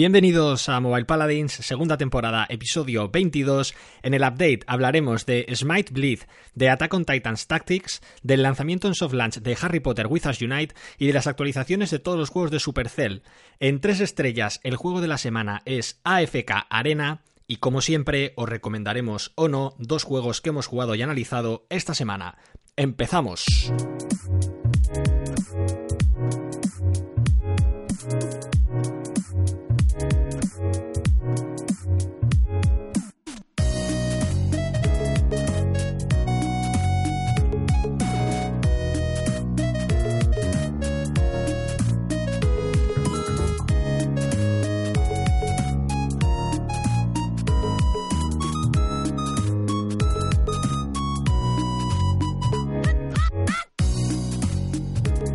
Bienvenidos 0.00 0.70
a 0.70 0.80
Mobile 0.80 1.04
Paladins, 1.04 1.52
segunda 1.52 1.98
temporada, 1.98 2.46
episodio 2.48 3.10
22. 3.10 3.74
En 4.02 4.14
el 4.14 4.22
update 4.22 4.60
hablaremos 4.66 5.26
de 5.26 5.44
Smite 5.54 5.92
Bleed, 5.92 6.20
de 6.54 6.70
Attack 6.70 6.94
on 6.94 7.04
Titans 7.04 7.46
Tactics, 7.46 8.00
del 8.22 8.42
lanzamiento 8.42 8.88
en 8.88 8.94
soft 8.94 9.12
launch 9.12 9.40
de 9.40 9.58
Harry 9.60 9.80
Potter 9.80 10.06
Wizards 10.06 10.40
Unite 10.40 10.74
y 10.96 11.06
de 11.06 11.12
las 11.12 11.26
actualizaciones 11.26 11.90
de 11.90 11.98
todos 11.98 12.18
los 12.18 12.30
juegos 12.30 12.50
de 12.50 12.60
Supercell. 12.60 13.20
En 13.58 13.82
tres 13.82 14.00
estrellas, 14.00 14.60
el 14.62 14.76
juego 14.76 15.02
de 15.02 15.08
la 15.08 15.18
semana 15.18 15.60
es 15.66 16.00
AFK 16.04 16.50
Arena. 16.70 17.20
Y 17.46 17.56
como 17.56 17.82
siempre, 17.82 18.32
os 18.36 18.48
recomendaremos 18.48 19.32
o 19.34 19.48
no 19.48 19.74
dos 19.76 20.04
juegos 20.04 20.40
que 20.40 20.48
hemos 20.48 20.66
jugado 20.66 20.94
y 20.94 21.02
analizado 21.02 21.66
esta 21.68 21.92
semana. 21.92 22.38
¡Empezamos! 22.74 23.44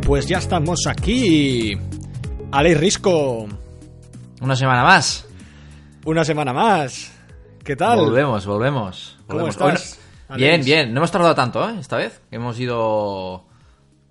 Pues 0.06 0.28
ya 0.28 0.38
estamos 0.38 0.86
aquí. 0.86 1.76
Alex 2.52 2.80
Risco. 2.80 3.48
Una 4.40 4.54
semana 4.54 4.84
más. 4.84 5.25
Una 6.06 6.24
semana 6.24 6.52
más. 6.52 7.12
¿Qué 7.64 7.76
tal? 7.76 7.98
Volvemos, 7.98 8.46
volvemos. 8.46 9.16
¿Cómo 9.26 9.40
volvemos. 9.40 9.56
estás? 9.82 10.00
Bien, 10.36 10.64
bien. 10.64 10.92
No 10.94 11.00
hemos 11.00 11.10
tardado 11.10 11.34
tanto, 11.34 11.68
¿eh? 11.68 11.74
Esta 11.80 11.96
vez. 11.96 12.22
Hemos 12.30 12.58
ido... 12.58 13.44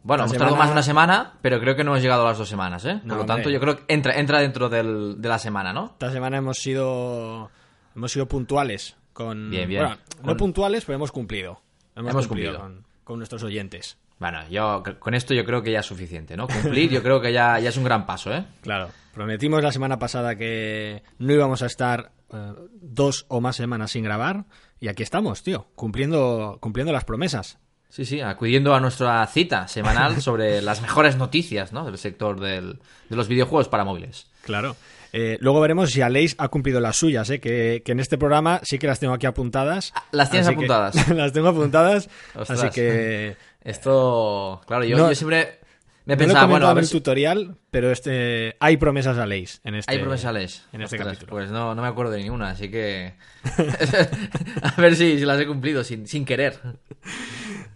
Bueno, 0.03 0.23
Una 0.23 0.25
hemos 0.25 0.31
tardado 0.34 0.52
semana- 0.52 0.58
más 0.58 0.67
de 0.67 0.72
una 0.73 0.84
semana, 0.84 1.34
pero 1.42 1.59
creo 1.59 1.75
que 1.75 1.84
no 1.84 1.92
hemos 1.92 2.03
llegado 2.03 2.22
a 2.23 2.30
las 2.30 2.38
dos 2.38 2.47
semanas, 2.50 2.86
¿eh? 2.86 2.97
Por 2.97 3.06
No, 3.06 3.16
lo 3.16 3.25
tanto, 3.25 3.34
hombre. 3.47 3.53
yo 3.53 3.59
creo 3.59 3.78
que 3.78 3.94
entra, 3.94 4.14
entra 4.19 4.39
dentro 4.39 4.69
del- 4.69 5.16
de 5.19 5.30
la 5.30 5.39
semana, 5.39 5.73
¿no? 5.73 5.86
Esta 5.94 6.11
semana 6.11 6.38
hemos 6.38 6.58
sido 6.58 7.50
hemos 7.95 8.12
sido 8.12 8.28
puntuales 8.28 8.97
con 9.14 9.50
Bien, 9.50 9.67
bien. 9.67 9.81
bueno, 9.84 9.97
no 10.23 10.38
puntuales, 10.38 10.84
pero 10.86 10.97
hemos 10.97 11.12
cumplido. 11.12 11.62
Hemos, 11.95 12.12
Hemos 12.12 12.28
cumplido, 12.28 12.59
cumplido. 12.59 12.81
Con, 12.84 12.88
con 13.03 13.17
nuestros 13.19 13.41
oyentes. 13.44 13.97
Bueno, 14.19 14.39
yo 14.49 14.81
con 14.99 15.13
esto 15.13 15.33
yo 15.33 15.44
creo 15.45 15.61
que 15.61 15.71
ya 15.71 15.80
es 15.81 15.85
suficiente, 15.85 16.38
¿no? 16.38 16.47
Cumplir 16.47 16.89
yo 16.89 17.03
creo 17.03 17.19
que 17.19 17.33
ya, 17.33 17.59
ya 17.59 17.69
es 17.69 17.77
un 17.77 17.83
gran 17.83 18.05
paso, 18.05 18.33
¿eh? 18.33 18.45
Claro. 18.61 18.89
Prometimos 19.13 19.61
la 19.63 19.72
semana 19.72 19.97
pasada 19.99 20.35
que 20.35 21.03
no 21.19 21.33
íbamos 21.33 21.61
a 21.61 21.66
estar 21.67 22.11
eh, 22.33 22.53
dos 22.81 23.25
o 23.30 23.39
más 23.41 23.55
semanas 23.55 23.91
sin 23.91 24.03
grabar 24.03 24.45
y 24.80 24.88
aquí 24.89 25.03
estamos, 25.03 25.41
tío, 25.44 25.67
cumpliendo 25.75 26.57
cumpliendo 26.61 26.91
las 26.94 27.05
promesas. 27.05 27.57
Sí, 27.89 28.03
sí, 28.03 28.19
acudiendo 28.19 28.73
a 28.75 28.80
nuestra 28.81 29.25
cita 29.27 29.67
semanal 29.69 30.22
sobre 30.22 30.61
las 30.61 30.81
mejores 30.81 31.16
noticias, 31.17 31.72
¿no? 31.72 31.85
Del 31.85 31.97
sector 31.97 32.39
del- 32.39 32.79
de 33.09 33.16
los 33.16 33.27
videojuegos 33.29 33.69
para 33.69 33.85
móviles. 33.85 34.27
Claro. 34.44 34.75
Eh, 35.13 35.38
luego 35.39 35.61
veremos 35.61 35.91
si 35.91 36.02
Aleix 36.02 36.35
ha 36.38 36.50
cumplido 36.50 36.81
las 36.81 36.97
suyas, 36.97 37.29
¿eh? 37.29 37.39
que, 37.39 37.83
que 37.85 37.94
en 37.94 38.02
este 38.02 38.17
programa 38.17 38.59
sí 38.63 38.77
que 38.79 38.88
las 38.88 39.00
tengo 39.00 39.13
aquí 39.13 39.25
apuntadas. 39.25 39.94
las 40.11 40.29
tienes 40.29 40.50
apuntadas. 40.50 41.07
las 41.16 41.31
tengo 41.31 41.47
apuntadas, 41.47 42.09
Ostras. 42.35 42.63
así 42.63 42.69
que 42.72 43.38
Esto, 43.66 44.61
claro, 44.67 44.85
yo, 44.85 44.95
No- 44.95 45.09
yo 45.09 45.16
siempre 45.16 45.59
me 46.05 46.13
no 46.16 46.19
lo 46.19 46.23
he 46.23 46.27
pensaba, 46.27 46.45
bueno, 46.45 46.67
a 46.67 46.69
en 46.69 46.75
ver 46.75 46.83
el 46.83 46.88
si- 46.88 46.94
tutorial, 46.94 47.58
pero 47.72 47.91
este 47.91 48.55
hay 48.59 48.77
promesas 48.77 49.17
a 49.17 49.23
Aleix 49.23 49.59
en 49.63 49.73
este 49.75 49.91
hay 49.91 49.97
promesales. 49.99 50.63
en 50.72 50.83
este 50.83 50.95
Ostras, 50.97 51.16
capítulo. 51.17 51.31
Pues 51.31 51.49
no, 51.52 51.73
no 51.75 51.81
me 51.81 51.88
acuerdo 51.88 52.11
de 52.11 52.19
ninguna, 52.22 52.52
así 52.52 52.69
que... 52.69 53.16
a 54.61 54.80
ver 54.81 54.95
si, 54.95 55.17
si 55.17 55.25
las 55.25 55.39
he 55.41 55.47
cumplido 55.47 55.83
sin, 55.83 56.07
sin 56.07 56.25
querer. 56.25 56.59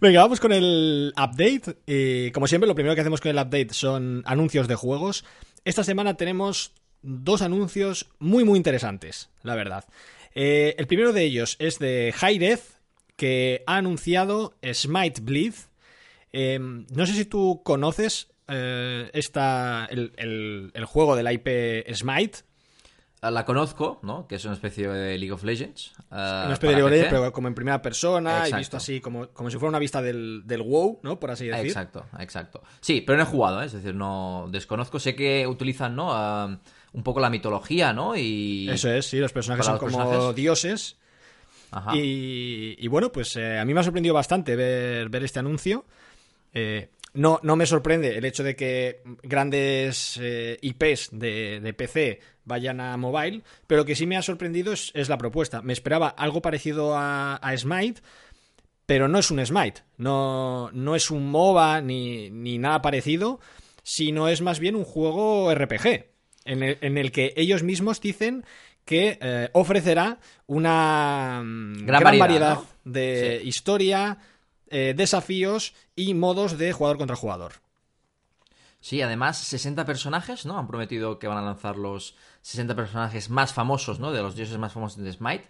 Venga, 0.00 0.22
vamos 0.22 0.40
con 0.40 0.52
el 0.52 1.12
update. 1.16 1.76
Y 1.86 2.30
como 2.30 2.46
siempre, 2.46 2.68
lo 2.68 2.74
primero 2.74 2.94
que 2.94 3.00
hacemos 3.02 3.20
con 3.20 3.30
el 3.30 3.36
update 3.36 3.74
son 3.74 4.22
anuncios 4.26 4.68
de 4.68 4.76
juegos. 4.76 5.24
Esta 5.64 5.84
semana 5.84 6.14
tenemos 6.14 6.72
dos 7.02 7.42
anuncios 7.42 8.08
muy, 8.18 8.44
muy 8.44 8.56
interesantes, 8.56 9.28
la 9.42 9.56
verdad. 9.56 9.84
Eh, 10.34 10.74
el 10.78 10.86
primero 10.86 11.12
de 11.12 11.24
ellos 11.24 11.56
es 11.58 11.78
de 11.80 12.14
Hi-Rez, 12.18 12.78
que 13.16 13.62
ha 13.66 13.76
anunciado 13.76 14.54
Smite 14.72 15.20
Bleed. 15.20 15.54
Eh, 16.32 16.58
no 16.58 17.06
sé 17.06 17.12
si 17.14 17.24
tú 17.24 17.62
conoces 17.64 18.28
eh, 18.48 19.10
esta, 19.14 19.86
el, 19.90 20.12
el- 20.16 20.70
el 20.74 20.84
juego 20.84 21.16
de 21.16 21.22
la 21.22 21.32
IP 21.32 21.48
Smite. 21.94 22.38
La 23.22 23.44
conozco, 23.44 24.00
¿no? 24.02 24.26
Que 24.26 24.36
es 24.36 24.44
una 24.46 24.54
especie 24.54 24.88
de 24.88 25.18
League 25.18 25.30
of 25.32 25.44
Legends. 25.44 25.92
eh, 25.98 26.04
Una 26.10 26.54
especie 26.54 26.68
de 26.74 26.76
League 26.76 26.84
of. 26.84 26.90
Legends, 26.90 27.10
pero 27.10 27.32
como 27.34 27.48
en 27.48 27.54
primera 27.54 27.82
persona 27.82 28.30
y 28.30 28.34
Exacto. 28.44 28.56
visto 28.56 28.76
así 28.78 29.00
como, 29.02 29.28
como 29.28 29.50
si 29.50 29.58
fuera 29.58 29.68
una 29.68 29.78
vista 29.78 30.00
del, 30.00 30.42
del 30.46 30.62
WoW, 30.62 31.00
¿no? 31.02 31.20
Por 31.20 31.30
así 31.30 31.46
decir. 31.46 31.66
Exacto, 31.66 32.06
exacto. 32.18 32.62
Sí, 32.80 33.02
pero 33.02 33.18
no 33.18 33.24
he 33.24 33.26
jugado, 33.26 33.62
¿eh? 33.62 33.66
es 33.66 33.72
decir, 33.72 33.94
no 33.94 34.46
desconozco. 34.50 34.98
Sé 34.98 35.14
que 35.14 35.46
utilizan, 35.46 35.94
¿no? 35.96 36.08
Ah, 36.14 36.58
un 36.94 37.02
poco 37.02 37.20
la 37.20 37.28
mitología, 37.28 37.92
¿no? 37.92 38.16
Y... 38.16 38.70
Eso 38.70 38.90
es, 38.90 39.04
sí, 39.06 39.18
los 39.18 39.32
personajes 39.34 39.66
son 39.66 39.74
los 39.74 39.80
como 39.82 39.98
personajes. 39.98 40.34
dioses. 40.36 40.96
Ajá. 41.72 41.94
Y, 41.94 42.74
y 42.78 42.88
bueno, 42.88 43.12
pues 43.12 43.36
eh, 43.36 43.58
a 43.58 43.64
mí 43.66 43.74
me 43.74 43.80
ha 43.80 43.84
sorprendido 43.84 44.14
bastante 44.14 44.56
ver, 44.56 45.10
ver 45.10 45.24
este 45.24 45.38
anuncio. 45.40 45.84
Eh, 46.54 46.90
no, 47.12 47.40
no 47.42 47.56
me 47.56 47.66
sorprende 47.66 48.16
el 48.16 48.24
hecho 48.24 48.44
de 48.44 48.54
que 48.54 49.02
grandes 49.22 50.18
eh, 50.22 50.58
IPs 50.62 51.08
de, 51.12 51.60
de 51.60 51.74
PC 51.74 52.20
vayan 52.44 52.80
a 52.80 52.96
mobile, 52.96 53.42
pero 53.66 53.80
lo 53.80 53.84
que 53.84 53.96
sí 53.96 54.06
me 54.06 54.16
ha 54.16 54.22
sorprendido 54.22 54.72
es, 54.72 54.92
es 54.94 55.08
la 55.08 55.18
propuesta. 55.18 55.60
Me 55.62 55.72
esperaba 55.72 56.08
algo 56.08 56.40
parecido 56.40 56.96
a, 56.96 57.36
a 57.36 57.56
Smite, 57.56 58.00
pero 58.86 59.08
no 59.08 59.18
es 59.18 59.30
un 59.30 59.44
Smite, 59.44 59.82
no, 59.96 60.70
no 60.72 60.94
es 60.94 61.10
un 61.10 61.30
MOBA 61.30 61.80
ni, 61.80 62.30
ni 62.30 62.58
nada 62.58 62.80
parecido, 62.82 63.40
sino 63.82 64.28
es 64.28 64.40
más 64.40 64.60
bien 64.60 64.76
un 64.76 64.84
juego 64.84 65.52
RPG, 65.54 66.06
en 66.44 66.62
el, 66.62 66.78
en 66.80 66.96
el 66.98 67.10
que 67.12 67.32
ellos 67.36 67.62
mismos 67.62 68.00
dicen 68.00 68.44
que 68.84 69.18
eh, 69.20 69.48
ofrecerá 69.52 70.18
una 70.46 71.42
mm, 71.44 71.86
gran, 71.86 72.02
variedad, 72.02 72.18
variedad, 72.18 72.54
¿no? 72.54 72.66
de 72.84 73.38
Sí. 73.42 73.48
historia, 73.48 74.18
eh, 74.70 74.94
desafíos 74.96 75.74
y 75.94 76.14
modos 76.14 76.58
de 76.58 76.72
jugador 76.72 76.98
contra 76.98 77.16
jugador. 77.16 77.52
Sí, 78.80 79.02
además 79.02 79.36
60 79.36 79.84
personajes, 79.84 80.46
¿no? 80.46 80.58
Han 80.58 80.66
prometido 80.66 81.18
que 81.18 81.28
van 81.28 81.36
a 81.36 81.42
lanzar 81.42 81.76
los 81.76 82.16
60 82.40 82.74
personajes 82.74 83.28
más 83.28 83.52
famosos, 83.52 84.00
¿no? 84.00 84.10
De 84.10 84.22
los 84.22 84.36
dioses 84.36 84.56
más 84.56 84.72
famosos 84.72 85.02
de 85.02 85.12
Smite. 85.12 85.48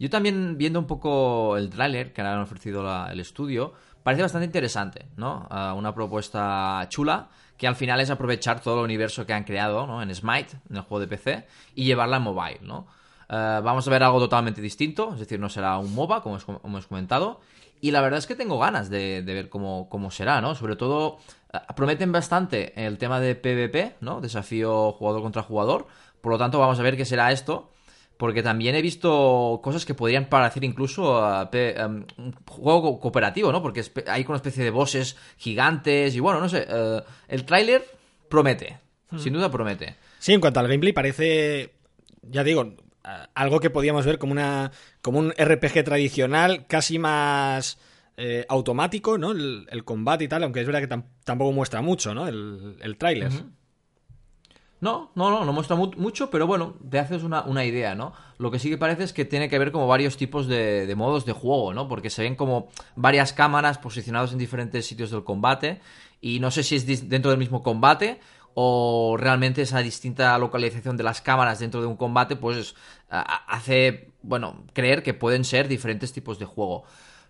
Yo 0.00 0.10
también, 0.10 0.58
viendo 0.58 0.80
un 0.80 0.86
poco 0.86 1.56
el 1.56 1.70
tráiler 1.70 2.12
que 2.12 2.22
han 2.22 2.40
ofrecido 2.40 3.06
el 3.06 3.20
estudio, 3.20 3.72
parece 4.02 4.22
bastante 4.22 4.46
interesante, 4.46 5.06
¿no? 5.16 5.46
Ah, 5.48 5.74
una 5.74 5.94
propuesta 5.94 6.84
chula 6.88 7.30
que 7.56 7.68
al 7.68 7.76
final 7.76 8.00
es 8.00 8.10
aprovechar 8.10 8.60
todo 8.60 8.78
el 8.78 8.84
universo 8.84 9.24
que 9.26 9.32
han 9.32 9.44
creado, 9.44 9.86
¿no? 9.86 10.02
En 10.02 10.12
Smite, 10.12 10.56
en 10.68 10.76
el 10.76 10.82
juego 10.82 10.98
de 11.00 11.06
PC, 11.06 11.46
y 11.76 11.84
llevarla 11.84 12.16
en 12.16 12.22
mobile, 12.24 12.60
¿no? 12.62 12.88
Ah, 13.28 13.60
vamos 13.62 13.86
a 13.86 13.90
ver 13.90 14.02
algo 14.02 14.18
totalmente 14.18 14.60
distinto, 14.60 15.12
es 15.12 15.20
decir, 15.20 15.38
no 15.38 15.48
será 15.48 15.78
un 15.78 15.94
MOBA, 15.94 16.22
como 16.22 16.38
hemos 16.64 16.86
comentado, 16.88 17.40
y 17.82 17.90
la 17.90 18.00
verdad 18.00 18.18
es 18.18 18.26
que 18.26 18.34
tengo 18.34 18.58
ganas 18.58 18.88
de, 18.88 19.22
de 19.22 19.34
ver 19.34 19.48
cómo, 19.50 19.88
cómo 19.90 20.10
será, 20.10 20.40
¿no? 20.40 20.54
Sobre 20.54 20.76
todo, 20.76 21.18
eh, 21.52 21.58
prometen 21.76 22.12
bastante 22.12 22.72
el 22.86 22.96
tema 22.96 23.20
de 23.20 23.34
PvP, 23.34 23.96
¿no? 24.00 24.22
Desafío 24.22 24.92
jugador 24.92 25.20
contra 25.20 25.42
jugador. 25.42 25.86
Por 26.22 26.32
lo 26.32 26.38
tanto, 26.38 26.58
vamos 26.58 26.78
a 26.78 26.82
ver 26.82 26.96
qué 26.96 27.04
será 27.04 27.30
esto. 27.32 27.68
Porque 28.18 28.42
también 28.44 28.76
he 28.76 28.82
visto 28.82 29.58
cosas 29.64 29.84
que 29.84 29.94
podrían 29.94 30.26
parecer 30.26 30.62
incluso 30.62 31.18
eh, 31.42 31.46
pe- 31.50 31.80
em, 31.80 32.04
un 32.18 32.32
juego 32.46 32.82
co- 32.82 33.00
cooperativo, 33.00 33.50
¿no? 33.50 33.60
Porque 33.62 33.82
hay 34.06 34.24
una 34.28 34.36
especie 34.36 34.62
de 34.62 34.70
bosses 34.70 35.16
gigantes 35.38 36.14
y 36.14 36.20
bueno, 36.20 36.38
no 36.38 36.48
sé. 36.48 36.64
eh, 36.68 37.00
el 37.28 37.44
tráiler 37.44 37.84
promete. 38.28 38.78
Sin 39.18 39.32
duda 39.32 39.50
promete. 39.50 39.96
Sí, 40.20 40.32
en 40.32 40.40
cuanto 40.40 40.60
al 40.60 40.68
gameplay 40.68 40.92
parece, 40.92 41.72
ya 42.22 42.44
digo, 42.44 42.60
a- 42.60 42.70
algo 43.34 43.60
que 43.60 43.70
podíamos 43.70 44.06
ver 44.06 44.18
como 44.18 44.32
una 44.32 44.70
como 45.00 45.18
un 45.18 45.32
RPG 45.36 45.84
tradicional, 45.84 46.66
casi 46.66 46.98
más 46.98 47.78
eh, 48.16 48.44
automático, 48.48 49.18
¿no? 49.18 49.32
El, 49.32 49.84
combate 49.84 50.24
y 50.24 50.28
tal, 50.28 50.42
aunque 50.44 50.60
es 50.60 50.66
verdad 50.66 50.80
que 50.80 50.88
tam- 50.88 51.04
tampoco 51.24 51.52
muestra 51.52 51.80
mucho, 51.82 52.14
¿no? 52.14 52.28
El, 52.28 52.76
el 52.80 52.96
tráiler. 52.96 53.30
No, 54.80 55.12
no, 55.14 55.30
no, 55.30 55.44
no 55.44 55.52
muestra 55.52 55.76
mu- 55.76 55.92
mucho, 55.96 56.28
pero 56.28 56.48
bueno, 56.48 56.74
te 56.90 56.98
haces 56.98 57.22
una, 57.22 57.42
una 57.42 57.64
idea, 57.64 57.94
¿no? 57.94 58.12
Lo 58.38 58.50
que 58.50 58.58
sí 58.58 58.68
que 58.68 58.78
parece 58.78 59.04
es 59.04 59.12
que 59.12 59.24
tiene 59.24 59.48
que 59.48 59.56
ver 59.58 59.70
como 59.70 59.86
varios 59.86 60.16
tipos 60.16 60.48
de, 60.48 60.86
de 60.86 60.94
modos 60.96 61.24
de 61.24 61.32
juego, 61.32 61.72
¿no? 61.72 61.86
Porque 61.86 62.10
se 62.10 62.22
ven 62.22 62.34
como 62.34 62.68
varias 62.96 63.32
cámaras 63.32 63.78
posicionadas 63.78 64.32
en 64.32 64.38
diferentes 64.38 64.84
sitios 64.84 65.12
del 65.12 65.22
combate 65.22 65.80
y 66.20 66.40
no 66.40 66.50
sé 66.50 66.64
si 66.64 66.74
es 66.74 67.08
dentro 67.08 67.30
del 67.30 67.38
mismo 67.38 67.62
combate 67.62 68.18
o 68.54 69.16
realmente 69.18 69.62
esa 69.62 69.80
distinta 69.80 70.36
localización 70.38 70.96
de 70.96 71.02
las 71.04 71.20
cámaras 71.20 71.58
dentro 71.58 71.80
de 71.80 71.86
un 71.86 71.96
combate 71.96 72.36
pues 72.36 72.74
hace, 73.08 74.08
bueno, 74.22 74.64
creer 74.72 75.02
que 75.02 75.14
pueden 75.14 75.44
ser 75.44 75.68
diferentes 75.68 76.12
tipos 76.12 76.38
de 76.38 76.44
juego. 76.46 76.84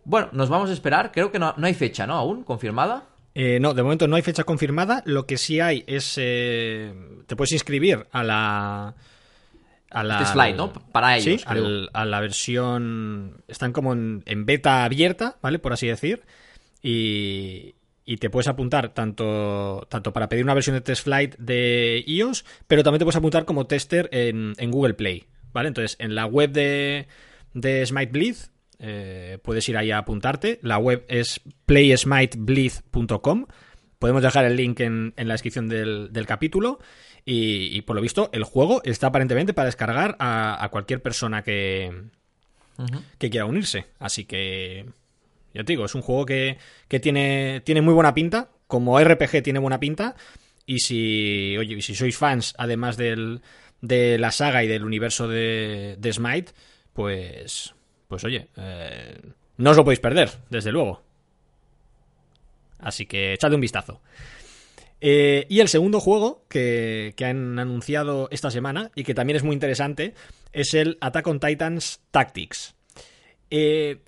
Bueno, 0.04 0.28
nos 0.32 0.48
vamos 0.48 0.70
a 0.70 0.72
esperar, 0.72 1.12
creo 1.12 1.30
que 1.30 1.38
no, 1.38 1.54
no 1.56 1.66
hay 1.66 1.74
fecha, 1.74 2.06
¿no? 2.06 2.14
Aún 2.14 2.42
confirmada. 2.44 3.04
Eh, 3.34 3.58
no, 3.60 3.72
de 3.72 3.82
momento 3.82 4.06
no 4.08 4.16
hay 4.16 4.22
fecha 4.22 4.44
confirmada. 4.44 5.02
Lo 5.06 5.26
que 5.26 5.38
sí 5.38 5.58
hay 5.60 5.84
es. 5.86 6.14
eh, 6.19 6.92
te 7.26 7.34
puedes 7.36 7.52
inscribir 7.52 8.06
a 8.12 8.22
la. 8.22 8.94
a 9.90 10.02
la, 10.02 10.19
Test 10.19 10.32
Flight, 10.34 10.56
¿no? 10.56 10.72
Para 10.72 11.16
ellos, 11.16 11.40
sí, 11.40 11.44
al- 11.46 11.88
a 11.94 12.04
la 12.04 12.20
versión. 12.20 13.42
Están 13.48 13.72
como 13.72 13.92
en, 13.94 14.22
en 14.26 14.44
beta 14.44 14.84
abierta, 14.84 15.36
¿vale? 15.40 15.58
Por 15.58 15.72
así 15.72 15.86
decir. 15.86 16.22
Y, 16.82 17.74
y 18.04 18.16
te 18.16 18.31
puedes 18.31 18.49
apuntar 18.49 18.94
tanto, 18.94 19.87
tanto 19.88 20.12
para 20.12 20.28
pedir 20.28 20.44
una 20.44 20.54
versión 20.54 20.75
de 20.75 20.81
Test 20.81 21.04
Flight 21.04 21.37
de 21.38 22.02
iOS, 22.06 22.44
pero 22.66 22.82
también 22.82 22.99
te 22.99 23.04
puedes 23.04 23.16
apuntar 23.16 23.44
como 23.44 23.66
tester 23.66 24.08
en, 24.12 24.54
en 24.58 24.70
Google 24.70 24.94
Play, 24.94 25.25
¿vale? 25.52 25.69
Entonces, 25.69 25.96
en 26.00 26.14
la 26.14 26.26
web 26.26 26.50
de, 26.50 27.06
de 27.54 27.87
Smite 27.87 28.12
Bleed, 28.12 28.37
eh, 28.78 29.38
puedes 29.43 29.69
ir 29.69 29.76
ahí 29.76 29.93
a 29.93 29.99
apuntarte. 29.99 30.58
La 30.62 30.78
web 30.78 31.04
es 31.08 31.40
playsmitebleed.com. 31.66 33.46
Podemos 34.00 34.22
dejar 34.22 34.44
el 34.44 34.56
link 34.56 34.81
en, 34.81 35.14
en 35.16 35.28
la 35.28 35.34
descripción 35.34 35.69
del, 35.69 36.12
del 36.12 36.26
capítulo. 36.26 36.81
Y, 37.25 37.69
y 37.76 37.82
por 37.82 37.94
lo 37.94 38.02
visto, 38.02 38.31
el 38.32 38.43
juego 38.43 38.82
está 38.84 39.06
aparentemente 39.06 39.55
para 39.55 39.66
descargar 39.66 40.16
a, 40.19 40.62
a 40.62 40.69
cualquier 40.70 41.00
persona 41.00 41.43
que, 41.43 42.08
que 43.19 43.31
quiera 43.31 43.46
unirse. 43.46 43.87
Así 44.00 44.25
que, 44.25 44.87
ya 45.54 45.64
te 45.64 45.72
digo, 45.72 45.84
es 45.84 45.94
un 45.94 46.02
juego 46.02 46.26
que, 46.26 46.58
que 46.88 47.00
tiene, 47.00 47.60
tiene 47.64 47.82
muy 47.82 47.94
buena 47.94 48.14
pinta. 48.14 48.50
Como 48.66 48.99
RPG 48.99 49.43
tiene 49.43 49.58
buena 49.58 49.81
pinta. 49.81 50.16
Y 50.64 50.78
si, 50.78 51.56
oye, 51.58 51.81
si 51.82 51.94
sois 51.94 52.16
fans, 52.16 52.54
además 52.56 52.96
del, 52.96 53.43
de 53.81 54.19
la 54.19 54.31
saga 54.31 54.64
y 54.64 54.69
del 54.69 54.84
universo 54.84 55.28
de, 55.28 55.96
de 55.99 56.12
Smite, 56.12 56.52
pues, 56.93 57.75
pues 58.08 58.25
oye, 58.25 58.49
eh, 58.56 59.20
no 59.58 59.70
os 59.70 59.76
lo 59.76 59.84
podéis 59.84 60.00
perder, 60.00 60.31
desde 60.49 60.72
luego. 60.72 61.02
Así 62.78 63.06
que 63.06 63.34
echadle 63.34 63.56
un 63.56 63.60
vistazo. 63.60 64.00
Eh, 65.00 65.46
y 65.48 65.58
el 65.60 65.69
segundo 65.69 65.98
juego 65.98 66.44
que, 66.48 67.12
que 67.16 67.25
han 67.25 67.58
anunciado 67.58 68.28
esta 68.31 68.52
semana 68.52 68.93
y 68.94 69.02
que 69.02 69.14
también 69.14 69.37
es 69.37 69.43
muy 69.43 69.55
interesante 69.55 70.14
es 70.52 70.75
el 70.75 70.96
Attack 71.00 71.26
on 71.26 71.40
Titans 71.40 72.00
Tactics. 72.12 72.76
Eh, 73.50 73.98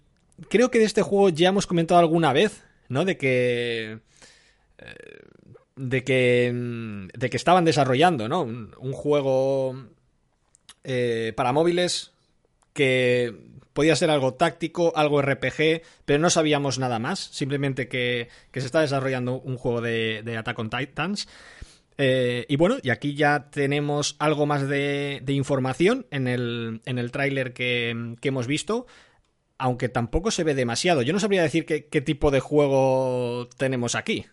creo 0.49 0.71
que 0.71 0.79
de 0.79 0.85
este 0.85 1.03
juego 1.03 1.29
ya 1.31 1.49
hemos 1.49 1.67
comentado 1.67 2.01
alguna 2.01 2.33
vez, 2.33 2.63
¿no? 2.89 3.05
De 3.05 3.17
que. 3.17 4.01
eh, 4.79 4.95
de 5.77 6.05
que. 6.05 6.53
mm, 6.55 7.09
de 7.19 7.31
que 7.31 7.37
estaban 7.37 7.65
desarrollando, 7.65 8.29
¿no? 8.29 8.43
Un, 8.43 8.93
juego. 8.93 9.77
eh, 10.85 11.33
para 11.37 11.53
móviles 11.53 12.13
que 12.73 13.35
podía 13.73 13.97
ser 13.97 14.11
algo 14.11 14.35
táctico, 14.35 14.93
algo 14.97 15.21
RPG, 15.23 15.83
pero 16.05 16.19
no 16.21 16.31
sabíamos 16.31 16.79
nada 16.79 16.99
más. 16.99 17.19
Simplemente 17.21 17.89
que, 17.89 18.29
que 18.53 18.61
se 18.61 18.67
está 18.67 18.81
desarrollando 18.81 19.41
un 19.41 19.57
juego 19.57 19.81
de, 19.81 20.23
de 20.25 20.37
Attack 20.37 20.59
on 20.59 20.71
Titans. 20.71 21.29
Eh, 21.99 22.45
y 22.49 22.57
bueno, 22.57 22.77
y 22.83 22.91
aquí 22.91 23.15
ya 23.15 23.51
tenemos 23.51 24.17
algo 24.19 24.47
más 24.47 24.69
de, 24.69 25.21
de 25.23 25.33
información 25.33 26.07
en 26.11 26.27
el, 26.27 26.81
en 26.87 26.99
el 26.99 27.13
tráiler 27.13 27.53
que, 27.53 28.17
que 28.21 28.29
hemos 28.29 28.47
visto, 28.49 28.87
aunque 29.59 29.89
tampoco 29.89 30.31
se 30.31 30.45
ve 30.45 30.55
demasiado. 30.55 31.03
Yo 31.03 31.13
no 31.13 31.21
sabría 31.21 31.43
decir 31.43 31.67
qué, 31.67 31.87
qué 31.87 32.01
tipo 32.01 32.31
de 32.31 32.41
juego 32.41 33.49
tenemos 33.57 33.95
aquí. 33.95 34.27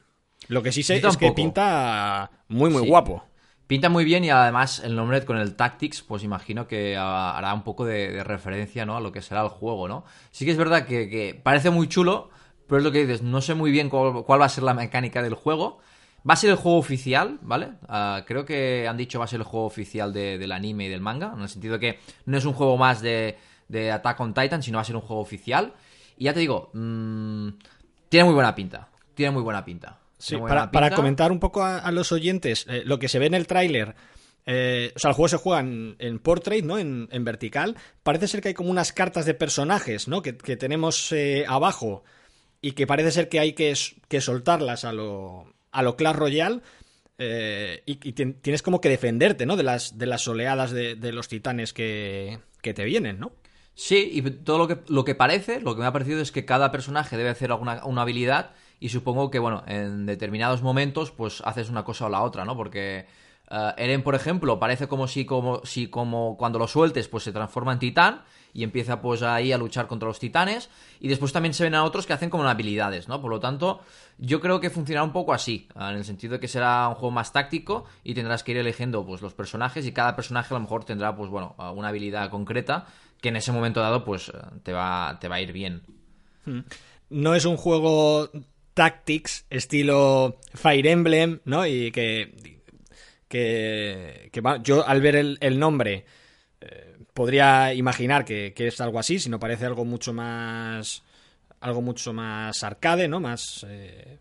Lo 0.48 0.64
que 0.64 0.72
sí 0.72 0.84
sé 0.84 0.98
es 0.98 1.18
que 1.18 1.32
pinta 1.32 2.32
muy, 2.48 2.70
muy 2.70 2.84
Sí. 2.84 2.88
guapo. 2.88 3.24
Pinta 3.68 3.88
muy 3.88 4.04
bien 4.04 4.26
y 4.26 4.30
además 4.30 4.82
el 4.84 4.96
nombre 4.98 5.24
con 5.24 5.38
el 5.38 5.56
Tactics, 5.56 6.02
pues 6.02 6.24
imagino 6.24 6.68
que 6.68 6.98
hará 6.98 7.54
un 7.54 7.64
poco 7.64 7.86
de, 7.86 8.12
de 8.12 8.24
referencia 8.24 8.86
¿no? 8.86 8.98
a 8.98 9.00
lo 9.02 9.14
que 9.14 9.22
será 9.22 9.44
el 9.44 9.48
juego, 9.48 9.88
¿no? 9.88 10.04
Sí 10.32 10.44
que 10.44 10.52
es 10.52 10.58
verdad 10.58 10.86
que, 10.86 11.10
que 11.10 11.40
parece 11.42 11.70
muy 11.70 11.88
chulo, 11.88 12.32
pero 12.68 12.80
es 12.80 12.84
lo 12.84 12.92
que 12.92 13.06
dices, 13.06 13.22
no 13.22 13.40
sé 13.40 13.54
muy 13.54 13.72
bien 13.72 13.90
cuál, 13.90 14.26
cuál 14.26 14.42
va 14.42 14.46
a 14.46 14.50
ser 14.50 14.66
la 14.66 14.74
mecánica 14.74 15.22
del 15.22 15.36
juego. 15.36 15.80
Va 16.30 16.34
a 16.34 16.38
ser 16.38 16.50
el 16.50 16.56
juego 16.58 16.78
oficial, 16.80 17.40
¿vale? 17.42 17.70
Ah, 17.88 18.24
creo 18.28 18.44
que 18.46 18.88
han 18.90 18.98
dicho 18.98 19.20
va 19.20 19.26
a 19.26 19.28
ser 19.30 19.40
el 19.40 19.46
juego 19.46 19.66
oficial 19.68 20.12
de- 20.12 20.38
del 20.38 20.52
anime 20.52 20.86
y 20.86 20.90
del 20.90 21.00
manga, 21.02 21.32
en 21.34 21.42
el 21.42 21.50
sentido 21.50 21.76
de 21.76 21.80
que 21.80 22.00
no 22.26 22.38
es 22.38 22.44
un 22.46 22.54
juego 22.54 22.78
más 22.78 23.02
de, 23.02 23.38
de 23.72 23.92
Attack 23.92 24.20
on 24.20 24.34
Titan, 24.34 24.62
sino 24.62 24.78
va 24.78 24.82
a 24.82 24.86
ser 24.86 24.96
un 24.96 25.02
juego 25.02 25.22
oficial. 25.22 25.74
Y 26.18 26.26
ya 26.26 26.34
te 26.34 26.40
digo, 26.42 26.70
mm, 26.74 27.50
tiene 28.10 28.26
muy 28.26 28.34
buena 28.34 28.54
pinta, 28.54 28.90
tiene 29.16 29.32
muy 29.32 29.42
buena 29.42 29.64
pinta. 29.66 30.00
Sí, 30.18 30.36
para, 30.38 30.72
comentar 30.96 31.32
un 31.32 31.40
poco 31.40 31.64
a, 31.64 31.80
a 31.80 31.92
los 31.92 32.12
oyentes, 32.12 32.66
eh, 32.70 32.84
lo 32.86 33.00
que 33.00 33.08
se 33.08 33.18
ve 33.18 33.26
en 33.26 33.34
el 33.34 33.48
tráiler, 33.48 33.96
eh, 34.46 34.92
o 34.96 35.00
sea, 35.00 35.10
el 35.10 35.16
juego 35.16 35.30
se 35.30 35.38
juega 35.38 35.62
en, 35.62 35.96
en 36.00 36.20
portrait, 36.20 36.64
¿no? 36.64 36.78
En, 36.78 37.08
en 37.12 37.24
vertical. 37.24 37.76
Parece 38.04 38.28
ser 38.28 38.42
que 38.42 38.50
hay 38.50 38.54
como 38.54 38.70
unas 38.70 38.92
cartas 38.94 39.26
de 39.26 39.34
personajes, 39.34 40.08
¿no? 40.08 40.22
Que, 40.22 40.38
que 40.38 40.58
tenemos 40.58 41.12
eh, 41.12 41.46
abajo 41.48 42.04
y 42.62 42.74
que 42.74 42.86
parece 42.86 43.12
ser 43.12 43.30
que 43.30 43.40
hay 43.40 43.54
que, 43.54 43.74
que 44.08 44.22
soltarlas 44.22 44.86
a 44.86 44.94
lo, 44.94 45.52
a 45.72 45.82
lo 45.82 45.96
Clash 45.96 46.16
Royale. 46.16 46.62
eh, 47.18 47.82
y, 47.86 47.94
y 47.94 48.14
tien- 48.14 48.36
tienes 48.42 48.62
como 48.62 48.80
que 48.82 48.90
defenderte, 48.90 49.46
¿no? 49.48 49.56
De 49.58 49.64
las, 49.64 49.98
de 49.98 50.06
las 50.06 50.28
oleadas 50.28 50.72
de, 50.72 50.96
de 50.96 51.12
los 51.12 51.28
titanes 51.28 51.74
que, 51.74 52.40
que 52.62 52.74
te 52.76 52.84
vienen, 52.84 53.20
¿no? 53.20 53.32
Sí, 53.74 54.10
y 54.14 54.22
todo 54.22 54.58
lo 54.58 54.68
que, 54.68 54.80
lo 54.88 55.06
que 55.06 55.16
parece, 55.16 55.62
lo 55.62 55.76
que 55.76 55.82
me 55.82 55.88
ha 55.88 55.94
parecido 55.94 56.22
es 56.22 56.32
que 56.32 56.46
cada 56.46 56.72
personaje 56.72 57.18
debe 57.18 57.30
hacer 57.30 57.52
alguna 57.52 57.84
una 57.86 58.02
habilidad 58.04 58.52
y 58.80 58.90
supongo 58.90 59.32
que, 59.32 59.40
bueno, 59.40 59.64
en 59.68 60.06
determinados 60.06 60.62
momentos 60.62 61.12
pues 61.12 61.42
haces 61.46 61.70
una 61.70 61.84
cosa 61.84 62.06
o 62.08 62.10
la 62.10 62.22
otra, 62.22 62.46
¿no? 62.46 62.56
Porque 62.58 63.06
eh, 63.50 63.74
Eren, 63.78 64.04
por 64.04 64.16
ejemplo, 64.16 64.60
parece 64.60 64.88
como 64.88 65.08
si, 65.08 65.26
como 65.26 65.62
si 65.66 65.88
como 65.88 66.38
cuando 66.38 66.60
lo 66.60 66.68
sueltes 66.68 67.08
pues 67.08 67.24
se 67.24 67.32
transforma 67.32 67.74
en 67.74 67.80
titán 67.80 68.22
y 68.54 68.64
empieza 68.64 69.02
pues 69.02 69.22
ahí 69.22 69.52
a 69.52 69.58
luchar 69.58 69.88
contra 69.88 70.08
los 70.08 70.20
titanes 70.20 70.70
y 71.00 71.08
después 71.08 71.32
también 71.32 71.54
se 71.54 71.64
ven 71.64 71.76
a 71.76 71.84
otros 71.84 72.06
que 72.06 72.14
hacen 72.14 72.30
como 72.30 72.48
habilidades, 72.48 73.08
¿no? 73.08 73.22
Por 73.22 73.32
lo 73.32 73.40
tanto, 73.40 73.82
yo 74.18 74.42
creo 74.42 74.60
que 74.60 74.70
funcionará 74.70 75.04
un 75.04 75.14
poco 75.14 75.34
así, 75.34 75.68
en 75.76 75.96
el 75.96 76.04
sentido 76.06 76.34
de 76.34 76.40
que 76.40 76.48
será 76.48 76.88
un 76.90 76.96
juego 76.96 77.12
más 77.12 77.32
táctico 77.34 77.86
y 78.04 78.14
tendrás 78.14 78.44
que 78.44 78.52
ir 78.52 78.58
eligiendo 78.58 79.06
pues 79.06 79.22
los 79.22 79.34
personajes 79.34 79.86
y 79.86 79.92
cada 79.94 80.16
personaje 80.16 80.54
a 80.54 80.58
lo 80.58 80.62
mejor 80.62 80.84
tendrá 80.84 81.16
pues 81.16 81.30
bueno, 81.30 81.56
una 81.76 81.88
habilidad 81.90 82.30
concreta 82.30 82.86
que 83.22 83.30
en 83.30 83.36
ese 83.38 83.52
momento 83.52 83.80
dado 83.82 84.04
pues 84.04 84.32
te 84.64 84.74
va, 84.74 85.18
te 85.22 85.28
va 85.28 85.36
a 85.36 85.42
ir 85.42 85.54
bien. 85.54 85.84
no 87.10 87.36
es 87.36 87.46
un 87.46 87.56
juego 87.58 88.30
Tactics 88.74 89.46
estilo 89.50 90.38
Fire 90.54 90.88
Emblem, 90.88 91.40
¿no? 91.46 91.66
Y 91.68 91.92
que, 91.92 92.62
que, 93.28 94.30
que 94.32 94.42
va- 94.42 94.58
yo 94.62 94.86
al 94.88 95.02
ver 95.02 95.16
el, 95.16 95.38
el 95.42 95.60
nombre 95.60 96.06
eh, 96.62 96.91
podría 97.14 97.74
imaginar 97.74 98.26
que, 98.26 98.54
que 98.54 98.68
es 98.68 98.82
algo 98.82 99.00
así, 99.00 99.20
sino 99.20 99.40
parece 99.40 99.66
algo 99.66 99.86
mucho 99.86 100.14
más 100.14 101.04
algo 101.60 101.82
mucho 101.82 102.12
más 102.12 102.64
arcade, 102.64 103.08
¿no? 103.08 103.20
Más 103.20 103.66
eh, 103.70 104.18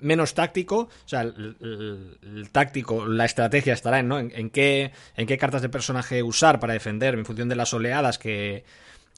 menos 0.00 0.34
táctico, 0.34 0.80
o 0.80 1.08
sea, 1.08 1.20
el, 1.22 2.48
táctico, 2.50 3.06
la 3.06 3.26
estrategia 3.26 3.74
estará 3.74 4.00
en, 4.00 4.08
¿no? 4.08 4.18
en, 4.18 4.32
en 4.34 4.50
qué 4.50 4.90
en 5.16 5.26
qué 5.26 5.38
cartas 5.38 5.62
de 5.62 5.68
personaje 5.68 6.22
usar 6.22 6.58
para 6.58 6.72
defender 6.72 7.14
en 7.14 7.24
función 7.24 7.48
de 7.48 7.56
las 7.56 7.72
oleadas 7.72 8.18
que 8.18 8.64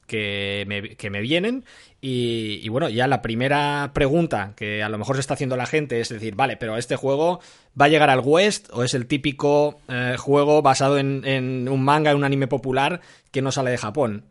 que 0.07 0.65
me, 0.67 0.95
que 0.95 1.09
me 1.09 1.21
vienen. 1.21 1.65
Y, 2.01 2.59
y 2.61 2.69
bueno, 2.69 2.89
ya 2.89 3.07
la 3.07 3.21
primera 3.21 3.91
pregunta 3.93 4.53
que 4.55 4.83
a 4.83 4.89
lo 4.89 4.97
mejor 4.97 5.15
se 5.15 5.21
está 5.21 5.35
haciendo 5.35 5.55
la 5.55 5.65
gente 5.65 6.01
es 6.01 6.09
decir, 6.09 6.35
vale, 6.35 6.57
pero 6.57 6.77
este 6.77 6.95
juego 6.95 7.39
va 7.79 7.85
a 7.85 7.89
llegar 7.89 8.09
al 8.09 8.19
West 8.19 8.69
o 8.73 8.83
es 8.83 8.93
el 8.93 9.07
típico 9.07 9.79
eh, 9.87 10.15
juego 10.17 10.61
basado 10.61 10.97
en, 10.97 11.23
en 11.25 11.69
un 11.69 11.83
manga, 11.83 12.11
en 12.11 12.17
un 12.17 12.23
anime 12.23 12.47
popular 12.47 12.99
que 13.31 13.41
no 13.41 13.51
sale 13.51 13.71
de 13.71 13.77
Japón. 13.77 14.25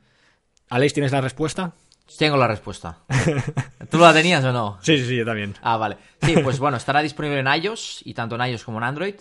Alex, 0.69 0.93
¿tienes 0.95 1.13
la 1.13 1.21
respuesta? 1.21 1.73
Tengo 2.19 2.37
la 2.37 2.49
respuesta. 2.49 2.99
¿Tú 3.91 3.99
la 3.99 4.13
tenías 4.13 4.45
o 4.45 4.53
no? 4.53 4.79
Sí, 4.83 4.99
sí, 4.99 5.07
sí, 5.07 5.17
yo 5.17 5.25
también. 5.25 5.55
Ah, 5.63 5.77
vale. 5.77 5.97
Sí, 6.21 6.35
pues 6.43 6.59
bueno, 6.59 6.77
estará 6.77 7.01
disponible 7.01 7.41
en 7.41 7.47
iOS 7.47 8.03
y 8.05 8.15
tanto 8.15 8.35
en 8.37 8.51
iOS 8.51 8.65
como 8.65 8.79
en 8.79 8.85
Android 8.85 9.15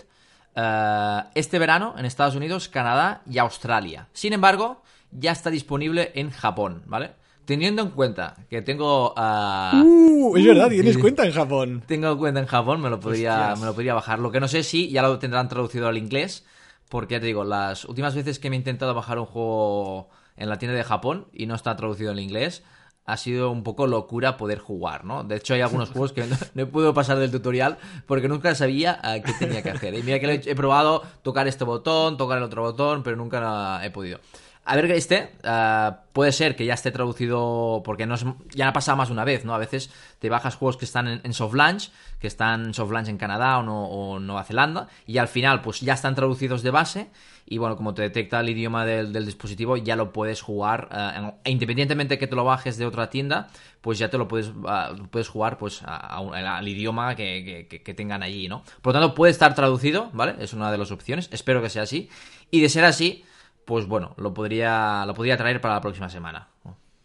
eh, 0.55 1.23
este 1.35 1.59
verano 1.59 1.95
en 1.97 2.05
Estados 2.05 2.35
Unidos, 2.35 2.69
Canadá 2.69 3.21
y 3.29 3.37
Australia. 3.37 4.07
Sin 4.13 4.33
embargo, 4.33 4.83
ya 5.11 5.31
está 5.31 5.49
disponible 5.49 6.11
en 6.15 6.31
Japón, 6.31 6.83
¿vale? 6.85 7.11
Teniendo 7.45 7.81
en 7.81 7.89
cuenta 7.89 8.35
que 8.49 8.61
tengo... 8.61 9.13
eh, 9.17 9.71
Uh, 9.83 10.37
es 10.37 10.45
verdad, 10.45 10.69
tienes 10.69 10.95
sí. 10.95 11.01
cuenta 11.01 11.25
en 11.25 11.33
Japón. 11.33 11.83
tengo 11.87 12.17
cuenta 12.17 12.39
en 12.39 12.45
Japón, 12.45 12.81
me 12.81 12.89
lo 12.89 12.99
podría, 12.99 13.55
me 13.59 13.65
lo 13.65 13.73
podría 13.73 13.93
bajar. 13.93 14.19
Lo 14.19 14.31
que 14.31 14.39
no 14.39 14.47
sé 14.47 14.63
si 14.63 14.89
ya 14.89 15.01
lo 15.01 15.17
tendrán 15.19 15.49
traducido 15.49 15.87
al 15.87 15.97
inglés, 15.97 16.45
porque 16.89 17.15
ya 17.15 17.19
te 17.19 17.25
digo, 17.25 17.43
las 17.43 17.85
últimas 17.85 18.15
veces 18.15 18.39
que 18.39 18.49
me 18.49 18.55
he 18.55 18.59
intentado 18.59 18.93
bajar 18.93 19.17
un 19.19 19.25
juego 19.25 20.09
en 20.37 20.49
la 20.49 20.57
tienda 20.59 20.77
de 20.77 20.83
Japón 20.83 21.27
y 21.33 21.45
no 21.47 21.55
está 21.55 21.75
traducido 21.75 22.11
al 22.11 22.19
inglés, 22.19 22.63
ha 23.05 23.17
sido 23.17 23.49
un 23.49 23.63
poco 23.63 23.87
locura 23.87 24.37
poder 24.37 24.59
jugar, 24.59 25.03
¿no? 25.03 25.23
De 25.23 25.35
hecho, 25.37 25.55
hay 25.55 25.61
algunos 25.61 25.89
juegos 25.91 26.13
que 26.13 26.25
no, 26.25 26.37
no 26.53 26.61
he 26.61 26.65
podido 26.67 26.93
pasar 26.93 27.17
del 27.17 27.31
tutorial 27.31 27.77
porque 28.05 28.27
nunca 28.27 28.53
sabía 28.55 29.01
eh, 29.03 29.23
qué 29.25 29.33
tenía 29.33 29.63
que 29.63 29.71
hacer. 29.71 29.95
Y 29.95 30.03
mira 30.03 30.19
que 30.19 30.27
lo 30.27 30.33
he, 30.33 30.41
he 30.45 30.55
probado 30.55 31.01
tocar 31.23 31.47
este 31.47 31.63
botón, 31.63 32.17
tocar 32.17 32.37
el 32.37 32.43
otro 32.43 32.61
botón, 32.61 33.01
pero 33.03 33.17
nunca 33.17 33.83
he 33.83 33.89
podido. 33.89 34.19
A 34.63 34.75
ver, 34.75 34.91
este 34.91 35.31
eh, 35.43 35.91
puede 36.13 36.31
ser 36.31 36.55
que 36.55 36.65
ya 36.65 36.75
esté 36.75 36.91
traducido 36.91 37.81
porque 37.83 38.05
no 38.05 38.13
es, 38.13 38.23
ya 38.53 38.67
ha 38.67 38.73
pasado 38.73 38.95
más 38.95 39.07
de 39.09 39.13
una 39.13 39.23
vez, 39.25 39.43
¿no? 39.43 39.55
A 39.55 39.57
veces 39.57 39.89
te 40.19 40.29
bajas 40.29 40.55
juegos 40.55 40.77
que 40.77 40.85
están 40.85 41.07
en, 41.07 41.33
soft 41.33 41.55
launch, 41.55 41.89
que 42.19 42.27
están 42.27 42.65
en 42.67 42.73
soft 42.75 42.91
launch 42.91 43.07
en 43.09 43.17
Canadá 43.17 43.57
o, 43.57 43.63
no- 43.63 43.85
o 43.87 44.19
Nueva 44.19 44.43
Zelanda, 44.43 44.87
y 45.07 45.17
al 45.17 45.27
final 45.27 45.61
pues 45.61 45.79
ya 45.81 45.93
están 45.93 46.13
traducidos 46.13 46.61
de 46.61 46.69
base, 46.69 47.09
y 47.47 47.57
bueno, 47.57 47.75
como 47.75 47.95
te 47.95 48.03
detecta 48.03 48.39
el 48.39 48.49
idioma 48.49 48.85
del, 48.85 49.11
del 49.11 49.25
dispositivo, 49.25 49.77
ya 49.77 49.95
lo 49.95 50.13
puedes 50.13 50.41
jugar, 50.43 50.89
en- 51.15 51.33
e 51.43 51.49
independientemente 51.51 52.19
que 52.19 52.27
te 52.27 52.35
lo 52.35 52.43
bajes 52.43 52.77
de 52.77 52.85
otra 52.85 53.09
tienda, 53.09 53.47
pues 53.81 53.97
ya 53.97 54.09
te 54.11 54.19
lo 54.19 54.27
puedes, 54.27 54.51
ah, 54.67 54.93
puedes 55.09 55.27
jugar 55.27 55.57
pues 55.57 55.81
al 55.83 56.67
idioma 56.67 57.15
que- 57.15 57.65
que- 57.67 57.81
que 57.81 57.93
tengan 57.95 58.21
allí, 58.21 58.47
¿no? 58.47 58.61
Por 58.83 58.93
lo 58.93 58.99
tanto, 58.99 59.15
puede 59.15 59.31
estar 59.31 59.55
traducido, 59.55 60.11
¿vale? 60.13 60.35
Es 60.39 60.53
una 60.53 60.71
de 60.71 60.77
las 60.77 60.91
opciones, 60.91 61.29
espero 61.31 61.63
que 61.63 61.69
sea 61.71 61.81
así, 61.81 62.09
y 62.51 62.61
de 62.61 62.69
ser 62.69 62.85
así 62.85 63.25
pues 63.65 63.85
bueno, 63.87 64.13
lo 64.17 64.33
podría, 64.33 65.05
lo 65.05 65.13
podría 65.13 65.37
traer 65.37 65.61
para 65.61 65.75
la 65.75 65.81
próxima 65.81 66.09
semana. 66.09 66.49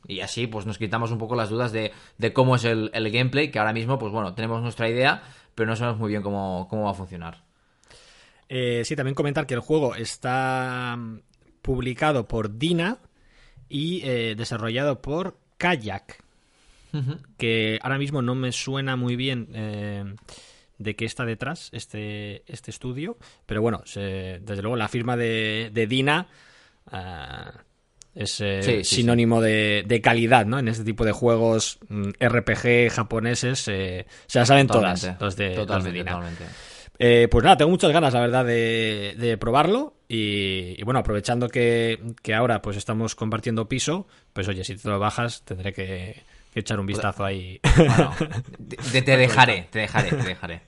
Y 0.08 0.20
así, 0.20 0.46
pues 0.46 0.66
nos 0.66 0.78
quitamos 0.78 1.10
un 1.10 1.18
poco 1.18 1.34
las 1.34 1.50
dudas 1.50 1.72
de, 1.72 1.92
cómo 2.32 2.56
es 2.56 2.64
el, 2.64 2.90
gameplay, 3.10 3.50
que 3.50 3.58
ahora 3.58 3.72
mismo, 3.72 3.98
pues 3.98 4.12
bueno, 4.12 4.34
tenemos 4.34 4.62
nuestra 4.62 4.88
idea, 4.88 5.22
pero 5.54 5.68
no 5.68 5.76
sabemos 5.76 5.98
muy 5.98 6.10
bien 6.10 6.22
cómo, 6.22 6.68
va 6.70 6.90
a 6.90 6.94
funcionar. 6.94 7.42
Eh, 8.48 8.82
sí, 8.84 8.94
también 8.94 9.14
comentar 9.14 9.46
que 9.46 9.54
el 9.54 9.60
juego 9.60 9.96
está 9.96 10.94
mm, 10.96 11.20
publicado 11.62 12.28
por 12.28 12.56
Dina 12.58 12.98
y 13.68 14.00
eh, 14.04 14.34
desarrollado 14.36 15.02
por 15.02 15.38
Kayak, 15.58 16.22
que 17.36 17.78
ahora 17.82 17.98
mismo 17.98 18.22
no 18.22 18.34
me 18.34 18.52
suena 18.52 18.96
muy 18.96 19.16
bien 19.16 19.48
eh, 19.52 20.14
de 20.78 20.96
qué 20.96 21.04
está 21.04 21.24
detrás 21.24 21.70
este, 21.72 22.42
este 22.46 22.70
estudio, 22.70 23.18
pero 23.46 23.62
bueno, 23.62 23.82
desde 23.84 24.62
luego 24.62 24.76
la 24.76 24.88
firma 24.88 25.16
de, 25.16 25.86
Dina 25.88 26.28
es 28.14 28.40
eh, 28.40 28.84
sinónimo 28.84 29.40
De, 29.40 30.00
calidad, 30.02 30.46
¿no? 30.46 30.58
En 30.58 30.68
este 30.68 30.84
tipo 30.84 31.04
de 31.04 31.12
juegos 31.12 31.78
mm, 31.88 32.10
RPG 32.20 32.90
japoneses 32.90 33.68
eh, 33.68 34.06
se 34.26 34.38
las 34.38 34.48
saben 34.48 34.66
todas 34.66 35.16
los 35.20 35.36
de, 35.36 35.50
totalmente, 35.50 36.04
eh, 36.98 37.28
pues 37.30 37.44
nada, 37.44 37.56
tengo 37.56 37.70
muchas 37.70 37.92
ganas, 37.92 38.14
la 38.14 38.20
verdad, 38.20 38.44
de, 38.44 39.36
probarlo. 39.38 39.94
Y, 40.08 40.82
bueno, 40.84 41.00
aprovechando 41.00 41.48
que, 41.48 42.00
ahora 42.34 42.62
pues 42.62 42.76
estamos 42.76 43.14
compartiendo 43.14 43.68
piso, 43.68 44.06
pues 44.32 44.48
oye, 44.48 44.64
si 44.64 44.76
te 44.76 44.88
lo 44.88 44.98
bajas, 44.98 45.44
tendré 45.44 45.72
que, 45.72 46.22
echar 46.60 46.80
un 46.80 46.86
vistazo 46.86 47.24
ahí. 47.24 47.60
te, 48.92 49.16
dejaré, 49.16 49.68
te 49.70 49.80
dejaré, 49.80 50.10
te 50.10 50.16
dejaré. 50.28 50.62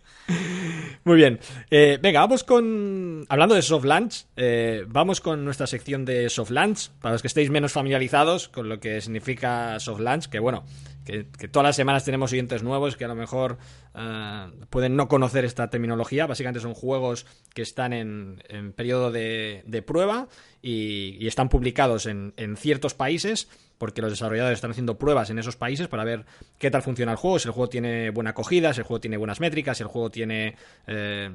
Muy 1.05 1.17
bien. 1.17 1.41
Eh, 1.71 1.99
venga, 2.01 2.21
vamos 2.21 2.45
con. 2.45 3.25
Hablando 3.29 3.55
de 3.55 3.63
soft 3.63 3.85
launch, 3.85 4.27
eh, 4.37 4.85
vamos 4.87 5.21
con 5.21 5.45
nuestra 5.45 5.67
sección 5.67 6.05
de 6.05 6.29
soft 6.29 6.51
launch. 6.51 6.91
Para 7.01 7.13
los 7.13 7.23
que 7.23 7.29
estéis 7.29 7.51
menos 7.51 7.73
familiarizados 7.73 8.49
con 8.49 8.69
lo 8.69 8.79
que 8.79 9.01
significa 9.01 9.81
soft 9.81 10.01
launch, 10.01 10.27
que 10.27 10.39
bueno, 10.39 10.65
que, 11.09 11.49
todas 11.49 11.65
las 11.65 11.77
semanas 11.77 12.05
tenemos 12.05 12.33
oyentes 12.33 12.63
nuevos 12.63 12.97
que 12.97 13.05
a 13.05 13.09
lo 13.09 13.15
mejor 13.15 13.59
eh, 13.95 14.47
pueden 14.71 14.97
no 14.97 15.09
conocer 15.09 15.45
esta 15.45 15.71
terminología. 15.71 16.27
Básicamente 16.27 16.61
son 16.61 16.75
juegos 16.75 17.27
que 17.55 17.63
están 17.63 17.93
en, 17.93 18.43
periodo 18.77 19.11
de, 19.11 19.85
prueba 19.87 20.29
y, 20.63 21.27
están 21.27 21.49
publicados 21.49 22.07
en, 22.07 22.33
ciertos 22.57 22.95
países 22.95 23.49
porque 23.79 24.03
los 24.03 24.11
desarrolladores 24.11 24.57
están 24.57 24.73
haciendo 24.73 24.99
pruebas 24.99 25.31
en 25.31 25.39
esos 25.39 25.57
países 25.57 25.87
para 25.87 26.05
ver 26.05 26.25
qué 26.59 26.69
tal 26.69 26.83
funciona 26.83 27.13
el 27.13 27.19
juego, 27.19 27.39
si 27.39 27.47
el 27.47 27.53
juego 27.53 27.69
tiene 27.69 28.11
buena 28.11 28.31
acogida, 28.31 28.75
si 28.75 28.81
el 28.81 28.87
juego 28.87 29.01
tiene 29.01 29.17
buenas 29.17 29.39
métricas, 29.39 29.77
si 29.77 29.85
el 29.85 29.89
juego 29.89 30.11
tiene 30.11 30.57
eh, 30.89 31.31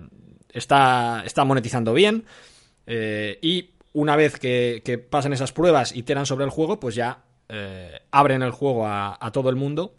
está, 0.50 1.24
está 1.26 1.46
monetizando 1.46 1.94
bien. 1.94 2.26
Eh, 2.86 3.40
y 3.42 3.72
una 3.94 4.16
vez 4.16 4.38
que, 4.40 5.08
pasan 5.10 5.34
esas 5.34 5.54
pruebas 5.54 5.96
y 5.96 6.00
iteran 6.00 6.26
sobre 6.26 6.46
el 6.46 6.52
juego, 6.52 6.80
pues 6.80 6.96
ya 6.96 7.24
eh, 7.56 8.02
abren 8.10 8.42
el 8.42 8.50
juego 8.50 8.88
a, 8.88 9.30
todo 9.32 9.52
el 9.52 9.56
mundo 9.56 9.94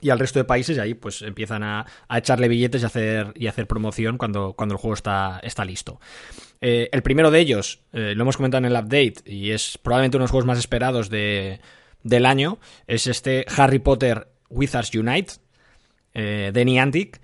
y 0.00 0.08
al 0.08 0.18
resto 0.18 0.38
de 0.38 0.46
países 0.46 0.78
y 0.78 0.80
ahí 0.80 0.94
pues 0.94 1.20
empiezan 1.20 1.62
a, 1.62 1.84
echarle 2.10 2.48
billetes 2.48 2.80
y 2.80 2.86
hacer, 2.86 3.32
y 3.34 3.46
hacer 3.46 3.66
promoción 3.66 4.16
cuando, 4.16 4.56
el 4.58 4.76
juego 4.76 4.94
está, 4.94 5.64
listo. 5.66 6.00
Eh, 6.62 6.88
el 6.90 7.02
primero 7.02 7.30
de 7.30 7.40
ellos, 7.40 7.82
eh, 7.92 8.14
lo 8.16 8.22
hemos 8.22 8.38
comentado 8.38 8.64
en 8.64 8.72
el 8.72 8.82
update, 8.82 9.16
y 9.26 9.50
es 9.50 9.76
probablemente 9.76 10.16
uno 10.16 10.22
de 10.22 10.24
los 10.24 10.30
juegos 10.30 10.46
más 10.46 10.58
esperados 10.58 11.10
de, 11.10 11.60
del 12.04 12.24
año, 12.24 12.58
es 12.86 13.06
este 13.06 13.44
Harry 13.54 13.80
Potter 13.80 14.28
Wizards 14.48 14.94
Unite 14.94 15.34
de 16.14 16.64
Niantic. 16.64 17.20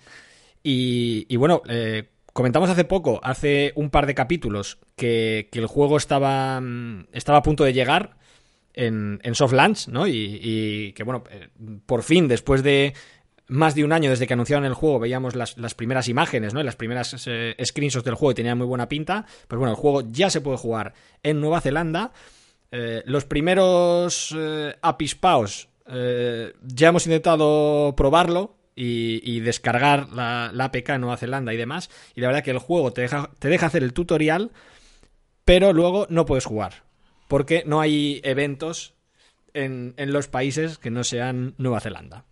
Y, 0.62 1.36
bueno, 1.36 1.62
comentamos 2.32 2.70
hace 2.70 2.84
poco, 2.84 3.18
hace 3.24 3.72
un 3.76 3.90
par 3.90 4.06
de 4.06 4.14
capítulos, 4.14 4.78
que, 4.94 5.48
el 5.52 5.66
juego 5.66 5.96
mm, 5.96 7.06
estaba 7.12 7.38
a 7.38 7.42
punto 7.42 7.64
de 7.64 7.72
llegar 7.72 8.16
en, 8.74 9.20
en 9.22 9.34
soft 9.34 9.52
launch, 9.52 9.88
¿no? 9.88 10.06
Y, 10.06 10.40
y 10.42 10.92
que 10.92 11.04
bueno, 11.04 11.24
por 11.86 12.02
fin, 12.02 12.28
después 12.28 12.62
de 12.62 12.94
más 13.46 13.74
de 13.74 13.84
un 13.84 13.92
año 13.92 14.10
desde 14.10 14.26
que 14.26 14.32
anunciaron 14.34 14.64
el 14.64 14.74
juego, 14.74 14.98
veíamos 14.98 15.34
las, 15.34 15.74
primeras 15.74 16.08
imágenes, 16.08 16.54
¿no? 16.54 16.62
Las 16.62 16.76
primeras 16.76 17.26
eh, 17.26 17.54
screenshots 17.62 18.04
del 18.04 18.14
juego 18.14 18.32
y 18.32 18.34
tenía 18.34 18.54
muy 18.54 18.66
buena 18.66 18.88
pinta. 18.88 19.26
Pues 19.48 19.58
bueno, 19.58 19.72
el 19.72 19.76
juego 19.76 20.02
ya 20.10 20.30
se 20.30 20.40
puede 20.40 20.56
jugar 20.56 20.94
en 21.22 21.40
Nueva 21.40 21.60
Zelanda. 21.60 22.12
Eh, 22.70 23.02
los 23.06 23.24
primeros 23.24 24.34
eh, 24.36 24.74
apispaos 24.82 25.68
ya 25.86 26.88
hemos 26.88 27.06
intentado 27.06 27.94
probarlo 27.94 28.56
y, 28.74 29.40
descargar 29.40 30.08
la, 30.14 30.46
APK 30.46 30.88
en 30.88 31.02
Nueva 31.02 31.18
Zelanda 31.18 31.52
y 31.52 31.58
demás. 31.58 31.90
Y 32.14 32.22
la 32.22 32.28
verdad 32.28 32.42
que 32.42 32.52
el 32.52 32.58
juego 32.58 32.90
te 32.90 33.02
deja, 33.02 33.30
te 33.38 33.48
deja 33.48 33.66
hacer 33.66 33.82
el 33.82 33.92
tutorial, 33.92 34.50
pero 35.44 35.74
luego 35.74 36.06
no 36.08 36.24
puedes 36.24 36.46
jugar. 36.46 36.83
Porque 37.34 37.64
no 37.66 37.80
hay 37.80 38.20
eventos 38.22 38.94
en, 39.54 39.94
en 39.96 40.12
los 40.12 40.28
países 40.28 40.78
que 40.78 40.92
no 40.92 41.02
sean 41.02 41.56
Nueva 41.58 41.80
Zelanda. 41.80 42.26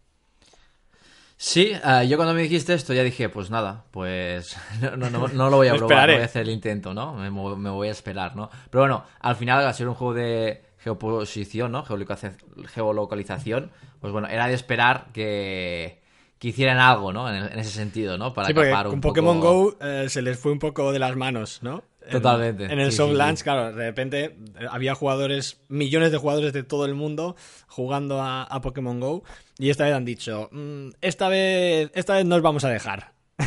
Sí, 1.36 1.72
eh, 1.72 2.06
yo 2.06 2.16
cuando 2.16 2.34
me 2.34 2.42
dijiste 2.42 2.72
esto 2.72 2.94
ya 2.94 3.02
dije, 3.02 3.28
pues 3.28 3.50
nada, 3.50 3.84
pues 3.90 4.56
no, 4.96 5.50
lo 5.50 5.56
voy 5.56 5.66
a 5.66 5.74
probar, 5.76 6.08
voy 6.08 6.20
a 6.20 6.26
hacer 6.26 6.42
el 6.42 6.50
intento, 6.50 6.94
¿no? 6.94 7.14
Me, 7.14 7.30
voy 7.30 7.88
a 7.88 7.90
esperar, 7.90 8.36
¿no? 8.36 8.48
Pero 8.70 8.82
bueno, 8.82 9.04
al 9.18 9.34
final, 9.34 9.66
al 9.66 9.74
ser 9.74 9.88
un 9.88 9.94
juego 9.94 10.14
de 10.14 10.62
geoposición, 10.78 11.72
¿no? 11.72 11.84
Geolocalización, 11.84 13.72
pues 14.00 14.12
bueno, 14.12 14.28
era 14.28 14.46
de 14.46 14.54
esperar 14.54 15.08
que, 15.12 16.00
que 16.38 16.46
hicieran 16.46 16.78
algo, 16.78 17.12
¿no? 17.12 17.28
En, 17.28 17.58
ese 17.58 17.72
sentido, 17.72 18.18
¿no? 18.18 18.34
Para 18.34 18.46
sí, 18.46 18.54
porque 18.54 18.70
con 18.70 19.00
Pokémon 19.00 19.40
Go 19.40 19.76
eh, 19.80 20.06
se 20.08 20.22
les 20.22 20.38
fue 20.38 20.52
un 20.52 20.60
poco 20.60 20.92
de 20.92 21.00
las 21.00 21.16
manos, 21.16 21.58
¿no? 21.60 21.82
Totalmente. 22.10 22.64
En, 22.64 22.80
el 22.80 22.92
Soft 22.92 23.14
Launch, 23.14 23.42
claro, 23.42 23.72
de 23.72 23.86
repente 23.86 24.24
eh, 24.24 24.66
había 24.70 24.94
jugadores, 24.94 25.60
millones 25.68 26.12
de 26.12 26.18
jugadores 26.18 26.52
de 26.52 26.62
todo 26.62 26.84
el 26.84 26.94
mundo 26.94 27.36
jugando 27.66 28.20
a, 28.22 28.60
Pokémon 28.62 29.00
Go 29.00 29.24
y 29.58 29.70
esta 29.70 29.84
vez 29.84 29.94
han 29.94 30.04
dicho, 30.04 30.48
mm, 30.52 30.90
esta 31.00 31.28
vez 31.28 31.90
esta 31.94 32.16
vez 32.16 32.24
nos 32.24 32.42
vamos 32.42 32.64
a 32.64 32.68
dejar. 32.68 33.12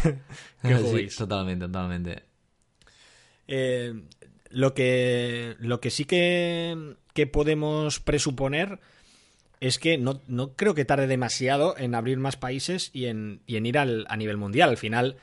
sí, 0.64 1.08
totalmente, 1.18 1.66
totalmente. 1.66 2.24
Eh, 3.48 3.94
lo, 4.50 4.74
que, 4.74 5.56
lo 5.60 5.80
que 5.80 5.90
sí 5.90 6.06
que, 6.06 6.96
que 7.14 7.28
podemos 7.28 8.00
presuponer 8.00 8.80
es 9.60 9.80
que 9.80 9.98
no, 9.98 10.22
creo 10.56 10.76
que 10.76 10.86
tarde 10.86 11.08
demasiado 11.08 11.78
en 11.78 11.96
abrir 11.96 12.18
más 12.18 12.36
países 12.38 12.92
y 12.94 13.06
en, 13.06 13.42
y 13.48 13.56
en 13.58 13.66
ir 13.66 13.78
al, 13.78 14.06
a 14.10 14.18
nivel 14.18 14.38
mundial. 14.38 14.70
Al 14.70 14.78
final 14.78 15.18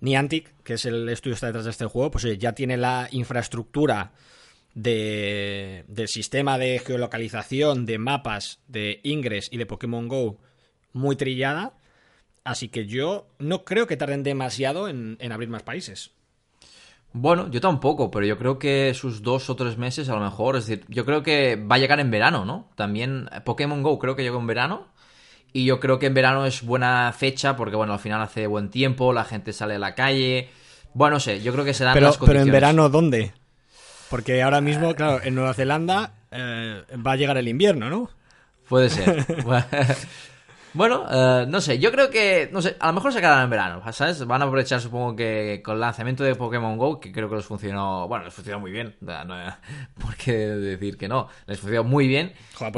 Niantic, 0.00 0.62
que 0.62 0.74
es 0.74 0.84
el 0.84 1.08
estudio 1.08 1.32
que 1.32 1.36
está 1.36 1.46
detrás 1.48 1.64
de 1.64 1.70
este 1.70 1.86
juego, 1.86 2.10
pues 2.10 2.38
ya 2.38 2.52
tiene 2.52 2.76
la 2.76 3.08
infraestructura 3.10 4.12
de, 4.74 5.84
del 5.88 6.08
sistema 6.08 6.58
de 6.58 6.78
geolocalización, 6.78 7.84
de 7.84 7.98
mapas, 7.98 8.60
de 8.68 9.00
Ingress 9.02 9.48
y 9.50 9.56
de 9.56 9.66
Pokémon 9.66 10.08
Go 10.08 10.38
muy 10.92 11.16
trillada. 11.16 11.74
Así 12.44 12.68
que 12.68 12.86
yo 12.86 13.26
no 13.38 13.64
creo 13.64 13.86
que 13.86 13.96
tarden 13.96 14.22
demasiado 14.22 14.88
en, 14.88 15.18
abrir 15.30 15.48
más 15.48 15.62
países. 15.62 16.12
Bueno, 17.12 17.50
yo 17.50 17.60
tampoco, 17.60 18.10
pero 18.10 18.26
yo 18.26 18.38
creo 18.38 18.58
que 18.58 18.94
sus 18.94 19.22
dos 19.22 19.50
o 19.50 19.56
tres 19.56 19.78
meses 19.78 20.08
a 20.08 20.14
lo 20.14 20.20
mejor, 20.20 20.56
es 20.56 20.66
decir, 20.66 20.84
yo 20.88 21.04
creo 21.04 21.22
que 21.22 21.56
va 21.56 21.76
a 21.76 21.78
llegar 21.78 22.00
en 22.00 22.10
verano, 22.10 22.44
¿no? 22.44 22.70
También 22.74 23.28
Pokémon 23.44 23.82
Go 23.82 23.98
creo 23.98 24.14
que 24.14 24.22
llegó 24.22 24.38
en 24.38 24.46
verano 24.46 24.86
y 25.52 25.64
yo 25.64 25.80
creo 25.80 25.98
que 25.98 26.06
en 26.06 26.14
verano 26.14 26.46
es 26.46 26.62
buena 26.62 27.12
fecha 27.16 27.56
porque, 27.56 27.76
bueno, 27.76 27.92
al 27.92 27.98
final 27.98 28.20
hace 28.22 28.46
buen 28.46 28.70
tiempo, 28.70 29.12
la 29.12 29.24
gente 29.24 29.52
sale 29.52 29.74
a 29.74 29.78
la 29.78 29.94
calle. 29.94 30.50
Bueno, 30.94 31.14
no 31.14 31.20
sé, 31.20 31.40
yo 31.42 31.52
creo 31.52 31.64
que 31.64 31.74
se 31.74 31.84
dan 31.84 31.94
pero, 31.94 32.06
las 32.06 32.18
condiciones. 32.18 32.44
Pero 32.44 32.56
en 32.56 32.60
verano, 32.60 32.88
¿dónde? 32.88 33.32
Porque 34.10 34.42
ahora 34.42 34.60
mismo, 34.60 34.94
claro, 34.94 35.20
en 35.22 35.34
Nueva 35.34 35.54
Zelanda 35.54 36.12
eh, 36.30 36.82
va 37.06 37.12
a 37.12 37.16
llegar 37.16 37.36
el 37.36 37.48
invierno, 37.48 37.90
¿no? 37.90 38.10
Puede 38.68 38.90
ser. 38.90 39.26
Bueno, 40.74 41.06
eh, 41.10 41.46
no 41.48 41.60
sé, 41.60 41.78
yo 41.78 41.90
creo 41.90 42.10
que, 42.10 42.48
no 42.52 42.60
sé, 42.60 42.76
a 42.78 42.88
lo 42.88 42.92
mejor 42.92 43.12
se 43.12 43.20
quedarán 43.20 43.44
en 43.44 43.50
verano, 43.50 43.92
¿sabes? 43.92 44.24
Van 44.26 44.42
a 44.42 44.44
aprovechar, 44.44 44.80
supongo 44.80 45.16
que 45.16 45.62
con 45.64 45.74
el 45.74 45.80
lanzamiento 45.80 46.24
de 46.24 46.34
Pokémon 46.34 46.76
Go, 46.76 47.00
que 47.00 47.12
creo 47.12 47.28
que 47.28 47.36
les 47.36 47.44
funcionó, 47.44 48.06
bueno, 48.08 48.24
les 48.24 48.34
funcionó 48.34 48.60
muy 48.60 48.70
bien, 48.70 48.96
no 49.00 49.26
por 50.00 50.16
qué 50.16 50.32
decir 50.32 50.96
que 50.96 51.08
no, 51.08 51.28
les 51.46 51.58
funcionó 51.58 51.84
muy 51.84 52.06
bien. 52.06 52.32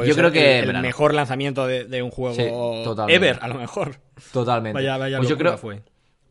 yo 0.05 0.15
creo 0.15 0.31
que 0.31 0.59
el, 0.59 0.79
mejor 0.81 1.13
lanzamiento 1.13 1.67
de, 1.67 2.01
un 2.01 2.11
juego 2.11 2.83
ever, 3.07 3.39
a 3.41 3.47
lo 3.47 3.55
mejor. 3.55 3.97
Totalmente. 4.31 4.75
Vaya, 4.75 4.97
vaya 4.97 5.17
pues 5.17 5.29
yo 5.29 5.37
creo, 5.37 5.57
fue. 5.57 5.81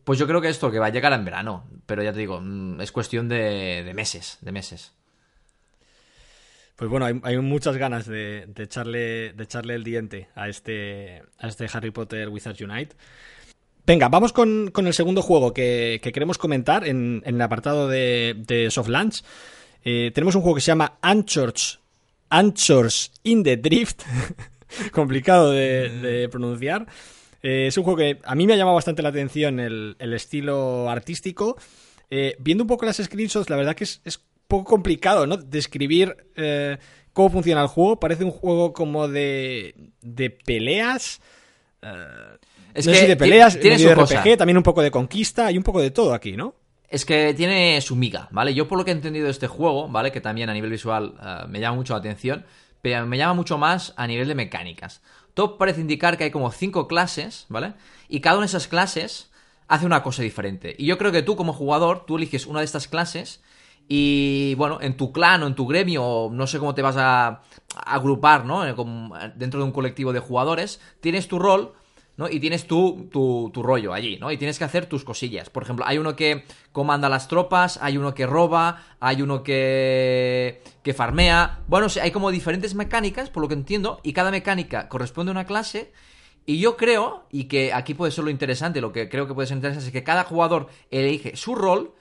Pues 0.03 0.17
yo 0.17 0.27
creo 0.27 0.41
que 0.41 0.49
esto 0.49 0.71
que 0.71 0.79
va 0.79 0.87
a 0.87 0.89
llegar 0.89 1.13
en 1.13 1.23
verano, 1.23 1.65
pero 1.85 2.01
ya 2.01 2.11
te 2.11 2.19
digo, 2.19 2.39
mm, 2.41 2.81
es 2.81 2.91
cuestión 2.91 3.29
de, 3.29 3.83
de 3.83 3.93
meses, 3.93 4.39
de 4.41 4.51
meses. 4.51 4.93
Pues 6.81 6.89
bueno, 6.89 7.05
hay, 7.05 7.37
muchas 7.37 7.77
ganas 7.77 8.07
de, 8.07 8.47
echarle, 8.57 9.33
de 9.33 9.43
echarle 9.43 9.75
el 9.75 9.83
diente 9.83 10.29
a 10.33 10.49
este, 10.49 11.21
a 11.37 11.47
este 11.47 11.67
Harry 11.71 11.91
Potter 11.91 12.27
Wizards 12.27 12.59
Unite. 12.59 12.95
Venga, 13.85 14.09
vamos 14.09 14.33
con, 14.33 14.71
el 14.75 14.93
segundo 14.95 15.21
juego 15.21 15.53
que, 15.53 16.01
queremos 16.01 16.39
comentar 16.39 16.87
en, 16.87 17.21
el 17.23 17.39
apartado 17.39 17.87
de, 17.87 18.67
Soft 18.71 18.87
Launch. 18.87 19.21
Eh, 19.83 20.09
tenemos 20.15 20.33
un 20.33 20.41
juego 20.41 20.55
que 20.55 20.61
se 20.61 20.71
llama 20.71 20.97
Anchors, 21.03 21.79
Anchors 22.31 23.11
in 23.21 23.43
the 23.43 23.57
Drift. 23.57 24.01
Complicado 24.91 25.51
de, 25.51 26.29
pronunciar. 26.31 26.87
Eh, 27.43 27.67
es 27.67 27.77
un 27.77 27.83
juego 27.83 27.97
que 27.97 28.17
a 28.23 28.33
mí 28.33 28.47
me 28.47 28.53
ha 28.53 28.57
llamado 28.57 28.73
bastante 28.73 29.03
la 29.03 29.09
atención 29.09 29.59
el, 29.59 29.95
estilo 29.99 30.89
artístico. 30.89 31.57
Eh, 32.09 32.35
viendo 32.39 32.63
un 32.63 32.67
poco 32.67 32.87
las 32.87 32.97
screenshots, 32.97 33.51
la 33.51 33.55
verdad 33.55 33.75
que 33.75 33.83
es 33.83 34.01
poco 34.51 34.65
complicado, 34.69 35.25
¿no? 35.25 35.37
Describir 35.37 36.15
eh, 36.35 36.77
cómo 37.13 37.29
funciona 37.29 37.61
el 37.61 37.67
juego. 37.67 37.99
Parece 37.99 38.23
un 38.23 38.31
juego 38.31 38.73
como 38.73 39.07
de, 39.07 39.73
de 40.01 40.29
peleas. 40.29 41.21
Eh, 41.81 41.87
Es 42.73 42.85
no 42.85 42.91
que 42.91 42.97
sé 42.97 43.03
si 43.03 43.07
de 43.09 43.17
peleas, 43.17 43.59
tiene 43.59 43.77
medio 43.77 43.87
su 43.87 43.89
de 43.89 43.95
cosa. 43.95 44.21
RPG, 44.21 44.37
también 44.37 44.57
un 44.57 44.63
poco 44.63 44.81
de 44.81 44.91
conquista 44.91 45.51
y 45.51 45.57
un 45.57 45.63
poco 45.63 45.81
de 45.81 45.91
todo 45.91 46.13
aquí, 46.13 46.33
¿no? 46.37 46.53
Es 46.87 47.05
que 47.05 47.33
tiene 47.33 47.79
su 47.81 47.95
miga, 47.95 48.27
¿vale? 48.31 48.53
Yo 48.53 48.67
por 48.67 48.77
lo 48.77 48.83
que 48.85 48.91
he 48.91 48.93
entendido 48.93 49.25
de 49.25 49.31
este 49.31 49.47
juego, 49.47 49.87
¿vale? 49.87 50.11
Que 50.11 50.19
también 50.21 50.49
a 50.49 50.53
nivel 50.53 50.69
visual 50.69 51.13
eh, 51.23 51.47
me 51.47 51.59
llama 51.61 51.77
mucho 51.77 51.93
la 51.93 51.99
atención, 51.99 52.45
pero 52.81 53.05
me 53.07 53.17
llama 53.17 53.33
mucho 53.33 53.57
más 53.57 53.93
a 53.95 54.07
nivel 54.07 54.27
de 54.27 54.35
mecánicas. 54.35 55.01
Todo 55.33 55.57
parece 55.57 55.79
indicar 55.79 56.17
que 56.17 56.25
hay 56.25 56.31
como 56.31 56.51
cinco 56.51 56.87
clases, 56.89 57.45
¿vale? 57.47 57.73
Y 58.09 58.19
cada 58.19 58.35
una 58.35 58.45
de 58.45 58.49
esas 58.49 58.67
clases 58.67 59.31
hace 59.69 59.85
una 59.85 60.03
cosa 60.03 60.21
diferente. 60.21 60.75
Y 60.77 60.85
yo 60.85 60.97
creo 60.97 61.13
que 61.13 61.21
tú 61.23 61.37
como 61.37 61.53
jugador, 61.53 62.05
tú 62.05 62.17
eliges 62.17 62.45
una 62.45 62.59
de 62.59 62.65
estas 62.65 62.89
clases 62.89 63.41
y, 63.93 64.55
bueno, 64.55 64.79
en 64.79 64.95
tu 64.95 65.11
clan 65.11 65.43
o 65.43 65.47
en 65.47 65.53
tu 65.53 65.67
gremio, 65.67 66.01
o 66.01 66.31
no 66.31 66.47
sé 66.47 66.59
cómo 66.59 66.73
te 66.73 66.81
vas 66.81 66.95
a, 66.95 67.27
a 67.27 67.41
agrupar, 67.75 68.45
¿no? 68.45 68.65
Eh, 68.65 68.73
Dentro 69.35 69.59
de 69.59 69.65
un 69.65 69.73
colectivo 69.73 70.13
de 70.13 70.19
jugadores, 70.21 70.79
tienes 71.01 71.27
tu 71.27 71.37
rol 71.37 71.73
¿no? 72.15 72.29
Y 72.29 72.39
tienes 72.39 72.67
tu, 72.67 73.09
tu, 73.11 73.51
tu 73.53 73.63
rollo 73.63 73.93
allí, 73.93 74.17
¿no? 74.17 74.31
Y 74.31 74.37
tienes 74.37 74.57
que 74.57 74.63
hacer 74.63 74.85
tus 74.85 75.03
cosillas. 75.03 75.49
Por 75.49 75.63
ejemplo, 75.63 75.85
hay 75.85 75.97
uno 75.97 76.15
que 76.15 76.45
comanda 76.71 77.09
las 77.09 77.27
tropas, 77.27 77.79
hay 77.81 77.97
uno 77.97 78.13
que 78.13 78.25
roba, 78.25 78.81
hay 79.01 79.21
uno 79.21 79.43
que, 79.43 80.61
que 80.83 80.93
farmea. 80.93 81.59
Bueno, 81.67 81.89
sí, 81.89 81.99
hay 81.99 82.11
como 82.11 82.31
diferentes 82.31 82.75
mecánicas, 82.75 83.29
por 83.29 83.41
lo 83.41 83.49
que 83.49 83.55
entiendo, 83.55 83.99
y 84.03 84.13
cada 84.13 84.31
mecánica 84.31 84.87
corresponde 84.87 85.31
a 85.31 85.33
una 85.33 85.45
clase. 85.45 85.91
Y 86.45 86.59
yo 86.59 86.77
creo, 86.77 87.25
y 87.29 87.45
que 87.45 87.73
aquí 87.73 87.93
puede 87.93 88.11
ser 88.11 88.23
lo 88.23 88.29
interesante, 88.29 88.79
lo 88.79 88.93
que 88.93 89.09
creo 89.09 89.27
que 89.27 89.33
puede 89.33 89.47
ser 89.47 89.57
interesante 89.57 89.87
es 89.87 89.93
que 89.93 90.03
cada 90.03 90.23
jugador 90.23 90.67
elige 90.91 91.35
su 91.35 91.55
rol. 91.55 91.93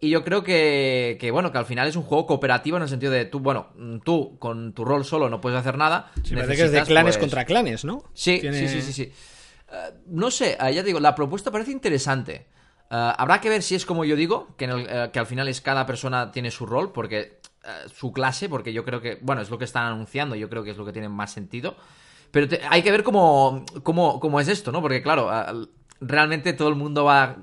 Y 0.00 0.10
yo 0.10 0.22
creo 0.24 0.44
que, 0.44 1.16
que, 1.20 1.30
bueno, 1.32 1.50
que 1.50 1.58
al 1.58 1.66
final 1.66 1.88
es 1.88 1.96
un 1.96 2.04
juego 2.04 2.26
cooperativo 2.26 2.76
en 2.76 2.84
el 2.84 2.88
sentido 2.88 3.10
de 3.12 3.24
tú, 3.24 3.40
bueno, 3.40 3.68
tú 4.04 4.38
con 4.38 4.72
tu 4.72 4.84
rol 4.84 5.04
solo 5.04 5.28
no 5.28 5.40
puedes 5.40 5.58
hacer 5.58 5.76
nada. 5.76 6.12
Sí, 6.22 6.34
parece 6.34 6.54
que 6.56 6.62
es 6.64 6.72
de 6.72 6.82
clanes 6.84 7.16
pues, 7.16 7.20
contra 7.24 7.44
clanes, 7.44 7.84
¿no? 7.84 8.04
Sí, 8.14 8.38
Tiene- 8.40 8.58
sí, 8.58 8.68
sí, 8.68 8.82
sí, 8.82 8.92
sí. 8.92 9.12
Eh, 9.72 9.90
no 10.06 10.30
sé, 10.30 10.52
eh, 10.60 10.72
ya 10.74 10.82
te 10.82 10.86
digo, 10.86 11.00
la 11.00 11.14
propuesta 11.16 11.50
parece 11.50 11.72
interesante. 11.72 12.46
Eh, 12.90 13.12
habrá 13.18 13.40
que 13.40 13.48
ver 13.48 13.62
si 13.62 13.74
es 13.74 13.84
como 13.84 14.04
yo 14.04 14.14
digo, 14.14 14.54
que, 14.56 14.66
en 14.66 14.70
el- 14.70 15.10
que 15.10 15.18
al 15.18 15.26
final 15.26 15.48
es 15.48 15.60
cada 15.60 15.84
persona 15.84 16.30
tiene 16.30 16.50
su 16.52 16.64
rol, 16.64 16.92
porque 16.92 17.38
su 17.94 18.12
clase, 18.14 18.48
porque 18.48 18.72
yo 18.72 18.82
creo 18.84 19.02
que, 19.02 19.18
bueno, 19.20 19.42
es 19.42 19.50
lo 19.50 19.58
que 19.58 19.64
están 19.66 19.84
anunciando, 19.84 20.34
yo 20.36 20.48
creo 20.48 20.62
que 20.64 20.70
es 20.70 20.76
lo 20.78 20.86
que 20.86 20.92
tiene 20.92 21.08
más 21.10 21.32
sentido. 21.32 21.76
Pero 22.30 22.48
te- 22.48 22.60
hay 22.70 22.82
que 22.82 22.90
ver 22.90 23.02
cómo, 23.02 23.64
cómo, 23.82 24.20
cómo 24.20 24.40
es 24.40 24.48
esto, 24.48 24.72
¿no? 24.72 24.80
Porque 24.80 25.02
claro, 25.02 25.28
realmente 26.00 26.52
todo 26.54 26.68
el 26.68 26.76
mundo 26.76 27.04
va, 27.04 27.36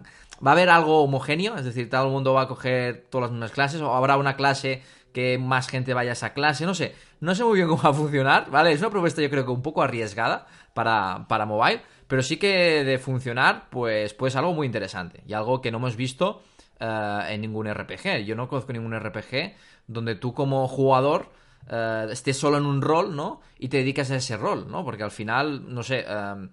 va 0.46 0.52
a 0.52 0.54
haber 0.54 0.70
algo 0.70 1.04
homogéneo, 1.04 1.58
es 1.58 1.66
decir, 1.66 1.90
todo 1.90 2.06
el 2.06 2.12
mundo 2.12 2.34
va 2.34 2.44
a 2.44 2.48
coger 2.48 3.06
todas 3.10 3.24
las 3.24 3.32
mismas 3.32 3.52
clases, 3.52 3.82
o 3.82 3.94
habrá 3.94 4.18
una 4.18 4.36
clase 4.36 4.84
que 5.14 5.38
más 5.38 5.70
gente 5.70 5.94
vaya 5.94 6.12
a 6.12 6.14
esa 6.14 6.34
clase, 6.34 6.66
no 6.66 6.74
sé, 6.76 6.94
no 7.22 7.34
sé 7.36 7.44
muy 7.44 7.56
bien 7.56 7.70
cómo 7.70 7.82
va 7.82 7.90
a 7.90 7.94
funcionar, 7.94 8.52
¿vale? 8.52 8.72
Es 8.72 8.82
una 8.82 8.90
propuesta 8.90 9.22
yo 9.22 9.30
creo 9.30 9.46
que 9.46 9.52
un 9.52 9.62
poco 9.62 9.82
arriesgada 9.82 10.46
para, 10.74 11.26
para 11.30 11.46
mobile, 11.46 11.82
pero 12.08 12.22
sí 12.22 12.38
que 12.38 12.84
de 12.84 12.98
funcionar, 13.00 13.70
pues, 13.70 14.14
pues 14.14 14.36
algo 14.36 14.54
muy 14.54 14.68
interesante 14.68 15.24
y 15.26 15.34
algo 15.34 15.62
que 15.62 15.72
no 15.72 15.78
hemos 15.78 15.96
visto 15.96 16.42
eh, 16.80 17.28
en 17.30 17.42
ningún 17.42 17.74
RPG. 17.74 18.26
Yo 18.26 18.36
no 18.36 18.48
conozco 18.48 18.74
ningún 18.74 19.00
RPG 19.00 19.56
donde 19.88 20.16
tú 20.16 20.34
como 20.34 20.68
jugador 20.68 21.32
eh, 21.70 22.08
estés 22.12 22.38
solo 22.38 22.58
en 22.58 22.66
un 22.66 22.82
rol, 22.82 23.16
¿no? 23.16 23.42
Y 23.58 23.70
te 23.70 23.78
dedicas 23.78 24.12
a 24.12 24.18
ese 24.18 24.38
rol, 24.38 24.70
¿no? 24.70 24.84
Porque 24.84 25.04
al 25.04 25.12
final, 25.12 25.74
no 25.74 25.82
sé, 25.82 26.06
eh, 26.08 26.50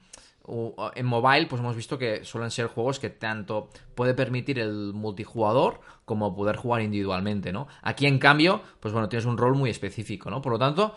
en 0.95 1.07
mobile 1.07 1.47
pues 1.47 1.61
hemos 1.61 1.77
visto 1.77 1.99
que 1.99 2.25
suelen 2.25 2.51
ser 2.51 2.67
juegos 2.67 2.99
que 2.99 3.11
tanto 3.11 3.71
puede 3.95 4.15
permitir 4.15 4.59
el 4.59 4.93
multijugador 4.93 5.81
como 6.05 6.35
poder 6.35 6.57
jugar 6.57 6.83
individualmente, 6.83 7.53
¿no? 7.53 7.69
Aquí 7.83 8.07
en 8.07 8.19
cambio, 8.19 8.63
pues 8.81 8.93
bueno, 8.93 9.09
tienes 9.09 9.27
un 9.27 9.39
rol 9.39 9.55
muy 9.55 9.71
específico, 9.71 10.31
¿no? 10.31 10.43
Por 10.43 10.53
lo 10.53 10.59
tanto, 10.59 10.95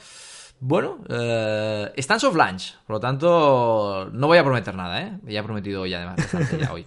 bueno, 0.60 1.04
eh, 1.10 1.92
están 1.96 2.20
soft 2.20 2.36
launch, 2.36 2.76
por 2.88 2.96
lo 2.96 3.00
tanto, 3.00 4.10
no 4.12 4.28
voy 4.28 4.38
a 4.38 4.44
prometer 4.44 4.74
nada, 4.74 5.02
¿eh? 5.02 5.20
Ya 5.26 5.42
he 5.42 5.44
prometido 5.44 5.86
ya 5.86 5.98
además 5.98 6.50
ya 6.60 6.74
hoy. 6.74 6.86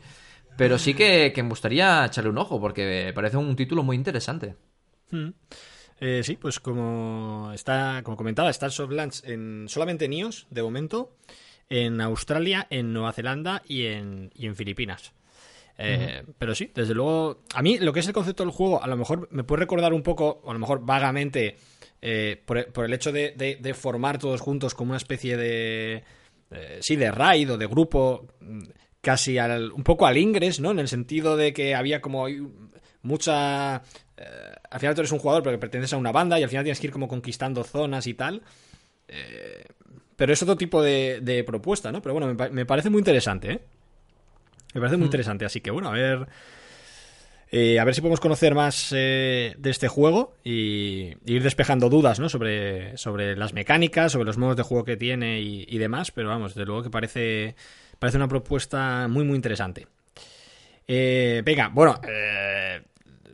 Pero 0.57 0.77
sí 0.77 0.95
que, 0.95 1.33
que 1.33 1.43
me 1.45 1.51
gustaría 1.51 2.07
echarle 2.07 2.31
un 2.31 2.39
ojo 2.39 2.61
porque 2.61 3.13
parece 3.15 3.37
un 3.37 3.55
título 3.55 3.85
muy 3.85 3.95
interesante. 3.95 4.57
Mm. 5.13 5.29
Eh, 6.01 6.23
sí, 6.25 6.37
pues 6.37 6.61
como 6.61 7.51
está, 7.53 8.03
como 8.05 8.17
comentaba, 8.17 8.51
está 8.51 8.67
el 8.67 8.73
soft 8.73 8.93
launch 8.93 9.25
en 9.25 9.67
solamente 9.69 10.05
en 10.05 10.13
iOS 10.13 10.47
de 10.51 10.63
momento, 10.63 11.17
en 11.71 12.01
Australia, 12.01 12.67
en 12.71 12.93
Nueva 12.93 13.13
Zelanda 13.13 13.63
y 13.67 13.87
en, 13.87 14.31
y 14.35 14.47
en 14.47 14.57
Filipinas. 14.57 15.13
Eh, 15.81 16.25
Pero 16.39 16.55
sí, 16.55 16.71
desde 16.75 16.95
luego, 16.95 17.43
a 17.55 17.63
mí 17.63 17.79
lo 17.79 17.93
que 17.93 18.01
es 18.01 18.07
el 18.09 18.13
concepto 18.13 18.43
del 18.43 18.53
juego, 18.53 18.83
a 18.83 18.87
lo 18.89 18.97
mejor 18.97 19.29
me 19.31 19.45
puede 19.45 19.61
recordar 19.61 19.93
un 19.93 20.03
poco, 20.03 20.41
o 20.43 20.51
a 20.51 20.53
lo 20.55 20.59
mejor 20.59 20.85
vagamente, 20.85 21.57
eh, 22.03 22.41
por, 22.45 22.59
el, 22.59 22.67
por 22.67 22.85
el 22.85 22.93
hecho 22.95 23.13
de, 23.13 23.33
de- 23.37 23.57
de 23.61 23.75
formar 23.75 24.19
todos 24.19 24.41
juntos 24.41 24.75
como 24.75 24.91
una 24.91 24.97
especie 24.97 25.37
de, 25.37 26.03
eh, 26.51 26.79
sí, 26.81 26.97
de 26.97 27.11
raid 27.13 27.53
o 27.53 27.59
de 27.59 27.67
grupo, 27.67 28.27
mm, 28.41 28.63
casi 29.01 29.39
al, 29.39 29.71
un 29.71 29.85
poco 29.85 30.07
al 30.07 30.17
Ingres, 30.17 30.59
¿no? 30.59 30.73
En 30.73 30.81
el 30.81 30.89
sentido 30.89 31.37
de 31.37 31.53
que 31.53 31.75
había 31.77 32.01
como 32.01 32.27
mucha... 33.03 33.77
al 33.77 34.81
final 34.81 34.95
tú 34.97 35.01
eres 35.03 35.13
un 35.13 35.21
jugador 35.21 35.43
pero 35.45 35.55
que 35.57 35.61
perteneces 35.61 35.93
a 35.93 35.97
una 35.97 36.11
banda 36.13 36.39
y 36.39 36.43
al 36.43 36.49
final 36.49 36.65
tienes 36.65 36.81
que 36.81 36.89
ir 36.89 36.93
como 36.93 37.07
conquistando 37.07 37.63
zonas 37.63 38.07
y 38.09 38.15
tal. 38.15 38.43
Eh, 39.07 39.65
pero 40.19 40.33
es 40.33 40.43
otro 40.43 40.57
tipo 40.57 40.83
de, 40.83 41.21
de 41.23 41.45
propuesta, 41.45 41.91
¿no? 41.93 42.03
Pero 42.03 42.13
bueno, 42.13 42.35
me, 42.35 42.51
me 42.51 42.67
parece 42.67 42.91
muy 42.91 42.99
interesante, 42.99 43.53
¿eh? 43.53 43.61
Me 44.75 44.81
parece 44.81 44.97
muy 44.99 45.07
interesante, 45.07 45.47
así 45.47 45.61
que 45.63 45.71
bueno, 45.71 45.89
a 45.89 45.93
ver... 45.93 46.27
eh, 47.51 47.79
a 47.79 47.85
ver 47.85 47.95
si 47.95 48.03
podemos 48.03 48.21
conocer 48.21 48.55
más 48.55 48.93
eh, 48.95 49.55
de 49.57 49.71
este 49.71 49.89
juego 49.89 50.35
y, 50.45 51.15
y 51.25 51.37
ir 51.37 51.43
despejando 51.43 51.89
dudas 51.89 52.21
¿no? 52.21 52.29
sobre, 52.29 52.97
sobre 52.99 53.35
las 53.37 53.55
mecánicas, 53.55 54.13
sobre 54.13 54.27
los 54.27 54.37
modos 54.37 54.57
de 54.57 54.65
juego 54.65 54.85
que 54.85 54.99
tiene 54.99 55.41
y, 55.41 55.65
y 55.67 55.79
demás, 55.79 56.11
pero 56.11 56.29
vamos, 56.29 56.55
de 56.55 56.67
luego 56.67 56.83
que 56.83 56.91
parece, 56.91 57.55
parece 57.99 58.19
una 58.19 58.29
propuesta 58.29 59.09
muy 59.09 59.25
muy 59.25 59.37
interesante. 59.37 59.87
Eh, 60.87 61.43
venga, 61.45 61.69
bueno, 61.73 61.99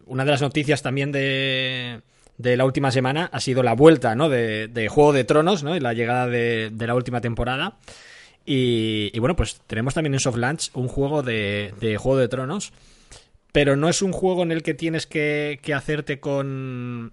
una 0.06 0.24
de 0.24 0.30
las 0.30 0.42
noticias 0.42 0.82
también 0.82 1.10
de, 1.10 2.00
de 2.38 2.56
la 2.56 2.64
última 2.64 2.90
semana 2.90 3.28
ha 3.32 3.40
sido 3.40 3.62
la 3.62 3.74
vuelta 3.74 4.14
¿no? 4.14 4.28
de, 4.28 4.68
de 4.68 4.88
Juego 4.88 5.12
de 5.12 5.24
Tronos 5.24 5.62
¿no? 5.62 5.76
y 5.76 5.80
la 5.80 5.92
llegada 5.92 6.26
de, 6.26 6.72
la 6.78 6.94
última 6.94 7.20
temporada. 7.20 7.76
Y, 8.44 9.10
y 9.14 9.18
bueno, 9.20 9.36
pues 9.36 9.60
tenemos 9.66 9.94
también 9.94 10.14
en 10.14 10.20
Soft 10.20 10.36
Launch 10.36 10.70
un 10.74 10.88
juego 10.88 11.22
de, 11.22 11.72
de 11.80 11.96
Juego 11.96 12.18
de 12.18 12.28
Tronos. 12.28 12.72
Pero 13.52 13.76
no 13.76 13.88
es 13.88 14.02
un 14.02 14.10
juego 14.10 14.42
en 14.42 14.50
el 14.50 14.64
que 14.64 14.74
tienes 14.74 15.06
que, 15.06 15.60
que 15.62 15.74
hacerte 15.74 16.18
con, 16.18 17.12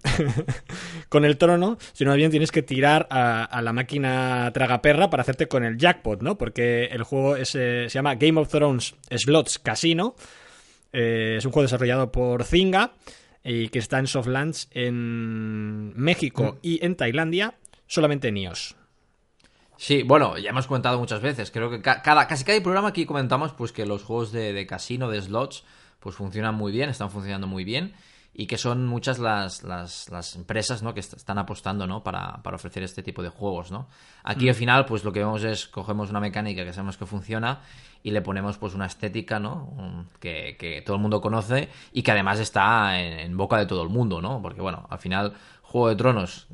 con 1.08 1.24
el 1.24 1.36
trono, 1.36 1.78
sino 1.92 2.10
más 2.10 2.16
bien 2.16 2.32
tienes 2.32 2.50
que 2.50 2.62
tirar 2.62 3.06
a, 3.10 3.44
a 3.44 3.62
la 3.62 3.72
máquina 3.72 4.50
tragaperra 4.52 5.08
para 5.08 5.20
hacerte 5.20 5.46
con 5.46 5.62
el 5.62 5.78
jackpot, 5.78 6.20
¿no? 6.20 6.36
Porque 6.36 6.86
el 6.86 7.04
juego 7.04 7.36
es, 7.36 7.54
eh, 7.54 7.84
se 7.88 7.94
llama 7.94 8.16
Game 8.16 8.40
of 8.40 8.48
Thrones 8.48 8.96
Slots 9.08 9.60
Casino. 9.60 10.16
Eh, 10.92 11.36
es 11.38 11.44
un 11.44 11.52
juego 11.52 11.62
desarrollado 11.62 12.10
por 12.10 12.42
Zynga 12.42 12.92
y 13.44 13.68
que 13.68 13.78
está 13.78 13.98
en 13.98 14.06
soft 14.06 14.28
launch 14.28 14.66
en 14.70 15.92
México 15.96 16.58
y 16.62 16.84
en 16.84 16.96
Tailandia, 16.96 17.54
solamente 17.86 18.28
en 18.28 18.36
iOS. 18.36 18.76
Sí, 19.76 20.02
bueno, 20.04 20.38
ya 20.38 20.50
hemos 20.50 20.66
comentado 20.66 20.98
muchas 20.98 21.20
veces. 21.22 21.50
Creo 21.50 21.70
que 21.70 21.80
ca- 21.82 22.02
cada, 22.02 22.26
casi 22.28 22.44
cada 22.44 22.60
programa 22.62 22.88
aquí 22.88 23.04
comentamos 23.04 23.52
pues 23.52 23.72
que 23.72 23.84
los 23.86 24.04
juegos 24.04 24.30
de, 24.30 24.52
de 24.52 24.66
casino, 24.66 25.10
de 25.10 25.20
slots, 25.20 25.64
pues 25.98 26.14
funcionan 26.14 26.54
muy 26.54 26.70
bien, 26.72 26.88
están 26.88 27.10
funcionando 27.10 27.46
muy 27.46 27.64
bien. 27.64 27.94
Y 28.34 28.46
que 28.46 28.56
son 28.56 28.86
muchas 28.86 29.18
las, 29.18 29.62
las, 29.62 30.08
las 30.08 30.36
empresas 30.36 30.82
¿no? 30.82 30.94
que 30.94 31.00
est- 31.00 31.12
están 31.14 31.36
apostando 31.38 31.86
¿no? 31.86 32.02
para, 32.02 32.42
para 32.42 32.56
ofrecer 32.56 32.82
este 32.82 33.02
tipo 33.02 33.22
de 33.22 33.28
juegos. 33.28 33.70
¿no? 33.70 33.88
Aquí 34.24 34.48
al 34.48 34.54
final, 34.54 34.86
pues 34.86 35.04
lo 35.04 35.12
que 35.12 35.18
vemos 35.20 35.44
es 35.44 35.68
cogemos 35.68 36.08
una 36.08 36.18
mecánica 36.20 36.64
que 36.64 36.72
sabemos 36.72 36.96
que 36.96 37.04
funciona 37.04 37.60
y 38.02 38.10
le 38.10 38.22
ponemos 38.22 38.56
pues 38.56 38.74
una 38.74 38.86
estética 38.86 39.38
¿no? 39.38 40.06
Que, 40.18 40.56
que 40.58 40.80
todo 40.82 40.96
el 40.96 41.02
mundo 41.02 41.20
conoce 41.20 41.68
y 41.92 42.02
que 42.02 42.10
además 42.10 42.40
está 42.40 42.98
en, 43.00 43.18
en 43.20 43.36
boca 43.36 43.58
de 43.58 43.66
todo 43.66 43.82
el 43.82 43.90
mundo, 43.90 44.22
¿no? 44.22 44.40
Porque 44.40 44.62
bueno, 44.62 44.86
al 44.88 44.98
final, 44.98 45.34
Juego 45.62 45.88
de 45.90 45.96
Tronos 45.96 46.48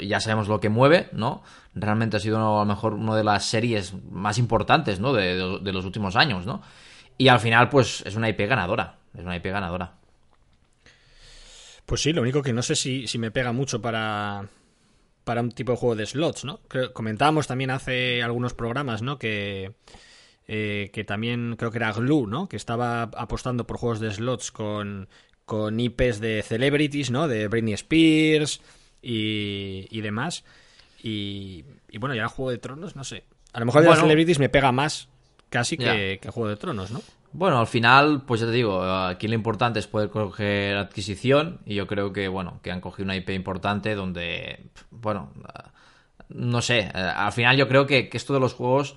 ya 0.00 0.20
sabemos 0.20 0.46
lo 0.46 0.60
que 0.60 0.68
mueve, 0.68 1.08
¿no? 1.12 1.42
Realmente 1.74 2.16
ha 2.16 2.20
sido 2.20 2.38
a 2.38 2.60
lo 2.60 2.64
mejor 2.64 2.94
una 2.94 3.16
de 3.16 3.24
las 3.24 3.44
series 3.44 3.92
más 4.12 4.38
importantes, 4.38 5.00
¿no? 5.00 5.12
De, 5.12 5.34
de- 5.36 5.58
de 5.58 5.72
los 5.72 5.84
últimos 5.84 6.14
años, 6.14 6.46
¿no? 6.46 6.62
Y 7.18 7.26
al 7.26 7.40
final, 7.40 7.68
pues, 7.68 8.02
es 8.06 8.14
una 8.14 8.28
IP 8.28 8.46
ganadora. 8.48 8.98
Es 9.12 9.22
una 9.24 9.34
IP 9.36 9.46
ganadora. 9.46 9.94
Pues 11.90 12.02
sí, 12.02 12.12
lo 12.12 12.22
único 12.22 12.40
que 12.40 12.52
no 12.52 12.62
sé 12.62 12.76
si, 12.76 13.08
si 13.08 13.18
me 13.18 13.32
pega 13.32 13.50
mucho 13.50 13.82
para, 13.82 14.48
para 15.24 15.40
un 15.40 15.50
tipo 15.50 15.72
de 15.72 15.78
juego 15.78 15.96
de 15.96 16.06
slots, 16.06 16.44
¿no? 16.44 16.60
Creo- 16.68 16.92
comentábamos 16.92 17.48
también 17.48 17.72
hace 17.72 18.22
algunos 18.22 18.54
programas, 18.54 19.02
¿no? 19.02 19.18
Que, 19.18 19.72
eh, 20.46 20.90
que 20.92 21.02
también 21.02 21.56
creo 21.58 21.72
que 21.72 21.78
era 21.78 21.92
Glue, 21.92 22.28
¿no? 22.28 22.48
Que 22.48 22.54
estaba 22.56 23.02
apostando 23.02 23.66
por 23.66 23.76
juegos 23.76 23.98
de 23.98 24.12
slots 24.12 24.52
con, 24.52 25.08
con 25.44 25.80
IPs 25.80 26.20
de 26.20 26.44
celebrities, 26.46 27.10
¿no? 27.10 27.26
De 27.26 27.48
Britney 27.48 27.74
Spears 27.74 28.60
y, 29.02 29.88
y 29.90 30.00
demás. 30.00 30.44
Y, 31.02 31.64
y 31.90 31.98
bueno, 31.98 32.14
ya 32.14 32.28
Juego 32.28 32.52
de 32.52 32.58
Tronos, 32.58 32.94
no 32.94 33.02
sé. 33.02 33.24
A 33.52 33.58
lo 33.58 33.66
mejor 33.66 33.80
de 33.82 33.88
las 33.88 33.98
celebrities 34.06 34.38
me 34.38 34.48
pega 34.48 34.70
más 34.70 35.08
casi 35.48 35.76
que, 35.76 36.18
que 36.22 36.30
Juego 36.30 36.48
de 36.50 36.56
Tronos, 36.56 36.92
¿no? 36.92 37.02
Bueno, 37.32 37.60
al 37.60 37.68
final, 37.68 38.22
pues 38.26 38.40
ya 38.40 38.46
te 38.46 38.52
digo, 38.52 38.82
aquí 38.82 39.28
lo 39.28 39.34
importante 39.34 39.78
es 39.78 39.86
poder 39.86 40.10
coger 40.10 40.76
adquisición 40.76 41.60
y 41.64 41.76
yo 41.76 41.86
creo 41.86 42.12
que, 42.12 42.26
bueno, 42.26 42.58
que 42.62 42.72
han 42.72 42.80
cogido 42.80 43.04
una 43.04 43.14
IP 43.14 43.30
importante 43.30 43.94
donde, 43.94 44.70
bueno, 44.90 45.30
no 46.28 46.60
sé, 46.60 46.88
al 46.88 47.30
final 47.32 47.56
yo 47.56 47.68
creo 47.68 47.86
que, 47.86 48.08
que 48.08 48.16
esto 48.16 48.34
de 48.34 48.40
los 48.40 48.54
juegos, 48.54 48.96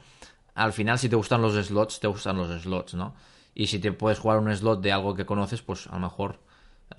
al 0.56 0.74
final 0.74 0.98
si 0.98 1.10
te 1.10 1.16
gustan 1.16 1.44
los 1.44 1.54
slots, 1.54 2.00
te 2.00 2.08
gustan 2.08 2.38
los 2.38 2.50
slots, 2.64 2.96
¿no? 2.96 3.14
Y 3.54 3.68
si 3.68 3.78
te 3.78 3.92
puedes 3.92 4.18
jugar 4.18 4.40
un 4.40 4.56
slot 4.56 4.82
de 4.82 4.92
algo 4.92 5.14
que 5.14 5.28
conoces, 5.28 5.62
pues 5.62 5.86
a 5.88 5.94
lo 5.94 6.00
mejor, 6.00 6.40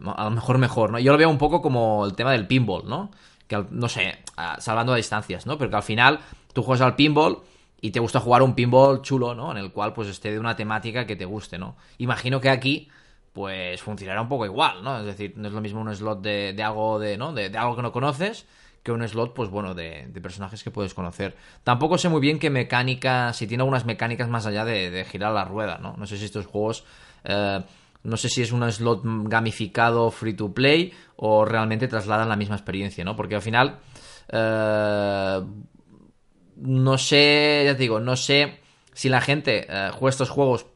a 0.05 0.25
lo 0.25 0.31
mejor 0.31 0.59
mejor, 0.59 0.93
¿no? 0.93 1.01
Yo 1.01 1.11
lo 1.11 1.19
veo 1.19 1.29
un 1.29 1.39
poco 1.39 1.61
como 1.61 2.07
el 2.07 2.15
tema 2.15 2.31
del 2.31 2.47
pinball, 2.47 2.89
¿no? 2.89 3.11
Que, 3.49 3.65
no 3.71 3.89
sé, 3.89 4.19
salvando 4.59 4.93
a 4.93 4.97
distancias, 4.97 5.47
¿no? 5.47 5.59
Pero 5.59 5.69
que 5.69 5.77
al 5.77 5.83
final 5.83 6.21
tú 6.53 6.63
juegas 6.63 6.83
al 6.83 6.95
pinball 6.95 7.43
y 7.85 7.91
te 7.91 8.01
gusta 8.01 8.19
jugar 8.19 8.43
un 8.43 8.55
pinball 8.55 9.03
chulo, 9.03 9.35
¿no? 9.35 9.51
En 9.51 9.59
el 9.59 9.71
cual 9.71 9.93
pues 9.93 10.09
esté 10.09 10.33
de 10.33 10.39
una 10.39 10.57
temática 10.57 11.05
que 11.05 11.17
te 11.17 11.27
guste, 11.27 11.59
¿no? 11.59 11.77
Imagino 11.99 12.41
que 12.41 12.49
aquí 12.49 12.89
pues 13.35 13.83
funcionará 13.83 14.23
un 14.23 14.29
poco 14.29 14.47
igual, 14.47 14.83
¿no? 14.83 15.01
Es 15.01 15.05
decir, 15.05 15.35
no 15.37 15.49
es 15.49 15.53
lo 15.53 15.61
mismo 15.61 15.83
un 15.83 15.95
slot 15.95 16.23
de, 16.23 16.57
algo 16.65 16.99
de, 16.99 17.19
¿no? 17.19 17.35
De, 17.35 17.55
algo 17.59 17.77
que 17.77 17.83
no 17.83 17.93
conoces 17.93 18.47
que 18.83 18.91
un 18.91 19.07
slot, 19.07 19.35
pues 19.35 19.51
bueno, 19.51 19.75
de, 19.75 20.09
personajes 20.23 20.65
que 20.65 20.71
puedes 20.71 20.95
conocer. 20.95 21.37
Tampoco 21.63 21.99
sé 21.99 22.09
muy 22.09 22.23
bien 22.23 22.39
qué 22.39 22.49
mecánica, 22.49 23.35
si 23.35 23.47
tiene 23.47 23.61
algunas 23.61 23.85
mecánicas 23.85 24.31
más 24.31 24.47
allá 24.47 24.65
de, 24.65 25.05
girar 25.05 25.35
la 25.35 25.45
rueda, 25.45 25.77
¿no? 25.77 25.95
No 25.99 26.07
sé 26.07 26.17
si 26.17 26.25
estos 26.25 26.47
juegos, 26.47 26.87
eh, 27.25 27.61
no 28.03 28.17
sé 28.17 28.31
si 28.31 28.41
es 28.41 28.51
un 28.51 28.63
slot 28.73 29.03
gamificado 29.05 30.11
free 30.11 30.33
to 30.33 30.55
play 30.55 30.91
o 31.17 31.45
realmente 31.45 31.87
trasladan 31.87 32.31
la 32.31 32.37
misma 32.37 32.55
experiencia, 32.55 33.05
¿no? 33.05 33.15
Porque 33.15 33.35
al 33.35 33.43
final, 33.43 33.77
eh, 34.29 35.43
no 36.57 36.99
sé, 36.99 37.63
ya 37.65 37.73
te 37.73 37.83
digo, 37.83 38.01
no 38.01 38.17
sé 38.17 38.59
si 38.93 39.09
la 39.09 39.21
gente 39.21 39.67
eh, 39.69 39.91
juega 39.93 40.11
estos 40.11 40.31
juegos 40.31 40.67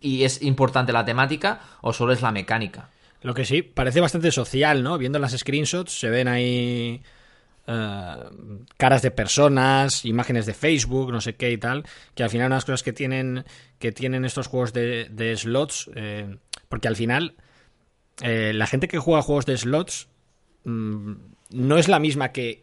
y 0.00 0.24
es 0.24 0.42
importante 0.42 0.92
la 0.92 1.04
temática 1.04 1.60
o 1.80 1.92
solo 1.92 2.12
es 2.12 2.20
la 2.20 2.32
mecánica. 2.32 2.90
Lo 3.22 3.34
que 3.34 3.44
sí, 3.44 3.62
parece 3.62 4.00
bastante 4.00 4.30
social, 4.30 4.82
¿no? 4.82 4.98
Viendo 4.98 5.18
las 5.18 5.32
screenshots 5.32 5.98
se 5.98 6.10
ven 6.10 6.28
ahí 6.28 7.02
eh, 7.66 8.16
caras 8.76 9.02
de 9.02 9.10
personas, 9.10 10.04
imágenes 10.04 10.46
de 10.46 10.54
Facebook, 10.54 11.12
no 11.12 11.20
sé 11.20 11.34
qué 11.34 11.50
y 11.50 11.58
tal, 11.58 11.84
que 12.14 12.24
al 12.24 12.30
final 12.30 12.46
una 12.46 12.56
de 12.56 12.58
las 12.58 12.64
cosas 12.64 12.82
que 12.82 12.92
tienen, 12.92 13.44
que 13.78 13.92
tienen 13.92 14.24
estos 14.24 14.48
juegos 14.48 14.72
de, 14.72 15.34
slots, 15.36 15.90
eh, 15.94 16.36
porque 16.68 16.88
al 16.88 16.96
final 16.96 17.36
la 18.20 18.66
gente 18.66 18.86
que 18.86 18.98
juega 18.98 19.22
juegos 19.22 19.46
de 19.46 19.56
slots 19.56 20.08
mm, 20.64 21.12
no 21.50 21.78
es 21.78 21.88
la 21.88 21.98
misma 21.98 22.30
que, 22.30 22.62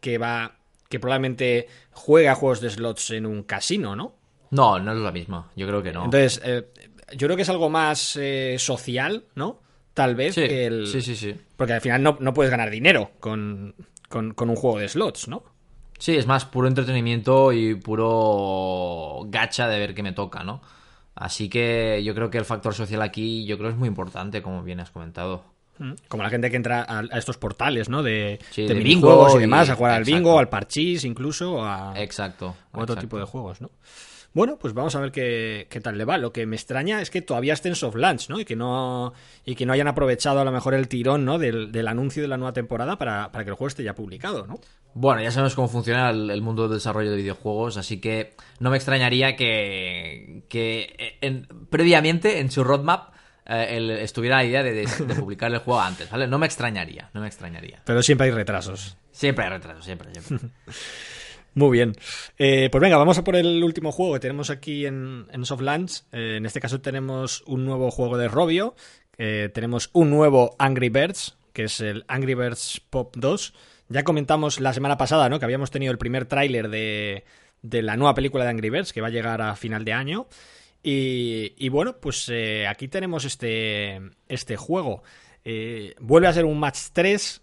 que 0.00 0.18
va 0.18 0.59
que 0.90 0.98
probablemente 0.98 1.68
juega 1.92 2.34
juegos 2.34 2.60
de 2.60 2.68
slots 2.68 3.12
en 3.12 3.24
un 3.24 3.44
casino, 3.44 3.94
¿no? 3.94 4.16
No, 4.50 4.80
no 4.80 4.92
es 4.92 4.98
lo 4.98 5.12
mismo. 5.12 5.46
Yo 5.54 5.66
creo 5.68 5.82
que 5.82 5.92
no. 5.92 6.04
Entonces, 6.04 6.42
eh, 6.44 6.68
yo 7.16 7.28
creo 7.28 7.36
que 7.36 7.42
es 7.42 7.48
algo 7.48 7.70
más 7.70 8.16
eh, 8.16 8.56
social, 8.58 9.24
¿no? 9.36 9.60
Tal 9.94 10.16
vez. 10.16 10.34
Sí, 10.34 10.42
el... 10.42 10.88
sí, 10.88 11.00
sí, 11.00 11.14
sí. 11.14 11.36
Porque 11.56 11.74
al 11.74 11.80
final 11.80 12.02
no, 12.02 12.34
puedes 12.34 12.50
ganar 12.50 12.70
dinero 12.70 13.12
con, 13.20 13.76
con, 14.08 14.34
un 14.36 14.56
juego 14.56 14.80
de 14.80 14.88
slots, 14.88 15.28
¿no? 15.28 15.44
Sí, 16.00 16.16
es 16.16 16.26
más 16.26 16.44
puro 16.44 16.66
entretenimiento 16.66 17.52
y 17.52 17.76
puro 17.76 19.20
gacha 19.26 19.68
de 19.68 19.78
ver 19.78 19.94
qué 19.94 20.02
me 20.02 20.12
toca, 20.12 20.42
¿no? 20.42 20.60
Así 21.14 21.48
que 21.48 22.02
yo 22.02 22.14
creo 22.16 22.30
que 22.30 22.38
el 22.38 22.44
factor 22.44 22.74
social 22.74 23.02
aquí, 23.02 23.44
yo 23.46 23.58
creo 23.58 23.70
que 23.70 23.74
es 23.74 23.78
muy 23.78 23.88
importante, 23.88 24.42
como 24.42 24.64
bien 24.64 24.80
has 24.80 24.90
comentado. 24.90 25.44
Como 26.08 26.22
la 26.22 26.30
gente 26.30 26.50
que 26.50 26.56
entra 26.56 26.84
a, 26.86 27.18
estos 27.18 27.38
portales, 27.38 27.88
¿no? 27.88 28.02
De, 28.02 28.38
de, 28.54 28.74
bingo 28.74 29.36
y 29.36 29.40
demás, 29.40 29.70
a 29.70 29.74
jugar 29.76 29.92
al 29.92 30.04
bingo, 30.04 30.38
al 30.38 30.48
parchís, 30.48 31.04
incluso, 31.04 31.64
a, 31.64 31.94
exacto, 31.96 32.54
otro 32.72 32.96
tipo 32.96 33.18
de 33.18 33.24
juegos, 33.24 33.60
¿no? 33.60 33.70
Bueno, 34.32 34.58
pues 34.60 34.74
vamos 34.74 34.94
a 34.94 35.00
ver 35.00 35.10
qué, 35.10 35.80
tal 35.82 35.98
le 35.98 36.04
va. 36.04 36.16
Lo 36.16 36.32
que 36.32 36.46
me 36.46 36.54
extraña 36.54 37.02
es 37.02 37.10
que 37.10 37.20
todavía 37.20 37.52
estén 37.52 37.74
soft 37.74 37.96
launch, 37.96 38.28
¿no? 38.28 38.38
Y 38.38 38.44
que 38.44 38.54
no, 38.54 39.12
y 39.44 39.56
que 39.56 39.66
no 39.66 39.72
hayan 39.72 39.88
aprovechado 39.88 40.40
a 40.40 40.44
lo 40.44 40.52
mejor 40.52 40.74
el 40.74 40.86
tirón, 40.86 41.24
¿no? 41.24 41.38
Del, 41.38 41.88
anuncio 41.88 42.22
de 42.22 42.28
la 42.28 42.36
nueva 42.36 42.52
temporada 42.52 42.96
para, 42.96 43.30
que 43.32 43.38
el 43.50 43.54
juego 43.54 43.66
esté 43.66 43.82
ya 43.82 43.94
publicado, 43.94 44.46
¿no? 44.46 44.60
Bueno, 44.94 45.20
ya 45.20 45.32
sabemos 45.32 45.56
cómo 45.56 45.68
funciona 45.68 46.10
el, 46.10 46.42
mundo 46.42 46.68
del 46.68 46.78
desarrollo 46.78 47.10
de 47.10 47.16
videojuegos, 47.16 47.76
así 47.76 48.00
que 48.00 48.34
no 48.60 48.70
me 48.70 48.76
extrañaría 48.76 49.34
que, 49.34 50.44
que 50.48 51.18
previamente 51.68 52.38
en 52.38 52.50
su 52.50 52.62
roadmap 52.62 53.14
eh, 53.50 54.02
estuviera 54.02 54.36
la 54.36 54.44
idea 54.44 54.62
de, 54.62 54.86
publicar 55.18 55.52
el 55.52 55.58
juego 55.58 55.80
antes, 55.80 56.08
¿vale? 56.08 56.28
No 56.28 56.38
me 56.38 56.46
extrañaría, 56.46 57.10
no 57.12 57.20
me 57.20 57.26
extrañaría. 57.26 57.82
Pero 57.84 58.02
siempre 58.02 58.26
hay 58.26 58.32
retrasos. 58.32 58.96
Siempre 59.10 59.44
hay 59.44 59.50
retrasos, 59.50 59.84
siempre, 59.84 60.08
Muy 61.54 61.70
bien. 61.72 61.96
Eh, 62.38 62.68
pues 62.70 62.80
venga, 62.80 62.96
vamos 62.96 63.18
a 63.18 63.24
por 63.24 63.34
el 63.34 63.64
último 63.64 63.90
juego 63.90 64.14
que 64.14 64.20
tenemos 64.20 64.50
aquí 64.50 64.86
en, 64.86 65.26
en 65.32 65.44
Softlands. 65.44 66.06
Eh, 66.12 66.36
en 66.36 66.46
este 66.46 66.60
caso 66.60 66.80
tenemos 66.80 67.42
un 67.46 67.64
nuevo 67.64 67.90
juego 67.90 68.16
de 68.16 68.28
Robio. 68.28 68.76
tenemos 69.16 69.90
un 69.92 70.10
nuevo 70.10 70.54
Angry 70.58 70.88
Birds, 70.88 71.36
que 71.52 71.64
es 71.64 71.80
el 71.80 72.04
Angry 72.06 72.34
Birds 72.34 72.80
Pop 72.88 73.16
2. 73.16 73.52
Ya 73.88 74.04
comentamos 74.04 74.60
la 74.60 74.72
semana 74.72 74.96
pasada, 74.96 75.28
¿no? 75.28 75.40
Que 75.40 75.44
habíamos 75.44 75.72
tenido 75.72 75.90
el 75.90 75.98
primer 75.98 76.26
tráiler 76.26 76.68
de, 76.68 77.24
de 77.62 77.82
la 77.82 77.96
nueva 77.96 78.14
película 78.14 78.44
de 78.44 78.50
Angry 78.50 78.70
Birds, 78.70 78.92
que 78.92 79.00
va 79.00 79.08
a 79.08 79.10
llegar 79.10 79.42
a 79.42 79.56
final 79.56 79.84
de 79.84 79.92
año. 79.92 80.28
Y, 80.82 81.68
bueno, 81.68 81.98
pues 81.98 82.28
eh, 82.30 82.66
aquí 82.66 82.88
tenemos 82.88 83.24
este, 83.24 84.00
este 84.28 84.56
juego. 84.56 85.02
Eh, 85.44 85.94
vuelve 86.00 86.28
a 86.28 86.32
ser 86.32 86.44
un 86.44 86.58
match 86.58 86.78
3 86.92 87.42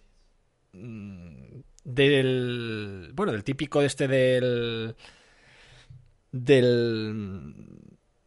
mm, 0.73 1.60
del. 1.84 3.12
Bueno, 3.13 3.32
del 3.32 3.43
típico 3.43 3.82
de 3.82 3.88
este 3.88 4.08
del. 4.08 4.95
del. 6.32 7.54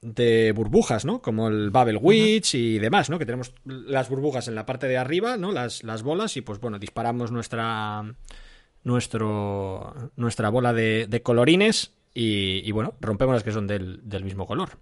de 0.00 0.52
burbujas, 0.52 1.04
¿no? 1.04 1.20
Como 1.20 1.48
el 1.48 1.70
Babel 1.70 1.98
Witch 2.00 2.54
y 2.54 2.78
demás, 2.78 3.10
¿no? 3.10 3.18
Que 3.18 3.26
tenemos 3.26 3.52
las 3.64 4.08
burbujas 4.08 4.46
en 4.46 4.54
la 4.54 4.66
parte 4.66 4.86
de 4.86 4.96
arriba, 4.96 5.36
¿no? 5.36 5.50
Las, 5.50 5.82
las 5.82 6.04
bolas 6.04 6.36
y 6.36 6.42
pues 6.42 6.60
bueno, 6.60 6.78
disparamos 6.78 7.32
nuestra. 7.32 8.14
nuestro. 8.84 10.10
nuestra 10.14 10.50
bola 10.50 10.72
de, 10.72 11.20
colorines 11.24 11.94
y, 12.14 12.70
bueno, 12.70 12.94
rompemos 13.00 13.34
las 13.34 13.42
que 13.42 13.52
son 13.52 13.66
del, 13.66 14.08
del 14.08 14.24
mismo 14.24 14.46
color. 14.46 14.78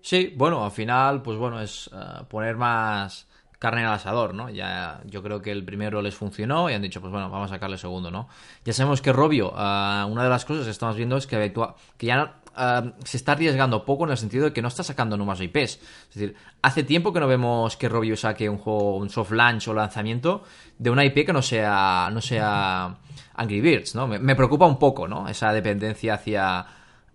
Sí, 0.00 0.32
bueno, 0.36 0.64
al 0.64 0.70
final, 0.70 1.22
pues 1.22 1.38
bueno, 1.38 1.60
es 1.60 1.90
eh, 1.92 2.24
poner 2.28 2.56
más 2.56 3.26
carne 3.58 3.84
al 3.84 3.94
asador, 3.94 4.34
¿no? 4.34 4.48
Ya 4.50 5.00
yo 5.04 5.22
creo 5.22 5.42
que 5.42 5.50
el 5.50 5.64
primero 5.64 6.00
les 6.00 6.14
funcionó 6.14 6.70
y 6.70 6.74
han 6.74 6.82
dicho, 6.82 7.00
pues 7.00 7.12
bueno, 7.12 7.28
vamos 7.28 7.50
a 7.50 7.54
sacarle 7.54 7.74
el 7.74 7.80
segundo, 7.80 8.10
¿no? 8.10 8.28
Ya 8.64 8.72
sabemos 8.72 9.02
que 9.02 9.12
Robio, 9.12 9.52
eh, 9.52 10.04
una 10.08 10.22
de 10.22 10.28
las 10.28 10.44
cosas 10.44 10.64
que 10.64 10.70
estamos 10.70 10.96
viendo 10.96 11.16
es 11.16 11.26
que, 11.26 11.52
que 11.96 12.06
ya 12.06 12.40
eh, 12.56 12.92
se 13.04 13.16
está 13.16 13.32
arriesgando 13.32 13.84
poco 13.84 14.04
en 14.04 14.10
el 14.12 14.16
sentido 14.16 14.44
de 14.44 14.52
que 14.52 14.62
no 14.62 14.68
está 14.68 14.84
sacando 14.84 15.16
nuevas 15.16 15.40
IPs. 15.40 15.56
Es 15.56 16.14
decir, 16.14 16.36
hace 16.62 16.84
tiempo 16.84 17.12
que 17.12 17.18
no 17.18 17.26
vemos 17.26 17.76
que 17.76 17.88
Robio 17.88 18.16
saque 18.16 18.48
un 18.48 18.58
juego, 18.58 18.96
un 18.96 19.10
soft 19.10 19.32
launch 19.32 19.66
o 19.66 19.74
lanzamiento 19.74 20.44
de 20.78 20.90
una 20.90 21.04
IP 21.04 21.26
que 21.26 21.32
no 21.32 21.42
sea, 21.42 22.10
no 22.12 22.20
sea 22.20 22.96
Angry 23.34 23.60
Birds, 23.60 23.96
¿no? 23.96 24.06
me 24.06 24.36
preocupa 24.36 24.66
un 24.66 24.78
poco, 24.78 25.08
¿no? 25.08 25.28
Esa 25.28 25.52
dependencia 25.52 26.14
hacia 26.14 26.64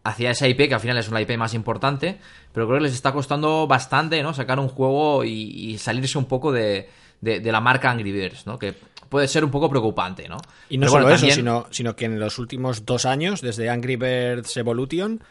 hacia 0.04 0.32
esa 0.32 0.48
IP, 0.48 0.68
que 0.68 0.74
al 0.74 0.80
final 0.80 0.98
es 0.98 1.08
una 1.10 1.22
IP 1.22 1.38
más 1.38 1.54
importante, 1.54 2.20
pero 2.52 2.68
creo 2.68 2.80
que 2.80 2.84
les 2.86 2.94
está 2.94 3.14
costando 3.14 3.68
bastante, 3.68 4.22
¿no? 4.22 4.34
Sacar 4.34 4.60
un 4.60 4.68
juego 4.68 5.24
y, 5.24 5.78
salirse 5.78 6.18
un 6.18 6.26
poco 6.26 6.52
de, 6.52 6.90
la 7.22 7.62
marca 7.62 7.90
Angry 7.90 8.12
Birds, 8.12 8.46
¿no? 8.46 8.60
Que 8.60 8.74
puede 9.08 9.28
ser 9.28 9.46
un 9.46 9.52
poco 9.52 9.70
preocupante, 9.70 10.28
¿no? 10.28 10.38
Y 10.70 10.78
no 10.78 10.90
solo 10.90 11.10
eso, 11.10 11.30
sino, 11.30 11.68
sino 11.70 11.96
que 11.96 12.06
en 12.06 12.20
los 12.20 12.38
últimos 12.38 12.86
dos 12.86 13.06
años, 13.06 13.42
desde 13.42 13.70
Angry 13.70 13.96
Birds 13.96 14.58
Evolution, 14.58 15.24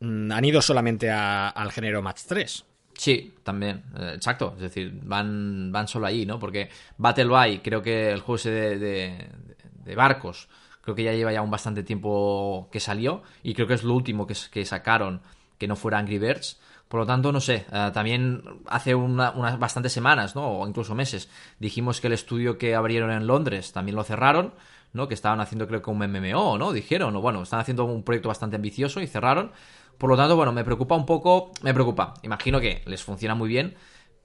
mm, 0.00 0.32
han 0.32 0.44
ido 0.44 0.62
solamente 0.62 1.10
al 1.10 1.70
género 1.72 2.00
Match 2.00 2.22
3. 2.26 2.64
Sí, 2.94 3.34
también, 3.42 3.82
eh, 3.98 4.12
exacto. 4.14 4.54
Es 4.56 4.62
decir, 4.62 4.90
van, 5.02 5.70
van 5.70 5.86
solo 5.86 6.06
ahí, 6.06 6.24
¿no? 6.24 6.38
Porque 6.38 6.70
Battle 6.96 7.26
By, 7.26 7.62
creo 7.62 7.82
que 7.82 8.10
el 8.10 8.20
juego 8.20 8.36
ese 8.36 8.50
de 8.50 9.94
barcos, 9.94 10.48
Creo 10.86 10.94
que 10.94 11.02
ya 11.02 11.12
lleva 11.14 11.32
ya 11.32 11.42
un 11.42 11.50
bastante 11.50 11.82
tiempo 11.82 12.68
que 12.70 12.78
salió 12.78 13.24
y 13.42 13.54
creo 13.54 13.66
que 13.66 13.74
es 13.74 13.82
lo 13.82 13.92
último 13.92 14.24
que, 14.24 14.64
sacaron 14.64 15.20
que 15.58 15.66
no 15.66 15.74
fuera 15.74 15.98
Angry 15.98 16.20
Birds. 16.20 16.60
Por 16.86 17.00
lo 17.00 17.06
tanto, 17.06 17.32
no 17.32 17.40
sé, 17.40 17.66
eh, 17.72 17.90
también 17.92 18.44
hace 18.68 18.94
unas 18.94 19.58
bastantes 19.58 19.92
semanas, 19.92 20.36
¿no? 20.36 20.46
O 20.46 20.68
incluso 20.68 20.94
meses, 20.94 21.28
dijimos 21.58 22.00
que 22.00 22.06
el 22.06 22.12
estudio 22.12 22.56
que 22.56 22.76
abrieron 22.76 23.10
en 23.10 23.26
Londres 23.26 23.72
también 23.72 23.96
lo 23.96 24.04
cerraron, 24.04 24.54
¿no? 24.92 25.08
Que 25.08 25.14
estaban 25.14 25.40
haciendo 25.40 25.66
creo 25.66 25.82
que 25.82 25.90
un 25.90 25.98
MMO, 25.98 26.56
¿no? 26.56 26.70
Dijeron, 26.70 27.16
o 27.16 27.20
bueno, 27.20 27.42
están 27.42 27.58
haciendo 27.58 27.84
un 27.84 28.04
proyecto 28.04 28.28
bastante 28.28 28.54
ambicioso 28.54 29.00
y 29.00 29.08
cerraron. 29.08 29.50
Por 29.98 30.08
lo 30.08 30.16
tanto, 30.16 30.36
bueno, 30.36 30.52
me 30.52 30.62
preocupa 30.62 30.94
un 30.94 31.04
poco, 31.04 31.50
me 31.62 31.74
preocupa. 31.74 32.14
Imagino 32.22 32.60
que 32.60 32.84
les 32.86 33.02
funciona 33.02 33.34
muy 33.34 33.48
bien, 33.48 33.74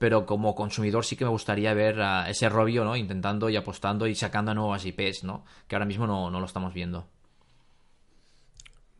pero 0.02 0.26
como 0.26 0.56
consumidor 0.56 1.04
sí 1.04 1.14
que 1.14 1.24
me 1.24 1.30
gustaría 1.30 1.72
ver 1.74 2.00
a 2.00 2.28
ese 2.28 2.48
Robio, 2.48 2.82
¿no? 2.82 2.96
Intentando 2.96 3.48
y 3.48 3.54
apostando 3.54 4.08
y 4.08 4.16
sacando 4.16 4.52
nuevas 4.52 4.84
IPs, 4.84 5.22
¿no? 5.22 5.44
Que 5.68 5.76
ahora 5.76 5.86
mismo 5.86 6.08
no, 6.08 6.28
lo 6.28 6.44
estamos 6.44 6.74
viendo. 6.74 7.06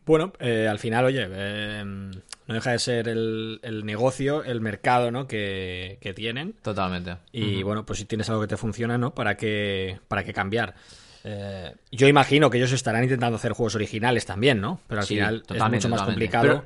Bueno, 0.07 0.33
eh, 0.39 0.69
al 0.71 0.79
final, 0.79 1.07
oye, 1.07 1.27
eh, 1.29 1.83
no 1.85 2.55
deja 2.55 2.71
de 2.71 2.79
ser 2.79 3.09
el, 3.09 3.83
negocio, 3.85 4.45
el 4.45 4.61
mercado, 4.61 5.11
¿no? 5.11 5.27
Que, 5.27 5.99
tienen. 6.15 6.53
Totalmente. 6.63 7.17
Y 7.33 7.65
bueno, 7.65 7.85
pues 7.85 7.99
si 7.99 8.05
tienes 8.05 8.31
algo 8.31 8.43
que 8.43 8.47
te 8.47 8.57
funciona, 8.57 8.97
¿no? 8.97 9.13
¿Para 9.13 9.37
qué, 9.37 9.99
para 10.07 10.23
qué 10.23 10.33
cambiar? 10.33 10.77
Eh, 11.25 11.75
yo 11.91 12.07
imagino 12.07 12.49
que 12.49 12.59
ellos 12.59 12.71
estarán 12.71 13.03
intentando 13.03 13.39
hacer 13.39 13.55
juegos 13.55 13.75
originales 13.75 14.25
también, 14.25 14.61
¿no? 14.61 14.79
Pero 14.87 15.01
al 15.01 15.07
final 15.09 15.43
es 15.53 15.69
mucho 15.69 15.89
más 15.89 16.03
complicado. 16.03 16.63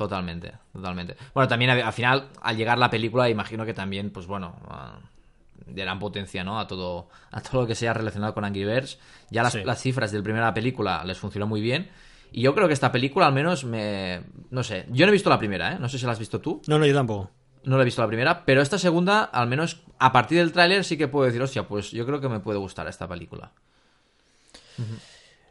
Totalmente, 0.00 0.54
totalmente. 0.72 1.14
Bueno, 1.34 1.46
también 1.46 1.70
al 1.72 1.92
final, 1.92 2.30
al 2.40 2.56
llegar 2.56 2.78
la 2.78 2.88
película, 2.88 3.28
imagino 3.28 3.66
que 3.66 3.74
también, 3.74 4.08
pues 4.08 4.26
bueno, 4.26 4.56
uh, 4.66 5.72
darán 5.74 5.98
potencia, 5.98 6.42
¿no? 6.42 6.58
A 6.58 6.66
todo, 6.66 7.10
a 7.30 7.42
todo 7.42 7.60
lo 7.60 7.66
que 7.66 7.74
sea 7.74 7.92
relacionado 7.92 8.32
con 8.32 8.42
Angry 8.46 8.64
Birds. 8.64 8.98
Ya 9.30 9.42
las, 9.42 9.52
Sí. 9.52 9.62
las 9.62 9.78
cifras 9.78 10.10
del 10.10 10.22
primera 10.22 10.54
película 10.54 11.04
les 11.04 11.18
funcionó 11.18 11.46
muy 11.46 11.60
bien. 11.60 11.90
Y 12.32 12.40
yo 12.40 12.54
creo 12.54 12.66
que 12.66 12.72
esta 12.72 12.90
película 12.90 13.26
al 13.26 13.34
menos 13.34 13.64
me... 13.64 14.22
No 14.48 14.62
sé, 14.62 14.86
yo 14.88 15.04
no 15.04 15.10
he 15.10 15.12
visto 15.12 15.28
la 15.28 15.38
primera, 15.38 15.74
¿eh? 15.74 15.78
No 15.78 15.86
sé 15.90 15.98
si 15.98 16.06
la 16.06 16.12
has 16.12 16.18
visto 16.18 16.40
tú. 16.40 16.62
No, 16.66 16.78
no, 16.78 16.86
yo 16.86 16.94
tampoco. 16.94 17.30
No 17.64 17.76
la 17.76 17.82
he 17.82 17.84
visto 17.84 18.00
la 18.00 18.08
primera, 18.08 18.46
pero 18.46 18.62
esta 18.62 18.78
segunda, 18.78 19.24
al 19.24 19.48
menos 19.48 19.82
a 19.98 20.12
partir 20.12 20.38
del 20.38 20.50
tráiler 20.52 20.82
sí 20.82 20.96
que 20.96 21.08
puedo 21.08 21.26
decir, 21.26 21.42
hostia, 21.42 21.68
pues 21.68 21.90
yo 21.90 22.06
creo 22.06 22.22
que 22.22 22.30
me 22.30 22.40
puede 22.40 22.58
gustar 22.58 22.88
esta 22.88 23.06
película. 23.06 23.52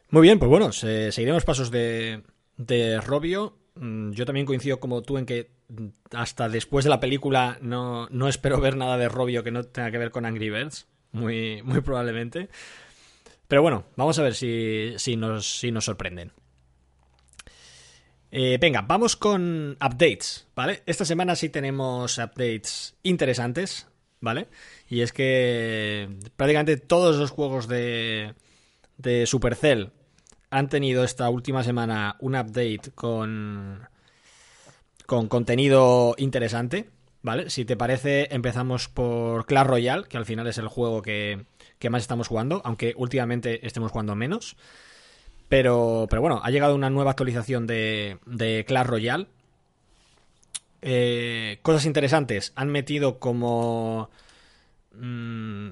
Muy 0.10 0.24
bien, 0.24 0.40
pues 0.40 0.50
bueno, 0.50 0.72
se- 0.72 1.12
seguiremos 1.12 1.46
pasos 1.46 1.70
de, 1.70 2.24
de 2.58 3.00
Robio. 3.00 3.59
Mm, 3.80 4.12
Yo 4.12 4.26
también 4.26 4.46
coincido 4.46 4.80
como 4.80 5.02
tú 5.02 5.18
en 5.18 5.26
que 5.26 5.52
mm, 5.70 5.88
hasta 6.14 6.50
después 6.50 6.84
de 6.84 6.90
la 6.90 7.00
película 7.00 7.58
no, 7.62 8.08
no 8.10 8.28
espero 8.28 8.60
ver 8.60 8.76
nada 8.76 8.98
de 8.98 9.08
Robio 9.08 9.44
que 9.44 9.52
no 9.52 9.64
tenga 9.64 9.90
que 9.90 9.98
ver 9.98 10.12
con 10.12 10.26
Angry 10.26 10.50
Birds. 10.50 10.88
Muy, 11.12 11.64
muy 11.64 11.82
probablemente. 11.82 12.50
Pero 13.48 13.62
bueno, 13.62 13.86
vamos 13.96 14.20
a 14.20 14.24
ver 14.24 14.36
si, 14.36 14.94
si, 14.98 15.16
nos, 15.16 15.60
si 15.60 15.72
nos 15.72 15.86
sorprenden. 15.86 16.32
Eh, 18.32 18.60
venga, 18.62 18.82
vamos 18.82 19.16
con 19.16 19.72
updates, 19.84 20.48
¿vale? 20.56 20.84
Esta 20.86 21.04
semana 21.04 21.36
sí 21.36 21.50
tenemos 21.50 22.20
updates 22.20 22.96
interesantes, 23.02 23.88
¿vale? 24.20 24.50
Y 24.88 25.02
es 25.02 25.12
que 25.12 26.10
prácticamente 26.36 26.78
todos 26.78 27.16
los 27.16 27.32
juegos 27.32 27.68
de, 27.68 28.36
de 28.98 29.26
Supercell 29.26 29.94
han 30.50 30.70
tenido 30.70 31.04
esta 31.04 31.30
última 31.30 31.64
semana 31.64 32.16
un 32.20 32.36
update 32.36 32.92
con, 32.96 33.88
con 35.06 35.28
contenido 35.28 36.16
interesante, 36.18 36.90
¿vale? 37.22 37.50
Si 37.50 37.66
te 37.66 37.78
parece, 37.78 38.34
empezamos 38.34 38.88
por 38.88 39.46
Clash 39.46 39.68
Royale, 39.68 40.08
que 40.08 40.18
al 40.18 40.26
final 40.26 40.48
es 40.48 40.58
el 40.58 40.68
juego 40.68 41.02
que, 41.02 41.46
que 41.78 41.90
más 41.90 42.02
estamos 42.02 42.28
jugando, 42.28 42.62
aunque 42.66 42.94
últimamente 42.98 43.66
estemos 43.66 43.92
jugando 43.92 44.16
menos. 44.16 44.56
Pero, 45.48 46.06
pero 46.10 46.22
bueno, 46.22 46.42
ha 46.44 46.52
llegado 46.52 46.76
una 46.76 46.92
nueva 46.92 47.12
actualización 47.12 47.66
de, 47.66 48.20
de 48.26 48.66
Clash 48.68 48.86
Royale. 48.86 49.28
Eh, 50.82 51.60
cosas 51.64 51.86
interesantes. 51.86 52.54
Han 52.56 52.70
metido 52.70 53.20
como... 53.20 54.10
mm, 54.94 55.70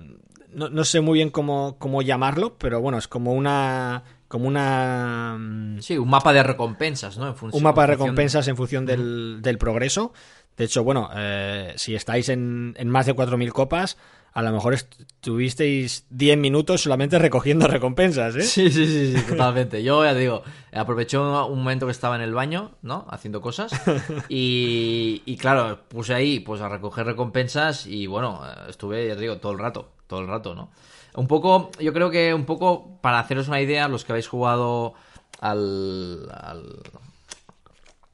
no, 0.54 0.70
no 0.70 0.84
sé 0.84 1.02
muy 1.02 1.20
bien 1.20 1.30
cómo, 1.30 1.78
cómo 1.78 2.02
llamarlo, 2.02 2.58
pero 2.58 2.82
bueno, 2.82 2.98
es 2.98 3.08
como 3.08 3.34
una... 3.34 4.04
Como 4.28 4.48
una... 4.48 5.38
mm, 5.40 5.80
Sí, 5.80 5.98
un 5.98 6.10
mapa 6.10 6.34
de 6.34 6.44
recompensas, 6.44 7.18
¿no? 7.18 7.28
En 7.28 7.36
función- 7.36 7.58
un 7.60 7.64
mapa 7.64 7.82
de 7.82 7.88
recompensas 7.88 8.48
en 8.48 8.58
función 8.58 8.86
del, 8.86 9.40
del 9.42 9.58
progreso. 9.58 10.14
De 10.58 10.66
hecho, 10.66 10.84
bueno, 10.84 11.10
eh, 11.16 11.74
si 11.78 11.96
estáis 11.96 12.30
en, 12.30 12.76
en 12.78 12.90
más 12.90 13.06
de 13.06 13.16
4.000 13.16 13.52
copas, 13.52 13.98
a 14.34 14.42
lo 14.42 14.52
mejor 14.52 14.74
estuvisteis 14.74 16.06
10 16.10 16.38
minutos 16.38 16.82
solamente 16.82 17.20
recogiendo 17.20 17.68
recompensas, 17.68 18.36
¿eh? 18.36 18.42
Sí, 18.42 18.70
sí, 18.72 18.86
sí, 18.88 19.16
sí, 19.18 19.24
totalmente. 19.24 19.84
Yo 19.84 20.04
ya 20.04 20.14
te 20.14 20.20
digo, 20.20 20.44
aproveché 20.74 21.18
un 21.18 21.32
momento 21.60 21.86
que 21.86 21.92
estaba 21.92 22.16
en 22.16 22.22
el 22.22 22.34
baño, 22.34 22.72
¿no? 22.82 23.06
Haciendo 23.10 23.42
cosas. 23.42 23.72
Y, 24.30 25.22
y 25.26 25.38
claro, 25.38 25.80
puse 25.88 26.14
ahí 26.14 26.40
pues 26.40 26.62
a 26.62 26.70
recoger 26.70 27.06
recompensas 27.06 27.86
y 27.88 28.08
bueno, 28.08 28.42
estuve, 28.68 29.08
ya 29.08 29.16
te 29.16 29.22
digo, 29.22 29.38
todo 29.38 29.52
el 29.54 29.60
rato, 29.60 29.90
todo 30.08 30.20
el 30.22 30.28
rato, 30.28 30.54
¿no? 30.56 30.72
Un 31.18 31.28
poco, 31.28 31.72
yo 31.80 31.94
creo 31.94 32.12
que 32.12 32.32
un 32.34 32.46
poco 32.46 33.00
para 33.02 33.18
haceros 33.20 33.48
una 33.48 33.60
idea, 33.60 33.88
los 33.88 34.06
que 34.06 34.12
habéis 34.12 34.28
jugado 34.28 34.94
al... 35.42 36.30
al 36.32 36.82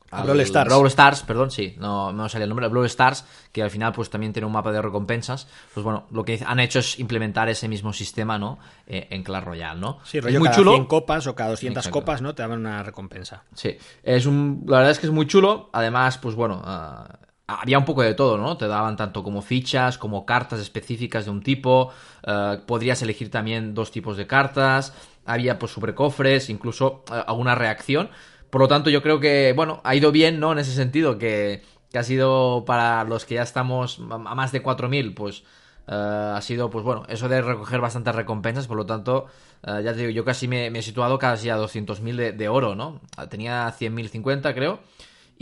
A 0.10 0.24
Brawl 0.24 0.40
Stars. 0.40 0.70
Brawl 0.70 0.88
Stars, 0.88 1.24
perdón, 1.24 1.52
sí, 1.52 1.76
no, 1.80 2.14
no 2.14 2.30
salía 2.30 2.44
el 2.46 2.50
nombre, 2.50 2.68
Brawl 2.70 2.86
Stars, 2.86 3.26
que 3.52 3.62
al 3.62 3.70
final 3.70 3.92
pues 3.92 4.10
también 4.10 4.32
tiene 4.32 4.46
un 4.46 4.54
mapa 4.54 4.72
de 4.72 4.82
recompensas. 4.82 5.50
Pues 5.74 5.84
bueno, 5.84 6.06
lo 6.12 6.24
que 6.24 6.42
han 6.46 6.62
hecho 6.62 6.80
es 6.80 6.98
implementar 6.98 7.50
ese 7.50 7.68
mismo 7.68 7.92
sistema, 7.92 8.40
¿no? 8.40 8.58
Eh, 8.88 9.08
en 9.10 9.22
Clash 9.22 9.44
Royale, 9.44 9.82
¿no? 9.82 10.00
Sí, 10.06 10.20
Es 10.20 10.24
rollo 10.24 10.40
muy 10.40 10.48
cada 10.48 10.58
chulo. 10.58 10.72
100 10.72 10.86
copas 10.86 11.28
o 11.28 11.36
cada 11.36 11.50
200 11.50 11.82
Exacto. 11.82 12.00
copas, 12.00 12.22
¿no? 12.22 12.34
Te 12.34 12.42
daban 12.44 12.60
una 12.60 12.84
recompensa. 12.84 13.44
Sí, 13.54 13.76
es 14.02 14.26
un, 14.26 14.64
la 14.66 14.78
verdad 14.78 14.92
es 14.92 15.00
que 15.00 15.08
es 15.08 15.12
muy 15.12 15.28
chulo. 15.28 15.70
Además, 15.74 16.20
pues 16.20 16.36
bueno, 16.36 16.62
ah, 16.64 17.18
había 17.48 17.78
un 17.78 17.86
poco 17.86 18.02
de 18.04 18.14
todo, 18.14 18.38
¿no? 18.38 18.58
Te 18.58 18.68
daban 18.68 18.96
tanto 18.96 19.24
como 19.24 19.42
fichas, 19.42 19.98
como 19.98 20.26
cartas 20.26 20.60
específicas 20.60 21.26
de 21.26 21.32
un 21.32 21.42
tipo. 21.44 21.92
ah, 22.26 22.60
podrías 22.66 23.02
elegir 23.02 23.30
también 23.32 23.74
dos 23.74 23.92
tipos 23.92 24.18
de 24.18 24.28
cartas. 24.28 24.94
Había 25.26 25.60
pues 25.60 25.72
sobrecofres, 25.74 26.50
incluso 26.50 27.04
ah, 27.10 27.26
alguna 27.28 27.56
reacción. 27.56 28.10
Por 28.50 28.62
lo 28.62 28.68
tanto, 28.68 28.90
yo 28.90 29.02
creo 29.02 29.20
que, 29.20 29.54
bueno, 29.56 29.82
ha 29.84 29.96
ido 29.96 30.12
bien, 30.12 30.40
¿no? 30.40 30.52
En 30.52 30.60
ese 30.60 30.74
sentido, 30.74 31.18
que, 31.18 31.64
que 31.92 31.98
ha 32.00 32.04
sido 32.04 32.66
para 32.66 33.04
los 33.04 33.26
que 33.26 33.36
ya 33.36 33.44
estamos 33.44 34.00
a 34.00 34.18
más 34.36 34.52
de 34.52 34.62
4.000, 34.64 35.14
pues 35.16 35.44
eh, 35.88 36.34
ha 36.36 36.42
sido, 36.42 36.70
pues 36.70 36.86
bueno, 36.86 37.04
eso 37.10 37.28
de 37.30 37.42
recoger 37.42 37.82
bastantes 37.82 38.16
recompensas, 38.16 38.68
por 38.68 38.78
lo 38.78 38.86
tanto, 38.86 39.26
eh, 39.64 39.82
ya 39.84 39.94
te 39.94 40.00
digo, 40.00 40.12
yo 40.12 40.24
casi 40.24 40.48
me, 40.48 40.70
me 40.70 40.80
he 40.80 40.82
situado 40.84 41.18
casi 41.20 41.50
a 41.50 41.58
200.000 41.58 42.16
de, 42.16 42.32
de 42.32 42.48
oro, 42.50 42.76
¿no? 42.76 43.02
Tenía 43.30 43.68
100.050, 43.72 44.54
creo. 44.54 44.80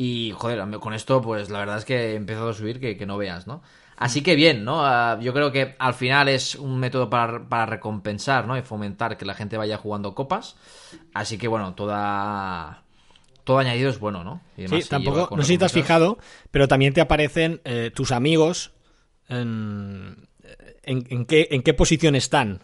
Y, 0.04 0.32
joder, 0.36 0.60
con 0.80 0.94
esto, 0.94 1.22
pues 1.22 1.50
la 1.52 1.60
verdad 1.60 1.78
es 1.78 1.86
que 1.86 2.14
he 2.14 2.16
empezado 2.16 2.50
a 2.50 2.54
subir 2.54 2.80
que, 2.80 2.98
que 2.98 3.06
no 3.06 3.18
veas, 3.18 3.46
¿no? 3.46 3.62
Así 3.98 4.24
que 4.24 4.36
bien, 4.36 4.64
¿no? 4.64 4.84
Ah, 4.84 5.20
yo 5.22 5.32
creo 5.32 5.52
que 5.52 5.76
al 5.78 5.94
final 5.94 6.28
es 6.28 6.56
un 6.56 6.80
método 6.80 7.08
para, 7.10 7.48
para 7.48 7.68
recompensar, 7.68 8.48
¿no? 8.48 8.58
Y 8.58 8.64
fomentar 8.64 9.16
que 9.16 9.26
la 9.26 9.36
gente 9.36 9.58
vaya 9.58 9.78
jugando 9.78 10.16
copas. 10.16 10.56
Así 11.14 11.38
que, 11.38 11.48
bueno, 11.48 11.76
toda... 11.76 12.82
Todo 13.44 13.60
añadido 13.60 13.90
es 13.90 14.00
bueno, 14.00 14.24
¿no? 14.24 14.42
Y 14.58 14.62
además 14.62 14.84
Sí, 14.86 14.90
tampoco, 14.90 15.36
no 15.36 15.44
sé 15.44 15.50
si 15.50 15.58
te 15.58 15.66
has 15.66 15.72
fijado, 15.74 16.18
pero 16.52 16.68
también 16.68 16.94
te 16.94 17.02
aparecen 17.02 17.62
eh, 17.66 17.92
tus 17.94 18.12
amigos 18.12 18.72
en, 19.28 20.28
en, 20.84 21.06
en 21.10 21.26
qué, 21.26 21.48
en 21.52 21.62
qué 21.64 21.74
posición 21.74 22.16
están 22.16 22.64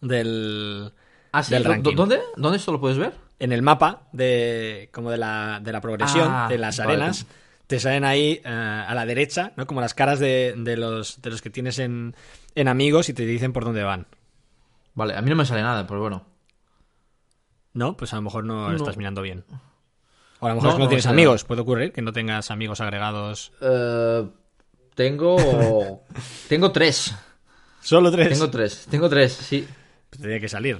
del, 0.00 0.92
Ah, 1.32 1.42
sí, 1.42 1.54
del 1.54 1.64
¿dó- 1.64 1.68
ranking. 1.68 1.96
¿Dónde? 1.96 2.20
¿Dónde 2.36 2.58
esto 2.58 2.72
lo 2.72 2.80
puedes 2.80 2.98
ver? 2.98 3.12
En 3.40 3.52
el 3.52 3.62
mapa 3.62 4.08
de 4.12 4.88
como 4.92 5.10
de 5.10 5.16
la, 5.18 5.60
de 5.62 5.72
la 5.72 5.80
progresión 5.80 6.28
Ah, 6.30 6.46
de 6.48 6.58
las 6.58 6.78
vale. 6.78 6.92
arenas 6.92 7.26
te 7.66 7.78
salen 7.78 8.04
ahí 8.04 8.40
eh, 8.44 8.48
a 8.48 8.92
la 8.94 9.04
derecha 9.06 9.52
no 9.56 9.66
como 9.66 9.80
las 9.80 9.94
caras 9.94 10.18
de, 10.18 10.54
de 10.56 10.76
los 10.76 11.20
de 11.22 11.30
los 11.30 11.42
que 11.42 11.50
tienes 11.50 11.78
en, 11.78 12.14
en 12.54 12.68
amigos 12.68 13.08
y 13.08 13.12
te 13.14 13.24
dicen 13.26 13.52
por 13.52 13.64
dónde 13.64 13.82
van 13.82 14.06
Vale, 14.94 15.14
a 15.16 15.22
mí 15.22 15.30
no 15.30 15.36
me 15.36 15.44
sale 15.46 15.62
nada, 15.62 15.86
pero 15.86 16.00
bueno. 16.00 16.24
no 17.74 17.96
pues 17.96 18.12
a 18.12 18.16
lo 18.16 18.22
mejor 18.22 18.44
no, 18.44 18.70
No. 18.70 18.76
estás 18.76 18.96
mirando 18.96 19.22
bien 19.22 19.44
o 20.40 20.46
a 20.46 20.48
lo 20.50 20.54
mejor 20.56 20.64
No, 20.64 20.70
es 20.70 20.74
que 20.74 20.78
no, 20.78 20.84
no, 20.84 20.88
tienes 20.88 21.06
amigos 21.06 21.44
puede 21.44 21.60
ocurrir 21.62 21.92
que 21.92 22.02
no 22.02 22.12
tengas 22.12 22.50
amigos 22.50 22.80
agregados 22.80 23.52
Eh, 23.60 24.28
tengo... 24.94 26.02
tengo 26.48 26.72
tres. 26.72 27.14
solo 27.80 28.10
tres 28.10 28.30
Tengo 28.30 28.50
tres. 28.50 28.86
Tengo 28.90 29.08
tres, 29.08 29.32
sí. 29.32 29.66
Pues 30.10 30.20
tendría 30.20 30.40
que 30.40 30.48
salir 30.48 30.78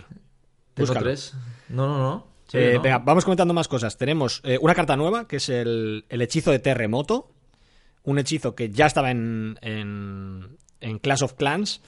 Tengo 0.74 0.86
Búscalo. 0.88 1.00
tres. 1.06 1.34
No, 1.68 1.86
no, 1.86 1.98
no. 1.98 2.26
Sí, 2.48 2.58
Eh, 2.58 2.72
no. 2.74 2.82
Venga, 2.82 2.98
vamos 2.98 3.24
comentando 3.24 3.54
más 3.54 3.68
cosas. 3.68 3.96
Tenemos 3.96 4.40
eh, 4.44 4.58
una 4.60 4.74
carta 4.74 4.96
nueva, 4.96 5.28
que 5.28 5.36
es 5.36 5.48
el, 5.48 6.04
el 6.08 6.22
hechizo 6.22 6.50
de 6.50 6.58
terremoto. 6.58 7.30
Un 8.04 8.18
hechizo 8.18 8.54
que 8.54 8.70
ya 8.70 8.86
estaba 8.86 9.10
en, 9.10 9.58
en, 9.60 10.56
en 10.80 10.98
Clash 10.98 11.22
of 11.24 11.34
Clans 11.34 11.82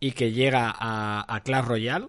y 0.00 0.12
que 0.12 0.32
llega 0.32 0.72
a, 0.78 1.24
a 1.34 1.40
Clash 1.40 1.64
Royale. 1.64 2.08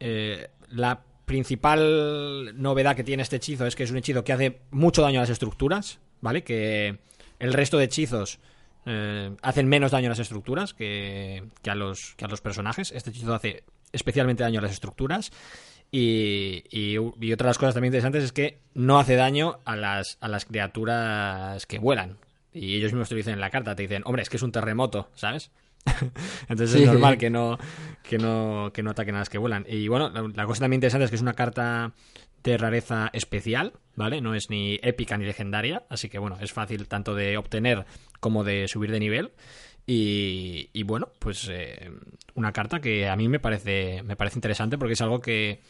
Eh, 0.00 0.48
la 0.68 1.02
principal 1.24 2.52
novedad 2.60 2.94
que 2.96 3.04
tiene 3.04 3.22
este 3.22 3.36
hechizo 3.36 3.66
es 3.66 3.74
que 3.74 3.82
es 3.82 3.90
un 3.90 3.96
hechizo 3.98 4.22
que 4.24 4.32
hace 4.32 4.60
mucho 4.70 5.02
daño 5.02 5.18
a 5.18 5.22
las 5.22 5.30
estructuras, 5.30 5.98
¿vale? 6.20 6.44
Que 6.44 6.98
el 7.38 7.52
resto 7.52 7.78
de 7.78 7.84
hechizos 7.84 8.38
eh, 8.86 9.34
hacen 9.42 9.68
menos 9.68 9.90
daño 9.90 10.06
a 10.06 10.10
las 10.10 10.18
estructuras 10.20 10.72
que, 10.72 11.44
que 11.62 11.70
a 11.70 11.74
los, 11.74 12.14
que 12.16 12.24
a 12.24 12.28
los 12.28 12.40
personajes. 12.40 12.92
Este 12.92 13.10
hechizo 13.10 13.34
hace 13.34 13.64
especialmente 13.92 14.42
daño 14.42 14.60
a 14.60 14.62
las 14.62 14.72
estructuras. 14.72 15.32
Y, 15.90 16.64
y- 16.70 16.96
y 17.20 17.32
otra 17.32 17.46
de 17.46 17.50
las 17.50 17.58
cosas 17.58 17.74
también 17.74 17.90
interesantes 17.92 18.24
es 18.24 18.32
que 18.32 18.58
no 18.74 18.98
hace 18.98 19.16
daño 19.16 19.58
a 19.64 19.74
las, 19.76 20.18
a 20.20 20.28
las 20.28 20.44
criaturas 20.44 21.64
que 21.66 21.78
vuelan. 21.78 22.18
Y 22.52 22.74
ellos 22.76 22.92
mismos 22.92 23.08
te 23.08 23.14
lo 23.14 23.18
dicen 23.18 23.34
en 23.34 23.40
la 23.40 23.50
carta, 23.50 23.74
te 23.74 23.82
dicen, 23.82 24.02
hombre, 24.04 24.22
es 24.22 24.28
que 24.30 24.36
es 24.36 24.42
un 24.42 24.52
terremoto, 24.52 25.08
¿sabes? 25.14 25.50
Entonces 26.48 26.70
Sí. 26.72 26.82
es 26.82 26.86
normal 26.90 27.16
que 27.18 27.30
no, 27.30 27.58
que 28.02 28.18
no, 28.18 28.70
que 28.74 28.82
no 28.82 28.90
ataquen 28.90 29.14
a 29.14 29.18
las 29.20 29.28
que 29.30 29.38
vuelan. 29.38 29.64
Y 29.68 29.88
bueno, 29.88 30.10
la, 30.10 30.22
la 30.34 30.46
cosa 30.46 30.60
también 30.60 30.78
interesante 30.78 31.04
es 31.04 31.10
que 31.10 31.16
es 31.16 31.22
una 31.22 31.34
carta 31.34 31.92
de 32.42 32.56
rareza 32.58 33.10
especial, 33.12 33.72
¿vale? 33.96 34.20
No 34.20 34.34
es 34.34 34.50
ni 34.50 34.78
épica 34.82 35.16
ni 35.16 35.24
legendaria, 35.24 35.84
así 35.88 36.08
que 36.08 36.18
bueno, 36.18 36.36
es 36.40 36.52
fácil 36.52 36.86
tanto 36.88 37.14
de 37.14 37.36
obtener 37.36 37.84
como 38.20 38.44
de 38.44 38.68
subir 38.68 38.90
de 38.90 39.00
nivel. 39.00 39.32
Y, 39.86 40.68
y 40.72 40.82
bueno, 40.82 41.08
pues 41.18 41.48
eh, 41.50 41.90
una 42.34 42.52
carta 42.52 42.80
que 42.80 43.08
a 43.08 43.16
mí 43.16 43.26
me 43.28 43.40
parece, 43.40 44.02
me 44.02 44.16
parece 44.16 44.36
interesante 44.36 44.76
porque 44.78 44.92
es 44.92 45.00
algo 45.00 45.20
que, 45.20 45.60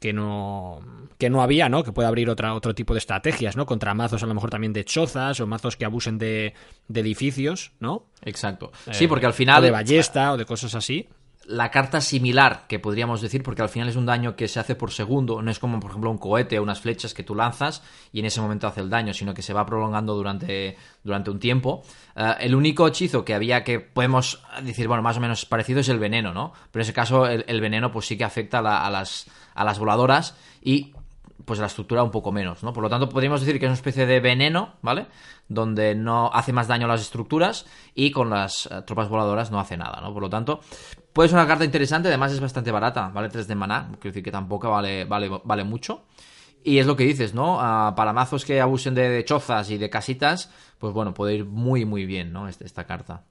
que 0.00 0.12
no 0.12 0.80
que 1.18 1.30
no 1.30 1.42
había, 1.42 1.68
¿no? 1.68 1.82
Que 1.82 1.92
puede 1.92 2.06
abrir 2.06 2.30
otra, 2.30 2.54
otro 2.54 2.74
tipo 2.76 2.94
de 2.94 2.98
estrategias, 2.98 3.56
¿no? 3.56 3.66
Contra 3.66 3.92
mazos 3.92 4.22
a 4.22 4.26
lo 4.26 4.34
mejor 4.34 4.50
también 4.50 4.72
de 4.72 4.84
chozas 4.84 5.40
o 5.40 5.46
mazos 5.48 5.76
que 5.76 5.84
abusen 5.84 6.16
de, 6.16 6.54
de 6.86 7.00
edificios, 7.00 7.72
¿no? 7.80 8.06
Exacto. 8.22 8.70
Eh, 8.86 8.94
Sí, 8.94 9.08
porque 9.08 9.26
al 9.26 9.32
final... 9.32 9.58
O 9.58 9.62
de 9.62 9.72
ballesta 9.72 10.32
o 10.32 10.36
de 10.36 10.44
cosas 10.44 10.76
así. 10.76 11.08
La 11.48 11.70
carta 11.70 12.02
similar, 12.02 12.66
que 12.68 12.78
podríamos 12.78 13.22
decir, 13.22 13.42
porque 13.42 13.62
al 13.62 13.70
final 13.70 13.88
es 13.88 13.96
un 13.96 14.04
daño 14.04 14.36
que 14.36 14.48
se 14.48 14.60
hace 14.60 14.74
por 14.74 14.90
segundo, 14.90 15.40
no 15.40 15.50
es 15.50 15.58
como 15.58 15.80
por 15.80 15.90
ejemplo 15.90 16.10
un 16.10 16.18
cohete 16.18 16.58
o 16.58 16.62
unas 16.62 16.80
flechas 16.80 17.14
que 17.14 17.22
tú 17.22 17.34
lanzas 17.34 17.82
y 18.12 18.20
en 18.20 18.26
ese 18.26 18.42
momento 18.42 18.66
hace 18.66 18.82
el 18.82 18.90
daño, 18.90 19.14
sino 19.14 19.32
que 19.32 19.40
se 19.40 19.54
va 19.54 19.64
prolongando 19.64 20.14
durante, 20.14 20.76
durante 21.02 21.30
un 21.30 21.40
tiempo. 21.40 21.82
Eh, 22.14 22.34
el 22.40 22.54
único 22.54 22.86
hechizo 22.86 23.24
que 23.24 23.32
había 23.32 23.64
que 23.64 23.80
podemos 23.80 24.42
decir, 24.62 24.88
bueno, 24.88 25.02
más 25.02 25.16
o 25.16 25.20
menos 25.20 25.46
parecido 25.46 25.80
es 25.80 25.88
el 25.88 25.98
veneno, 25.98 26.34
¿no? 26.34 26.52
Pero 26.70 26.82
en 26.82 26.84
ese 26.84 26.92
caso 26.92 27.26
el, 27.26 27.60
veneno 27.62 27.90
pues 27.90 28.04
sí 28.04 28.18
que 28.18 28.24
afecta 28.24 28.58
a, 28.58 28.90
las, 28.90 29.26
a 29.54 29.64
las 29.64 29.78
voladoras 29.78 30.36
y 30.60 30.92
pues 31.48 31.58
la 31.58 31.66
estructura 31.66 32.02
un 32.02 32.10
poco 32.10 32.30
menos, 32.30 32.62
¿no? 32.62 32.74
Por 32.74 32.82
lo 32.82 32.90
tanto, 32.90 33.08
podríamos 33.08 33.40
decir 33.40 33.58
que 33.58 33.64
es 33.64 33.70
una 33.70 33.74
especie 33.74 34.04
de 34.04 34.20
veneno, 34.20 34.74
¿vale? 34.82 35.06
Donde 35.48 35.94
no 35.94 36.30
hace 36.32 36.52
más 36.52 36.68
daño 36.68 36.84
a 36.84 36.88
las 36.88 37.00
estructuras 37.00 37.64
y 37.94 38.10
con 38.10 38.28
las 38.28 38.66
eh, 38.66 38.82
tropas 38.86 39.08
voladoras 39.08 39.50
no 39.50 39.58
hace 39.58 39.78
nada, 39.78 40.02
¿no? 40.02 40.12
Por 40.12 40.22
lo 40.22 40.28
tanto, 40.28 40.60
puede 41.18 41.30
ser 41.30 41.36
una 41.36 41.48
carta 41.48 41.64
interesante, 41.64 42.06
además 42.06 42.30
es 42.30 42.38
bastante 42.38 42.70
barata, 42.70 43.08
vale 43.08 43.28
3 43.28 43.48
de 43.48 43.56
maná, 43.56 43.88
quiero 43.98 44.12
decir 44.12 44.22
que 44.22 44.30
tampoco 44.30 44.70
vale, 44.70 45.04
vale, 45.04 45.64
mucho. 45.64 46.04
Y 46.62 46.78
es 46.78 46.86
lo 46.86 46.94
que 46.94 47.02
dices, 47.02 47.34
¿no? 47.34 47.58
Ah, 47.60 47.94
para 47.96 48.12
mazos 48.12 48.44
que 48.44 48.60
abusen 48.60 48.94
de, 48.94 49.24
chozas 49.24 49.68
y 49.70 49.78
de 49.78 49.90
casitas, 49.90 50.48
pues 50.78 50.94
bueno, 50.94 51.14
puede 51.14 51.34
ir 51.34 51.44
muy, 51.44 51.84
muy 51.84 52.06
bien, 52.06 52.32
¿no? 52.32 52.46
Este, 52.46 52.64
esta 52.64 52.84
carta. 52.84 53.24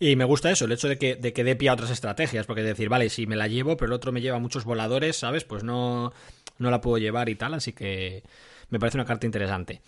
Y 0.00 0.16
me 0.16 0.24
gusta 0.24 0.50
eso, 0.50 0.64
el 0.64 0.72
hecho 0.72 0.88
de 0.88 0.98
que, 0.98 1.14
de 1.14 1.32
que 1.32 1.44
dé 1.44 1.54
pie 1.54 1.68
a 1.68 1.74
otras 1.74 1.90
estrategias, 1.90 2.44
porque 2.44 2.64
decir, 2.64 2.88
vale, 2.88 3.08
si 3.08 3.28
me 3.28 3.36
la 3.36 3.46
llevo, 3.46 3.76
pero 3.76 3.92
el 3.92 3.92
otro 3.92 4.10
me 4.10 4.20
lleva 4.20 4.40
muchos 4.40 4.64
voladores, 4.64 5.14
¿sabes? 5.14 5.44
Pues 5.44 5.62
no, 5.62 6.12
no 6.58 6.70
la 6.72 6.80
puedo 6.80 6.98
llevar 6.98 7.28
y 7.28 7.36
tal, 7.36 7.54
así 7.54 7.72
que 7.72 8.24
me 8.70 8.80
parece 8.80 8.98
una 8.98 9.04
carta 9.04 9.26
interesante. 9.26 9.80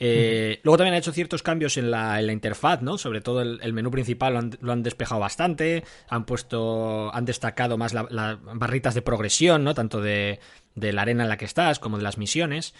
Eh, 0.00 0.60
luego 0.62 0.76
también 0.76 0.94
ha 0.94 0.98
hecho 0.98 1.12
ciertos 1.12 1.42
cambios 1.42 1.76
en 1.76 1.90
la, 1.90 2.22
interfaz, 2.22 2.82
¿no? 2.82 2.98
Sobre 2.98 3.20
todo 3.20 3.42
el, 3.42 3.72
menú 3.72 3.90
principal 3.90 4.50
lo 4.60 4.72
han, 4.72 4.82
despejado 4.82 5.20
bastante, 5.20 5.84
han 6.08 6.24
puesto, 6.24 7.12
han 7.14 7.24
destacado 7.24 7.76
más 7.76 7.92
las 7.92 8.38
barritas 8.42 8.94
de 8.94 9.02
progresión, 9.02 9.64
¿no? 9.64 9.74
Tanto 9.74 10.00
de, 10.00 10.38
la 10.74 11.02
arena 11.02 11.24
en 11.24 11.28
la 11.28 11.36
que 11.36 11.44
estás 11.44 11.78
como 11.78 11.96
de 11.96 12.04
las 12.04 12.18
misiones. 12.18 12.74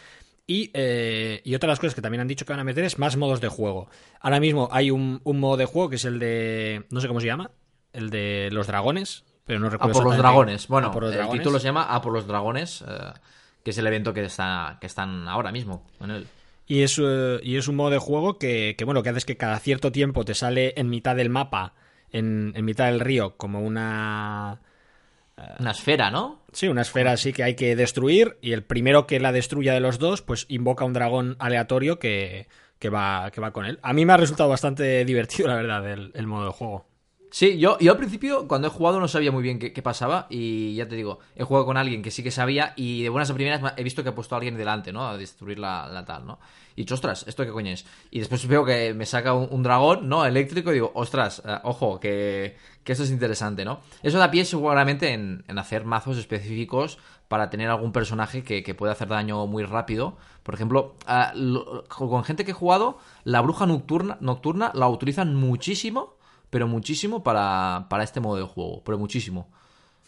Y, 0.47 0.71
eh, 0.73 1.43
y, 1.45 1.55
otra 1.55 1.67
de 1.67 1.73
las 1.73 1.81
cosas 1.81 1.95
que 1.95 2.01
también 2.01 2.23
han 2.23 2.29
dicho 2.29 2.47
que 2.47 2.53
van 2.53 2.61
a 2.61 2.65
meter 2.65 2.85
es 2.85 2.99
más 2.99 3.17
modos 3.17 3.41
de 3.41 3.49
juego. 3.49 3.91
Ahora 4.21 4.41
mismo 4.41 4.69
hay 4.73 4.91
un, 4.91 5.21
modo 5.25 5.59
de 5.59 5.67
juego 5.67 5.91
que 5.91 5.97
es 5.97 6.05
el 6.05 6.19
de. 6.19 6.87
No 6.91 7.01
sé 7.01 7.09
cómo 7.09 7.21
se 7.21 7.27
llama. 7.27 7.51
El 7.93 8.11
de 8.11 8.49
los 8.53 8.67
dragones. 8.67 9.25
Pero 9.45 9.61
no 9.61 9.69
recuerdo. 9.69 9.99
A 9.99 10.03
por 10.03 10.11
los 10.11 10.19
dragones. 10.19 10.69
Bueno, 10.69 10.93
el 11.03 11.31
título 11.31 11.59
se 11.59 11.67
llama 11.67 11.83
A 11.83 12.01
por 12.01 12.13
los 12.13 12.27
dragones. 12.27 12.83
Eh, 12.87 13.13
que 13.63 13.71
es 13.71 13.79
el 13.79 13.87
evento 13.87 14.15
que, 14.15 14.25
está, 14.25 14.79
que 14.81 14.87
están 14.87 15.29
ahora 15.29 15.53
mismo 15.53 15.85
en 16.01 16.11
él. 16.11 16.29
Y 16.69 16.83
es, 16.83 17.01
eh, 17.03 17.41
y 17.43 17.57
es 17.57 17.67
un 17.67 17.77
modo 17.77 17.91
de 17.91 17.99
juego 17.99 18.39
que, 18.39 18.75
que, 18.77 18.85
bueno, 18.85 19.03
que 19.03 19.09
haces 19.09 19.25
que 19.25 19.39
cada 19.39 19.59
cierto 19.59 19.91
tiempo 19.91 20.25
te 20.25 20.35
sale 20.35 20.75
en 20.77 20.91
mitad 20.91 21.17
del 21.17 21.31
mapa, 21.31 21.75
en, 22.13 22.53
en 22.55 22.65
mitad 22.65 22.87
del 22.87 23.01
río, 23.01 23.37
como 23.37 23.63
una... 23.63 24.61
Eh, 25.39 25.43
una 25.61 25.71
esfera, 25.71 26.11
¿no? 26.11 26.43
Sí, 26.53 26.69
una 26.69 26.83
esfera 26.83 27.13
así 27.13 27.33
que 27.33 27.43
hay 27.43 27.57
que 27.57 27.75
destruir 27.75 28.37
y 28.43 28.53
el 28.53 28.63
primero 28.63 29.07
que 29.07 29.19
la 29.19 29.33
destruya 29.33 29.73
de 29.73 29.81
los 29.81 29.99
dos, 29.99 30.21
pues 30.21 30.45
invoca 30.51 30.85
un 30.85 30.93
dragón 30.93 31.37
aleatorio 31.39 31.99
que, 31.99 32.49
que, 32.79 32.91
va, 32.91 33.31
que 33.31 33.41
va 33.41 33.53
con 33.53 33.65
él. 33.65 33.79
A 33.83 33.95
mí 33.95 34.05
me 34.05 34.13
ha 34.13 34.19
resultado 34.19 34.51
bastante 34.51 35.05
divertido, 35.07 35.49
la 35.49 35.57
verdad, 35.57 35.91
el 35.91 36.27
modo 36.27 36.47
de 36.47 36.53
juego. 36.53 36.88
Sí, 37.31 37.59
yo, 37.59 37.79
yo 37.79 37.93
al 37.93 37.99
principio, 37.99 38.49
cuando 38.49 38.69
he 38.69 38.71
jugado, 38.71 39.01
no 39.01 39.09
sabía 39.09 39.31
muy 39.31 39.43
bien 39.43 39.59
qué, 39.59 39.83
pasaba. 39.83 40.27
Y 40.31 40.75
ya 40.75 40.89
te 40.89 40.97
digo, 40.97 41.19
he 41.37 41.45
jugado 41.45 41.67
con 41.67 41.77
alguien 41.77 42.03
que 42.03 42.11
sí 42.11 42.23
que 42.23 42.31
sabía. 42.31 42.73
Y 42.77 43.03
de 43.03 43.09
buenas 43.11 43.31
a 43.31 43.35
primeras 43.35 43.75
he 43.77 43.83
visto 43.83 44.03
que 44.03 44.09
ha 44.09 44.15
puesto 44.15 44.35
a 44.35 44.39
alguien 44.39 44.57
delante, 44.57 44.93
¿no? 44.93 45.07
A 45.07 45.17
destruir 45.17 45.59
la, 45.59 46.05
tal, 46.07 46.27
¿no? 46.27 46.39
Y 46.75 46.83
dicho, 46.83 46.95
ostras, 46.95 47.25
¿esto 47.27 47.45
qué 47.45 47.51
coño 47.51 47.73
es? 47.73 47.85
Y 48.11 48.21
después 48.21 48.47
veo 48.47 48.65
que 48.65 48.95
me 48.95 49.05
saca 49.05 49.35
un, 49.35 49.63
dragón, 49.63 50.09
¿no? 50.09 50.25
Eléctrico. 50.25 50.71
Y 50.71 50.75
digo, 50.75 50.93
ostras, 50.95 51.43
eh, 51.45 51.59
ojo, 51.65 52.01
que, 52.01 52.57
que, 52.83 52.93
esto 52.93 53.05
es 53.05 53.11
interesante, 53.11 53.65
¿no? 53.65 53.81
Eso 54.03 54.19
da 54.19 54.31
pie 54.31 54.45
seguramente 54.45 55.13
en, 55.13 55.45
en 55.49 55.59
hacer 55.59 55.85
mazos 55.85 56.19
específicos 56.19 56.99
para 57.29 57.51
tener 57.51 57.69
algún 57.69 57.93
personaje 57.93 58.43
que, 58.43 58.63
que 58.63 58.75
pueda 58.75 58.93
hacer 58.93 59.09
daño 59.09 59.47
muy 59.47 59.65
rápido. 59.65 60.17
Por 60.43 60.55
ejemplo, 60.55 60.95
eh, 61.07 61.25
con 61.89 62.25
gente 62.25 62.45
que 62.45 62.53
he 62.53 62.55
jugado, 62.55 62.99
la 63.25 63.43
bruja 63.43 63.67
nocturna, 63.67 64.17
nocturna 64.21 64.73
la 64.75 64.89
utilizan 64.89 65.35
muchísimo 65.35 66.18
pero 66.51 66.67
muchísimo 66.67 67.23
para, 67.23 67.87
para 67.89 68.05
este 68.05 68.21
modo 68.21 68.37
de 68.37 68.45
juego, 68.45 68.83
pero 68.85 68.99
muchísimo. 68.99 69.49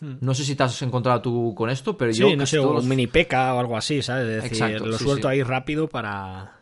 Hmm. 0.00 0.14
No 0.20 0.35
sé 0.35 0.44
si 0.44 0.55
te 0.55 0.62
has 0.62 0.81
encontrado 0.83 1.20
tú 1.20 1.55
con 1.55 1.68
esto, 1.70 1.96
pero 1.96 2.11
yo... 2.12 2.35
no 2.35 2.46
sé, 2.46 2.59
un 2.59 2.88
mini 2.88 3.07
peca 3.07 3.55
o 3.55 3.61
algo 3.61 3.76
así, 3.76 4.03
¿sabes? 4.03 4.44
Es 4.44 4.50
decir, 4.50 4.81
lo 4.81 4.98
suelto 4.98 5.29
ahí 5.29 5.42
rápido 5.42 5.88
para... 5.88 6.57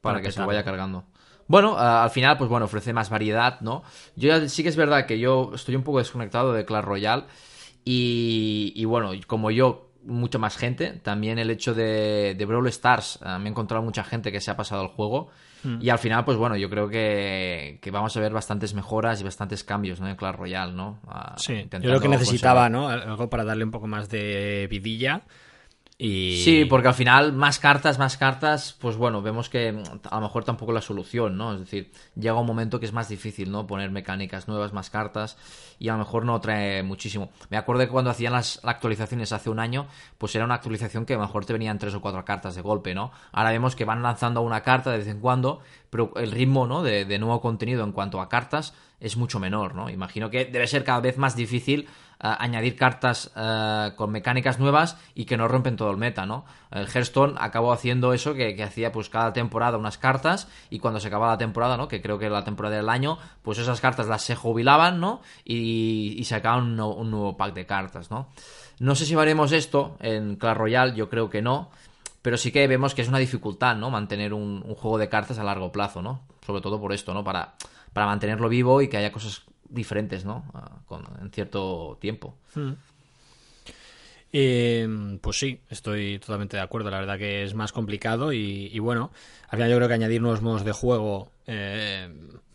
Para, 0.00 0.20
que 0.20 0.30
se 0.30 0.40
vaya 0.40 0.62
cargando. 0.62 1.04
Bueno, 1.48 1.76
al 1.76 2.10
final, 2.10 2.36
pues 2.36 2.48
bueno, 2.48 2.66
ofrece 2.66 2.92
más 2.92 3.10
variedad, 3.10 3.60
¿no? 3.62 3.82
Yo 4.16 4.48
sí 4.48 4.62
que 4.62 4.68
es 4.68 4.76
verdad 4.76 5.06
que 5.06 5.18
yo 5.18 5.50
estoy 5.54 5.76
un 5.76 5.82
poco 5.82 5.98
desconectado 5.98 6.52
de 6.52 6.64
Clash 6.64 6.84
Royale 6.84 7.24
y, 7.84 8.72
y 8.76 8.84
bueno, 8.84 9.10
como 9.26 9.50
yo, 9.50 9.90
mucha 10.04 10.38
más 10.38 10.56
gente, 10.56 10.92
también 11.02 11.38
el 11.38 11.50
hecho 11.50 11.74
de, 11.74 12.34
de 12.36 12.44
Brawl 12.44 12.68
Stars, 12.68 13.18
eh, 13.24 13.38
me 13.38 13.46
he 13.46 13.50
encontrado 13.50 13.82
mucha 13.82 14.04
gente 14.04 14.30
que 14.30 14.40
se 14.40 14.50
ha 14.50 14.56
pasado 14.56 14.82
al 14.82 14.88
juego 14.88 15.30
Mm. 15.64 15.78
Y 15.80 15.90
al 15.90 15.98
final, 15.98 16.24
pues 16.24 16.36
bueno, 16.36 16.56
yo 16.56 16.70
creo 16.70 16.88
que, 16.88 17.80
vamos 17.90 18.16
a 18.16 18.20
ver 18.20 18.32
bastantes 18.32 18.74
mejoras 18.74 19.20
y 19.20 19.24
bastantes 19.24 19.64
cambios 19.64 20.00
¿no? 20.00 20.08
en 20.08 20.16
Clash 20.16 20.36
Royale, 20.36 20.72
¿no? 20.72 21.00
sí, 21.36 21.68
yo 21.70 21.78
creo 21.80 22.00
que 22.00 22.08
necesitaba, 22.08 22.68
¿no? 22.68 22.88
Algo 22.88 23.28
para 23.28 23.44
darle 23.44 23.64
un 23.64 23.70
poco 23.70 23.86
más 23.86 24.08
de 24.08 24.66
vidilla 24.70 25.22
Sí, 26.44 26.64
porque 26.64 26.86
al 26.86 26.94
final 26.94 27.32
más 27.32 27.58
cartas, 27.58 27.98
más 27.98 28.16
cartas, 28.16 28.76
pues 28.80 28.96
bueno, 28.96 29.20
vemos 29.20 29.48
que 29.48 29.82
a 30.08 30.14
lo 30.14 30.20
mejor 30.20 30.44
tampoco 30.44 30.70
la 30.70 30.80
solución, 30.80 31.36
¿no? 31.36 31.54
Es 31.54 31.58
decir, 31.58 31.90
llega 32.14 32.38
un 32.38 32.46
momento 32.46 32.78
que 32.78 32.86
es 32.86 32.92
más 32.92 33.08
difícil, 33.08 33.50
¿no? 33.50 33.66
Poner 33.66 33.90
mecánicas 33.90 34.46
nuevas, 34.46 34.72
más 34.72 34.90
cartas, 34.90 35.36
y 35.80 35.88
a 35.88 35.94
lo 35.94 35.98
mejor 35.98 36.24
no 36.24 36.40
trae 36.40 36.84
muchísimo. 36.84 37.30
Me 37.50 37.56
acuerdo 37.56 37.82
que 37.82 37.88
cuando 37.88 38.10
hacían 38.10 38.32
las 38.32 38.60
actualizaciones 38.62 39.32
hace 39.32 39.50
un 39.50 39.58
año, 39.58 39.88
pues 40.18 40.36
era 40.36 40.44
una 40.44 40.54
actualización 40.54 41.04
que 41.04 41.14
a 41.14 41.16
lo 41.16 41.22
mejor 41.22 41.44
te 41.46 41.52
venían 41.52 41.80
tres 41.80 41.94
o 41.94 42.00
cuatro 42.00 42.24
cartas 42.24 42.54
de 42.54 42.62
golpe, 42.62 42.94
¿no? 42.94 43.10
Ahora 43.32 43.50
vemos 43.50 43.74
que 43.74 43.84
van 43.84 44.00
lanzando 44.00 44.40
una 44.42 44.62
carta 44.62 44.92
de 44.92 44.98
vez 44.98 45.08
en 45.08 45.18
cuando, 45.18 45.62
pero 45.90 46.12
el 46.14 46.30
ritmo, 46.30 46.68
¿no? 46.68 46.84
De, 46.84 47.06
de 47.06 47.18
nuevo 47.18 47.40
contenido 47.40 47.82
en 47.82 47.90
cuanto 47.90 48.20
a 48.20 48.28
cartas 48.28 48.72
es 49.00 49.16
mucho 49.16 49.38
menor, 49.38 49.74
¿no? 49.74 49.90
Imagino 49.90 50.30
que 50.30 50.44
debe 50.44 50.66
ser 50.66 50.84
cada 50.84 51.00
vez 51.00 51.18
más 51.18 51.36
difícil 51.36 51.88
añadir 52.20 52.76
cartas 52.76 53.30
eh, 53.36 53.92
con 53.94 54.10
mecánicas 54.10 54.58
nuevas 54.58 54.96
y 55.14 55.24
que 55.24 55.36
no 55.36 55.46
rompen 55.46 55.76
todo 55.76 55.90
el 55.90 55.96
meta, 55.96 56.26
¿no? 56.26 56.44
El 56.70 56.88
Hearthstone 56.88 57.36
acabó 57.38 57.72
haciendo 57.72 58.12
eso 58.12 58.34
que, 58.34 58.60
hacía 58.62 58.90
pues 58.90 59.08
cada 59.08 59.32
temporada 59.32 59.78
unas 59.78 59.98
cartas 59.98 60.48
y 60.68 60.80
cuando 60.80 60.98
se 61.00 61.08
acababa 61.08 61.32
la 61.32 61.38
temporada, 61.38 61.76
¿no? 61.76 61.86
Que 61.86 62.02
creo 62.02 62.18
que 62.18 62.28
la 62.28 62.44
temporada 62.44 62.76
del 62.76 62.88
año, 62.88 63.18
pues 63.42 63.58
esas 63.58 63.80
cartas 63.80 64.08
las 64.08 64.22
se 64.22 64.34
jubilaban, 64.34 65.00
¿no? 65.00 65.22
Y, 65.44 66.16
y 66.18 66.24
sacaban 66.24 66.80
un, 66.80 67.10
nuevo 67.10 67.36
pack 67.36 67.54
de 67.54 67.66
cartas, 67.66 68.10
¿no? 68.10 68.28
No 68.80 68.94
sé 68.94 69.06
si 69.06 69.14
haremos 69.14 69.52
esto 69.52 69.96
en 70.00 70.36
Clash 70.36 70.56
Royale, 70.56 70.94
yo 70.94 71.08
creo 71.08 71.30
que 71.30 71.42
no, 71.42 71.70
pero 72.22 72.36
sí 72.36 72.50
que 72.50 72.66
vemos 72.66 72.94
que 72.94 73.02
es 73.02 73.08
una 73.08 73.18
dificultad, 73.18 73.76
¿no? 73.76 73.90
Mantener 73.90 74.34
un, 74.34 74.62
un 74.66 74.74
juego 74.74 74.98
de 74.98 75.08
cartas 75.08 75.38
a 75.38 75.44
largo 75.44 75.70
plazo, 75.70 76.02
¿no? 76.02 76.22
Sobre 76.44 76.60
todo 76.60 76.80
por 76.80 76.92
esto, 76.92 77.14
¿no? 77.14 77.22
Para, 77.22 77.54
para 77.92 78.06
mantenerlo 78.06 78.48
vivo 78.48 78.82
y 78.82 78.88
que 78.88 78.96
haya 78.96 79.12
cosas 79.12 79.44
diferentes, 79.68 80.24
¿no? 80.24 80.44
Con, 80.86 81.04
en 81.20 81.30
cierto 81.30 81.98
tiempo. 82.00 82.34
Hmm. 82.54 82.72
Eh, 84.32 85.18
pues 85.20 85.38
sí, 85.38 85.60
estoy 85.70 86.18
totalmente 86.18 86.56
de 86.56 86.62
acuerdo. 86.62 86.90
La 86.90 87.00
verdad 87.00 87.18
que 87.18 87.42
es 87.42 87.54
más 87.54 87.72
complicado 87.72 88.32
y, 88.32 88.78
bueno, 88.78 89.10
al 89.48 89.58
final 89.58 89.70
yo 89.70 89.76
creo 89.76 89.88
que 89.88 89.94
añadir 89.94 90.20
nuevos 90.20 90.42
modos 90.42 90.64
de 90.64 90.72
juego, 90.72 91.30
eh, 91.46 92.08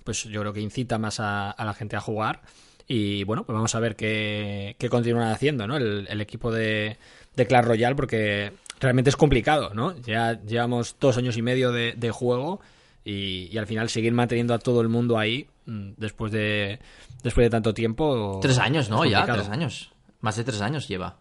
pues 0.04 0.24
yo 0.24 0.41
creo 0.41 0.54
que 0.54 0.62
incita 0.62 0.98
más 0.98 1.19
a, 1.19 1.56
la 1.58 1.74
gente 1.74 1.96
a 1.96 2.02
jugar. 2.02 2.41
Y 2.86 3.24
bueno, 3.24 3.46
pues 3.46 3.54
vamos 3.54 3.74
a 3.76 3.80
ver 3.80 3.96
qué, 3.96 4.76
qué 4.78 4.89
continúan 4.89 5.32
haciendo. 5.32 5.63
El, 5.63 6.22
equipo 6.22 6.52
de, 6.52 6.98
Clash 7.36 7.65
Royale, 7.65 7.96
porque 7.96 8.52
realmente 8.80 9.10
es 9.10 9.15
complicado, 9.15 9.74
¿no? 9.74 9.96
Ya 10.02 10.41
llevamos 10.43 10.98
dos 11.00 11.17
años 11.17 11.38
y 11.38 11.41
medio 11.41 11.72
de 11.72 12.12
juego 12.12 12.60
y, 13.05 13.57
al 13.57 13.67
final 13.67 13.89
seguir 13.89 14.13
manteniendo 14.13 14.53
a 14.53 14.59
todo 14.59 14.81
el 14.81 14.89
mundo 14.89 15.17
ahí 15.17 15.47
mm, 15.65 15.91
después 15.97 16.31
de 16.31 16.79
después 17.23 17.45
de 17.45 17.49
tanto 17.49 17.73
tiempo. 17.73 18.39
Tres 18.41 18.57
años, 18.59 18.89
¿no? 18.89 19.05
Ya, 19.05 19.25
tres 19.25 19.49
años. 19.49 19.91
Más 20.21 20.35
de 20.37 20.43
tres 20.43 20.61
años 20.61 20.87
lleva. 20.87 21.17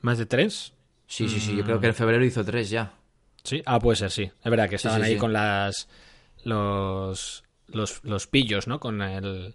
¿Más 0.00 0.18
de 0.18 0.26
tres? 0.26 0.72
Sí, 1.06 1.28
sí, 1.28 1.40
sí. 1.40 1.56
Yo 1.56 1.64
creo 1.64 1.80
que 1.80 1.86
en 1.86 1.94
febrero 1.94 2.24
hizo 2.24 2.44
tres 2.44 2.70
ya. 2.70 2.92
Sí, 3.44 3.62
ah, 3.64 3.78
puede 3.78 3.96
ser, 3.96 4.10
sí. 4.10 4.24
Es 4.24 4.50
verdad 4.50 4.68
que 4.68 4.76
estaban 4.76 5.02
ahí 5.02 5.16
con 5.16 5.32
las. 5.32 5.88
Los, 6.42 7.44
los, 7.68 8.26
pillos, 8.28 8.68
¿no? 8.68 8.78
Con 8.78 9.02
el, 9.02 9.54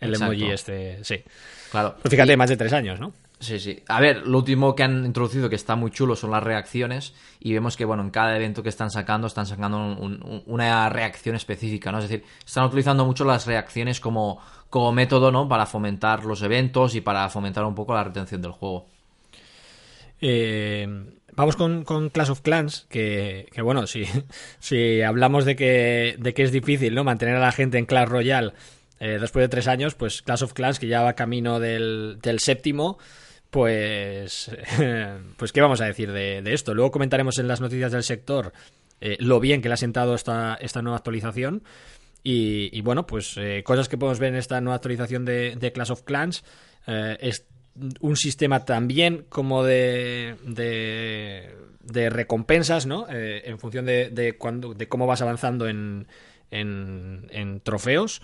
el 0.00 0.14
emoji 0.14 0.50
este. 0.50 1.02
Sí. 1.04 1.22
Claro. 1.70 1.96
Pues 2.00 2.10
fíjate, 2.10 2.36
más 2.36 2.48
de 2.48 2.56
tres 2.56 2.72
años, 2.72 3.00
¿no? 3.00 3.12
Sí, 3.44 3.60
sí. 3.60 3.82
A 3.88 4.00
ver, 4.00 4.26
lo 4.26 4.38
último 4.38 4.74
que 4.74 4.84
han 4.84 5.04
introducido 5.04 5.50
que 5.50 5.54
está 5.54 5.76
muy 5.76 5.90
chulo 5.90 6.16
son 6.16 6.30
las 6.30 6.42
reacciones 6.42 7.12
y 7.40 7.52
vemos 7.52 7.76
que, 7.76 7.84
bueno, 7.84 8.02
en 8.02 8.08
cada 8.08 8.34
evento 8.34 8.62
que 8.62 8.70
están 8.70 8.90
sacando 8.90 9.26
están 9.26 9.44
sacando 9.44 9.76
una 10.46 10.88
reacción 10.88 11.36
específica, 11.36 11.92
¿no? 11.92 11.98
Es 11.98 12.08
decir, 12.08 12.24
están 12.46 12.64
utilizando 12.64 13.04
mucho 13.04 13.26
las 13.26 13.46
reacciones 13.46 14.00
como, 14.00 14.40
como 14.70 14.92
método, 14.92 15.30
¿no? 15.30 15.46
Para 15.46 15.66
fomentar 15.66 16.24
los 16.24 16.40
eventos 16.40 16.94
y 16.94 17.02
para 17.02 17.28
fomentar 17.28 17.66
un 17.66 17.74
poco 17.74 17.92
la 17.92 18.04
retención 18.04 18.40
del 18.40 18.52
juego. 18.52 18.86
Eh, 20.22 20.86
vamos 21.34 21.56
con, 21.56 21.84
con, 21.84 22.08
Clash 22.08 22.30
of 22.30 22.40
Clans, 22.40 22.86
que, 22.88 23.46
que 23.52 23.60
bueno, 23.60 23.86
si, 23.86 24.06
si 24.58 25.02
hablamos 25.02 25.44
de 25.44 25.54
que, 25.54 26.16
de 26.18 26.32
que 26.32 26.44
es 26.44 26.50
difícil, 26.50 26.94
¿no? 26.94 27.04
Mantener 27.04 27.36
a 27.36 27.40
la 27.40 27.52
gente 27.52 27.76
en 27.76 27.84
Clash 27.84 28.08
Royale 28.08 28.54
eh, 29.00 29.18
después 29.20 29.42
de 29.42 29.48
tres 29.48 29.68
años, 29.68 29.94
pues 29.94 30.22
Clash 30.22 30.44
of 30.44 30.54
Clans, 30.54 30.78
que 30.78 30.86
ya 30.86 31.02
va 31.02 31.12
camino 31.12 31.60
del, 31.60 32.18
del 32.22 32.38
séptimo, 32.38 32.96
pues, 33.54 34.50
pues, 35.36 35.52
¿qué 35.52 35.60
vamos 35.60 35.80
a 35.80 35.84
decir 35.84 36.10
de, 36.10 36.42
esto? 36.52 36.74
Luego 36.74 36.90
comentaremos 36.90 37.38
en 37.38 37.46
las 37.46 37.60
noticias 37.60 37.92
del 37.92 38.02
sector 38.02 38.52
eh, 39.00 39.16
lo 39.20 39.38
bien 39.38 39.62
que 39.62 39.68
le 39.68 39.74
ha 39.74 39.76
sentado 39.76 40.16
esta, 40.16 40.58
esta 40.60 40.82
nueva 40.82 40.96
actualización. 40.96 41.62
Y, 42.24 42.80
bueno, 42.80 43.06
pues 43.06 43.36
eh, 43.36 43.62
cosas 43.64 43.88
que 43.88 43.96
podemos 43.96 44.18
ver 44.18 44.30
en 44.30 44.40
esta 44.40 44.60
nueva 44.60 44.74
actualización 44.76 45.24
de, 45.24 45.54
de 45.54 45.72
Clash 45.72 45.92
of 45.92 46.02
Clans 46.02 46.42
es 46.86 47.46
un 48.00 48.16
sistema 48.16 48.64
también 48.64 49.26
como 49.28 49.62
de, 49.62 50.34
de, 50.42 52.10
recompensas, 52.10 52.86
¿no? 52.86 53.06
en 53.08 53.58
función 53.58 53.84
de, 53.84 54.08
de, 54.08 54.36
cuando, 54.36 54.74
de 54.74 54.88
cómo 54.88 55.06
vas 55.06 55.20
avanzando 55.20 55.68
en, 55.68 56.08
en, 56.50 57.28
en 57.30 57.60
trofeos. 57.60 58.20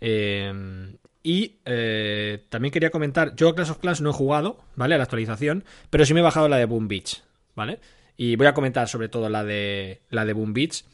Eh, 0.00 0.96
y 1.26 1.56
eh, 1.64 2.44
también 2.50 2.70
quería 2.70 2.90
comentar, 2.90 3.34
yo 3.34 3.48
a 3.48 3.54
Clash 3.54 3.70
of 3.70 3.78
Clans 3.78 4.02
no 4.02 4.10
he 4.10 4.12
jugado, 4.12 4.58
¿vale? 4.76 4.94
A 4.94 4.98
la 4.98 5.04
actualización, 5.04 5.64
pero 5.88 6.04
sí 6.04 6.12
me 6.12 6.20
he 6.20 6.22
bajado 6.22 6.48
la 6.48 6.58
de 6.58 6.66
Boom 6.66 6.86
Beach, 6.86 7.22
¿vale? 7.56 7.80
Y 8.16 8.36
voy 8.36 8.46
a 8.46 8.54
comentar 8.54 8.88
sobre 8.88 9.08
todo 9.08 9.30
la 9.30 9.42
de, 9.42 10.02
la 10.10 10.26
de 10.26 10.34
Boom 10.34 10.52
Beach, 10.52 10.84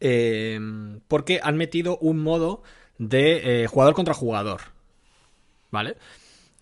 eh, 0.00 0.58
porque 1.06 1.40
han 1.42 1.56
metido 1.56 1.96
un 1.98 2.18
modo 2.18 2.64
de 2.98 3.66
jugador 3.70 3.94
contra 3.94 4.14
jugador, 4.14 4.62
¿vale? 5.70 5.96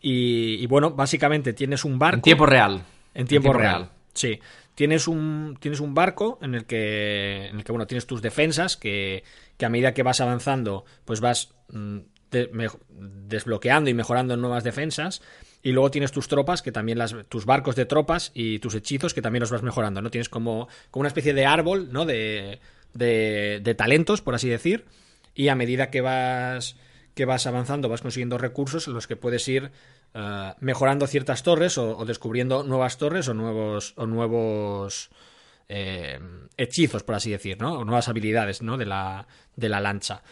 Y, 0.01 0.67
bueno, 0.67 0.91
básicamente 0.91 1.55
tienes 1.55 1.85
un 1.85 1.99
barco... 1.99 2.17
En 2.17 2.23
tiempo 2.23 2.47
real. 2.47 2.85
En 3.15 3.27
tiempo, 3.27 3.53
real. 3.53 3.91
Sí. 4.13 4.39
Tienes 4.75 5.09
un, 5.09 5.57
tienes 5.59 5.81
un 5.81 5.95
barco 5.95 6.39
en 6.41 6.55
el 6.55 6.67
que, 6.67 7.47
en 7.49 7.57
el 7.57 7.65
que 7.65 7.73
bueno, 7.73 7.87
tienes 7.87 8.07
tus 8.07 8.23
defensas 8.23 8.77
que, 8.77 9.25
que 9.57 9.67
a 9.67 9.69
medida 9.69 9.93
que 9.93 10.05
vas 10.05 10.21
avanzando, 10.21 10.85
pues 11.05 11.21
vas 11.21 11.53
mm, 11.73 11.99
desbloqueando 12.31 13.91
y 13.91 13.95
mejorando 13.95 14.37
nuevas 14.37 14.65
defensas. 14.65 15.23
Y 15.63 15.73
luego 15.73 15.91
tienes 15.91 16.13
tus 16.13 16.29
tropas, 16.29 16.63
que 16.63 16.73
también 16.73 16.99
las, 16.99 17.17
tus 17.29 17.45
barcos 17.45 17.75
de 17.75 17.85
tropas 17.85 18.31
y 18.35 18.59
tus 18.61 18.75
hechizos, 18.75 19.13
que 19.13 19.23
también 19.23 19.41
los 19.41 19.51
vas 19.51 19.63
mejorando, 19.63 20.01
¿no? 20.01 20.11
Tienes 20.11 20.29
como, 20.29 20.69
como 20.91 21.01
una 21.01 21.09
especie 21.09 21.35
de 21.35 21.47
árbol, 21.47 21.93
¿no? 21.93 22.07
De, 22.07 22.61
de, 22.95 23.61
de 23.63 23.75
talentos, 23.75 24.21
por 24.21 24.35
así 24.35 24.49
decir. 24.49 24.85
Y 25.35 25.49
a 25.49 25.55
medida 25.55 25.91
que 25.91 26.01
vas, 26.01 26.77
que 27.15 27.25
vas 27.25 27.47
avanzando, 27.47 27.89
vas 27.89 28.03
consiguiendo 28.03 28.39
recursos 28.39 28.87
en 28.87 28.95
los 28.95 29.09
que 29.09 29.17
puedes 29.17 29.47
ir 29.49 29.73
eh, 30.15 30.55
mejorando 30.61 31.07
ciertas 31.07 31.43
torres 31.43 31.77
o, 31.79 32.05
descubriendo 32.05 32.63
nuevas 32.63 32.97
torres 32.97 33.29
o 33.29 33.35
nuevos, 33.35 33.93
o 33.97 34.07
nuevos 34.07 35.11
eh, 35.69 36.19
hechizos, 36.57 37.03
por 37.03 37.15
así 37.15 37.31
decir, 37.31 37.61
¿no? 37.61 37.81
O 37.81 37.85
nuevas 37.85 38.09
habilidades, 38.09 38.63
¿no? 38.63 38.77
De 38.77 38.87
la, 38.87 39.27
de 39.57 39.69
la 39.69 39.81
lancha. 39.81 40.23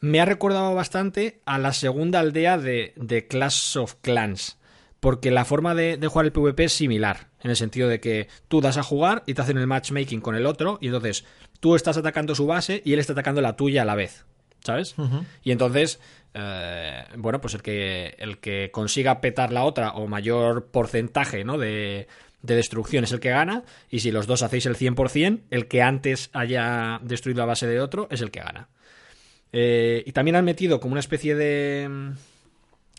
Me 0.00 0.20
ha 0.20 0.24
recordado 0.24 0.74
bastante 0.74 1.40
a 1.46 1.58
la 1.58 1.72
segunda 1.72 2.20
aldea 2.20 2.58
de, 2.58 2.92
de 2.96 3.26
Clash 3.26 3.78
of 3.78 3.94
Clans. 4.00 4.58
Porque 5.00 5.30
la 5.30 5.44
forma 5.44 5.74
de, 5.74 5.96
de, 5.98 6.08
jugar 6.08 6.26
el 6.26 6.32
PvP 6.32 6.64
es 6.64 6.72
similar. 6.72 7.28
En 7.40 7.50
el 7.50 7.56
sentido 7.56 7.88
de 7.88 8.00
que 8.00 8.28
tú 8.48 8.60
das 8.60 8.76
a 8.76 8.82
jugar 8.82 9.22
y 9.26 9.34
te 9.34 9.42
hacen 9.42 9.58
el 9.58 9.66
matchmaking 9.66 10.20
con 10.20 10.34
el 10.34 10.46
otro. 10.46 10.78
Y 10.80 10.86
entonces 10.86 11.24
tú 11.60 11.76
estás 11.76 11.96
atacando 11.96 12.34
su 12.34 12.46
base 12.46 12.82
y 12.84 12.92
él 12.92 12.98
está 12.98 13.12
atacando 13.12 13.40
la 13.40 13.56
tuya 13.56 13.82
a 13.82 13.84
la 13.84 13.94
vez. 13.94 14.24
¿Sabes? 14.64 14.96
Y 15.44 15.52
entonces 15.52 16.00
eh, 16.38 17.04
bueno, 17.16 17.40
pues 17.40 17.54
el 17.54 17.62
que, 17.62 18.14
el 18.18 18.38
que 18.38 18.70
consiga 18.70 19.22
petar 19.22 19.52
la 19.52 19.64
otra 19.64 19.92
o 19.92 20.06
mayor 20.06 20.66
porcentaje 20.66 21.44
¿no? 21.44 21.56
de, 21.56 22.08
destrucción 22.42 23.04
es 23.04 23.12
el 23.12 23.20
que 23.20 23.30
gana, 23.30 23.64
y 23.88 24.00
si 24.00 24.10
los 24.10 24.26
dos 24.26 24.42
hacéis 24.42 24.66
el 24.66 24.76
100%, 24.76 25.44
el 25.50 25.66
que 25.66 25.80
antes 25.80 26.28
haya 26.34 27.00
destruido 27.02 27.40
la 27.40 27.46
base 27.46 27.66
de 27.66 27.80
otro 27.80 28.06
es 28.10 28.20
el 28.20 28.30
que 28.30 28.40
gana. 28.40 28.68
Eh, 29.52 30.02
y 30.06 30.12
también 30.12 30.36
han 30.36 30.44
metido 30.44 30.80
como 30.80 30.92
una 30.92 31.00
especie 31.00 31.34
de, 31.34 32.12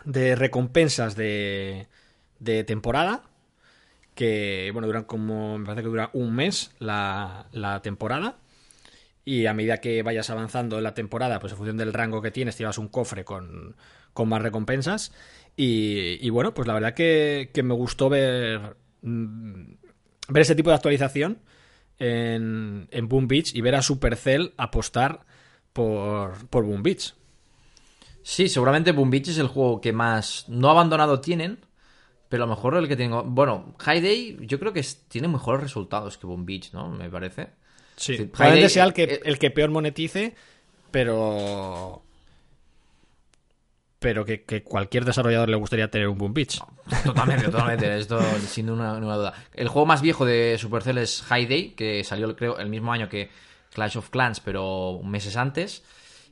de 0.05 0.35
recompensas 0.35 1.15
de, 1.15 1.87
de 2.39 2.63
temporada, 2.63 3.23
que 4.15 4.69
bueno, 4.73 4.87
duran 4.87 5.03
como, 5.03 5.57
me 5.57 5.65
parece 5.65 5.83
que 5.83 5.89
dura 5.89 6.09
un 6.13 6.35
mes 6.35 6.71
la, 6.79 7.47
la 7.51 7.81
temporada 7.81 8.37
y 9.27 9.45
a 9.45 9.53
medida 9.53 9.81
que 9.81 10.03
vayas 10.03 10.29
avanzando 10.29 10.77
en 10.77 10.85
la 10.85 10.93
temporada, 10.93 11.39
pues 11.41 11.51
en 11.51 11.57
función 11.57 11.75
del 11.75 11.91
rango 11.91 12.21
que 12.21 12.31
tienes, 12.31 12.55
te 12.55 12.63
llevas 12.63 12.77
un 12.77 12.87
cofre 12.87 13.25
con, 13.25 13.75
más 14.25 14.41
recompensas. 14.41 15.11
Y, 15.57 16.29
bueno, 16.29 16.53
pues 16.53 16.65
la 16.65 16.73
verdad 16.73 16.93
que, 16.93 17.49
me 17.61 17.73
gustó 17.73 18.07
ver, 18.07 18.77
mm, 19.01 19.73
ver 20.29 20.41
ese 20.41 20.55
tipo 20.55 20.69
de 20.69 20.77
actualización 20.77 21.39
en, 21.99 22.87
en 22.89 23.07
Boom 23.09 23.27
Beach 23.27 23.53
y 23.53 23.59
ver 23.59 23.75
a 23.75 23.81
Supercell 23.81 24.53
apostar 24.55 25.25
por, 25.77 26.47
por 26.47 26.65
Boom 26.65 26.81
Beach. 26.81 27.13
Sí, 28.23 28.49
seguramente 28.49 28.93
Boom 28.93 29.11
Beach 29.11 29.27
es 29.27 29.37
el 29.37 29.47
juego 29.47 29.79
que 29.79 29.93
más 29.93 30.45
no 30.47 30.71
abandonado 30.71 31.21
tienen, 31.21 31.59
pero 32.29 32.43
a 32.43 32.47
lo 32.47 32.55
mejor 32.55 32.75
el 32.77 32.87
que 32.87 32.95
tengo. 32.95 33.23
Bueno, 33.23 33.75
High 33.77 34.01
Day 34.01 34.37
yo 34.41 34.59
creo 34.59 34.73
que 34.73 34.83
tiene 35.07 35.27
mejores 35.27 35.61
resultados 35.61 36.17
que 36.17 36.25
Boom 36.25 36.47
Beach, 36.47 36.73
¿no? 36.73 36.89
Me 36.89 37.11
parece. 37.11 37.49
Sí, 37.95 38.17
probablemente 38.25 38.69
sea 38.69 38.85
el 38.85 38.93
que, 38.93 39.03
eh, 39.03 39.21
el 39.23 39.37
que 39.37 39.51
peor 39.51 39.69
monetice, 39.69 40.33
pero. 40.89 42.01
Pero 43.99 44.25
que, 44.25 44.63
cualquier 44.63 45.05
desarrollador 45.05 45.49
le 45.49 45.57
gustaría 45.57 45.91
tener 45.91 46.07
un 46.07 46.17
Boom 46.17 46.33
Beach. 46.33 46.59
totalmente, 47.05 47.45
totalmente. 47.45 47.99
Esto 47.99 48.19
sin 48.47 48.71
una, 48.71 48.95
duda. 48.95 49.33
El 49.53 49.67
juego 49.67 49.85
más 49.85 50.01
viejo 50.01 50.25
de 50.25 50.57
Supercell 50.57 50.97
es 50.97 51.21
High 51.21 51.45
Day, 51.45 51.69
que 51.69 52.03
salió, 52.03 52.35
creo, 52.35 52.57
el 52.57 52.69
mismo 52.69 52.91
año 52.91 53.09
que 53.09 53.29
Clash 53.73 53.97
of 53.97 54.09
Clans, 54.09 54.39
pero 54.39 55.01
meses 55.03 55.35
antes. 55.37 55.83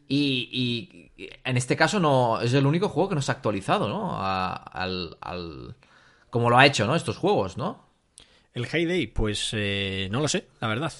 Y, 0.08 1.12
en 1.44 1.58
este 1.58 1.76
caso 1.76 2.00
no 2.00 2.40
es 2.40 2.54
el 2.54 2.66
único 2.66 2.90
juego 2.90 3.10
que 3.10 3.16
no 3.16 3.22
se 3.22 3.32
ha 3.32 3.36
actualizado, 3.36 3.88
¿no? 3.88 4.22
al, 4.22 5.18
al, 5.20 5.76
como 6.30 6.50
lo 6.50 6.58
ha 6.58 6.66
hecho, 6.66 6.86
¿no? 6.86 6.96
Estos 6.96 7.18
juegos, 7.18 7.58
¿no? 7.58 7.86
El 8.54 8.68
High 8.68 8.86
Day, 8.86 9.08
pues 9.08 9.50
eh, 9.54 10.08
no 10.12 10.22
lo 10.22 10.28
sé, 10.28 10.48
la 10.62 10.68
verdad. 10.68 10.94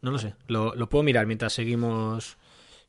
No 0.00 0.12
lo 0.12 0.18
sé. 0.18 0.34
Lo, 0.46 0.72
puedo 0.88 1.02
mirar 1.02 1.26
mientras 1.26 1.52
seguimos 1.52 2.36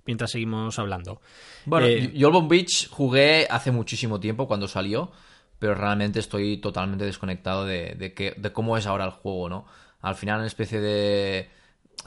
mientras 0.06 0.32
seguimos 0.32 0.78
hablando. 0.80 1.20
Bueno, 1.66 1.88
eh, 1.88 2.12
yo 2.14 2.30
el 2.30 2.48
Beach 2.48 2.90
jugué 2.90 3.48
hace 3.50 3.72
muchísimo 3.72 4.20
tiempo 4.20 4.48
cuando 4.48 4.68
salió, 4.68 5.12
pero 5.60 5.76
realmente 5.76 6.20
estoy 6.20 6.58
totalmente 6.58 7.04
desconectado 7.04 7.66
de, 7.66 7.96
de, 7.96 8.54
cómo 8.54 8.78
es 8.78 8.86
ahora 8.86 9.06
el 9.06 9.12
juego, 9.12 9.50
¿no? 9.50 9.66
Al 10.02 10.16
final, 10.16 10.38
una 10.38 10.48
especie 10.48 10.80
de... 10.80 11.50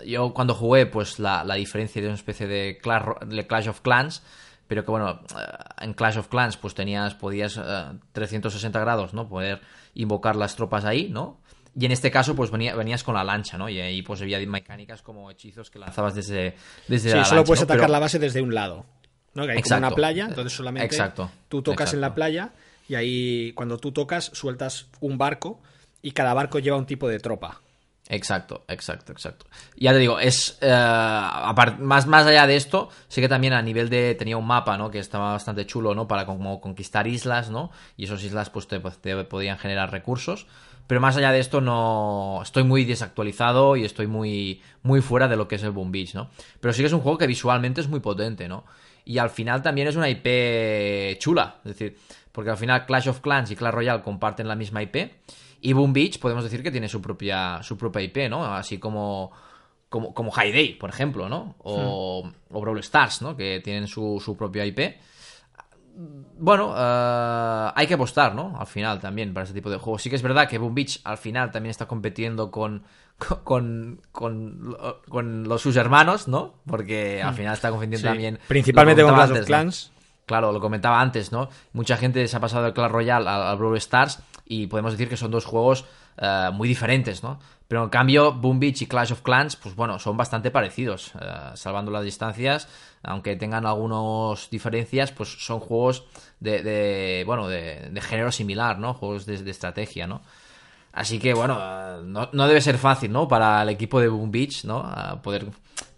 Yo 0.07 0.33
cuando 0.33 0.55
jugué, 0.55 0.87
pues 0.87 1.19
la, 1.19 1.45
diferencia 1.55 1.99
era 2.01 2.09
una 2.09 2.17
especie 2.17 2.47
de 2.47 2.79
Clash, 2.79 3.69
of 3.69 3.81
Clans, 3.81 4.23
pero 4.67 4.85
que 4.85 4.91
bueno, 4.91 5.21
eh, 5.37 5.85
en 5.85 5.95
Clash 5.95 6.19
of 6.19 6.29
Clans 6.29 6.57
pues 6.57 6.75
tenías, 6.75 7.15
podías 7.15 7.61
360 8.13 8.79
eh, 8.79 8.83
grados, 8.83 9.15
¿no? 9.15 9.29
Poder 9.29 9.61
invocar 9.95 10.37
las 10.37 10.57
tropas 10.57 10.85
ahí, 10.85 11.09
¿no? 11.11 11.41
Y 11.79 11.87
en 11.87 11.93
este 11.93 12.11
caso, 12.11 12.35
pues 12.35 12.51
venías 12.51 13.05
con 13.05 13.15
la 13.15 13.25
lancha, 13.25 13.57
¿no? 13.57 13.69
Y 13.69 13.81
ahí 13.81 14.03
pues 14.03 14.21
había 14.23 14.39
mecánicas 14.47 15.03
como 15.03 15.31
hechizos 15.31 15.71
que 15.71 15.79
lanzabas 15.79 16.15
desde, 16.15 16.55
desde 16.89 17.13
sí, 17.13 17.25
solo 17.25 17.45
puedes 17.45 17.63
atacar 17.63 17.91
la 17.91 17.99
base 17.99 18.19
desde 18.19 18.43
un 18.43 18.55
lado. 18.55 18.87
¿no? 19.35 19.47
Que 19.47 19.53
hay 19.53 19.63
como 19.63 19.77
una 19.77 19.91
playa, 19.91 20.27
entonces 20.27 20.53
solamente 20.53 20.85
exacto, 20.85 21.31
tú 21.49 21.63
tocas 21.63 21.95
en 21.95 22.01
la 22.01 22.15
playa 22.15 22.53
y 22.89 22.97
ahí 22.97 23.53
cuando 23.53 23.79
tú 23.79 23.93
tocas 23.93 24.31
sueltas 24.35 24.89
un 25.01 25.19
barco 25.19 25.61
y 26.03 26.13
cada 26.13 26.35
barco 26.35 26.59
lleva 26.59 26.77
un 26.77 26.87
tipo 26.87 27.09
de 27.09 27.21
tropa. 27.21 27.61
Exacto, 28.13 28.65
exacto, 28.67 29.13
exacto. 29.13 29.47
Ya 29.77 29.93
te 29.93 29.99
digo, 29.99 30.19
es 30.19 30.59
eh, 30.61 30.69
más, 31.79 32.09
más 32.09 32.27
allá 32.27 32.45
de 32.49 32.57
esto, 32.57 32.89
sí 33.07 33.21
que 33.21 33.29
también 33.29 33.53
a 33.53 33.63
nivel 33.63 33.89
de 33.89 34.17
tenía 34.17 34.37
un 34.37 34.49
mapa, 34.49 34.77
¿no? 34.77 34.91
Que 34.91 34.99
estaba 34.99 35.31
bastante 35.31 35.65
chulo, 35.65 35.95
¿no? 35.95 36.09
Para 36.09 36.27
como 36.27 36.61
conquistar 36.61 37.07
islas, 37.07 37.51
¿no? 37.51 37.71
Y 37.97 38.05
esas 38.05 38.25
islas 38.25 38.51
pues 38.51 38.67
te, 38.67 38.81
te 38.81 39.25
podían 39.25 39.59
generar 39.59 39.93
recursos. 39.93 40.49
Pero 40.89 41.01
más 41.01 41.17
allá 41.17 41.31
de 41.31 41.39
esto, 41.39 41.61
no. 41.61 42.41
Estoy 42.43 42.65
muy 42.65 42.85
desactualizado 42.85 43.77
y 43.77 43.85
estoy 43.85 44.09
muy, 44.09 44.61
muy 44.83 45.03
fuera 45.03 45.29
de 45.29 45.37
lo 45.37 45.47
que 45.47 45.55
es 45.55 45.63
el 45.63 45.71
Boom 45.71 45.93
Beach, 45.93 46.17
¿no? 46.17 46.31
Pero 46.61 46.75
sí 46.75 46.83
que 46.83 46.89
es 46.89 46.93
un 46.93 47.03
juego 47.03 47.17
que 47.17 47.29
visualmente 47.29 47.81
es 47.81 47.87
muy 47.87 48.01
potente, 48.01 48.49
¿no? 48.49 48.65
Y 49.05 49.19
al 49.19 49.31
final 49.31 49.63
también 49.63 49.87
es 49.87 49.95
una 49.95 50.09
IP 50.09 51.17
chula. 51.21 51.61
Es 51.65 51.79
decir, 51.79 51.97
porque 52.33 52.51
al 52.51 52.57
final 52.57 52.87
Clash 52.87 53.09
of 53.09 53.21
Clans 53.21 53.53
y 53.53 53.57
Clash 53.57 53.73
Royale 53.73 54.03
comparten 54.03 54.49
la 54.49 54.57
misma 54.57 54.83
IP. 54.83 55.13
Y 55.61 55.73
Boom 55.73 55.93
Beach 55.93 56.19
podemos 56.19 56.45
decir 56.45 56.63
que 56.63 56.71
tiene 56.71 56.89
su 56.89 57.01
propia, 57.03 57.63
su 57.63 57.77
propia 57.77 58.03
IP, 58.03 58.29
¿no? 58.31 58.45
Así 58.45 58.79
como, 58.79 59.31
como, 59.89 60.15
como 60.15 60.31
High 60.31 60.53
Day, 60.53 60.75
por 60.75 60.91
ejemplo, 60.91 61.29
¿no? 61.29 61.57
O, 61.59 62.31
o 62.51 62.61
Brawl 62.61 62.79
Stars, 62.81 63.23
¿no? 63.23 63.37
Que 63.37 63.61
tienen 63.63 63.87
su, 63.87 64.23
su 64.25 64.37
propia 64.37 64.65
IP 64.65 64.81
bueno, 66.39 66.75
eh, 66.77 67.73
hay 67.75 67.87
que 67.87 67.95
apostar, 67.95 68.35
¿no? 68.35 68.57
Al 68.59 68.67
final 68.67 69.01
también 69.01 69.35
para 69.35 69.45
ese 69.45 69.53
tipo 69.53 69.69
de 69.69 69.77
juegos. 69.77 70.03
Sí 70.03 70.09
que 70.09 70.17
es 70.17 70.23
verdad 70.23 70.49
que 70.49 70.59
Boom 70.59 70.75
Beach 70.75 71.01
al 71.05 71.19
final 71.19 71.51
también 71.51 71.71
está 71.71 71.87
compitiendo 71.87 72.51
con, 72.51 72.85
con, 73.45 74.01
con, 74.13 75.45
los 75.45 75.61
sus 75.61 75.77
hermanos, 75.77 76.29
¿no? 76.29 76.55
Porque 76.67 77.23
al 77.23 77.33
hmm. 77.33 77.37
final 77.37 77.55
está 77.55 77.71
compitiendo 77.71 78.09
también. 78.09 78.39
Principalmente 78.49 79.03
con 79.03 79.15
Clash 79.15 79.31
of 79.33 79.47
Clans. 79.47 79.93
Claro, 80.31 80.53
lo 80.53 80.61
comentaba 80.61 81.01
antes, 81.01 81.33
¿no? 81.33 81.49
Mucha 81.73 81.97
gente 81.97 82.29
se 82.29 82.37
ha 82.37 82.39
pasado 82.39 82.65
de 82.65 82.73
Clash 82.73 82.93
Royale 82.93 83.29
al, 83.29 83.59
Brawl 83.59 83.77
Stars 83.79 84.23
y 84.47 84.69
podemos 84.69 84.93
decir 84.93 85.09
que 85.09 85.17
son 85.17 85.33
dos 85.33 85.45
juegos 85.45 85.87
eh, 86.19 86.51
muy 86.53 86.69
diferentes, 86.69 87.25
¿no? 87.25 87.41
Pero 87.67 87.83
en 87.83 87.91
cambio, 87.91 88.33
Boom 88.35 88.61
Beach 88.61 88.81
y 88.83 88.87
Clash 88.87 89.11
of 89.11 89.23
Clans, 89.23 89.57
pues 89.57 89.75
bueno, 89.75 89.99
son 89.99 90.17
bastante 90.17 90.53
parecidos, 90.53 91.11
eh, 91.21 91.51
salvando 91.55 91.91
las 91.91 92.05
distancias, 92.05 92.69
aunque 93.03 93.35
tengan 93.35 93.67
algunas 93.67 94.49
diferencias, 94.51 95.11
pues 95.11 95.31
son 95.45 95.59
juegos 95.59 96.05
de, 96.39 97.25
bueno, 97.27 97.49
de, 97.49 98.01
género 98.01 98.31
similar, 98.31 98.79
¿no? 98.79 98.95
Juegos 98.95 99.27
de, 99.27 99.51
estrategia, 99.51 100.07
¿no? 100.07 100.23
Así 100.93 101.19
que 101.19 101.35
bueno, 101.35 101.59
eh, 101.61 102.03
no, 102.05 102.47
debe 102.47 102.61
ser 102.61 102.79
fácil, 102.79 103.11
¿no? 103.11 103.27
Para 103.27 103.61
el 103.63 103.69
equipo 103.71 103.99
de 103.99 104.07
Boom 104.07 104.31
Beach, 104.31 104.65
¿no? 104.65 105.21
poder, 105.25 105.49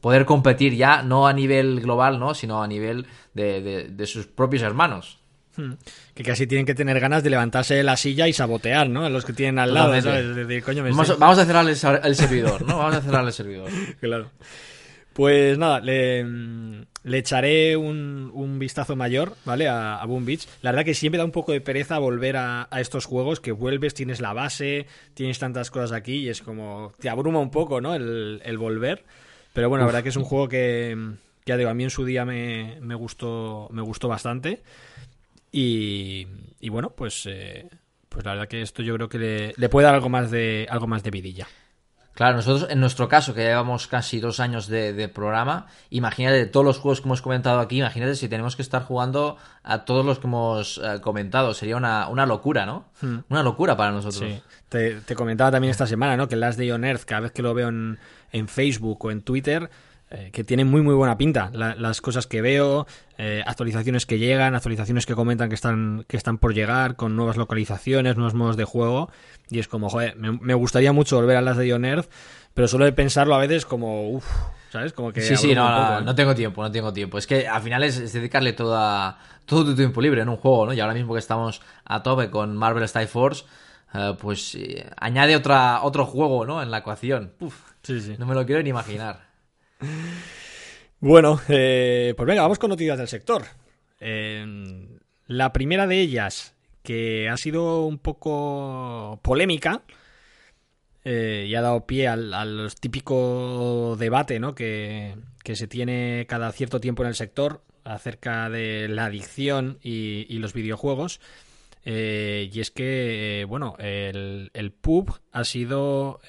poder 0.00 0.24
competir 0.24 0.74
ya, 0.74 1.02
no 1.02 1.26
a 1.26 1.32
nivel 1.32 1.80
global, 1.80 2.18
¿no? 2.18 2.34
Sino 2.34 2.62
a 2.62 2.66
nivel 2.66 3.06
de 3.34 4.06
sus 4.06 4.26
propios 4.26 4.62
hermanos. 4.62 5.22
Hmm. 5.56 5.72
Que 6.14 6.22
casi 6.22 6.46
tienen 6.46 6.64
que 6.64 6.74
tener 6.74 6.98
ganas 6.98 7.22
de 7.22 7.28
levantarse 7.28 7.74
de 7.74 7.82
la 7.82 7.96
silla 7.96 8.26
y 8.26 8.32
sabotear, 8.32 8.88
¿no? 8.88 9.04
A 9.04 9.10
los 9.10 9.24
que 9.24 9.34
tienen 9.34 9.58
al 9.58 9.74
lado, 9.74 9.90
vamos, 9.90 11.38
a 11.38 11.44
cerrar 11.44 11.68
el, 11.68 11.76
servidor, 12.16 12.62
¿no? 12.62 12.78
Vamos 12.78 12.96
a 12.96 13.00
cerrar 13.02 13.24
el 13.24 13.32
servidor. 13.32 13.70
claro. 14.00 14.30
Pues 15.12 15.58
nada, 15.58 15.80
le, 15.80 16.24
le 17.04 17.18
echaré 17.18 17.76
un, 17.76 18.58
vistazo 18.58 18.96
mayor, 18.96 19.36
¿vale? 19.44 19.68
A, 19.68 20.02
Boom 20.06 20.24
Beach. 20.24 20.48
La 20.62 20.70
verdad 20.70 20.86
que 20.86 20.94
siempre 20.94 21.18
da 21.18 21.26
un 21.26 21.32
poco 21.32 21.52
de 21.52 21.60
pereza 21.60 21.98
volver 21.98 22.38
a, 22.38 22.66
estos 22.78 23.04
juegos, 23.04 23.38
que 23.38 23.52
vuelves, 23.52 23.92
tienes 23.92 24.22
la 24.22 24.32
base, 24.32 24.86
tienes 25.12 25.38
tantas 25.38 25.70
cosas 25.70 25.92
aquí 25.92 26.14
y 26.14 26.28
es 26.30 26.40
como... 26.40 26.94
Te 26.98 27.10
abruma 27.10 27.40
un 27.40 27.50
poco, 27.50 27.82
¿no? 27.82 27.94
El, 27.94 28.56
volver. 28.56 29.04
Pero 29.52 29.68
bueno, 29.68 29.82
la 29.82 29.86
verdad 29.86 30.02
que 30.02 30.08
es 30.08 30.16
un 30.16 30.24
juego 30.24 30.48
que, 30.48 30.96
ya 31.46 31.56
digo, 31.56 31.70
a 31.70 31.74
mí 31.74 31.84
en 31.84 31.90
su 31.90 32.04
día 32.04 32.24
me, 32.24 32.78
me, 32.80 32.94
gustó, 32.94 33.68
me 33.72 33.82
gustó 33.82 34.08
bastante. 34.08 34.62
Y, 35.52 36.26
bueno, 36.70 36.90
pues, 36.90 37.26
eh, 37.26 37.68
pues 38.08 38.24
la 38.24 38.32
verdad 38.32 38.48
que 38.48 38.62
esto 38.62 38.82
yo 38.82 38.94
creo 38.94 39.08
que 39.08 39.54
le, 39.56 39.68
puede 39.68 39.84
dar 39.84 39.94
algo 39.94 40.08
más 40.08 40.30
de 40.30 40.66
algo 40.70 40.86
más 40.86 41.02
de 41.02 41.10
vidilla. 41.10 41.46
Claro, 42.14 42.36
nosotros 42.36 42.70
en 42.70 42.78
nuestro 42.78 43.08
caso, 43.08 43.32
que 43.32 43.40
llevamos 43.40 43.86
casi 43.86 44.20
dos 44.20 44.38
años 44.38 44.66
de, 44.66 45.08
programa, 45.08 45.66
imagínate 45.88 46.44
todos 46.44 46.64
los 46.64 46.78
juegos 46.78 47.00
que 47.00 47.08
hemos 47.08 47.22
comentado 47.22 47.58
aquí, 47.58 47.78
imagínate 47.78 48.16
si 48.16 48.28
tenemos 48.28 48.54
que 48.54 48.60
estar 48.60 48.82
jugando 48.82 49.38
a 49.62 49.86
todos 49.86 50.04
los 50.04 50.18
que 50.18 50.26
hemos 50.26 50.78
eh, 50.84 51.00
comentado, 51.00 51.54
sería 51.54 51.76
una, 51.76 52.26
locura, 52.26 52.66
¿no? 52.66 52.84
Hmm. 53.00 53.20
Una 53.30 53.42
locura 53.42 53.78
para 53.78 53.92
nosotros. 53.92 54.30
Sí. 54.30 54.42
Te, 54.68 55.14
comentaba 55.14 55.50
también 55.50 55.70
esta 55.70 55.86
semana, 55.86 56.18
¿no? 56.18 56.28
Que 56.28 56.34
el 56.34 56.40
Last 56.40 56.58
Day 56.58 56.70
on 56.70 56.84
Earth, 56.84 57.04
cada 57.04 57.22
vez 57.22 57.32
que 57.32 57.40
lo 57.40 57.54
veo 57.54 57.68
en, 57.68 57.98
en 58.30 58.46
Facebook 58.46 59.02
o 59.06 59.10
en 59.10 59.22
Twitter, 59.22 59.70
eh, 60.14 60.30
que 60.30 60.44
tienen 60.44 60.66
muy 60.66 60.82
muy 60.82 60.94
buena 60.94 61.16
pinta. 61.16 61.50
las 61.54 62.02
cosas 62.02 62.26
que 62.26 62.42
veo, 62.42 62.86
eh, 63.16 63.42
actualizaciones 63.46 64.04
que 64.04 64.18
llegan, 64.18 64.54
actualizaciones 64.54 65.06
que 65.06 65.14
comentan 65.14 65.48
que 65.48 65.54
están, 65.54 66.04
que 66.06 66.18
están 66.18 66.36
por 66.36 66.52
llegar, 66.52 66.96
con 66.96 67.16
nuevas 67.16 67.38
localizaciones, 67.38 68.16
nuevos 68.16 68.34
modos 68.34 68.58
de 68.58 68.64
juego. 68.64 69.10
Y 69.48 69.58
es 69.58 69.68
como, 69.68 69.88
joder, 69.88 70.16
me, 70.16 70.52
gustaría 70.52 70.92
mucho 70.92 71.16
volver 71.16 71.38
a 71.38 71.40
las 71.40 71.56
de 71.56 71.66
Ion 71.66 71.86
Earth, 71.86 72.10
pero 72.52 72.68
solo 72.68 72.84
de 72.84 72.92
pensarlo 72.92 73.34
a 73.34 73.38
veces 73.38 73.64
como, 73.64 74.10
uff, 74.10 74.26
¿sabes? 74.70 74.92
Como 74.92 75.14
que... 75.14 75.22
Sí, 75.22 75.34
sí, 75.36 75.54
no, 75.54 76.00
¿eh? 76.00 76.02
no, 76.04 76.14
tengo 76.14 76.34
tiempo, 76.34 76.62
no 76.62 76.70
tengo 76.70 76.92
tiempo. 76.92 77.16
Es 77.16 77.26
que 77.26 77.48
al 77.48 77.62
final 77.62 77.82
es, 77.82 78.12
dedicarle 78.12 78.52
toda, 78.52 79.18
todo 79.46 79.64
tu 79.64 79.74
tiempo 79.74 80.02
libre 80.02 80.20
en 80.20 80.28
un 80.28 80.36
juego, 80.36 80.66
¿no? 80.66 80.74
Y 80.74 80.80
ahora 80.80 80.92
mismo 80.92 81.14
que 81.14 81.20
estamos 81.20 81.62
a 81.86 82.02
tope 82.02 82.28
con 82.28 82.54
Marvel 82.54 82.86
Style 82.86 83.08
Force, 83.08 83.44
pues 84.20 84.58
añade 84.98 85.36
otra, 85.36 85.82
otro 85.82 86.04
juego, 86.04 86.44
¿no? 86.44 86.62
En 86.62 86.70
la 86.70 86.78
ecuación. 86.78 87.32
Uf, 87.40 87.54
sí, 87.82 87.98
sí. 87.98 88.16
No 88.18 88.26
me 88.26 88.34
lo 88.34 88.44
quiero 88.44 88.62
ni 88.62 88.68
imaginar. 88.68 89.31
Bueno, 91.02 91.40
eh, 91.48 92.14
pues 92.16 92.28
venga, 92.28 92.42
vamos 92.42 92.60
con 92.60 92.70
noticias 92.70 92.96
del 92.96 93.08
sector. 93.08 93.42
la 95.26 95.52
primera 95.52 95.88
de 95.88 96.00
ellas, 96.00 96.54
que 96.84 97.28
ha 97.28 97.36
sido 97.36 97.84
un 97.86 97.98
poco 97.98 99.18
polémica, 99.22 99.82
eh, 101.04 101.46
y 101.48 101.56
ha 101.56 101.60
dado 101.60 101.86
pie 101.86 102.06
al, 102.06 102.72
típico 102.78 103.96
debate 103.98 104.38
¿no? 104.38 104.54
que, 104.54 105.16
se 105.42 105.66
tiene 105.66 106.24
cada 106.28 106.52
cierto 106.52 106.78
tiempo 106.78 107.02
en 107.02 107.08
el 107.08 107.16
sector 107.16 107.64
acerca 107.82 108.48
de 108.48 108.86
la 108.86 109.06
adicción 109.06 109.78
y, 109.82 110.38
los 110.38 110.52
videojuegos. 110.52 111.20
Eh, 111.84 112.48
y 112.52 112.60
es 112.60 112.70
que, 112.70 113.44
bueno, 113.48 113.74
el, 113.80 114.72
pub 114.80 115.18
ha 115.32 115.42
sido 115.42 116.20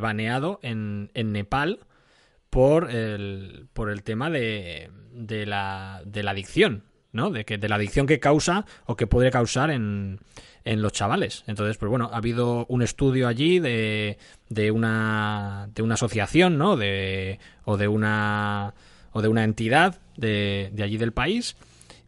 baneado 0.00 0.60
en 0.62 1.10
Nepal 1.12 1.80
por 2.52 2.90
el, 2.90 3.66
por 3.72 3.88
el 3.88 4.02
tema 4.02 4.28
de, 4.28 4.90
de, 5.10 5.46
la, 5.46 6.02
de 6.04 6.22
la 6.22 6.32
adicción, 6.32 6.84
¿no? 7.10 7.30
De, 7.30 7.46
que, 7.46 7.56
de 7.56 7.66
la 7.66 7.76
adicción 7.76 8.06
que 8.06 8.20
causa 8.20 8.66
o 8.84 8.94
que 8.94 9.06
puede 9.06 9.30
causar 9.30 9.70
en, 9.70 10.20
en 10.62 10.82
los 10.82 10.92
chavales. 10.92 11.44
Entonces, 11.46 11.78
pues 11.78 11.88
bueno, 11.88 12.10
ha 12.12 12.18
habido 12.18 12.66
un 12.68 12.82
estudio 12.82 13.26
allí 13.26 13.58
de, 13.58 14.18
de, 14.50 14.70
una, 14.70 15.70
de 15.74 15.80
una 15.80 15.94
asociación, 15.94 16.58
¿no? 16.58 16.76
De, 16.76 17.38
o 17.64 17.78
de 17.78 17.88
una, 17.88 18.74
o 19.12 19.22
de 19.22 19.28
una 19.28 19.44
entidad 19.44 19.98
de, 20.18 20.68
de 20.74 20.82
allí 20.82 20.98
del 20.98 21.12
país. 21.12 21.56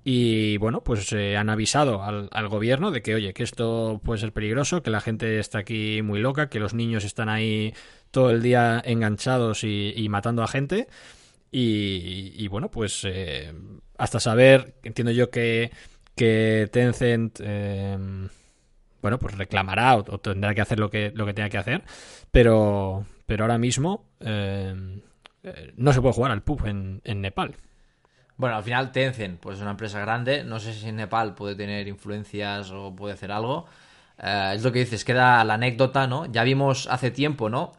Y 0.05 0.59
bueno, 0.59 0.83
pues 0.85 1.07
se 1.07 1.39
han 1.39 1.49
avisado 1.49 2.03
al, 2.03 2.29
al, 2.33 2.49
gobierno 2.49 2.91
de 2.91 3.01
que, 3.01 3.15
oye, 3.15 3.33
que 3.33 3.45
esto 3.45 3.99
puede 4.05 4.21
ser 4.21 4.35
peligroso, 4.35 4.83
que 4.83 4.91
la 4.91 5.01
gente 5.01 5.39
está 5.39 5.61
aquí 5.61 6.03
muy 6.03 6.21
loca, 6.21 6.51
que 6.51 6.61
los 6.61 6.75
niños 6.75 7.03
están 7.05 7.31
ahí 7.31 7.73
todo 8.15 8.31
el 8.31 8.41
día 8.41 8.81
enganchados 8.83 9.65
y, 9.65 10.07
matando 10.09 10.43
a 10.45 10.49
gente. 10.49 10.87
Y, 11.51 12.49
bueno, 12.49 12.71
pues 12.71 13.03
eh, 13.05 13.53
hasta 13.99 14.21
saber, 14.21 14.77
entiendo 14.85 15.13
yo 15.13 15.31
que, 15.31 15.73
que 16.15 16.71
Tencent, 16.73 17.41
eh, 17.43 17.99
bueno, 19.03 19.19
pues 19.19 19.37
reclamará 19.37 19.97
o, 19.97 20.19
tendrá 20.19 20.55
que 20.55 20.61
hacer 20.61 20.79
lo 20.79 20.89
que, 20.91 21.13
lo 21.15 21.27
que 21.27 21.35
tenga 21.35 21.51
que 21.51 21.59
hacer, 21.59 21.83
pero, 22.31 23.05
pero 23.27 23.45
ahora 23.45 23.59
mismo 23.59 24.07
eh, 24.21 25.01
no 25.77 25.93
se 25.93 26.01
puede 26.01 26.15
jugar 26.15 26.31
al 26.31 26.43
pub 26.43 26.65
en, 26.67 27.21
Nepal. 27.21 27.57
Bueno, 28.37 28.57
al 28.57 28.63
final 28.63 28.93
Tencent, 28.93 29.41
pues 29.41 29.57
es 29.57 29.63
una 29.63 29.73
empresa 29.73 30.01
grande, 30.01 30.45
no 30.45 30.61
sé 30.61 30.73
si 30.73 30.89
en 30.89 30.97
Nepal 30.97 31.35
puede 31.35 31.57
tener 31.57 31.89
influencias 31.89 32.71
o 32.71 32.95
puede 32.95 33.15
hacer 33.15 33.33
algo. 33.33 33.67
es 34.19 34.63
lo 34.63 34.71
que 34.71 34.81
dices, 34.81 35.05
queda 35.05 35.43
la 35.45 35.55
anécdota, 35.55 36.07
¿no? 36.07 36.27
Ya 36.27 36.45
vimos 36.45 36.89
hace 36.89 37.11
tiempo, 37.11 37.51
¿no? 37.51 37.73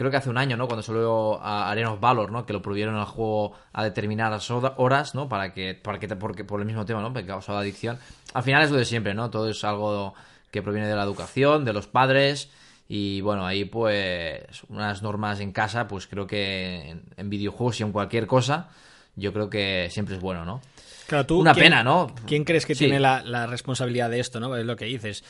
Creo 0.00 0.10
que 0.10 0.16
hace 0.16 0.30
un 0.30 0.38
año, 0.38 0.56
¿no? 0.56 0.66
Cuando 0.66 0.82
salió 0.82 1.38
a 1.42 1.70
Arena 1.70 1.92
of 1.92 2.00
Valor, 2.00 2.32
¿no? 2.32 2.46
Que 2.46 2.54
lo 2.54 2.62
prohibieron 2.62 2.96
al 2.96 3.04
juego 3.04 3.52
a 3.74 3.84
determinadas 3.84 4.50
horas, 4.50 5.14
¿no? 5.14 5.28
Para 5.28 5.52
que, 5.52 5.74
para 5.74 5.98
que 5.98 6.08
porque, 6.16 6.42
por 6.42 6.58
el 6.58 6.64
mismo 6.66 6.86
tema, 6.86 7.02
¿no? 7.02 7.12
Porque 7.12 7.26
causaba 7.26 7.60
adicción. 7.60 7.98
Al 8.32 8.42
final 8.42 8.62
es 8.62 8.70
lo 8.70 8.78
de 8.78 8.86
siempre, 8.86 9.12
¿no? 9.12 9.28
Todo 9.28 9.50
es 9.50 9.62
algo 9.62 10.14
que 10.50 10.62
proviene 10.62 10.88
de 10.88 10.96
la 10.96 11.02
educación, 11.02 11.66
de 11.66 11.74
los 11.74 11.86
padres. 11.86 12.48
Y 12.88 13.20
bueno, 13.20 13.44
ahí 13.44 13.66
pues 13.66 14.42
unas 14.70 15.02
normas 15.02 15.38
en 15.40 15.52
casa, 15.52 15.86
pues 15.86 16.06
creo 16.06 16.26
que 16.26 16.96
en, 17.18 17.28
videojuegos 17.28 17.80
y 17.80 17.82
en 17.82 17.92
cualquier 17.92 18.26
cosa, 18.26 18.70
yo 19.16 19.34
creo 19.34 19.50
que 19.50 19.88
siempre 19.90 20.14
es 20.14 20.22
bueno, 20.22 20.46
¿no? 20.46 20.62
Claro, 21.08 21.26
tú, 21.26 21.40
Una 21.40 21.52
pena, 21.52 21.84
¿no? 21.84 22.14
¿Quién 22.26 22.44
crees 22.44 22.64
que 22.64 22.74
tiene 22.74 23.00
la, 23.00 23.22
la, 23.22 23.46
responsabilidad 23.46 24.08
de 24.08 24.20
esto, 24.20 24.40
no? 24.40 24.56
Es 24.56 24.64
lo 24.64 24.76
que 24.76 24.86
dices. 24.86 25.24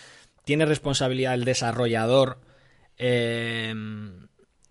¿Tiene 0.45 0.65
responsabilidad 0.65 1.35
el 1.35 1.45
desarrollador 1.45 2.39
eh, 2.99 3.75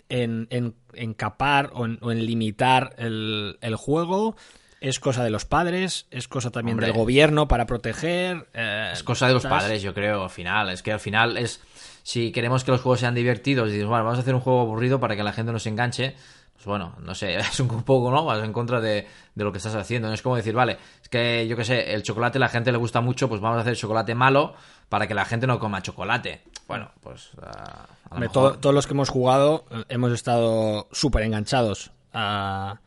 en, 0.10 0.47
en, 0.49 0.76
en 0.93 1.14
capar 1.14 1.72
o 1.74 1.86
en, 1.86 2.26
limitar 2.26 2.95
el, 2.97 3.57
el, 3.62 3.76
juego. 3.76 4.36
Es 4.82 4.99
cosa 4.99 5.24
de 5.24 5.30
los 5.30 5.45
padres, 5.45 6.07
es 6.10 6.28
cosa 6.28 6.51
también 6.51 6.78
del 6.78 6.93
gobierno 6.93 7.47
para 7.47 7.66
proteger. 7.66 8.47
Eh, 8.53 8.91
es 8.93 9.03
cosa 9.03 9.28
de 9.28 9.34
los 9.34 9.45
padres, 9.45 9.82
yo 9.82 9.93
creo, 9.93 10.24
al 10.24 10.30
final. 10.30 10.70
Es 10.70 10.82
que 10.82 10.91
al 10.91 10.99
final 10.99 11.38
es. 11.38 11.62
Si 12.03 12.32
queremos 12.32 12.64
que 12.64 12.72
los 12.72 12.82
juegos 12.82 13.01
sean 13.01 13.14
divertidos 13.14 13.70
y 13.70 13.74
dices, 13.74 13.88
bueno, 13.88 14.03
vamos 14.03 14.18
a 14.18 14.22
hacer 14.22 14.34
un 14.34 14.41
juego 14.41 14.62
aburrido 14.62 14.99
para 14.99 15.16
que 15.16 15.24
la 15.24 15.34
gente 15.34 15.51
no 15.51 15.60
se 15.60 15.70
enganche, 15.70 16.16
pues 16.53 16.66
bueno, 16.66 16.95
no 16.99 17.14
sé, 17.14 17.36
es 17.38 17.60
un 17.60 17.84
poco, 17.84 18.10
¿no? 18.10 18.26
Vas 18.26 18.43
en 18.43 18.53
contra 18.53 18.82
de, 18.82 19.07
de, 19.36 19.43
lo 19.43 19.51
que 19.51 19.57
estás 19.57 19.76
haciendo. 19.76 20.07
No 20.07 20.14
es 20.14 20.22
como 20.22 20.38
decir, 20.38 20.53
vale, 20.53 20.78
es 21.03 21.10
que 21.10 21.47
yo 21.47 21.55
qué 21.55 21.66
sé, 21.66 21.93
el 21.93 22.01
chocolate 22.01 22.38
a 22.38 22.41
la 22.41 22.49
gente 22.49 22.72
le 22.72 22.78
gusta 22.78 23.01
mucho, 23.01 23.30
pues 23.30 23.41
vamos 23.41 23.57
a 23.57 23.62
hacer 23.62 23.76
chocolate 23.76 24.16
malo 24.16 24.55
para 24.88 25.07
que 25.07 25.14
la 25.14 25.26
gente 25.26 25.45
no 25.45 25.60
coma 25.60 25.82
chocolate. 25.82 26.41
Bueno, 26.68 26.91
pues. 27.01 27.32
Uh, 27.34 27.99
todos 28.32 28.74
los 28.74 28.88
que 28.88 28.93
hemos 28.93 29.10
jugado 29.10 29.66
eh, 29.72 29.84
hemos 29.89 30.12
estado 30.12 30.88
súper 30.91 31.24
enganchados 31.24 31.91
a, 32.14 32.80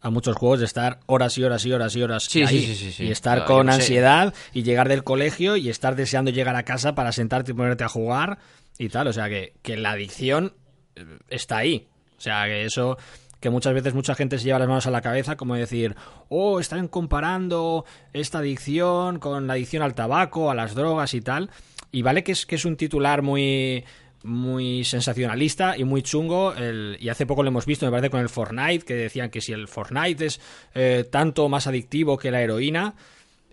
a, 0.00 0.10
muchos 0.10 0.36
juegos 0.36 0.60
de 0.60 0.66
estar 0.66 1.00
horas 1.06 1.36
y 1.38 1.44
horas 1.44 1.64
y 1.66 1.72
horas 1.72 1.96
y 1.96 2.02
horas 2.02 2.24
sí, 2.24 2.46
sí, 2.46 2.74
sí, 2.74 2.92
sí, 2.92 3.04
y 3.04 3.10
estar 3.10 3.44
con 3.44 3.70
ansiedad 3.70 4.34
y 4.52 4.62
llegar 4.62 4.88
del 4.88 5.04
colegio 5.04 5.56
y 5.56 5.68
estar 5.68 5.96
deseando 5.96 6.30
llegar 6.30 6.56
a 6.56 6.62
casa 6.62 6.94
para 6.94 7.12
sentarte 7.12 7.52
y 7.52 7.54
ponerte 7.54 7.84
a 7.84 7.88
jugar 7.88 8.38
y 8.78 8.88
tal. 8.88 9.06
O 9.08 9.12
sea 9.12 9.28
que, 9.28 9.54
que 9.62 9.76
la 9.76 9.92
adicción 9.92 10.54
eh, 10.96 11.04
está 11.28 11.58
ahí. 11.58 11.88
O 12.16 12.20
sea 12.20 12.44
que 12.44 12.64
eso 12.64 12.96
que 13.40 13.50
muchas 13.50 13.74
veces 13.74 13.92
mucha 13.92 14.14
gente 14.14 14.38
se 14.38 14.44
lleva 14.44 14.60
las 14.60 14.68
manos 14.68 14.86
a 14.86 14.92
la 14.92 15.00
cabeza, 15.00 15.36
como 15.36 15.56
decir, 15.56 15.96
oh, 16.28 16.60
están 16.60 16.86
comparando 16.86 17.84
esta 18.12 18.38
adicción 18.38 19.18
con 19.18 19.48
la 19.48 19.54
adicción 19.54 19.82
al 19.82 19.94
tabaco, 19.94 20.48
a 20.48 20.54
las 20.54 20.76
drogas 20.76 21.12
y 21.14 21.20
tal. 21.20 21.50
Y 21.90 22.02
vale 22.02 22.22
que 22.22 22.30
es, 22.30 22.46
que 22.46 22.54
es 22.54 22.64
un 22.64 22.76
titular 22.76 23.20
muy 23.20 23.84
muy 24.24 24.84
sensacionalista 24.84 25.76
y 25.76 25.84
muy 25.84 26.02
chungo. 26.02 26.54
y 26.98 27.08
hace 27.08 27.26
poco 27.26 27.42
lo 27.42 27.48
hemos 27.48 27.66
visto, 27.66 27.86
me 27.86 27.90
parece, 27.90 28.10
con 28.10 28.20
el 28.20 28.28
Fortnite, 28.28 28.84
que 28.84 28.94
decían 28.94 29.30
que 29.30 29.40
si 29.40 29.52
el 29.52 29.68
Fortnite 29.68 30.26
es 30.26 30.40
eh, 30.74 31.04
tanto 31.10 31.48
más 31.48 31.66
adictivo 31.66 32.16
que 32.16 32.30
la 32.30 32.40
heroína, 32.40 32.94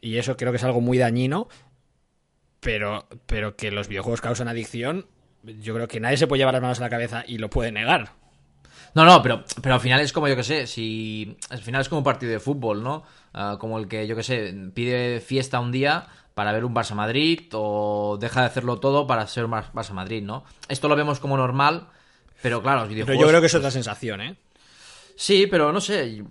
y 0.02 0.18
eso 0.18 0.38
creo 0.38 0.52
que 0.52 0.58
es 0.58 0.64
algo 0.64 0.82
muy 0.82 0.98
dañino, 0.98 1.48
pero, 2.60 3.08
pero 3.26 3.56
que 3.56 3.72
los 3.72 3.88
videojuegos 3.88 4.22
causan 4.22 4.48
adicción, 4.48 5.08
yo 5.44 5.74
creo 5.74 5.88
que 5.88 6.00
nadie 6.00 6.18
se 6.18 6.28
puede 6.28 6.40
llevar 6.40 6.54
las 6.54 6.62
manos 6.62 6.80
a 6.80 6.84
la 6.84 6.90
cabeza 6.90 7.24
y 7.28 7.38
lo 7.38 7.50
puede 7.50 7.72
negar. 7.72 8.12
No, 8.96 9.06
no, 9.06 9.22
pero, 9.22 9.44
pero 9.62 9.76
al 9.76 9.82
final 9.82 10.02
es 10.02 10.12
como 10.12 10.28
yo 10.28 10.36
que 10.36 10.44
sé, 10.44 10.68
si 10.68 11.38
al 11.50 11.60
final 11.60 11.82
es 11.82 11.90
como 11.90 12.00
un 12.00 12.04
partido 12.04 12.32
de 12.32 12.40
fútbol, 12.40 12.84
¿no? 12.84 13.04
Ah, 13.34 13.58
como 13.60 13.78
el 13.78 13.88
que 13.88 14.08
yo 14.08 14.16
que 14.16 14.24
sé, 14.24 14.54
pide 14.74 15.20
fiesta 15.20 15.60
un 15.60 15.72
día 15.72 16.08
para 16.40 16.54
ver 16.54 16.64
un 16.64 16.74
Barça 16.74 16.96
Madrid 16.96 17.50
o 17.52 18.18
deja 18.18 18.40
de 18.40 18.46
hacerlo 18.48 18.80
todo 18.80 19.06
para 19.06 19.28
ser 19.28 19.44
un 19.44 19.52
Barça 19.52 19.92
Madrid, 19.92 20.24
¿no? 20.24 20.46
Esto 20.70 20.88
lo 20.88 20.96
vemos 20.96 21.20
como 21.20 21.36
normal, 21.36 21.90
pero 22.42 22.62
claro, 22.62 22.80
los 22.80 22.88
videojuegos. 22.88 23.18
Pero 23.18 23.28
yo 23.28 23.30
creo 23.30 23.42
que 23.42 23.48
es 23.48 23.56
otra 23.56 23.72
sensación, 23.72 24.22
¿eh? 24.22 24.38
Sí, 25.18 25.48
pero 25.48 25.74
no 25.74 25.82
sé. 25.82 26.24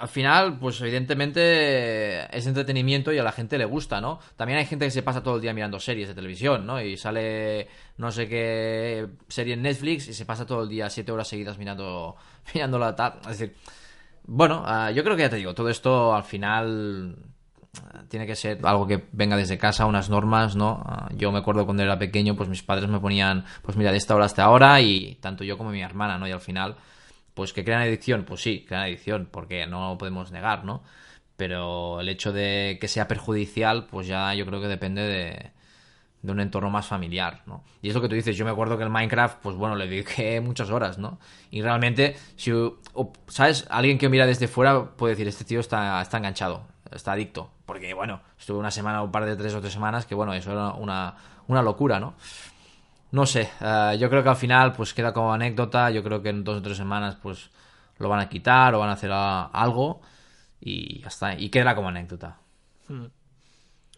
Al 0.00 0.08
final, 0.08 0.58
pues 0.58 0.78
evidentemente 0.82 2.36
es 2.36 2.46
entretenimiento 2.46 3.10
y 3.10 3.16
a 3.16 3.22
la 3.22 3.32
gente 3.32 3.56
le 3.56 3.64
gusta, 3.64 4.02
¿no? 4.02 4.18
También 4.36 4.58
hay 4.58 4.66
gente 4.66 4.84
que 4.84 4.90
se 4.90 5.02
pasa 5.02 5.22
todo 5.22 5.36
el 5.36 5.40
día 5.40 5.54
mirando 5.54 5.80
series 5.80 6.08
de 6.08 6.14
televisión, 6.14 6.66
¿no? 6.66 6.78
Y 6.82 6.98
sale 6.98 7.68
no 7.96 8.12
sé 8.12 8.28
qué 8.28 9.08
serie 9.28 9.54
en 9.54 9.62
Netflix 9.62 10.08
y 10.08 10.12
se 10.12 10.26
pasa 10.26 10.44
todo 10.44 10.64
el 10.64 10.68
día 10.68 10.90
siete 10.90 11.10
horas 11.10 11.26
seguidas 11.26 11.56
mirando, 11.56 12.16
mirando 12.54 12.78
la 12.78 12.94
tab. 12.94 13.20
Es 13.22 13.38
decir, 13.38 13.56
bueno, 14.24 14.62
ah, 14.66 14.90
yo 14.90 15.02
creo 15.02 15.16
que 15.16 15.22
ya 15.22 15.30
te 15.30 15.36
digo, 15.36 15.54
todo 15.54 15.70
esto 15.70 16.14
al 16.14 16.24
final 16.24 17.16
tiene 18.08 18.26
que 18.26 18.34
ser 18.36 18.60
algo 18.64 18.86
que 18.86 19.04
venga 19.12 19.36
desde 19.36 19.58
casa, 19.58 19.86
unas 19.86 20.10
normas, 20.10 20.56
¿no? 20.56 20.82
Ah, 20.86 21.08
yo 21.14 21.30
me 21.32 21.38
acuerdo 21.38 21.64
cuando 21.64 21.82
era 21.82 21.98
pequeño, 21.98 22.36
pues 22.36 22.48
mis 22.48 22.62
padres 22.62 22.88
me 22.88 23.00
ponían, 23.00 23.44
pues 23.62 23.76
mira, 23.76 23.92
de 23.92 23.98
esta 23.98 24.14
hora 24.14 24.24
hasta 24.24 24.44
ahora 24.44 24.80
y 24.80 25.16
tanto 25.20 25.44
yo 25.44 25.58
como 25.58 25.70
mi 25.70 25.82
hermana, 25.82 26.18
¿no? 26.18 26.26
Y 26.26 26.32
al 26.32 26.40
final 26.40 26.76
pues 27.38 27.52
que 27.52 27.64
crean 27.64 27.82
adicción, 27.82 28.24
pues 28.24 28.42
sí, 28.42 28.64
crean 28.66 28.82
adicción, 28.82 29.28
porque 29.30 29.64
no 29.64 29.90
lo 29.90 29.96
podemos 29.96 30.32
negar, 30.32 30.64
¿no? 30.64 30.82
Pero 31.36 32.00
el 32.00 32.08
hecho 32.08 32.32
de 32.32 32.78
que 32.80 32.88
sea 32.88 33.06
perjudicial, 33.06 33.86
pues 33.86 34.08
ya 34.08 34.34
yo 34.34 34.44
creo 34.44 34.60
que 34.60 34.66
depende 34.66 35.02
de, 35.02 35.52
de 36.20 36.32
un 36.32 36.40
entorno 36.40 36.68
más 36.68 36.88
familiar, 36.88 37.42
¿no? 37.46 37.62
Y 37.80 37.90
es 37.90 37.94
lo 37.94 38.00
que 38.00 38.08
tú 38.08 38.16
dices, 38.16 38.36
yo 38.36 38.44
me 38.44 38.50
acuerdo 38.50 38.76
que 38.76 38.82
el 38.82 38.90
Minecraft, 38.90 39.38
pues 39.40 39.54
bueno, 39.54 39.76
le 39.76 39.86
dediqué 39.86 40.40
muchas 40.42 40.70
horas, 40.70 40.98
¿no? 40.98 41.20
Y 41.52 41.62
realmente, 41.62 42.16
si, 42.34 42.50
¿sabes? 43.28 43.66
Alguien 43.70 43.98
que 43.98 44.08
mira 44.08 44.26
desde 44.26 44.48
fuera 44.48 44.96
puede 44.96 45.12
decir, 45.12 45.28
este 45.28 45.44
tío 45.44 45.60
está, 45.60 46.02
está 46.02 46.16
enganchado, 46.16 46.66
está 46.90 47.12
adicto, 47.12 47.52
porque 47.68 47.92
bueno, 47.92 48.22
estuve 48.38 48.56
una 48.56 48.70
semana, 48.70 49.02
un 49.02 49.12
par 49.12 49.26
de 49.26 49.36
tres 49.36 49.52
o 49.52 49.60
tres 49.60 49.74
semanas, 49.74 50.06
que 50.06 50.14
bueno, 50.14 50.32
eso 50.32 50.52
era 50.52 50.70
una, 50.70 51.14
una 51.48 51.60
locura, 51.60 52.00
¿no? 52.00 52.14
No 53.12 53.26
sé, 53.26 53.50
eh, 53.60 53.98
yo 54.00 54.08
creo 54.08 54.22
que 54.22 54.30
al 54.30 54.36
final 54.36 54.72
pues 54.72 54.94
queda 54.94 55.12
como 55.12 55.34
anécdota, 55.34 55.90
yo 55.90 56.02
creo 56.02 56.22
que 56.22 56.30
en 56.30 56.44
dos 56.44 56.60
o 56.60 56.62
tres 56.62 56.78
semanas 56.78 57.18
pues 57.22 57.50
lo 57.98 58.08
van 58.08 58.20
a 58.20 58.28
quitar 58.30 58.74
o 58.74 58.78
van 58.78 58.88
a 58.88 58.94
hacer 58.94 59.10
algo 59.12 60.00
y 60.62 61.02
ya 61.02 61.08
está, 61.08 61.38
y 61.38 61.50
quedará 61.50 61.74
como 61.74 61.90
anécdota. 61.90 62.38
Hmm. 62.88 63.08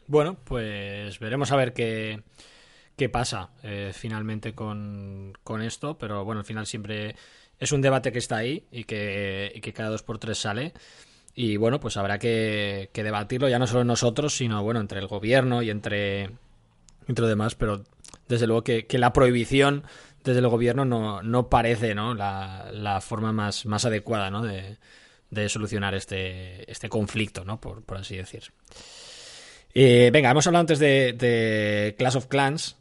Bueno, 0.09 0.37
pues 0.43 1.21
veremos 1.21 1.53
a 1.53 1.57
ver 1.57 1.73
qué, 1.73 2.25
qué 2.97 3.09
pasa 3.09 3.51
eh, 3.63 3.93
finalmente 3.95 4.53
con, 4.53 5.33
con, 5.45 5.63
esto, 5.63 5.97
pero 5.97 6.25
bueno, 6.25 6.41
al 6.41 6.45
final 6.45 6.67
siempre 6.67 7.15
es 7.61 7.71
un 7.71 7.83
debate 7.83 8.11
que 8.11 8.19
está 8.19 8.39
ahí 8.39 8.67
y 8.73 8.83
que, 8.83 9.53
y 9.55 9.61
que 9.61 9.73
cada 9.73 9.91
dos 9.91 10.03
por 10.03 10.19
tres 10.19 10.39
sale. 10.39 10.73
Y 11.43 11.57
bueno, 11.57 11.81
pues 11.81 11.97
habrá 11.97 12.19
que, 12.19 12.91
debatirlo 12.93 13.49
ya 13.49 13.59
no 13.59 13.67
solo 13.67 13.83
nosotros, 13.83 14.37
sino 14.37 14.63
bueno, 14.63 14.79
entre 14.79 15.01
el 15.01 15.07
gobierno 15.07 15.63
y 15.63 15.71
entre, 15.71 16.25
entre 17.09 17.23
lo 17.23 17.29
demás, 17.29 17.55
pero 17.55 17.83
desde 18.29 18.47
luego 18.47 18.63
que, 18.63 18.87
la 18.99 19.15
prohibición 19.15 19.85
desde 20.23 20.41
el 20.41 20.49
gobierno 20.49 20.85
no, 20.85 21.23
no 21.23 21.49
parece 21.49 21.95
¿no? 21.95 22.13
La, 22.13 22.69
la, 22.75 23.01
forma 23.01 23.33
más, 23.33 23.65
más 23.65 23.87
adecuada 23.87 24.31
¿no? 24.31 24.43
de, 24.43 24.77
de 25.31 25.49
solucionar 25.49 25.95
este, 25.95 26.71
este 26.71 26.91
conflicto, 26.91 27.43
¿no? 27.43 27.59
por, 27.59 27.85
por 27.85 27.97
así 27.97 28.19
decir. 28.19 28.53
Eh, 29.73 30.11
venga, 30.13 30.31
hemos 30.31 30.47
hablado 30.47 30.61
antes 30.61 30.79
de, 30.79 31.15
de, 31.15 31.95
Clash 31.97 32.17
of 32.19 32.27
Clans 32.27 32.77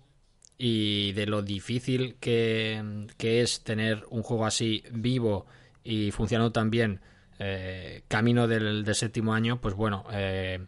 y 0.57 1.13
de 1.13 1.27
lo 1.27 1.43
difícil 1.43 2.17
que, 2.19 3.07
que 3.15 3.41
es 3.41 3.63
tener 3.63 4.03
un 4.09 4.21
juego 4.21 4.45
así 4.45 4.83
vivo 4.91 5.45
y 5.81 6.11
funcionando 6.11 6.51
tan 6.51 6.69
bien 6.69 6.99
eh, 7.39 8.03
camino 8.07 8.47
del, 8.47 8.83
del, 8.83 8.95
séptimo 8.95 9.33
año. 9.33 9.59
Pues 9.59 9.73
bueno, 9.73 10.05
eh, 10.11 10.65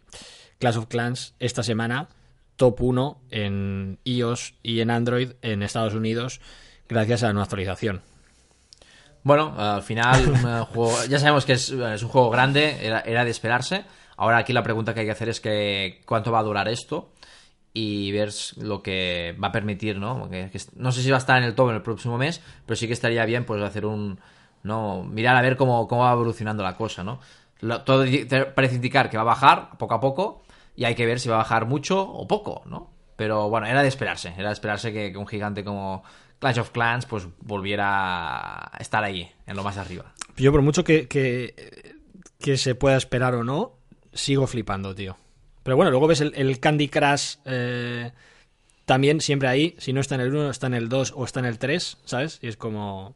Clash 0.58 0.78
of 0.78 0.86
Clans 0.86 1.34
esta 1.38 1.62
semana 1.62 2.08
top 2.56 2.80
1 2.80 3.20
en 3.30 3.98
iOS 4.04 4.54
y 4.62 4.80
en 4.80 4.90
Android 4.90 5.32
en 5.42 5.62
Estados 5.62 5.94
Unidos 5.94 6.40
gracias 6.88 7.22
a 7.22 7.32
nueva 7.32 7.44
actualización. 7.44 8.02
Bueno, 9.24 9.54
al 9.56 9.82
final 9.82 10.66
juego, 10.72 10.96
ya 11.08 11.18
sabemos 11.18 11.44
que 11.44 11.52
es, 11.54 11.70
un 11.70 12.08
juego 12.08 12.30
grande, 12.30 12.78
era, 12.82 13.24
de 13.24 13.30
esperarse. 13.30 13.84
Ahora 14.16 14.38
aquí 14.38 14.52
la 14.52 14.62
pregunta 14.62 14.94
que 14.94 15.00
hay 15.00 15.06
que 15.06 15.12
hacer 15.12 15.28
es 15.28 15.40
que 15.40 16.02
cuánto 16.06 16.32
va 16.32 16.40
a 16.40 16.44
durar 16.44 16.68
esto 16.68 17.12
y 17.72 18.12
ver 18.12 18.30
lo 18.58 18.82
que 18.82 19.36
va 19.42 19.48
a 19.48 19.52
permitir, 19.52 19.98
¿no? 19.98 20.28
no 20.76 20.92
sé 20.92 21.02
si 21.02 21.10
va 21.10 21.16
a 21.16 21.18
estar 21.18 21.38
en 21.38 21.44
el 21.44 21.54
top 21.54 21.70
en 21.70 21.76
el 21.76 21.82
próximo 21.82 22.18
mes, 22.18 22.42
pero 22.66 22.76
sí 22.76 22.86
que 22.86 22.92
estaría 22.92 23.24
bien 23.24 23.46
pues 23.46 23.62
hacer 23.62 23.86
un 23.86 24.20
no 24.62 25.04
mirar 25.04 25.36
a 25.36 25.42
ver 25.42 25.56
cómo, 25.56 25.88
cómo 25.88 26.02
va 26.02 26.12
evolucionando 26.12 26.62
la 26.62 26.76
cosa, 26.76 27.04
¿no? 27.04 27.20
todo 27.84 28.04
parece 28.54 28.74
indicar 28.74 29.08
que 29.08 29.16
va 29.16 29.22
a 29.22 29.26
bajar 29.26 29.78
poco 29.78 29.94
a 29.94 30.00
poco, 30.00 30.42
y 30.74 30.84
hay 30.84 30.94
que 30.94 31.06
ver 31.06 31.20
si 31.20 31.28
va 31.28 31.36
a 31.36 31.38
bajar 31.38 31.66
mucho 31.66 32.00
o 32.02 32.26
poco, 32.26 32.62
¿no? 32.66 32.90
Pero 33.16 33.48
bueno, 33.48 33.66
era 33.66 33.82
de 33.82 33.88
esperarse, 33.88 34.32
era 34.36 34.48
de 34.48 34.54
esperarse 34.54 34.92
que, 34.92 35.16
un 35.16 35.26
gigante 35.26 35.62
como 35.62 36.02
Clash 36.38 36.58
of 36.58 36.70
Clans 36.70 37.06
pues 37.06 37.28
volviera 37.40 38.64
a 38.64 38.78
estar 38.80 39.04
ahí, 39.04 39.30
en 39.46 39.56
lo 39.56 39.62
más 39.62 39.76
arriba. 39.76 40.12
Yo 40.36 40.50
por 40.50 40.62
mucho 40.62 40.82
que, 40.82 41.06
que, 41.06 42.56
se 42.56 42.74
pueda 42.74 42.96
esperar 42.96 43.34
o 43.34 43.44
no, 43.44 43.74
sigo 44.12 44.46
flipando, 44.46 44.94
tío. 44.94 45.16
Pero 45.62 45.76
bueno, 45.76 45.90
luego 45.90 46.08
ves 46.08 46.20
el, 46.20 46.58
Candy 46.58 46.88
Crush 46.88 47.36
eh, 47.44 48.10
también 48.86 49.20
siempre 49.20 49.48
ahí, 49.48 49.76
si 49.78 49.92
no 49.92 50.00
está 50.00 50.16
en 50.16 50.22
el 50.22 50.34
1, 50.34 50.50
está 50.50 50.66
en 50.66 50.74
el 50.74 50.88
2 50.88 51.12
o 51.14 51.24
está 51.24 51.40
en 51.40 51.46
el 51.46 51.58
3, 51.58 51.98
¿sabes? 52.04 52.38
Y 52.42 52.48
es 52.48 52.56
como... 52.56 53.14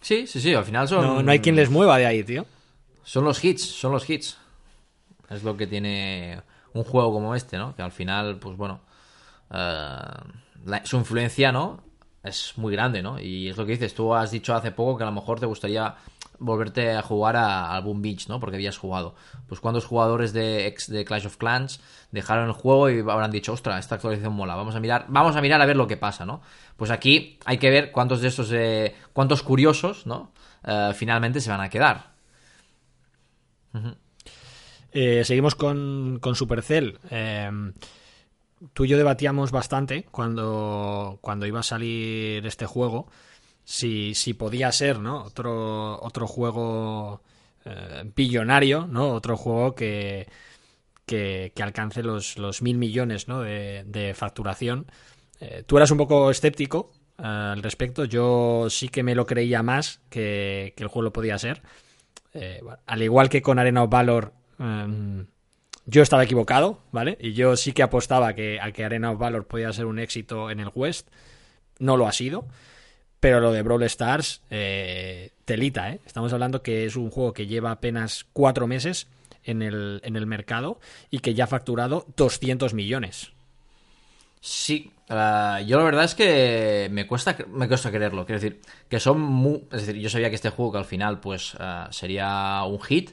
Sí, 0.00 0.26
sí, 0.26 0.40
sí, 0.40 0.54
al 0.54 0.64
final 0.64 0.88
son... 0.88 1.02
No, 1.02 1.22
no 1.22 1.30
hay 1.30 1.40
quien 1.40 1.56
les 1.56 1.70
mueva 1.70 1.98
de 1.98 2.06
ahí, 2.06 2.24
tío. 2.24 2.46
Son 3.02 3.24
los 3.24 3.42
hits, 3.44 3.62
son 3.62 3.92
los 3.92 4.08
hits. 4.08 4.38
Es 5.28 5.42
lo 5.42 5.56
que 5.56 5.66
tiene 5.66 6.42
un 6.72 6.84
juego 6.84 7.12
como 7.12 7.34
este, 7.34 7.58
¿no? 7.58 7.74
Que 7.74 7.82
al 7.82 7.92
final, 7.92 8.38
pues 8.38 8.56
bueno, 8.56 8.80
eh, 9.52 10.80
su 10.84 10.96
influencia, 10.96 11.52
¿no? 11.52 11.82
Es 12.22 12.54
muy 12.56 12.72
grande, 12.72 13.02
¿no? 13.02 13.18
Y 13.18 13.48
es 13.48 13.56
lo 13.56 13.64
que 13.64 13.72
dices, 13.72 13.94
tú 13.94 14.14
has 14.14 14.30
dicho 14.30 14.54
hace 14.54 14.72
poco 14.72 14.98
que 14.98 15.04
a 15.04 15.06
lo 15.06 15.12
mejor 15.12 15.40
te 15.40 15.46
gustaría 15.46 15.94
volverte 16.38 16.92
a 16.92 17.02
jugar 17.02 17.36
a, 17.36 17.76
a 17.76 17.80
Boom 17.80 18.02
Beach, 18.02 18.28
¿no? 18.28 18.40
Porque 18.40 18.56
habías 18.56 18.76
jugado. 18.76 19.14
Pues 19.46 19.60
cuántos 19.60 19.86
jugadores 19.86 20.32
de 20.32 20.66
ex 20.66 20.90
de 20.90 21.04
Clash 21.04 21.26
of 21.26 21.36
Clans 21.36 21.80
dejaron 22.10 22.48
el 22.48 22.52
juego 22.52 22.90
y 22.90 23.00
habrán 23.00 23.30
dicho, 23.30 23.52
ostra, 23.52 23.78
esta 23.78 23.94
actualización 23.96 24.34
mola, 24.34 24.54
vamos 24.54 24.74
a 24.74 24.80
mirar, 24.80 25.06
vamos 25.08 25.36
a 25.36 25.40
mirar 25.40 25.60
a 25.60 25.66
ver 25.66 25.76
lo 25.76 25.86
que 25.86 25.96
pasa, 25.96 26.26
¿no? 26.26 26.42
Pues 26.80 26.90
aquí 26.90 27.38
hay 27.44 27.58
que 27.58 27.68
ver 27.68 27.92
cuántos 27.92 28.22
de 28.22 28.28
estos, 28.28 28.50
eh, 28.52 28.94
cuántos 29.12 29.42
curiosos, 29.42 30.06
¿no? 30.06 30.32
Eh, 30.64 30.92
finalmente 30.94 31.42
se 31.42 31.50
van 31.50 31.60
a 31.60 31.68
quedar. 31.68 32.14
Eh, 34.90 35.22
seguimos 35.22 35.54
con, 35.56 36.20
con 36.22 36.34
Supercell. 36.34 36.98
Eh, 37.10 37.50
tú 38.72 38.86
y 38.86 38.88
yo 38.88 38.96
debatíamos 38.96 39.50
bastante 39.50 40.04
cuando, 40.04 41.18
cuando 41.20 41.44
iba 41.44 41.60
a 41.60 41.64
salir 41.64 42.46
este 42.46 42.64
juego 42.64 43.08
si, 43.62 44.14
si 44.14 44.32
podía 44.32 44.72
ser 44.72 45.00
¿no? 45.00 45.22
otro, 45.24 46.00
otro 46.00 46.26
juego 46.26 47.20
eh, 47.66 48.10
billonario, 48.16 48.86
¿no? 48.86 49.10
otro 49.10 49.36
juego 49.36 49.74
que, 49.74 50.28
que, 51.04 51.52
alcance 51.60 52.02
los, 52.02 52.38
los, 52.38 52.62
mil 52.62 52.78
millones 52.78 53.28
¿no? 53.28 53.42
de, 53.42 54.14
facturación. 54.16 54.86
Tú 55.66 55.76
eras 55.76 55.90
un 55.90 55.98
poco 55.98 56.30
escéptico 56.30 56.92
al 57.16 57.62
respecto, 57.62 58.04
yo 58.04 58.68
sí 58.70 58.88
que 58.88 59.02
me 59.02 59.14
lo 59.14 59.26
creía 59.26 59.62
más 59.62 60.00
que, 60.10 60.74
el 60.76 60.88
juego 60.88 61.02
lo 61.02 61.12
podía 61.12 61.38
ser. 61.38 61.62
al 62.86 63.02
igual 63.02 63.28
que 63.28 63.42
con 63.42 63.58
Arena 63.58 63.82
of 63.82 63.90
Valor 63.90 64.32
Em, 64.60 65.26
yo 65.86 66.02
estaba 66.02 66.22
equivocado, 66.22 66.80
¿vale? 66.92 67.16
Y 67.20 67.32
yo 67.32 67.56
sí 67.56 67.72
que 67.72 67.82
apostaba 67.82 68.34
que, 68.34 68.60
a 68.60 68.70
que 68.72 68.84
Arena 68.84 69.10
of 69.10 69.18
Valor 69.18 69.46
podía 69.46 69.72
ser 69.72 69.86
un 69.86 69.98
éxito 69.98 70.50
en 70.50 70.60
el 70.60 70.70
West. 70.74 71.08
No 71.78 71.96
lo 71.96 72.06
ha 72.06 72.12
sido. 72.12 72.46
Pero 73.18 73.40
lo 73.40 73.52
de 73.52 73.62
Brawl 73.62 73.82
Stars, 73.84 74.42
eh, 74.50 75.32
telita, 75.44 75.90
¿eh? 75.90 76.00
Estamos 76.06 76.32
hablando 76.32 76.62
que 76.62 76.86
es 76.86 76.96
un 76.96 77.10
juego 77.10 77.32
que 77.32 77.46
lleva 77.46 77.70
apenas 77.70 78.26
cuatro 78.32 78.66
meses 78.66 79.08
en 79.44 79.62
el, 79.62 80.00
en 80.04 80.16
el 80.16 80.26
mercado 80.26 80.80
y 81.10 81.18
que 81.18 81.34
ya 81.34 81.44
ha 81.44 81.46
facturado 81.46 82.06
200 82.16 82.72
millones. 82.72 83.32
Sí, 84.40 84.90
eh, 85.08 85.64
yo 85.66 85.76
la 85.78 85.84
verdad 85.84 86.04
es 86.04 86.14
que 86.14 86.88
me 86.90 87.06
cuesta, 87.06 87.36
me 87.48 87.68
cuesta 87.68 87.90
creerlo. 87.90 88.24
Quiero 88.24 88.40
decir, 88.40 88.60
que 88.88 88.98
son 89.00 89.20
muy... 89.20 89.66
Es 89.72 89.86
decir, 89.86 89.96
yo 90.00 90.08
sabía 90.08 90.30
que 90.30 90.36
este 90.36 90.50
juego 90.50 90.72
que 90.72 90.78
al 90.78 90.84
final 90.84 91.20
pues 91.20 91.56
eh, 91.60 91.84
sería 91.90 92.62
un 92.64 92.80
hit 92.80 93.10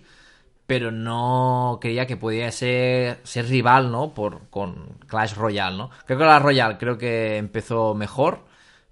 pero 0.68 0.92
no 0.92 1.80
creía 1.82 2.08
que 2.08 2.18
podía 2.18 2.52
ser, 2.52 3.22
ser 3.24 3.48
rival, 3.48 3.92
¿no? 3.92 4.14
Por, 4.14 4.50
con 4.50 4.98
Clash 5.08 5.36
Royale, 5.36 5.78
¿no? 5.78 5.90
Creo 6.06 6.20
que 6.20 6.26
la 6.26 6.40
Royale 6.40 6.78
creo 6.78 6.98
que 6.98 7.38
empezó 7.38 7.96
mejor, 7.96 8.46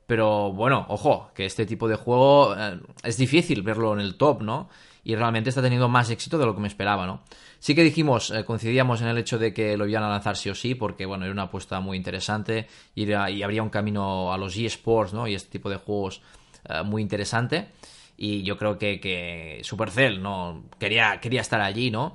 pero 0.08 0.54
bueno, 0.54 0.86
ojo, 0.90 1.32
que 1.36 1.46
este 1.46 1.66
tipo 1.66 1.88
de 1.88 1.96
juego 1.96 2.56
eh, 2.58 2.80
es 3.04 3.18
difícil 3.18 3.62
verlo 3.64 3.94
en 3.94 4.00
el 4.02 4.16
top, 4.18 4.42
¿no? 4.42 4.70
Y 5.04 5.16
realmente 5.16 5.50
está 5.50 5.62
teniendo 5.62 5.90
más 5.90 6.10
éxito 6.10 6.38
de 6.38 6.46
lo 6.46 6.56
que 6.56 6.62
me 6.62 6.68
esperaba, 6.68 7.06
¿no? 7.08 7.24
Sí 7.66 7.74
que 7.74 7.82
dijimos, 7.84 8.30
eh, 8.30 8.46
coincidíamos 8.46 9.02
en 9.02 9.08
el 9.08 9.18
hecho 9.18 9.40
de 9.40 9.52
que 9.52 9.76
lo 9.76 9.88
iban 9.88 10.04
a 10.04 10.10
lanzar 10.10 10.38
sí 10.38 10.52
o 10.52 10.54
sí, 10.54 10.76
porque 10.76 11.08
bueno, 11.08 11.24
era 11.26 11.34
una 11.34 11.44
apuesta 11.50 11.80
muy 11.80 11.98
interesante 11.98 12.68
y, 12.94 13.10
era- 13.10 13.32
y 13.32 13.42
habría 13.42 13.64
un 13.64 13.72
camino 13.72 14.32
a 14.32 14.38
los 14.38 14.56
eSports, 14.56 15.14
¿no? 15.14 15.28
Y 15.28 15.34
este 15.34 15.50
tipo 15.50 15.72
de 15.72 15.78
juegos 15.78 16.22
eh, 16.70 16.84
muy 16.84 17.02
interesante. 17.02 17.70
Y 18.18 18.44
yo 18.44 18.56
creo 18.60 18.78
que, 18.78 19.00
que 19.00 19.62
Supercell, 19.64 20.22
¿no? 20.22 20.66
Quería, 20.80 21.20
quería 21.20 21.42
estar 21.42 21.60
allí, 21.60 21.90
¿no? 21.90 22.14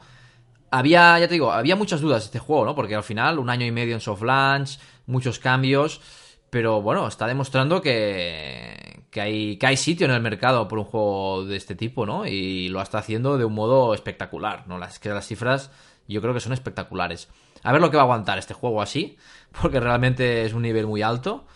Había, 0.71 1.19
ya 1.19 1.27
te 1.29 1.35
digo, 1.35 1.51
había 1.53 1.75
muchas 1.75 2.01
dudas 2.01 2.23
de 2.23 2.27
este 2.27 2.39
juego, 2.39 2.65
¿no? 2.65 2.75
Porque 2.77 2.95
al 2.95 3.03
final, 3.03 3.41
un 3.41 3.51
año 3.51 3.67
y 3.67 3.73
medio 3.73 3.95
en 3.95 4.01
soft 4.01 4.23
launch, 4.23 4.79
muchos 5.07 5.41
cambios, 5.41 6.01
pero 6.51 6.83
bueno, 6.83 7.07
está 7.07 7.27
demostrando 7.27 7.81
que, 7.81 9.05
que, 9.11 9.21
hay, 9.21 9.57
que 9.57 9.67
hay 9.67 9.77
sitio 9.77 10.07
en 10.07 10.13
el 10.13 10.21
mercado 10.21 10.69
por 10.69 10.79
un 10.79 10.85
juego 10.85 11.45
de 11.45 11.57
este 11.57 11.75
tipo, 11.75 12.07
¿no? 12.07 12.27
Y 12.27 12.69
lo 12.69 12.83
está 12.83 12.99
haciendo 12.99 13.39
de 13.39 13.45
un 13.45 13.55
modo 13.55 13.95
espectacular, 13.95 14.67
¿no? 14.67 14.79
Las, 14.79 14.99
que 14.99 15.09
las 15.11 15.27
cifras 15.27 15.71
yo 16.11 16.21
creo 16.21 16.35
que 16.35 16.41
son 16.41 16.53
espectaculares. 16.53 17.29
A 17.63 17.73
ver 17.73 17.81
lo 17.81 17.91
que 17.91 17.97
va 17.97 18.03
a 18.03 18.05
aguantar 18.05 18.39
este 18.39 18.55
juego 18.55 18.83
así, 18.83 19.17
porque 19.63 19.81
realmente 19.81 20.45
es 20.45 20.53
un 20.53 20.63
nivel 20.63 20.87
muy 20.87 21.03
alto 21.03 21.47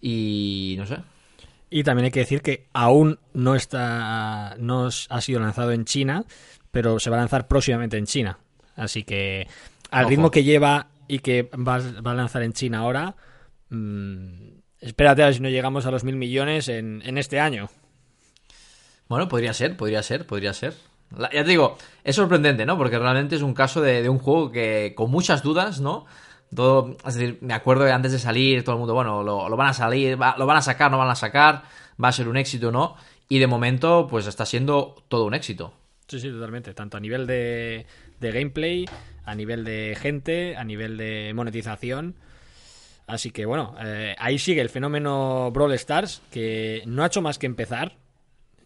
y 0.00 0.74
no 0.78 0.86
sé. 0.86 0.98
Y 1.68 1.84
también 1.84 2.06
hay 2.06 2.10
que 2.10 2.20
decir 2.20 2.42
que 2.42 2.66
aún 2.72 3.20
no 3.32 3.54
está, 3.54 4.56
no 4.58 4.88
ha 4.88 5.20
sido 5.20 5.38
lanzado 5.38 5.70
en 5.70 5.84
China, 5.84 6.24
pero 6.72 6.98
se 6.98 7.10
va 7.10 7.16
a 7.16 7.20
lanzar 7.20 7.46
próximamente 7.46 7.96
en 7.96 8.06
China. 8.06 8.38
Así 8.74 9.04
que 9.04 9.46
al 9.90 10.04
Ojo. 10.04 10.10
ritmo 10.10 10.30
que 10.30 10.42
lleva 10.42 10.88
y 11.06 11.20
que 11.20 11.48
va, 11.54 11.78
va 12.04 12.10
a 12.10 12.14
lanzar 12.14 12.42
en 12.42 12.52
China 12.52 12.78
ahora, 12.78 13.14
mm, 13.70 14.58
espérate 14.80 15.22
a 15.22 15.26
ver 15.26 15.34
si 15.34 15.40
no 15.40 15.48
llegamos 15.48 15.86
a 15.86 15.90
los 15.90 16.04
mil 16.04 16.16
millones 16.16 16.68
en, 16.68 17.02
en 17.04 17.18
este 17.18 17.40
año. 17.40 17.68
Bueno, 19.08 19.28
podría 19.28 19.52
ser, 19.54 19.76
podría 19.76 20.02
ser, 20.02 20.26
podría 20.26 20.52
ser. 20.54 20.74
La- 21.16 21.30
ya 21.32 21.42
te 21.42 21.50
digo, 21.50 21.76
es 22.04 22.14
sorprendente, 22.16 22.64
¿no? 22.64 22.76
Porque 22.78 22.98
realmente 22.98 23.34
es 23.36 23.42
un 23.42 23.54
caso 23.54 23.80
de, 23.80 24.02
de 24.02 24.08
un 24.08 24.18
juego 24.18 24.52
que 24.52 24.92
con 24.96 25.10
muchas 25.10 25.42
dudas, 25.42 25.80
¿no? 25.80 26.06
Todo, 26.54 26.96
es 27.06 27.14
decir, 27.14 27.38
me 27.40 27.54
acuerdo 27.54 27.84
que 27.84 27.92
antes 27.92 28.12
de 28.12 28.18
salir, 28.18 28.62
todo 28.64 28.74
el 28.74 28.78
mundo, 28.80 28.94
bueno, 28.94 29.22
lo, 29.22 29.48
lo 29.48 29.56
van 29.56 29.68
a 29.68 29.72
salir, 29.74 30.20
va- 30.20 30.36
lo 30.38 30.46
van 30.46 30.56
a 30.58 30.62
sacar, 30.62 30.90
no 30.90 30.98
van 30.98 31.10
a 31.10 31.14
sacar, 31.16 31.62
va 32.02 32.08
a 32.08 32.12
ser 32.12 32.28
un 32.28 32.36
éxito 32.36 32.68
o 32.68 32.72
no. 32.72 32.96
Y 33.28 33.38
de 33.38 33.46
momento, 33.46 34.06
pues 34.08 34.26
está 34.26 34.44
siendo 34.46 34.96
todo 35.08 35.24
un 35.26 35.34
éxito. 35.34 35.72
Sí, 36.08 36.18
sí, 36.18 36.28
totalmente. 36.30 36.74
Tanto 36.74 36.96
a 36.96 37.00
nivel 37.00 37.26
de, 37.26 37.86
de 38.18 38.32
gameplay, 38.32 38.84
a 39.24 39.34
nivel 39.36 39.64
de 39.64 39.96
gente, 40.00 40.56
a 40.56 40.64
nivel 40.64 40.96
de 40.96 41.32
monetización. 41.34 42.16
Así 43.10 43.32
que 43.32 43.44
bueno, 43.44 43.74
eh, 43.82 44.14
ahí 44.18 44.38
sigue 44.38 44.60
el 44.60 44.68
fenómeno 44.68 45.50
Brawl 45.50 45.72
Stars, 45.72 46.22
que 46.30 46.82
no 46.86 47.02
ha 47.02 47.06
hecho 47.06 47.20
más 47.20 47.38
que 47.38 47.46
empezar. 47.46 47.96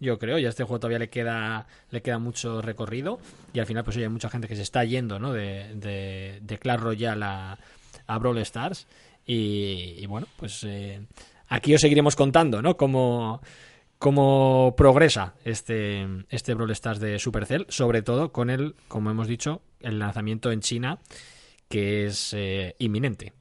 Yo 0.01 0.19
creo, 0.19 0.39
ya 0.39 0.49
a 0.49 0.51
este 0.51 0.65
juego 0.65 0.81
todavía 0.81 0.99
le 0.99 1.09
queda, 1.09 1.67
le 1.91 2.03
queda 2.03 2.19
mucho 2.19 2.61
recorrido. 2.61 3.19
Y 3.55 3.61
al 3.61 3.67
final, 3.67 3.85
pues 3.85 3.97
hay 3.97 4.09
mucha 4.11 4.29
gente 4.29 4.47
que 4.47 4.57
se 4.57 4.61
está 4.61 4.85
yendo, 4.85 5.19
¿no? 5.19 5.33
De, 5.33 5.75
de, 5.77 6.41
de 6.43 6.59
Clash 6.59 6.81
Royale 6.81 7.25
a, 7.25 7.59
a 8.07 8.19
Brawl 8.19 8.37
Stars. 8.39 8.87
Y, 9.25 9.95
y 9.97 10.05
bueno, 10.07 10.27
pues 10.37 10.63
eh, 10.65 11.01
aquí 11.49 11.75
os 11.75 11.81
seguiremos 11.81 12.15
contando, 12.15 12.61
¿no? 12.61 12.77
Cómo, 12.77 13.41
cómo 13.99 14.75
progresa 14.77 15.37
este, 15.47 16.07
este 16.29 16.53
Brawl 16.53 16.73
Stars 16.73 17.01
de 17.01 17.19
Supercell, 17.19 17.65
sobre 17.71 18.03
todo 18.03 18.31
con 18.31 18.51
el, 18.51 18.75
como 18.89 19.11
hemos 19.11 19.27
dicho, 19.27 19.63
el 19.81 19.99
lanzamiento 19.99 20.53
en 20.53 20.61
China, 20.61 20.99
que 21.71 22.05
es 22.05 22.35
eh, 22.35 22.75
inminente. 22.79 23.33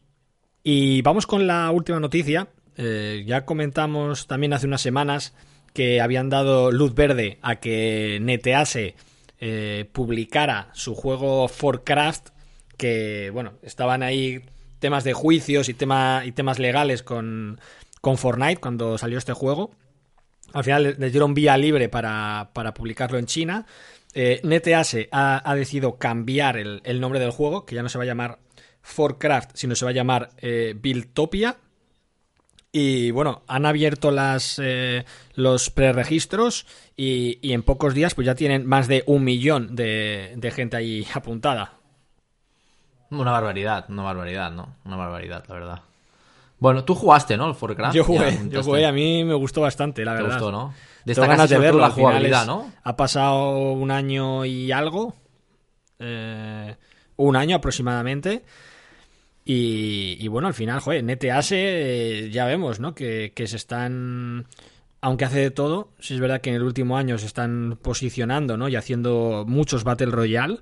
Y 0.63 1.01
vamos 1.01 1.27
con 1.27 1.45
la 1.45 1.69
última 1.71 1.99
noticia. 1.99 2.47
Eh, 2.77 3.23
ya 3.27 3.45
comentamos 3.45 4.27
también 4.27 4.53
hace 4.53 4.65
unas 4.65 4.81
semanas 4.81 5.35
que 5.73 5.99
habían 5.99 6.29
dado 6.29 6.71
luz 6.71 6.95
verde 6.95 7.37
a 7.41 7.57
que 7.57 8.19
Netease 8.21 8.95
eh, 9.39 9.89
publicara 9.91 10.69
su 10.73 10.95
juego 10.95 11.47
Forcraft, 11.49 12.29
que 12.77 13.29
bueno, 13.31 13.53
estaban 13.61 14.03
ahí 14.03 14.41
temas 14.79 15.03
de 15.03 15.13
juicios 15.13 15.67
y, 15.67 15.73
tema, 15.73 16.23
y 16.25 16.31
temas 16.31 16.59
legales 16.59 17.03
con, 17.03 17.59
con 17.99 18.17
Fortnite 18.17 18.61
cuando 18.61 18.97
salió 18.97 19.17
este 19.17 19.33
juego. 19.33 19.71
Al 20.53 20.63
final 20.63 20.95
les 20.97 21.11
dieron 21.11 21.33
vía 21.33 21.57
libre 21.57 21.89
para, 21.89 22.51
para 22.53 22.73
publicarlo 22.73 23.17
en 23.17 23.25
China. 23.25 23.65
Eh, 24.13 24.39
NetEase 24.43 25.09
ha, 25.11 25.49
ha 25.49 25.55
decidido 25.55 25.97
cambiar 25.97 26.57
el, 26.57 26.81
el 26.85 27.01
nombre 27.01 27.19
del 27.19 27.31
juego, 27.31 27.65
que 27.65 27.75
ya 27.75 27.83
no 27.83 27.89
se 27.89 27.97
va 27.97 28.03
a 28.03 28.07
llamar 28.07 28.39
Forcraft, 28.83 29.51
sino 29.55 29.73
se 29.75 29.85
va 29.85 29.91
a 29.91 29.93
llamar 29.95 30.29
eh, 30.37 30.75
Buildtopia. 30.79 31.57
Y 32.71 33.11
bueno, 33.11 33.43
han 33.47 33.65
abierto 33.65 34.09
las, 34.11 34.59
eh, 34.61 35.05
los 35.35 35.69
preregistros 35.69 36.65
y, 36.97 37.37
y 37.47 37.53
en 37.53 37.61
pocos 37.63 37.93
días 37.93 38.13
pues 38.15 38.25
ya 38.25 38.35
tienen 38.35 38.65
más 38.65 38.87
de 38.87 39.03
un 39.07 39.23
millón 39.23 39.75
de, 39.75 40.33
de 40.37 40.51
gente 40.51 40.77
ahí 40.77 41.05
apuntada. 41.13 41.73
Una 43.11 43.31
barbaridad, 43.31 43.85
una 43.89 44.01
barbaridad, 44.03 44.51
¿no? 44.51 44.75
Una 44.85 44.95
barbaridad, 44.95 45.43
la 45.47 45.53
verdad. 45.53 45.81
Bueno, 46.57 46.83
tú 46.83 46.95
jugaste, 46.95 47.37
¿no? 47.37 47.47
El 47.47 47.55
Forcraft. 47.55 47.93
Yo 47.95 48.03
jugué, 48.03 48.39
yo 48.49 48.63
jugué, 48.63 48.85
a 48.85 48.91
mí 48.91 49.23
me 49.23 49.33
gustó 49.35 49.61
bastante, 49.61 50.03
la 50.05 50.15
Te 50.15 50.23
verdad. 50.23 50.39
gustó, 50.39 50.51
¿no? 50.51 50.73
Ganas 51.05 51.49
de 51.49 51.57
verlo, 51.59 51.81
la 51.81 51.89
jugabilidad, 51.91 52.41
es- 52.41 52.47
¿no? 52.47 52.71
Ha 52.83 52.95
pasado 52.95 53.71
un 53.73 53.91
año 53.91 54.45
y 54.45 54.71
algo. 54.71 55.13
eh, 55.99 56.75
un 57.17 57.35
año 57.35 57.55
aproximadamente. 57.57 58.43
Y, 59.45 60.27
bueno, 60.29 60.47
al 60.47 60.53
final, 60.53 60.79
joder, 60.79 61.03
Netease, 61.03 61.57
eh, 61.57 62.29
ya 62.29 62.45
vemos, 62.45 62.79
¿no? 62.79 62.95
Que, 62.95 63.33
que 63.35 63.47
se 63.47 63.57
están. 63.57 64.45
Aunque 65.01 65.25
hace 65.25 65.39
de 65.39 65.51
todo, 65.51 65.91
sí 65.99 66.13
es 66.13 66.21
verdad 66.21 66.39
que 66.39 66.49
en 66.49 66.55
el 66.55 66.63
último 66.63 66.97
año 66.97 67.17
se 67.17 67.25
están 67.25 67.77
posicionando, 67.81 68.55
¿no? 68.55 68.69
Y 68.69 68.77
haciendo 68.77 69.43
muchos 69.45 69.83
Battle 69.83 70.11
Royale. 70.11 70.59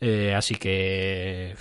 Eh, 0.00 0.34
así 0.34 0.54
que. 0.54 1.56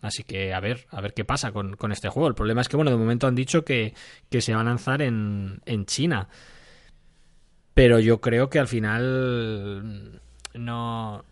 Así 0.00 0.22
que 0.22 0.52
a 0.54 0.60
ver, 0.60 0.86
a 0.90 1.00
ver 1.00 1.14
qué 1.14 1.24
pasa 1.24 1.52
con, 1.52 1.76
con 1.76 1.92
este 1.92 2.08
juego. 2.08 2.28
El 2.28 2.34
problema 2.34 2.62
es 2.62 2.68
que, 2.68 2.76
bueno, 2.76 2.90
de 2.90 2.96
momento 2.96 3.26
han 3.26 3.34
dicho 3.34 3.64
que, 3.64 3.94
que 4.30 4.40
se 4.40 4.54
va 4.54 4.60
a 4.60 4.64
lanzar 4.64 5.02
en, 5.02 5.60
en 5.66 5.84
China. 5.86 6.28
Pero 7.74 7.98
yo 7.98 8.20
creo 8.20 8.48
que 8.48 8.58
al 8.58 8.68
final 8.68 10.20
no, 10.54 11.24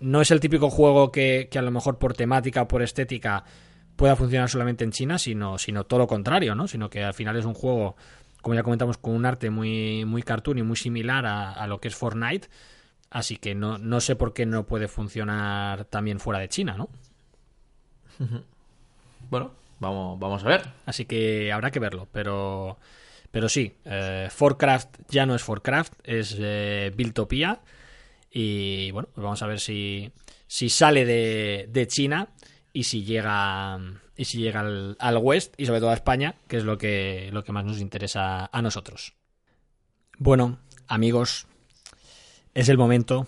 no 0.00 0.20
es 0.20 0.30
el 0.30 0.40
típico 0.40 0.70
juego 0.70 1.12
que, 1.12 1.48
que 1.50 1.58
a 1.58 1.62
lo 1.62 1.70
mejor 1.70 1.98
por 1.98 2.14
temática 2.14 2.62
o 2.62 2.68
por 2.68 2.82
estética 2.82 3.44
pueda 3.96 4.16
funcionar 4.16 4.48
solamente 4.48 4.84
en 4.84 4.92
China, 4.92 5.18
sino, 5.18 5.58
sino 5.58 5.84
todo 5.84 6.00
lo 6.00 6.06
contrario, 6.06 6.54
¿no? 6.54 6.68
Sino 6.68 6.90
que 6.90 7.02
al 7.02 7.14
final 7.14 7.36
es 7.36 7.44
un 7.44 7.54
juego, 7.54 7.96
como 8.42 8.54
ya 8.54 8.62
comentamos, 8.62 8.98
con 8.98 9.14
un 9.14 9.24
arte 9.24 9.50
muy, 9.50 10.04
muy 10.04 10.22
cartoon 10.22 10.58
y 10.58 10.62
muy 10.62 10.76
similar 10.76 11.26
a, 11.26 11.52
a 11.52 11.66
lo 11.66 11.80
que 11.80 11.88
es 11.88 11.96
Fortnite. 11.96 12.48
Así 13.10 13.36
que 13.36 13.54
no, 13.54 13.78
no 13.78 14.00
sé 14.00 14.16
por 14.16 14.34
qué 14.34 14.46
no 14.46 14.66
puede 14.66 14.88
funcionar 14.88 15.84
también 15.86 16.20
fuera 16.20 16.40
de 16.40 16.48
China, 16.48 16.76
¿no? 16.76 16.88
Bueno, 19.28 19.50
vamos, 19.80 20.20
vamos 20.20 20.44
a 20.44 20.48
ver. 20.48 20.62
Así 20.84 21.04
que 21.04 21.50
habrá 21.50 21.72
que 21.72 21.80
verlo, 21.80 22.06
pero, 22.12 22.78
pero 23.32 23.48
sí, 23.48 23.74
eh, 23.84 24.28
Forcraft 24.30 25.00
ya 25.08 25.26
no 25.26 25.34
es 25.34 25.42
Forcraft, 25.42 25.94
es 26.04 26.36
eh. 26.38 26.92
Y 28.38 28.90
bueno, 28.90 29.08
pues 29.14 29.24
vamos 29.24 29.40
a 29.40 29.46
ver 29.46 29.60
si, 29.60 30.12
si 30.46 30.68
sale 30.68 31.06
de, 31.06 31.70
de 31.70 31.86
China 31.86 32.28
y 32.70 32.82
si 32.82 33.02
llega 33.02 33.80
y 34.14 34.26
si 34.26 34.36
llega 34.36 34.60
al, 34.60 34.94
al 35.00 35.16
West 35.16 35.54
y 35.56 35.64
sobre 35.64 35.80
todo 35.80 35.88
a 35.88 35.94
España, 35.94 36.34
que 36.46 36.58
es 36.58 36.64
lo 36.64 36.76
que, 36.76 37.30
lo 37.32 37.44
que 37.44 37.52
más 37.52 37.64
nos 37.64 37.80
interesa 37.80 38.50
a 38.52 38.60
nosotros. 38.60 39.14
Bueno, 40.18 40.58
amigos, 40.86 41.46
es 42.52 42.68
el 42.68 42.76
momento 42.76 43.26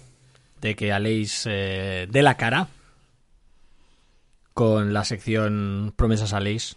de 0.61 0.77
que 0.77 0.93
haléis 0.93 1.47
eh, 1.49 2.07
de 2.11 2.23
la 2.23 2.37
cara 2.37 2.69
con 4.53 4.93
la 4.93 5.05
sección 5.05 5.95
Promesas 5.97 6.35
Aléis. 6.35 6.77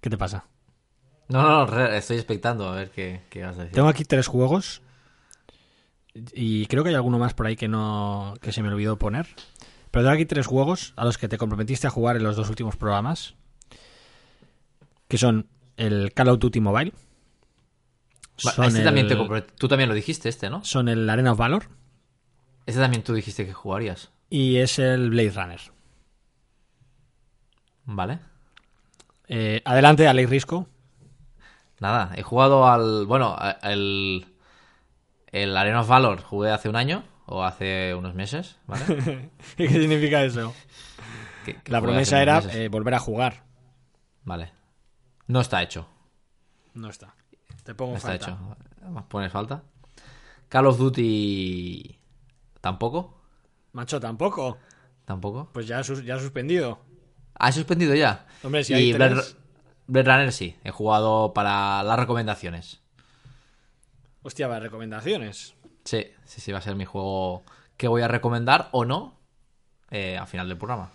¿Qué 0.00 0.08
te 0.08 0.16
pasa? 0.16 0.46
No, 1.28 1.42
no, 1.42 1.66
no, 1.66 1.86
estoy 1.88 2.16
expectando 2.16 2.66
a 2.70 2.74
ver 2.74 2.90
qué, 2.90 3.20
qué 3.28 3.42
vas 3.42 3.56
a 3.56 3.64
decir. 3.64 3.74
Tengo 3.74 3.88
aquí 3.88 4.06
tres 4.06 4.28
juegos 4.28 4.80
y 6.34 6.66
creo 6.66 6.82
que 6.82 6.90
hay 6.90 6.94
alguno 6.94 7.18
más 7.18 7.34
por 7.34 7.46
ahí 7.46 7.56
que 7.56 7.68
no 7.68 8.34
que 8.40 8.52
se 8.52 8.62
me 8.62 8.68
olvidó 8.68 8.98
poner. 8.98 9.26
Pero 9.90 10.04
tengo 10.04 10.14
aquí 10.14 10.26
tres 10.26 10.46
juegos 10.46 10.92
a 10.96 11.04
los 11.04 11.16
que 11.18 11.28
te 11.28 11.38
comprometiste 11.38 11.86
a 11.86 11.90
jugar 11.90 12.16
en 12.16 12.22
los 12.24 12.36
dos 12.36 12.48
últimos 12.50 12.76
programas, 12.76 13.34
que 15.08 15.18
son 15.18 15.46
el 15.76 16.12
Call 16.12 16.28
of 16.28 16.38
Duty 16.38 16.60
Mobile, 16.60 16.92
este 18.36 18.82
también 18.84 19.08
te 19.08 19.16
Tú 19.56 19.66
también 19.68 19.88
lo 19.88 19.94
dijiste, 19.94 20.28
este, 20.28 20.50
¿no? 20.50 20.62
son 20.64 20.88
el 20.88 21.08
Arena 21.08 21.32
of 21.32 21.38
Valor 21.38 21.68
Este 22.66 22.80
también 22.80 23.02
tú 23.02 23.14
dijiste 23.14 23.46
que 23.46 23.52
jugarías. 23.54 24.10
y 24.28 24.56
es 24.56 24.78
el 24.78 25.10
Blade 25.10 25.30
Runner. 25.30 25.60
Vale. 27.84 28.18
Eh, 29.28 29.62
adelante, 29.64 30.08
Alex 30.08 30.28
Risco. 30.30 30.66
Nada, 31.80 32.12
he 32.16 32.22
jugado 32.22 32.66
al. 32.66 33.06
Bueno, 33.06 33.34
a- 33.38 33.58
el. 35.42 35.56
Arena 35.56 35.80
of 35.80 35.88
Valor 35.88 36.22
jugué 36.22 36.50
hace 36.50 36.68
un 36.68 36.76
año 36.76 37.04
o 37.26 37.42
hace 37.44 37.94
unos 37.94 38.14
meses, 38.14 38.58
¿vale? 38.66 39.30
¿Qué 39.56 39.68
significa 39.68 40.22
eso? 40.24 40.54
Que- 41.44 41.60
que 41.62 41.72
La 41.72 41.80
promesa 41.80 42.20
era 42.22 42.38
eh, 42.52 42.68
volver 42.68 42.94
a 42.94 42.98
jugar. 42.98 43.44
Vale. 44.24 44.52
No 45.26 45.40
está 45.40 45.62
hecho. 45.62 45.88
No 46.74 46.88
está. 46.90 47.14
Te 47.64 47.74
pongo 47.74 47.92
No 47.92 47.96
está 47.98 48.08
falta. 48.10 48.26
hecho. 48.26 48.90
Más 48.90 49.04
pones 49.04 49.32
falta. 49.32 49.62
Call 50.48 50.66
of 50.66 50.78
Duty 50.78 51.98
¿Tampoco? 52.60 53.20
Macho, 53.72 53.98
tampoco. 54.00 54.58
¿Tampoco? 55.04 55.50
Pues 55.52 55.66
ya, 55.66 55.80
ya 55.82 56.18
suspendido. 56.18 56.80
¿Has 57.34 57.54
suspendido 57.54 57.94
ya? 57.94 58.26
Hombre, 58.42 58.64
si 58.64 58.72
y 58.72 58.76
hay 58.76 58.92
Blade, 58.92 59.20
Blade 59.86 60.10
Runner 60.10 60.32
sí, 60.32 60.56
he 60.64 60.70
jugado 60.70 61.32
para 61.34 61.82
las 61.82 61.98
recomendaciones. 61.98 62.80
Hostia, 64.26 64.48
va, 64.48 64.58
recomendaciones. 64.58 65.54
Sí, 65.84 66.04
sí, 66.24 66.40
sí, 66.40 66.50
va 66.50 66.58
a 66.58 66.62
ser 66.62 66.74
mi 66.74 66.84
juego 66.84 67.44
que 67.76 67.86
voy 67.86 68.02
a 68.02 68.08
recomendar 68.08 68.68
o 68.72 68.84
no 68.84 69.20
eh, 69.90 70.18
al 70.18 70.26
final 70.26 70.48
del 70.48 70.58
programa. 70.58 70.90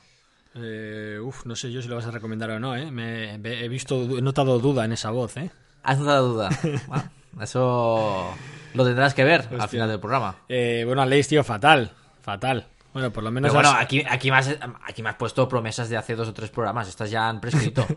Eh, 0.53 1.17
uf, 1.23 1.45
no 1.45 1.55
sé 1.55 1.71
yo 1.71 1.81
si 1.81 1.87
lo 1.87 1.95
vas 1.95 2.05
a 2.07 2.11
recomendar 2.11 2.49
o 2.51 2.59
no, 2.59 2.75
¿eh? 2.75 2.91
Me, 2.91 3.35
he 3.35 3.69
visto, 3.69 4.01
he 4.17 4.21
notado 4.21 4.59
duda 4.59 4.83
en 4.83 4.91
esa 4.91 5.11
voz, 5.11 5.37
¿eh? 5.37 5.49
¿Has 5.83 5.97
notado 5.99 6.27
duda? 6.33 6.49
Bueno, 6.87 7.09
eso 7.41 8.33
lo 8.73 8.83
tendrás 8.83 9.13
que 9.13 9.23
ver 9.23 9.47
al 9.57 9.69
final 9.69 9.87
del 9.87 10.01
programa. 10.01 10.35
Eh, 10.49 10.83
bueno, 10.85 11.01
Alex, 11.01 11.29
tío, 11.29 11.43
fatal. 11.45 11.89
Fatal. 12.21 12.67
Bueno, 12.91 13.11
por 13.13 13.23
lo 13.23 13.31
menos... 13.31 13.49
Pero 13.49 13.61
bueno, 13.63 13.69
has- 13.77 13.85
aquí, 13.85 14.03
aquí, 14.09 14.29
me 14.29 14.35
has, 14.37 14.57
aquí 14.85 15.01
me 15.01 15.07
has 15.09 15.15
puesto 15.15 15.47
promesas 15.47 15.87
de 15.87 15.95
hace 15.95 16.17
dos 16.17 16.27
o 16.27 16.33
tres 16.33 16.49
programas. 16.49 16.89
Estas 16.89 17.09
ya 17.09 17.29
han 17.29 17.39
prescrito. 17.39 17.85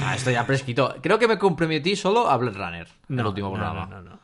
Ah, 0.00 0.14
esto 0.14 0.30
ya 0.30 0.46
prescrito. 0.46 0.94
Creo 1.02 1.18
que 1.18 1.26
me 1.26 1.36
comprometí 1.38 1.96
solo 1.96 2.30
a 2.30 2.36
Blade 2.36 2.56
Runner 2.56 2.88
en 3.08 3.18
el 3.18 3.26
último 3.26 3.48
no, 3.48 3.54
programa. 3.54 3.86
no, 3.86 4.00
no, 4.00 4.10
no. 4.10 4.18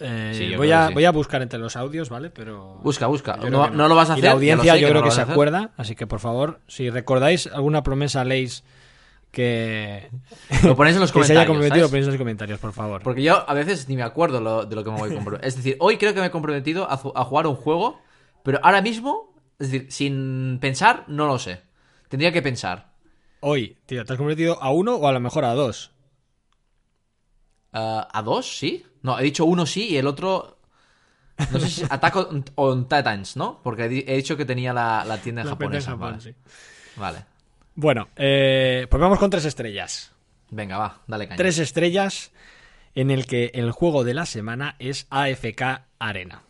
Eh, 0.00 0.32
Sí, 0.34 0.54
voy, 0.56 0.70
a, 0.70 0.88
sí. 0.88 0.94
voy 0.94 1.04
a 1.04 1.10
buscar 1.10 1.42
entre 1.42 1.58
los 1.58 1.74
audios, 1.76 2.08
¿vale? 2.08 2.30
Pero... 2.30 2.78
Busca, 2.82 3.06
busca. 3.08 3.36
No, 3.36 3.88
lo 3.88 3.94
vas 3.94 4.10
a 4.10 4.12
Y 4.18 4.20
hacer. 4.20 4.24
la 4.24 4.28
ya 4.28 4.30
lo 4.30 4.36
audiencia 4.36 4.76
yo 4.76 4.88
creo 4.90 5.02
que 5.02 5.10
se 5.10 5.20
acuerda, 5.22 5.72
así 5.76 5.94
que 5.96 6.06
por 6.06 6.20
favor, 6.20 6.60
si 6.68 6.88
recordáis 6.90 7.46
alguna 7.48 7.82
promesa 7.82 8.24
leéis 8.24 8.62
que, 9.32 10.08
Lo 10.64 10.74
ponéis 10.76 10.96
en 10.96 11.02
los 11.02 11.12
que 11.12 11.22
se 11.24 11.32
haya 11.32 11.46
comentarios. 11.46 11.46
comprometido, 11.46 11.82
lo 11.86 11.90
ponéis 11.90 12.06
en 12.06 12.12
los 12.12 12.18
comentarios, 12.18 12.58
por 12.60 12.72
favor. 12.72 13.02
Porque 13.02 13.22
yo 13.22 13.48
a 13.48 13.54
veces 13.54 13.88
ni 13.88 13.96
me 13.96 14.02
acuerdo 14.02 14.40
lo- 14.40 14.64
de 14.64 14.74
lo 14.76 14.84
que 14.84 14.90
me 14.90 14.98
voy 14.98 15.10
a 15.10 15.14
comprometer. 15.14 15.46
Es 15.46 15.56
decir, 15.56 15.76
hoy 15.80 15.98
creo 15.98 16.14
que 16.14 16.20
me 16.20 16.26
he 16.26 16.30
comprometido 16.30 16.88
a, 16.88 16.94
a 16.94 17.24
jugar 17.24 17.46
un 17.46 17.56
juego, 17.56 18.00
pero 18.44 18.60
ahora 18.62 18.80
mismo, 18.80 19.34
es 19.58 19.70
decir, 19.70 19.92
sin 19.92 20.58
pensar, 20.60 21.04
no 21.08 21.26
lo 21.26 21.38
sé. 21.38 21.60
Tendría 22.08 22.32
que 22.32 22.40
pensar. 22.40 22.92
Hoy, 23.40 23.76
tío, 23.86 24.04
¿te 24.04 24.12
has 24.12 24.16
comprometido 24.16 24.62
a 24.62 24.70
uno 24.72 24.94
o 24.96 25.06
a 25.08 25.12
lo 25.12 25.20
mejor 25.20 25.44
a 25.44 25.54
dos? 25.54 25.90
Ah, 27.72 28.08
¿A 28.12 28.22
dos? 28.22 28.56
¿Sí? 28.58 28.84
No, 29.02 29.18
he 29.18 29.22
dicho 29.22 29.44
uno 29.44 29.66
sí 29.66 29.88
y 29.88 29.96
el 29.96 30.06
otro. 30.06 30.58
No 31.52 31.60
sé 31.60 31.68
si 31.68 31.82
Attack 31.88 32.16
on, 32.16 32.44
on 32.56 32.88
Titans, 32.88 33.36
¿no? 33.36 33.60
Porque 33.62 33.84
he, 33.84 33.88
di- 33.88 34.04
he 34.06 34.16
dicho 34.16 34.36
que 34.36 34.44
tenía 34.44 34.72
la, 34.72 35.04
la 35.04 35.18
tienda 35.18 35.44
La 35.44 35.50
japonesa. 35.50 35.92
Japón, 35.92 36.10
vale. 36.12 36.20
sí. 36.20 36.34
Vale. 36.96 37.24
Bueno, 37.76 38.08
eh, 38.16 38.86
pues 38.90 39.00
vamos 39.00 39.18
con 39.20 39.30
tres 39.30 39.44
estrellas. 39.44 40.12
Venga, 40.50 40.78
va, 40.78 41.02
dale 41.06 41.26
caña. 41.28 41.36
Tres 41.36 41.58
estrellas 41.58 42.32
en 42.96 43.12
el 43.12 43.26
que 43.26 43.52
el 43.54 43.70
juego 43.70 44.02
de 44.02 44.14
la 44.14 44.26
semana 44.26 44.74
es 44.80 45.06
AFK 45.10 45.62
Arena. 46.00 46.42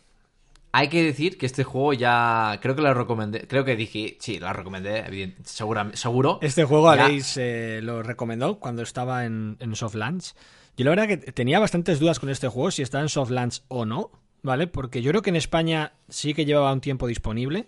Hay 0.71 0.87
que 0.89 1.03
decir 1.03 1.37
que 1.37 1.45
este 1.45 1.63
juego 1.63 1.93
ya. 1.93 2.57
Creo 2.61 2.75
que 2.75 2.81
lo 2.81 2.93
recomendé. 2.93 3.47
Creo 3.47 3.65
que 3.65 3.75
dije. 3.75 4.17
Sí, 4.19 4.39
lo 4.39 4.51
recomendé, 4.53 5.03
evident- 5.05 5.43
segura- 5.43 5.91
seguro. 5.93 6.39
Este 6.41 6.63
juego 6.63 6.95
Ya. 6.95 7.05
Aleix 7.05 7.37
eh, 7.37 7.79
lo 7.83 8.01
recomendó 8.01 8.59
cuando 8.59 8.81
estaba 8.81 9.25
en, 9.25 9.57
en 9.59 9.75
Soft 9.75 9.95
Launch. 9.95 10.33
Yo 10.79 10.85
la 10.85 10.91
verdad 10.91 11.07
que 11.09 11.17
tenía 11.33 11.59
bastantes 11.59 11.99
dudas 11.99 12.19
con 12.19 12.29
este 12.29 12.47
juego, 12.47 12.71
si 12.71 12.81
está 12.83 13.01
en 13.01 13.09
Soft 13.09 13.31
Launch 13.31 13.63
o 13.67 13.85
no, 13.85 14.11
¿vale? 14.43 14.65
Porque 14.65 15.01
yo 15.01 15.11
creo 15.11 15.21
que 15.21 15.29
en 15.29 15.35
España 15.35 15.91
sí 16.07 16.33
que 16.33 16.45
llevaba 16.45 16.71
un 16.71 16.79
tiempo 16.79 17.05
disponible 17.05 17.65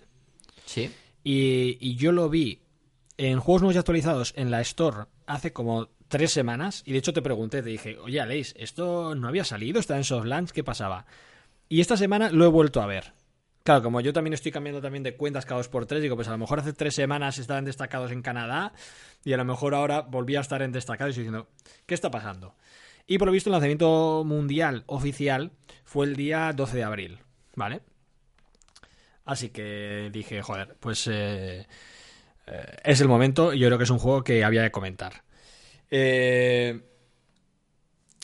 Sí. 0.66 0.90
y, 1.22 1.78
y 1.82 1.96
yo 1.98 2.14
lo 2.14 2.30
vi 2.30 2.62
en 3.18 3.42
juegos 3.42 3.64
nuevos 3.64 3.76
y 3.76 3.80
actualizados 3.80 4.34
en 4.38 4.50
la 4.50 4.62
Store 4.62 5.08
hace 5.28 5.52
como 5.52 5.90
tres 6.08 6.32
semanas 6.32 6.84
y 6.86 6.94
de 6.94 7.00
hecho 7.00 7.12
te 7.12 7.22
pregunté, 7.22 7.62
te 7.62 7.70
dije, 7.70 7.98
oye 7.98 8.22
Aleix, 8.22 8.54
¿esto 8.58 9.14
no 9.14 9.28
había 9.28 9.44
salido? 9.44 9.82
¿Está 9.82 9.98
en 9.98 10.06
Soft 10.06 10.26
Launch? 10.26 10.52
¿Qué 10.52 10.64
pasaba? 10.64 11.06
Y 11.68 11.82
esta 11.82 11.98
semana 11.98 12.30
lo 12.32 12.46
he 12.46 12.50
vuelto 12.50 12.82
a 12.82 12.86
ver. 12.86 13.12
Claro, 13.64 13.84
como 13.84 14.00
yo 14.00 14.14
también 14.14 14.34
estoy 14.34 14.54
cambiando 14.54 14.82
también 14.82 15.04
de 15.04 15.18
cuentas 15.18 15.46
cada 15.46 15.58
dos 15.58 15.68
por 15.68 15.86
tres, 15.86 16.02
digo, 16.02 16.16
pues 16.16 16.30
a 16.30 16.32
lo 16.32 16.38
mejor 16.38 16.62
hace 16.62 16.72
tres 16.72 16.96
semanas 16.96 17.38
estaban 17.38 17.66
destacados 17.66 18.12
en 18.12 18.22
Canadá 18.22 18.72
y 19.26 19.34
a 19.34 19.38
lo 19.38 19.44
mejor 19.46 19.76
ahora 19.76 20.02
volví 20.02 20.38
a 20.38 20.40
estar 20.40 20.62
en 20.62 20.72
destacados 20.72 21.10
y 21.10 21.20
estoy 21.20 21.24
diciendo, 21.26 21.50
¿qué 21.86 21.94
está 21.94 22.10
pasando? 22.10 22.56
Y 23.12 23.18
por 23.18 23.26
lo 23.26 23.34
visto 23.34 23.50
el 23.50 23.52
lanzamiento 23.52 24.24
mundial 24.26 24.86
oficial 24.86 25.52
fue 25.84 26.06
el 26.06 26.16
día 26.16 26.54
12 26.54 26.78
de 26.78 26.84
abril, 26.86 27.20
¿vale? 27.58 27.82
Así 29.26 29.50
que 29.50 30.10
dije, 30.14 30.42
joder, 30.42 30.78
pues 30.80 31.10
eh, 31.12 31.68
eh, 32.48 32.78
es 32.86 33.02
el 33.02 33.10
momento 33.10 33.54
y 33.54 33.60
yo 33.60 33.68
creo 33.68 33.78
que 33.78 33.84
es 33.84 33.90
un 33.90 34.00
juego 34.00 34.24
que 34.24 34.46
había 34.46 34.62
de 34.62 34.72
comentar. 34.72 35.26
Eh, 35.90 36.80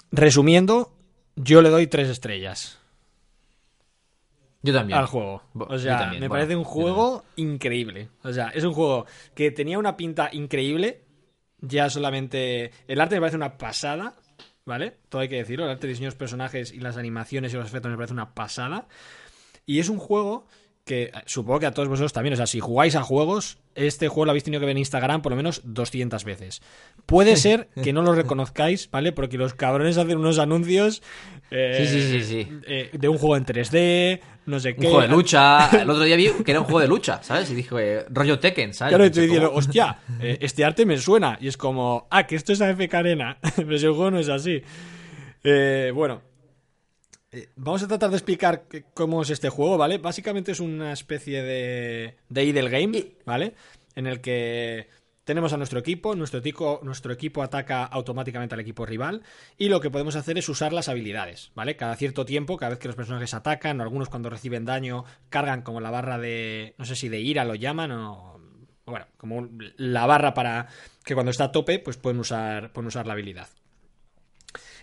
resumiendo, 0.10 0.96
yo 1.36 1.62
le 1.62 1.70
doy 1.70 1.88
tres 1.88 2.08
estrellas 2.08 2.80
Yo 4.62 4.74
también. 4.74 5.00
al 5.00 5.08
juego. 5.08 5.44
O 5.54 5.78
sea, 5.78 5.98
también, 5.98 6.22
me 6.22 6.30
bueno, 6.30 6.44
parece 6.44 6.56
un 6.56 6.64
juego 6.64 7.26
increíble. 7.36 8.08
O 8.24 8.32
sea, 8.32 8.52
es 8.56 8.64
un 8.64 8.72
juego 8.72 9.06
que 9.36 9.52
tenía 9.52 9.80
una 9.80 9.98
pinta 9.98 10.30
increíble. 10.32 11.04
Ya 11.60 11.90
solamente. 11.90 12.72
El 12.88 13.02
arte 13.02 13.16
me 13.16 13.20
parece 13.20 13.36
una 13.36 13.58
pasada. 13.58 14.16
¿Vale? 14.68 14.98
Todo 15.08 15.22
hay 15.22 15.30
que 15.30 15.38
decirlo. 15.38 15.64
El 15.64 15.72
arte 15.72 15.88
de 15.88 15.94
diseños 15.94 16.16
de 16.16 16.20
personajes 16.20 16.74
y 16.74 16.82
las 16.82 16.98
animaciones 16.98 17.54
y 17.54 17.56
los 17.56 17.66
efectos 17.66 17.90
me 17.90 17.96
parece 17.96 18.12
una 18.12 18.34
pasada. 18.34 18.90
Y 19.66 19.80
es 19.80 19.88
un 19.88 19.98
juego 19.98 20.46
que 20.88 21.04
eh, 21.04 21.12
supongo 21.28 21.60
que 21.60 21.66
a 21.68 21.72
todos 21.72 21.88
vosotros 21.88 22.14
también. 22.14 22.34
O 22.34 22.38
sea, 22.38 22.48
si 22.48 22.60
jugáis 22.60 22.96
a 22.96 23.04
juegos, 23.04 23.60
este 23.76 24.08
juego 24.08 24.26
lo 24.26 24.32
habéis 24.32 24.44
tenido 24.46 24.60
que 24.60 24.66
ver 24.66 24.72
en 24.72 24.80
Instagram 24.80 25.22
por 25.22 25.32
lo 25.32 25.36
menos 25.36 25.62
200 25.66 26.24
veces. 26.24 26.62
Puede 27.06 27.36
ser 27.38 27.68
que 27.84 27.94
no 27.94 28.02
lo 28.02 28.14
reconozcáis, 28.16 28.90
¿vale? 28.90 29.12
Porque 29.12 29.38
los 29.38 29.54
cabrones 29.54 29.98
hacen 30.00 30.18
unos 30.18 30.40
anuncios. 30.40 31.04
eh, 31.52 31.86
Sí, 31.86 32.02
sí, 32.02 32.02
sí, 32.12 32.24
sí. 32.24 32.60
eh, 32.66 32.90
de 32.94 33.08
un 33.10 33.18
juego 33.20 33.38
en 33.38 33.46
3D, 33.46 34.20
no 34.48 34.60
sé 34.60 34.70
Un 34.70 34.76
qué. 34.76 34.82
juego 34.88 35.02
de 35.02 35.08
lucha. 35.10 35.70
El 35.82 35.90
otro 35.90 36.04
día 36.04 36.16
vi 36.16 36.30
que 36.44 36.52
era 36.52 36.62
un 36.62 36.66
juego 36.66 36.80
de 36.80 36.88
lucha, 36.88 37.22
¿sabes? 37.22 37.52
Y 37.52 37.56
dije, 37.56 38.06
rollo 38.10 38.40
Tekken, 38.40 38.74
¿sabes? 38.74 38.92
Claro, 38.92 39.04
Y 39.04 39.08
estoy 39.08 39.24
pensé, 39.28 39.34
diciendo, 39.36 39.54
hostia, 39.56 40.00
eh, 40.22 40.38
este 40.42 40.66
arte 40.66 40.86
me 40.86 40.98
suena. 40.98 41.38
Y 41.42 41.48
es 41.48 41.58
como, 41.58 42.08
ah, 42.10 42.26
que 42.26 42.36
esto 42.36 42.54
es 42.54 42.62
AFK 42.62 42.94
Arena. 42.96 43.38
Pero 43.56 43.78
si 43.78 43.86
el 43.86 43.92
juego 43.92 44.12
no 44.12 44.20
es 44.20 44.30
así. 44.30 44.62
Eh, 45.44 45.92
bueno, 45.94 46.22
eh, 47.38 47.50
vamos 47.56 47.84
a 47.84 47.88
tratar 47.88 48.10
de 48.10 48.18
explicar 48.18 48.64
cómo 48.94 49.22
es 49.22 49.30
este 49.30 49.50
juego, 49.50 49.78
¿vale? 49.78 50.00
Básicamente 50.00 50.52
es 50.52 50.60
una 50.60 50.92
especie 50.92 51.44
de, 51.44 52.18
de 52.30 52.44
idle 52.44 52.70
game, 52.70 53.16
¿vale? 53.26 53.54
En 53.96 54.08
el 54.08 54.22
que 54.22 54.88
tenemos 55.24 55.54
a 55.54 55.58
nuestro 55.58 55.80
equipo, 55.80 56.16
nuestro 56.16 56.40
equipo, 56.40 56.80
nuestro 56.84 57.12
equipo 57.12 57.44
ataca 57.44 57.84
automáticamente 57.84 58.56
al 58.56 58.62
equipo 58.62 58.86
rival 58.86 59.24
y 59.58 59.70
lo 59.70 59.82
que 59.82 59.92
podemos 59.92 60.16
hacer 60.16 60.38
es 60.38 60.50
usar 60.50 60.74
las 60.74 60.90
habilidades, 60.90 61.52
¿vale? 61.54 61.76
Cada 61.76 61.96
cierto 61.96 62.26
tiempo, 62.26 62.58
cada 62.58 62.72
vez 62.72 62.80
que 62.80 62.88
los 62.88 62.96
personajes 62.96 63.34
atacan, 63.34 63.80
o 63.80 63.84
algunos 63.84 64.10
cuando 64.10 64.30
reciben 64.30 64.66
daño, 64.66 65.04
cargan 65.30 65.62
como 65.62 65.82
la 65.82 65.92
barra 65.92 66.18
de, 66.18 66.74
no 66.78 66.86
sé 66.86 66.96
si 66.96 67.10
de 67.10 67.20
ira 67.20 67.46
lo 67.46 67.56
llaman 67.56 67.92
o... 67.92 68.42
Bueno, 68.86 69.06
como 69.18 69.50
la 69.76 70.06
barra 70.06 70.34
para 70.34 70.68
que 71.04 71.14
cuando 71.14 71.30
está 71.30 71.46
a 71.46 71.52
tope, 71.52 71.78
pues 71.80 71.98
pueden 71.98 72.20
usar, 72.20 72.72
pueden 72.72 72.88
usar 72.88 73.06
la 73.06 73.12
habilidad. 73.12 73.50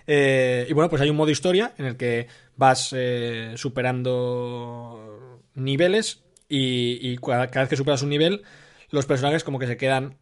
Eh, 0.07 0.67
y 0.69 0.73
bueno, 0.75 0.91
pues 0.91 1.01
hay 1.01 1.09
un 1.09 1.17
modo 1.17 1.31
historia 1.31 1.73
en 1.79 1.87
el 1.87 1.97
que 1.97 2.29
vas 2.57 2.95
eh, 2.97 3.55
superando 3.57 5.41
niveles 5.55 6.23
y, 6.49 6.99
y 7.01 7.19
cada, 7.19 7.47
vez 7.47 7.69
que 7.69 7.77
superas 7.77 8.03
un 8.03 8.11
nivel, 8.11 8.43
los 8.91 9.07
personajes 9.07 9.45
como 9.45 9.59
que 9.59 9.67
se 9.67 9.77
quedan 9.77 10.17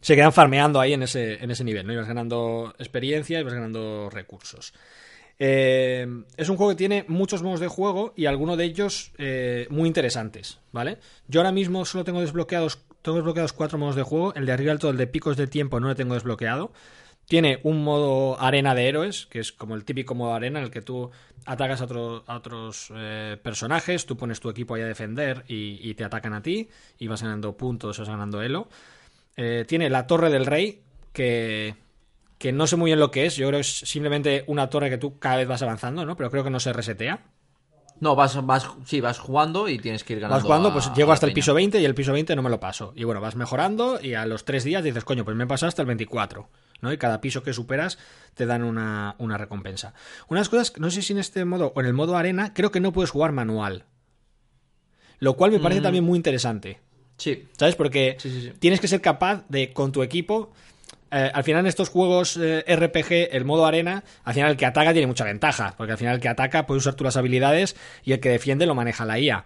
se 0.00 0.16
quedan 0.16 0.32
farmeando 0.32 0.80
ahí 0.80 0.92
en 0.92 1.04
ese, 1.04 1.42
en 1.42 1.50
ese 1.52 1.62
nivel, 1.62 1.86
¿no? 1.86 1.92
Y 1.92 1.96
vas 1.96 2.08
ganando 2.08 2.74
experiencia 2.78 3.38
y 3.38 3.44
vas 3.44 3.54
ganando 3.54 4.10
recursos. 4.10 4.74
Eh, 5.38 6.06
es 6.36 6.48
un 6.48 6.56
juego 6.56 6.72
que 6.72 6.76
tiene 6.76 7.04
muchos 7.08 7.42
modos 7.42 7.60
de 7.60 7.68
juego 7.68 8.12
y 8.16 8.26
algunos 8.26 8.58
de 8.58 8.64
ellos 8.64 9.12
eh, 9.18 9.66
muy 9.70 9.86
interesantes, 9.86 10.58
¿vale? 10.72 10.98
Yo 11.28 11.40
ahora 11.40 11.52
mismo 11.52 11.84
solo 11.84 12.04
tengo 12.04 12.20
desbloqueados, 12.20 12.80
tengo 13.00 13.16
desbloqueados 13.18 13.52
cuatro 13.52 13.78
modos 13.78 13.94
de 13.94 14.02
juego. 14.02 14.34
El 14.34 14.44
de 14.44 14.52
arriba 14.52 14.72
alto, 14.72 14.90
el 14.90 14.96
de 14.96 15.06
picos 15.06 15.36
de 15.36 15.46
tiempo, 15.46 15.78
no 15.78 15.86
lo 15.88 15.94
tengo 15.94 16.14
desbloqueado. 16.14 16.72
Tiene 17.32 17.60
un 17.62 17.82
modo 17.82 18.38
arena 18.40 18.74
de 18.74 18.88
héroes, 18.88 19.26
que 19.26 19.40
es 19.40 19.52
como 19.52 19.74
el 19.74 19.84
típico 19.86 20.14
modo 20.14 20.34
arena 20.34 20.58
en 20.58 20.66
el 20.66 20.70
que 20.70 20.82
tú 20.82 21.10
atacas 21.46 21.80
a, 21.80 21.84
otro- 21.84 22.24
a 22.26 22.36
otros 22.36 22.92
eh, 22.94 23.38
personajes, 23.42 24.04
tú 24.04 24.16
pones 24.18 24.38
tu 24.40 24.50
equipo 24.50 24.74
ahí 24.74 24.82
a 24.82 24.86
defender 24.86 25.44
y, 25.48 25.78
y 25.80 25.94
te 25.94 26.04
atacan 26.04 26.34
a 26.34 26.42
ti 26.42 26.68
y 26.98 27.06
vas 27.08 27.22
ganando 27.22 27.56
puntos, 27.56 27.98
vas 27.98 28.08
ganando 28.08 28.42
elo. 28.42 28.68
Eh, 29.36 29.64
tiene 29.68 29.90
la 29.90 30.06
Torre 30.06 30.30
del 30.30 30.46
Rey, 30.46 30.82
que, 31.12 31.76
que 32.38 32.52
no 32.52 32.66
sé 32.66 32.76
muy 32.76 32.90
bien 32.90 33.00
lo 33.00 33.10
que 33.10 33.26
es. 33.26 33.36
Yo 33.36 33.48
creo 33.48 33.58
que 33.58 33.62
es 33.62 33.68
simplemente 33.80 34.44
una 34.48 34.70
torre 34.70 34.90
que 34.90 34.98
tú 34.98 35.18
cada 35.18 35.38
vez 35.38 35.48
vas 35.48 35.62
avanzando, 35.62 36.06
¿no? 36.06 36.16
Pero 36.16 36.30
creo 36.30 36.44
que 36.44 36.50
no 36.50 36.60
se 36.60 36.72
resetea. 36.74 37.20
No, 38.02 38.16
vas, 38.16 38.44
vas, 38.44 38.68
sí, 38.84 39.00
vas 39.00 39.18
jugando 39.20 39.68
y 39.68 39.78
tienes 39.78 40.02
que 40.02 40.14
ir 40.14 40.18
ganando. 40.20 40.38
Vas 40.38 40.44
jugando, 40.44 40.68
a- 40.70 40.72
pues 40.72 40.90
llego 40.96 41.12
hasta 41.12 41.24
el 41.26 41.32
piso 41.32 41.54
20 41.54 41.80
y 41.80 41.84
el 41.84 41.94
piso 41.94 42.12
20 42.12 42.34
no 42.34 42.42
me 42.42 42.50
lo 42.50 42.58
paso. 42.58 42.92
Y 42.96 43.04
bueno, 43.04 43.20
vas 43.20 43.36
mejorando 43.36 44.00
y 44.02 44.14
a 44.14 44.26
los 44.26 44.44
tres 44.44 44.64
días 44.64 44.82
dices, 44.82 45.04
coño, 45.04 45.24
pues 45.24 45.36
me 45.36 45.44
he 45.44 45.46
pasado 45.46 45.68
hasta 45.68 45.82
el 45.82 45.86
24. 45.86 46.48
¿no? 46.80 46.92
Y 46.92 46.98
cada 46.98 47.20
piso 47.20 47.44
que 47.44 47.52
superas 47.52 47.98
te 48.34 48.44
dan 48.44 48.64
una, 48.64 49.14
una 49.18 49.38
recompensa. 49.38 49.94
Unas 50.28 50.48
cosas, 50.48 50.72
no 50.78 50.90
sé 50.90 51.00
si 51.00 51.12
en 51.12 51.20
este 51.20 51.44
modo 51.44 51.72
o 51.76 51.80
en 51.80 51.86
el 51.86 51.92
modo 51.92 52.16
arena, 52.16 52.52
creo 52.54 52.72
que 52.72 52.80
no 52.80 52.92
puedes 52.92 53.10
jugar 53.10 53.30
manual. 53.30 53.84
Lo 55.20 55.34
cual 55.34 55.52
me 55.52 55.60
parece 55.60 55.80
Mm. 55.80 55.84
también 55.84 56.04
muy 56.04 56.16
interesante. 56.16 56.80
Sí. 57.18 57.46
¿Sabes? 57.56 57.76
Porque 57.76 58.16
Sí, 58.18 58.30
sí, 58.30 58.40
sí. 58.42 58.52
tienes 58.58 58.80
que 58.80 58.88
ser 58.88 59.00
capaz 59.00 59.44
de, 59.48 59.72
con 59.72 59.92
tu 59.92 60.02
equipo. 60.02 60.50
Eh, 61.12 61.30
al 61.32 61.44
final, 61.44 61.60
en 61.60 61.66
estos 61.66 61.88
juegos 61.90 62.36
eh, 62.40 62.64
RPG, 62.66 63.28
el 63.36 63.44
modo 63.44 63.66
arena, 63.66 64.02
al 64.24 64.34
final 64.34 64.50
el 64.50 64.56
que 64.56 64.66
ataca 64.66 64.92
tiene 64.92 65.06
mucha 65.06 65.24
ventaja. 65.24 65.74
Porque 65.76 65.92
al 65.92 65.98
final 65.98 66.14
el 66.16 66.20
que 66.20 66.28
ataca 66.28 66.66
puede 66.66 66.78
usar 66.78 66.94
tú 66.94 67.04
las 67.04 67.16
habilidades 67.16 67.76
y 68.04 68.12
el 68.12 68.20
que 68.20 68.30
defiende 68.30 68.66
lo 68.66 68.74
maneja 68.74 69.04
la 69.04 69.18
IA. 69.18 69.44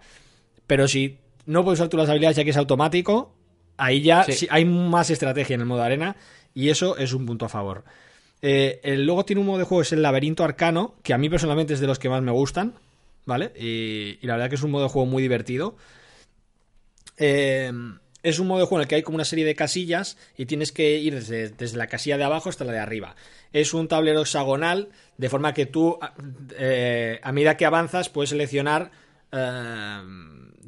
pero 0.67 0.89
si 0.89 1.19
no 1.47 1.63
puedes 1.63 1.79
usar 1.79 1.89
tú 1.89 1.97
las 1.97 2.09
habilidades 2.09 2.37
ya 2.37 2.45
que 2.45 2.51
es 2.51 2.57
automático, 2.57 3.35
ahí 3.77 4.01
ya 4.03 4.25
Sí. 4.25 4.33
sí 4.33 4.47
hay 4.51 4.65
más 4.65 5.11
estrategia 5.11 5.55
en 5.55 5.61
el 5.61 5.67
modo 5.67 5.83
arena 5.83 6.17
y 6.55 6.71
eso 6.71 6.97
es 6.97 7.13
un 7.13 7.25
punto 7.27 7.45
a 7.47 7.49
favor. 7.49 7.85
Eh, 8.43 8.81
el- 8.83 9.05
luego 9.07 9.25
tiene 9.25 9.41
un 9.41 9.47
modo 9.47 9.59
de 9.59 9.65
juego, 9.65 9.83
es 9.83 9.93
el 9.93 10.03
laberinto 10.03 10.43
arcano, 10.45 10.95
que 11.03 11.15
a 11.15 11.19
mí 11.19 11.29
personalmente 11.29 11.73
es 11.75 11.81
de 11.81 11.87
los 11.87 11.99
que 11.99 12.09
más 12.09 12.21
me 12.23 12.33
gustan, 12.33 12.75
¿vale? 13.27 13.53
Y, 13.57 14.19
y 14.21 14.27
la 14.27 14.35
verdad 14.35 14.49
que 14.49 14.57
es 14.57 14.63
un 14.63 14.71
modo 14.73 14.85
de 14.85 14.89
juego 14.89 15.07
muy 15.07 15.23
divertido. 15.23 15.77
Eh, 17.19 17.73
es 18.29 18.39
un 18.41 18.47
modo 18.49 18.61
de 18.61 18.67
juego 18.67 18.79
en 18.81 18.83
el 18.83 18.89
que 18.89 18.95
hay 18.97 19.03
como 19.03 19.15
una 19.15 19.25
serie 19.25 19.45
de 19.45 19.55
casillas 19.55 20.17
y 20.37 20.47
tienes 20.47 20.73
que 20.73 20.99
ir 20.99 21.15
desde, 21.15 21.51
desde 21.51 21.77
la 21.79 21.87
casilla 21.87 22.19
de 22.19 22.25
abajo 22.25 22.49
hasta 22.49 22.65
la 22.65 22.73
de 22.73 22.79
arriba. 22.81 23.15
Es 23.53 23.73
un 23.73 23.87
tablero 23.89 24.21
hexagonal, 24.23 24.89
de 25.17 25.29
forma 25.29 25.55
que 25.55 25.67
tú, 25.67 25.99
a- 26.01 26.15
eh, 26.59 27.21
a 27.23 27.33
medida 27.33 27.57
que 27.57 27.67
avanzas, 27.67 28.09
puedes 28.09 28.31
seleccionar 28.31 28.91
eh, 29.33 30.01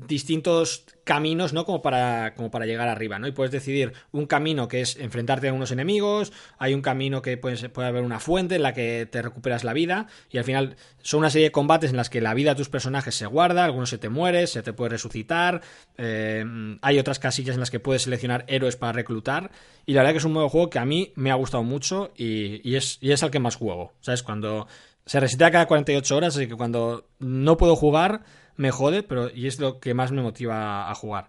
distintos 0.07 0.84
caminos, 1.05 1.53
¿no? 1.53 1.64
Como 1.64 1.82
para, 1.82 2.34
como 2.34 2.51
para 2.51 2.66
llegar 2.66 2.88
arriba, 2.88 3.18
¿no? 3.18 3.26
Y 3.26 3.32
puedes 3.32 3.51
decidir 3.51 3.94
un 4.12 4.26
camino 4.26 4.68
que 4.68 4.80
es 4.80 4.96
enfrentarte 4.96 5.49
a 5.49 5.53
unos 5.53 5.72
enemigos, 5.72 6.32
hay 6.59 6.74
un 6.74 6.82
camino 6.82 7.22
que 7.22 7.36
puede, 7.36 7.57
haber 7.86 8.03
una 8.03 8.20
fuente 8.20 8.57
en 8.57 8.62
la 8.62 8.74
que 8.74 9.07
te 9.11 9.22
recuperas 9.22 9.64
la 9.64 9.72
vida, 9.72 10.07
y 10.30 10.38
al 10.38 10.44
final 10.44 10.76
son 11.03 11.20
una 11.20 11.30
serie 11.30 11.49
de 11.49 11.53
combates 11.53 11.90
en 11.90 11.96
las 11.96 12.11
que 12.11 12.20
la 12.20 12.34
vida 12.34 12.51
de 12.51 12.57
tus 12.57 12.68
personajes 12.68 13.14
se 13.14 13.26
guarda, 13.26 13.64
algunos 13.64 13.88
se 13.88 13.99
te 13.99 14.09
muere, 14.09 14.46
se 14.46 14.62
te 14.62 14.72
puede 14.72 14.90
resucitar, 14.90 15.62
eh, 15.96 16.44
hay 16.82 16.99
otras 16.99 17.18
casillas 17.18 17.55
en 17.55 17.61
las 17.61 17.70
que 17.70 17.80
puedes 17.80 18.03
seleccionar 18.03 18.44
héroes 18.46 18.76
para 18.76 18.92
reclutar, 18.92 19.51
y 19.86 19.94
la 19.94 20.03
verdad 20.03 20.12
que 20.12 20.18
es 20.18 20.24
un 20.24 20.34
de 20.34 20.49
juego 20.49 20.70
que 20.70 20.78
a 20.78 20.84
mí 20.84 21.12
me 21.16 21.30
ha 21.30 21.34
gustado 21.34 21.64
mucho 21.64 22.12
y, 22.16 22.68
y 22.68 22.76
es, 22.76 22.99
y 23.01 23.12
es 23.12 23.22
al 23.22 23.30
que 23.30 23.40
más 23.40 23.57
juego, 23.57 23.94
¿sabes? 24.01 24.22
Cuando 24.22 24.68
se 25.09 25.20
resetea 25.20 25.51
cada 25.51 25.66
48 25.66 26.16
horas, 26.16 26.36
así 26.36 26.46
que 26.46 26.55
cuando 26.55 27.09
no 27.18 27.57
puedo 27.57 27.74
jugar 27.76 28.24
me 28.59 28.71
jode, 28.71 29.03
pero 29.03 29.31
y 29.35 29.47
es 29.47 29.59
lo 29.59 29.81
que 29.81 29.95
más 29.95 30.13
me 30.13 30.21
motiva 30.21 30.91
a 30.91 30.95
jugar. 30.95 31.27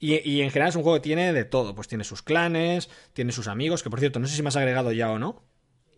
Y, 0.00 0.16
y 0.28 0.42
en 0.42 0.50
general 0.50 0.70
es 0.70 0.74
un 0.76 0.82
juego 0.82 0.96
que 0.96 1.02
tiene 1.02 1.32
de 1.32 1.44
todo, 1.44 1.76
pues 1.76 1.86
tiene 1.86 2.02
sus 2.02 2.22
clanes, 2.22 2.90
tiene 3.12 3.30
sus 3.30 3.46
amigos, 3.46 3.84
que 3.84 3.90
por 3.90 4.00
cierto, 4.00 4.18
no 4.18 4.26
sé 4.26 4.34
si 4.34 4.42
me 4.42 4.48
has 4.48 4.56
agregado 4.56 4.90
ya 4.90 5.10
o 5.12 5.18
no. 5.20 5.44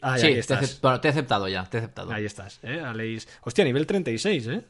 Ah, 0.02 0.18
sí, 0.18 0.26
ahí 0.26 0.32
te 0.32 0.36
he, 0.36 0.40
estás. 0.40 0.60
acep- 0.62 0.80
bueno, 0.82 1.00
te 1.00 1.08
he 1.08 1.10
aceptado 1.12 1.48
ya, 1.48 1.64
te 1.64 1.78
he 1.78 1.80
aceptado. 1.80 2.12
Ahí 2.12 2.26
estás, 2.26 2.60
¿eh? 2.62 2.80
Aleix. 2.80 3.26
Hostia, 3.40 3.64
nivel 3.64 3.86
36, 3.86 4.46
¿eh? 4.48 4.64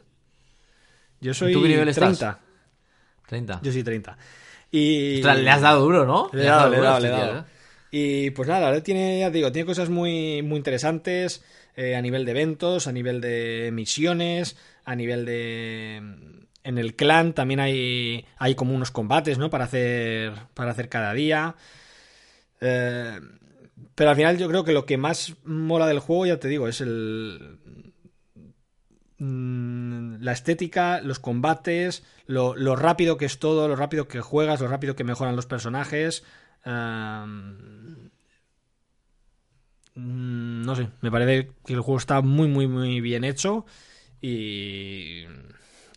Yo 1.20 1.34
soy 1.34 1.52
tú 1.52 1.62
qué 1.62 1.68
nivel 1.68 1.88
estás? 1.88 2.18
30. 2.18 2.40
30. 3.26 3.60
Yo 3.62 3.72
soy 3.72 3.82
30. 3.82 4.16
Y... 4.70 5.16
Ostras, 5.16 5.38
le 5.38 5.50
has 5.50 5.60
dado 5.62 5.80
duro, 5.82 6.04
¿no? 6.06 6.30
Le 6.32 6.42
he 6.42 6.46
dado, 6.46 6.68
le 6.70 6.76
he 6.78 6.80
dado, 6.80 7.00
le 7.00 7.08
he 7.08 7.10
dado. 7.10 7.38
¿eh? 7.40 7.44
Y 7.90 8.30
pues 8.30 8.48
nada, 8.48 8.60
la 8.60 8.66
verdad 8.70 8.82
tiene, 8.82 9.20
ya 9.20 9.30
digo, 9.30 9.50
tiene 9.52 9.66
cosas 9.66 9.88
muy, 9.88 10.42
muy 10.42 10.56
interesantes 10.58 11.44
eh, 11.76 11.94
a 11.96 12.02
nivel 12.02 12.24
de 12.24 12.32
eventos, 12.32 12.86
a 12.86 12.92
nivel 12.92 13.20
de 13.20 13.70
misiones, 13.72 14.56
a 14.84 14.94
nivel 14.96 15.24
de... 15.24 15.96
En 16.62 16.78
el 16.78 16.96
clan 16.96 17.34
también 17.34 17.60
hay, 17.60 18.24
hay 18.38 18.54
como 18.54 18.74
unos 18.74 18.90
combates, 18.90 19.36
¿no? 19.38 19.50
Para 19.50 19.64
hacer, 19.64 20.32
para 20.54 20.70
hacer 20.70 20.88
cada 20.88 21.12
día. 21.12 21.56
Eh, 22.60 23.20
pero 23.94 24.10
al 24.10 24.16
final 24.16 24.38
yo 24.38 24.48
creo 24.48 24.64
que 24.64 24.72
lo 24.72 24.86
que 24.86 24.96
más 24.96 25.34
mola 25.44 25.86
del 25.86 25.98
juego, 25.98 26.26
ya 26.26 26.38
te 26.40 26.48
digo, 26.48 26.66
es 26.68 26.80
el... 26.80 27.58
mm, 29.18 30.16
La 30.22 30.32
estética, 30.32 31.00
los 31.02 31.18
combates, 31.18 32.02
lo, 32.26 32.56
lo 32.56 32.76
rápido 32.76 33.16
que 33.16 33.26
es 33.26 33.38
todo, 33.38 33.68
lo 33.68 33.76
rápido 33.76 34.08
que 34.08 34.20
juegas, 34.20 34.60
lo 34.60 34.68
rápido 34.68 34.96
que 34.96 35.04
mejoran 35.04 35.36
los 35.36 35.46
personajes. 35.46 36.24
Am, 36.64 38.10
mm, 39.94 40.62
no 40.64 40.76
sé, 40.76 40.88
me 41.00 41.10
parece 41.10 41.50
que 41.66 41.72
el 41.74 41.80
juego 41.80 41.98
está 41.98 42.20
muy, 42.20 42.48
muy, 42.48 42.66
muy 42.66 43.00
bien 43.00 43.24
hecho. 43.24 43.66
Y, 44.26 45.26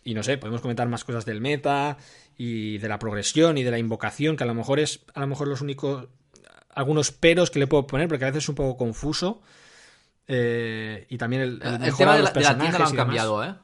y 0.04 0.12
no 0.12 0.22
sé, 0.22 0.36
podemos 0.36 0.60
comentar 0.60 0.86
más 0.86 1.02
cosas 1.02 1.24
del 1.24 1.40
meta 1.40 1.96
y 2.36 2.76
de 2.76 2.86
la 2.86 2.98
progresión 2.98 3.56
y 3.56 3.62
de 3.62 3.70
la 3.70 3.78
invocación, 3.78 4.36
que 4.36 4.44
a 4.44 4.46
lo 4.46 4.54
mejor 4.54 4.80
es 4.80 5.00
a 5.14 5.20
lo 5.20 5.28
mejor 5.28 5.48
los 5.48 5.62
únicos 5.62 6.08
algunos 6.74 7.10
peros 7.10 7.50
que 7.50 7.58
le 7.58 7.66
puedo 7.66 7.86
poner, 7.86 8.06
porque 8.06 8.24
a 8.24 8.28
veces 8.28 8.44
es 8.44 8.48
un 8.50 8.54
poco 8.54 8.76
confuso. 8.76 9.40
Eh, 10.26 11.06
y 11.08 11.16
también 11.16 11.40
el, 11.40 11.62
el 11.62 11.96
tema 11.96 12.16
de 12.16 12.20
los 12.20 12.34
la, 12.34 12.40
de 12.40 12.40
la 12.42 12.58
tienda 12.58 12.78
lo 12.78 12.84
personajes 12.84 12.90
han 12.90 12.96
cambiado, 12.96 13.44
¿eh? 13.44 13.54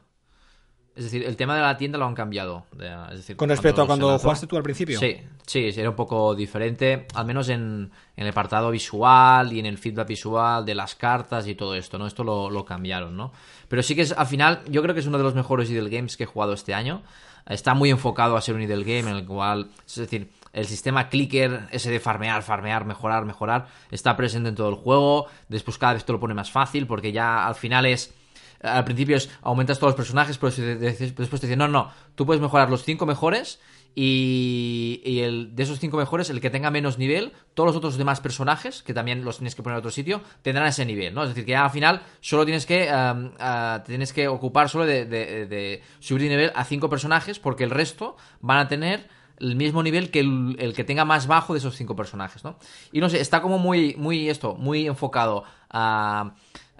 Es 0.96 1.04
decir, 1.04 1.24
el 1.24 1.36
tema 1.36 1.56
de 1.56 1.62
la 1.62 1.76
tienda 1.76 1.98
lo 1.98 2.06
han 2.06 2.14
cambiado. 2.14 2.66
es 3.10 3.16
decir, 3.16 3.36
Con 3.36 3.48
respecto 3.48 3.82
a 3.82 3.86
cuando 3.86 4.16
jugaste 4.16 4.46
tú 4.46 4.56
al 4.56 4.62
principio. 4.62 4.98
Sí, 5.00 5.16
sí, 5.44 5.72
sí, 5.72 5.80
era 5.80 5.90
un 5.90 5.96
poco 5.96 6.36
diferente, 6.36 7.06
al 7.14 7.26
menos 7.26 7.48
en, 7.48 7.90
en 8.16 8.24
el 8.24 8.28
apartado 8.28 8.70
visual 8.70 9.52
y 9.52 9.58
en 9.58 9.66
el 9.66 9.76
feedback 9.76 10.06
visual 10.06 10.64
de 10.64 10.74
las 10.76 10.94
cartas 10.94 11.48
y 11.48 11.56
todo 11.56 11.74
esto, 11.74 11.98
¿no? 11.98 12.06
Esto 12.06 12.22
lo, 12.22 12.48
lo 12.48 12.64
cambiaron, 12.64 13.16
¿no? 13.16 13.32
Pero 13.66 13.82
sí 13.82 13.96
que 13.96 14.02
es, 14.02 14.12
al 14.12 14.28
final, 14.28 14.60
yo 14.68 14.82
creo 14.82 14.94
que 14.94 15.00
es 15.00 15.06
uno 15.06 15.18
de 15.18 15.24
los 15.24 15.34
mejores 15.34 15.68
idle 15.68 15.90
games 15.90 16.16
que 16.16 16.24
he 16.24 16.26
jugado 16.26 16.52
este 16.52 16.74
año. 16.74 17.02
Está 17.46 17.74
muy 17.74 17.90
enfocado 17.90 18.36
a 18.36 18.40
ser 18.40 18.54
un 18.54 18.62
idle 18.62 18.84
game 18.84 19.10
en 19.10 19.16
el 19.16 19.26
cual, 19.26 19.70
es 19.86 19.96
decir, 19.96 20.30
el 20.52 20.66
sistema 20.66 21.08
clicker, 21.08 21.66
ese 21.72 21.90
de 21.90 21.98
farmear, 21.98 22.42
farmear, 22.44 22.84
mejorar, 22.84 23.24
mejorar, 23.24 23.66
está 23.90 24.16
presente 24.16 24.50
en 24.50 24.54
todo 24.54 24.68
el 24.68 24.76
juego. 24.76 25.26
Después 25.48 25.76
cada 25.76 25.94
vez 25.94 26.04
te 26.04 26.12
lo 26.12 26.20
pone 26.20 26.34
más 26.34 26.52
fácil 26.52 26.86
porque 26.86 27.10
ya 27.10 27.46
al 27.46 27.56
final 27.56 27.84
es 27.84 28.14
al 28.64 28.84
principio 28.84 29.16
es 29.16 29.30
aumentas 29.42 29.78
todos 29.78 29.90
los 29.92 29.96
personajes, 29.96 30.38
pero 30.38 30.50
después 30.52 31.40
te 31.40 31.46
dicen, 31.46 31.58
no, 31.58 31.68
no, 31.68 31.90
tú 32.14 32.26
puedes 32.26 32.40
mejorar 32.42 32.70
los 32.70 32.82
cinco 32.84 33.06
mejores 33.06 33.60
y, 33.94 35.00
y 35.04 35.20
el, 35.20 35.54
de 35.54 35.62
esos 35.62 35.78
cinco 35.78 35.96
mejores, 35.96 36.28
el 36.30 36.40
que 36.40 36.50
tenga 36.50 36.70
menos 36.70 36.98
nivel, 36.98 37.32
todos 37.54 37.68
los 37.68 37.76
otros 37.76 37.96
demás 37.96 38.20
personajes, 38.20 38.82
que 38.82 38.92
también 38.92 39.24
los 39.24 39.36
tienes 39.38 39.54
que 39.54 39.62
poner 39.62 39.76
en 39.76 39.78
otro 39.78 39.90
sitio, 39.92 40.20
tendrán 40.42 40.66
ese 40.66 40.84
nivel, 40.84 41.14
¿no? 41.14 41.22
Es 41.22 41.28
decir, 41.28 41.44
que 41.44 41.52
ya 41.52 41.64
al 41.64 41.70
final 41.70 42.02
solo 42.20 42.44
tienes 42.44 42.66
que, 42.66 42.90
tienes 43.86 44.12
que 44.12 44.28
ocupar 44.28 44.68
solo 44.68 44.86
de, 44.86 45.04
de- 45.04 45.46
de 45.46 45.82
subir 46.00 46.22
de 46.22 46.28
nivel 46.28 46.52
a 46.56 46.64
cinco 46.64 46.88
personajes, 46.88 47.38
porque 47.38 47.64
el 47.64 47.70
resto 47.70 48.16
van 48.40 48.58
a 48.58 48.68
tener 48.68 49.08
el 49.38 49.56
mismo 49.56 49.82
nivel 49.82 50.10
que 50.10 50.20
el, 50.20 50.56
el 50.58 50.74
que 50.74 50.84
tenga 50.84 51.04
más 51.04 51.26
bajo 51.26 51.52
de 51.54 51.58
esos 51.58 51.76
cinco 51.76 51.96
personajes, 51.96 52.44
¿no? 52.44 52.56
Y 52.92 53.00
no 53.00 53.08
sé, 53.08 53.20
está 53.20 53.42
como 53.42 53.58
muy, 53.58 53.94
muy 53.96 54.28
esto, 54.28 54.54
muy 54.54 54.86
enfocado 54.86 55.44
a, 55.70 56.34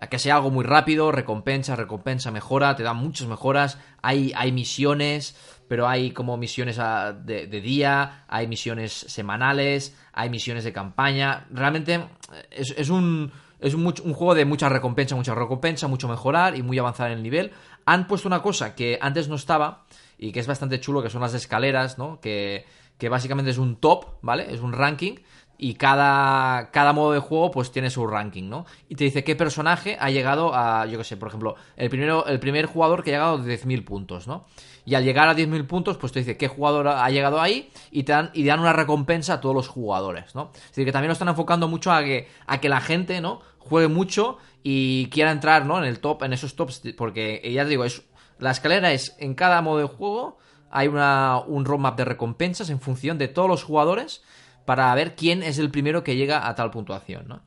a 0.05 0.09
que 0.09 0.19
sea 0.19 0.37
algo 0.37 0.51
muy 0.51 0.65
rápido, 0.65 1.11
recompensa, 1.13 1.77
recompensa, 1.77 2.31
mejora, 2.31 2.77
te 2.77 2.83
dan 2.83 2.97
muchas 2.97 3.27
mejoras, 3.29 3.79
hay, 4.03 4.33
hay 4.37 4.53
misiones, 4.53 5.37
pero 5.69 5.89
hay 5.89 6.13
como 6.13 6.37
misiones 6.37 6.79
a- 6.79 7.13
de, 7.13 7.47
de 7.47 7.61
día, 7.61 8.25
hay 8.29 8.47
misiones 8.47 8.93
semanales, 8.93 9.97
hay 10.13 10.31
misiones 10.31 10.65
de 10.65 10.73
campaña, 10.73 11.47
realmente 11.51 11.95
eh, 11.95 12.63
es, 12.77 12.91
un... 12.91 13.33
Es 13.61 13.73
un 13.73 13.93
juego 14.13 14.35
de 14.35 14.45
mucha 14.45 14.69
recompensa, 14.69 15.17
mucha 15.17 15.35
recompensa, 15.35 15.89
mucho 15.89 16.07
mejorar 16.07 16.55
y 16.55 16.63
muy 16.63 16.79
avanzar 16.79 17.11
en 17.11 17.17
el 17.19 17.23
nivel. 17.23 17.51
Han 17.87 18.07
puesto 18.07 18.29
una 18.29 18.43
cosa 18.43 18.75
que 18.75 18.99
antes 19.01 19.29
no 19.29 19.37
estaba 19.37 19.85
y 20.19 20.33
que 20.33 20.41
es 20.41 20.47
bastante 20.47 20.81
chulo, 20.81 21.03
que 21.03 21.09
son 21.09 21.23
las 21.23 21.33
escaleras, 21.33 21.97
¿no? 21.97 22.21
Que, 22.21 22.67
que 22.99 23.09
básicamente 23.09 23.51
es 23.53 23.57
un 23.57 23.77
top, 23.77 24.19
¿vale? 24.21 24.53
Es 24.53 24.61
un 24.61 24.75
ranking 24.75 25.15
y 25.57 25.75
cada, 25.75 26.71
cada 26.71 26.93
modo 26.93 27.13
de 27.13 27.21
juego 27.21 27.51
pues 27.51 27.71
tiene 27.71 27.91
su 27.91 28.07
ranking, 28.07 28.49
¿no? 28.49 28.67
Y 28.89 28.97
te 28.97 29.05
dice 29.05 29.25
qué 29.25 29.37
personaje 29.37 29.97
ha 30.01 30.11
llegado 30.11 30.55
a, 30.55 30.87
yo 30.87 30.99
qué 30.99 31.05
sé, 31.05 31.17
por 31.17 31.29
ejemplo, 31.29 31.55
el, 31.77 31.89
primero, 31.91 32.27
el 32.27 32.41
primer 32.41 32.67
jugador 32.67 33.05
que 33.05 33.11
ha 33.11 33.15
llegado 33.15 33.37
a 33.37 33.41
10.000 33.41 33.85
puntos, 33.85 34.27
¿no? 34.27 34.47
Y 34.85 34.95
al 34.95 35.05
llegar 35.05 35.29
a 35.29 35.37
10.000 35.37 35.67
puntos, 35.67 35.97
pues 35.97 36.13
te 36.13 36.19
dice 36.19 36.37
qué 36.37 36.49
jugador 36.49 36.89
ha 36.89 37.09
llegado 37.11 37.41
ahí 37.41 37.71
y 37.91 38.03
te 38.03 38.13
dan, 38.13 38.31
y 38.35 38.45
dan 38.45 38.61
una 38.61 38.73
recompensa 38.73 39.35
a 39.35 39.41
todos 39.41 39.55
los 39.55 39.69
jugadores, 39.69 40.35
¿no? 40.35 40.51
Es 40.55 40.71
decir, 40.71 40.85
que 40.85 40.93
también 40.93 41.09
lo 41.09 41.15
están 41.15 41.29
enfocando 41.29 41.69
mucho 41.69 41.93
a 41.93 42.03
que, 42.03 42.29
a 42.47 42.61
que 42.61 42.69
la 42.69 42.81
gente, 42.81 43.21
¿no? 43.21 43.41
Juegue 43.59 43.89
mucho 43.89 44.39
y 44.63 45.09
quiera 45.09 45.31
entrar, 45.31 45.65
¿no? 45.67 45.79
En 45.79 45.85
el 45.85 46.01
top, 46.01 46.25
en 46.25 46.33
esos 46.33 46.57
tops, 46.57 46.83
porque 46.97 47.41
eh, 47.45 47.53
ya 47.53 47.63
te 47.63 47.71
digo, 47.71 47.85
es, 47.85 48.03
la 48.39 48.51
escalera 48.51 48.93
es 48.93 49.17
en 49.19 49.35
cada 49.35 49.63
modo 49.63 49.79
de 49.79 49.87
juego 49.87 50.39
hay 50.71 50.89
una, 50.89 51.39
un 51.39 51.65
roadmap 51.65 51.97
de 51.97 52.05
recompensas 52.05 52.69
en 52.69 52.81
función 52.81 53.17
de 53.17 53.29
todos 53.29 53.49
los 53.49 53.63
jugadores 53.63 54.25
para 54.65 54.95
ver 54.95 55.15
quién 55.15 55.43
es 55.43 55.59
el 55.59 55.71
primero 55.71 56.03
que 56.05 56.17
llega 56.17 56.49
a 56.49 56.55
tal 56.55 56.71
puntuación, 56.71 57.27
¿no? 57.29 57.43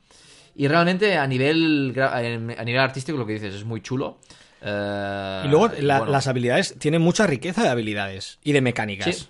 Y 0.55 0.67
realmente 0.67 1.17
a 1.17 1.27
nivel, 1.27 1.93
a 1.99 2.63
nivel 2.63 2.79
artístico 2.81 3.17
lo 3.17 3.25
que 3.27 3.33
dices 3.33 3.53
es 3.53 3.63
muy 3.63 3.81
chulo. 3.81 4.19
Eh, 4.61 5.43
Y 5.45 5.49
luego 5.49 5.69
la- 5.79 5.99
bueno, 5.99 6.11
las 6.11 6.27
habilidades, 6.27 6.75
tienen 6.79 7.01
mucha 7.01 7.27
riqueza 7.27 7.61
de 7.63 7.69
habilidades 7.69 8.39
y 8.43 8.53
de 8.53 8.61
mecánicas. 8.61 9.29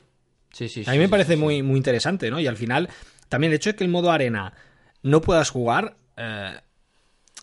Sí, 0.54 0.70
sí, 0.70 0.70
sí. 0.70 0.90
A 0.90 0.92
mí 0.92 0.98
sí, 0.98 1.02
me 1.02 1.10
parece 1.10 1.34
sí. 1.34 1.40
muy, 1.40 1.64
muy 1.64 1.78
interesante, 1.78 2.32
¿no? 2.32 2.40
Y 2.40 2.48
al 2.48 2.56
final, 2.56 2.90
también 3.28 3.52
el 3.52 3.58
hecho 3.58 3.72
de 3.72 3.76
que 3.76 3.84
el 3.84 3.90
modo 3.90 4.10
arena 4.12 4.54
no 5.04 5.20
puedas 5.22 5.50
jugar, 5.50 5.98
eh, 6.16 6.56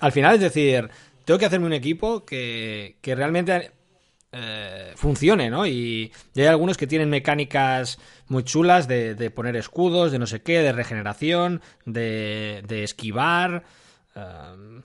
al 0.00 0.12
final 0.12 0.34
es 0.34 0.40
decir, 0.40 0.88
tengo 1.26 1.38
que 1.38 1.46
hacerme 1.46 1.66
un 1.66 1.72
equipo 1.74 2.24
que, 2.24 2.96
que 3.02 3.14
realmente 3.14 3.70
eh, 4.32 4.92
funcione, 4.96 5.50
¿no? 5.50 5.66
Y, 5.66 6.10
y 6.34 6.40
hay 6.40 6.46
algunos 6.46 6.76
que 6.78 6.86
tienen 6.86 7.10
mecánicas 7.10 7.98
muy 8.28 8.44
chulas 8.44 8.88
de, 8.88 9.14
de 9.14 9.30
poner 9.30 9.56
escudos, 9.56 10.12
de 10.12 10.18
no 10.18 10.26
sé 10.26 10.42
qué, 10.42 10.60
de 10.60 10.72
regeneración, 10.72 11.60
de, 11.84 12.62
de 12.66 12.84
esquivar. 12.84 13.64
eh, 14.14 14.80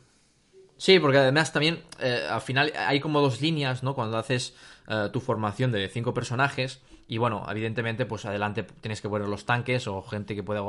Sí, 0.78 0.98
porque 1.00 1.18
además 1.18 1.52
también 1.52 1.84
eh, 2.00 2.26
al 2.30 2.40
final 2.40 2.72
hay 2.78 3.02
como 3.02 3.20
dos 3.20 3.42
líneas, 3.42 3.84
¿no? 3.84 3.96
Cuando 3.96 4.18
haces 4.18 4.56
eh, 4.88 5.10
tu 5.12 5.20
formación 5.20 5.74
de 5.74 5.90
cinco 5.90 6.14
personajes 6.14 6.80
y 7.06 7.18
bueno, 7.18 7.46
evidentemente 7.50 8.06
pues 8.06 8.24
adelante 8.26 8.64
tienes 8.64 9.02
que 9.02 9.10
poner 9.10 9.28
los 9.28 9.46
tanques 9.46 9.88
o 9.88 10.02
gente 10.04 10.36
que 10.36 10.44
pueda 10.44 10.62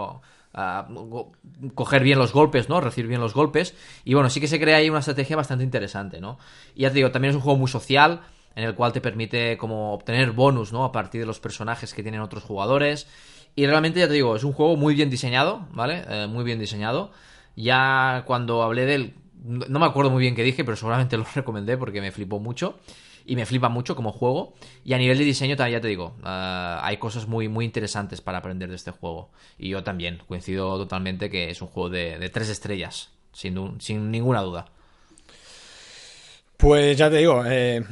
ah, 0.55 0.89
coger 1.77 2.03
bien 2.03 2.19
los 2.19 2.33
golpes, 2.33 2.69
¿no? 2.69 2.81
Recibir 2.81 3.07
bien 3.09 3.21
los 3.21 3.35
golpes 3.35 3.75
y 4.05 4.15
bueno, 4.15 4.31
sí 4.31 4.41
que 4.41 4.49
se 4.49 4.59
crea 4.59 4.79
ahí 4.79 4.91
una 4.91 4.99
estrategia 4.99 5.37
bastante 5.37 5.63
interesante, 5.63 6.21
¿no? 6.21 6.39
Y 6.75 6.83
ya 6.83 6.89
te 6.89 6.97
digo, 6.97 7.13
también 7.13 7.31
es 7.31 7.37
un 7.37 7.43
juego 7.43 7.59
muy 7.59 7.69
social, 7.69 8.23
en 8.55 8.65
el 8.65 8.75
cual 8.75 8.93
te 8.93 9.01
permite 9.01 9.57
como 9.57 9.93
obtener 9.93 10.33
bonus, 10.33 10.73
¿no? 10.73 10.85
A 10.85 10.93
partir 10.93 11.21
de 11.21 11.27
los 11.27 11.41
personajes 11.41 11.95
que 11.95 12.03
tienen 12.03 12.21
otros 12.21 12.43
jugadores. 12.43 13.07
Y 13.55 13.67
realmente, 13.67 14.01
ya 14.01 14.09
te 14.09 14.15
digo, 14.15 14.37
es 14.37 14.45
un 14.45 14.53
juego 14.53 14.77
muy 14.77 14.95
bien 14.95 15.11
diseñado, 15.11 15.67
¿vale? 15.73 16.05
Eh, 16.09 16.27
muy 16.27 16.45
bien 16.45 16.59
diseñado. 16.59 17.11
Ya 17.57 18.25
cuando 18.27 18.63
hablé 18.63 18.87
de 18.87 18.95
él, 18.95 19.15
no 19.45 19.79
me 19.79 19.87
acuerdo 19.87 20.11
muy 20.11 20.21
bien 20.21 20.35
qué 20.35 20.43
dije, 20.43 20.65
pero 20.65 20.77
seguramente 20.77 21.17
lo 21.17 21.27
recomendé 21.35 21.77
porque 21.77 22.01
me 22.01 22.11
flipó 22.13 22.39
mucho. 22.39 22.79
Y 23.27 23.37
me 23.37 23.47
flipa 23.47 23.69
mucho 23.69 23.95
como 23.95 24.13
juego. 24.13 24.55
Y 24.85 24.95
a 24.95 24.99
nivel 24.99 25.19
de 25.19 25.25
diseño, 25.25 25.55
ya 25.55 25.81
te 25.81 25.89
digo, 25.89 26.17
eh, 26.25 26.79
hay 26.81 26.97
cosas 26.97 27.29
muy, 27.29 27.49
muy 27.49 27.65
interesantes 27.65 28.21
para 28.21 28.39
aprender 28.39 28.69
de 28.69 28.77
este 28.77 28.91
juego. 28.91 29.31
Y 29.59 29.69
yo 29.69 29.85
también 29.85 30.21
coincido 30.27 30.77
totalmente 30.79 31.31
que 31.31 31.51
es 31.51 31.61
un 31.63 31.69
juego 31.69 31.91
de, 31.91 32.31
tres 32.33 32.49
estrellas, 32.49 33.11
sin, 33.33 33.81
sin 33.81 34.11
ninguna 34.11 34.41
duda. 34.41 34.67
Pues 36.57 36.97
ya 36.97 37.09
te 37.11 37.19
digo, 37.19 37.43
eh, 37.47 37.83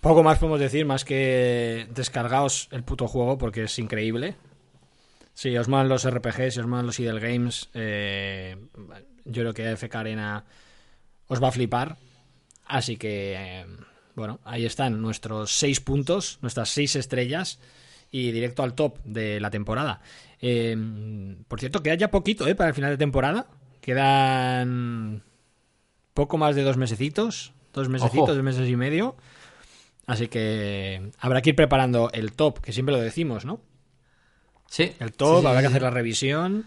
poco 0.00 0.22
más 0.22 0.38
podemos 0.38 0.60
decir, 0.60 0.86
más 0.86 1.04
que 1.04 1.86
descargaos 1.90 2.68
el 2.70 2.84
puto 2.84 3.08
juego 3.08 3.38
porque 3.38 3.64
es 3.64 3.78
increíble. 3.78 4.36
Si 5.34 5.56
os 5.56 5.68
mandan 5.68 5.88
los 5.88 6.08
RPGs, 6.08 6.54
si 6.54 6.60
os 6.60 6.66
mandan 6.66 6.86
los 6.86 6.98
Idle 6.98 7.20
Games, 7.20 7.70
eh, 7.74 8.56
yo 9.24 9.42
creo 9.42 9.54
que 9.54 9.76
FK 9.76 9.94
Arena 9.94 10.44
os 11.28 11.42
va 11.42 11.48
a 11.48 11.52
flipar. 11.52 11.96
Así 12.64 12.96
que, 12.96 13.34
eh, 13.36 13.66
bueno, 14.14 14.40
ahí 14.44 14.66
están 14.66 15.00
nuestros 15.00 15.52
seis 15.52 15.80
puntos, 15.80 16.38
nuestras 16.42 16.70
seis 16.70 16.96
estrellas 16.96 17.60
y 18.10 18.32
directo 18.32 18.62
al 18.62 18.74
top 18.74 18.98
de 19.04 19.40
la 19.40 19.50
temporada. 19.50 20.00
por 21.48 21.60
cierto, 21.60 21.82
queda 21.82 21.94
ya 21.94 22.10
poquito 22.10 22.46
¿eh? 22.48 22.54
para 22.54 22.70
el 22.70 22.74
final 22.74 22.90
de 22.90 22.98
temporada. 22.98 23.46
Quedan 23.80 25.22
poco 26.14 26.36
más 26.36 26.56
de 26.56 26.62
dos 26.62 26.76
mesecitos 26.76 27.52
dos 27.78 27.88
mesecitos, 27.88 28.28
dos 28.28 28.42
meses 28.42 28.68
y 28.68 28.76
medio. 28.76 29.16
Así 30.08 30.26
que 30.28 31.12
habrá 31.20 31.42
que 31.42 31.50
ir 31.50 31.56
preparando 31.56 32.10
el 32.12 32.32
top, 32.32 32.60
que 32.60 32.72
siempre 32.72 32.94
lo 32.94 33.00
decimos, 33.00 33.44
¿no? 33.44 33.60
Sí. 34.66 34.92
El 34.98 35.12
top, 35.12 35.46
habrá 35.46 35.60
que 35.60 35.68
hacer 35.68 35.82
la 35.82 35.90
revisión. 35.90 36.66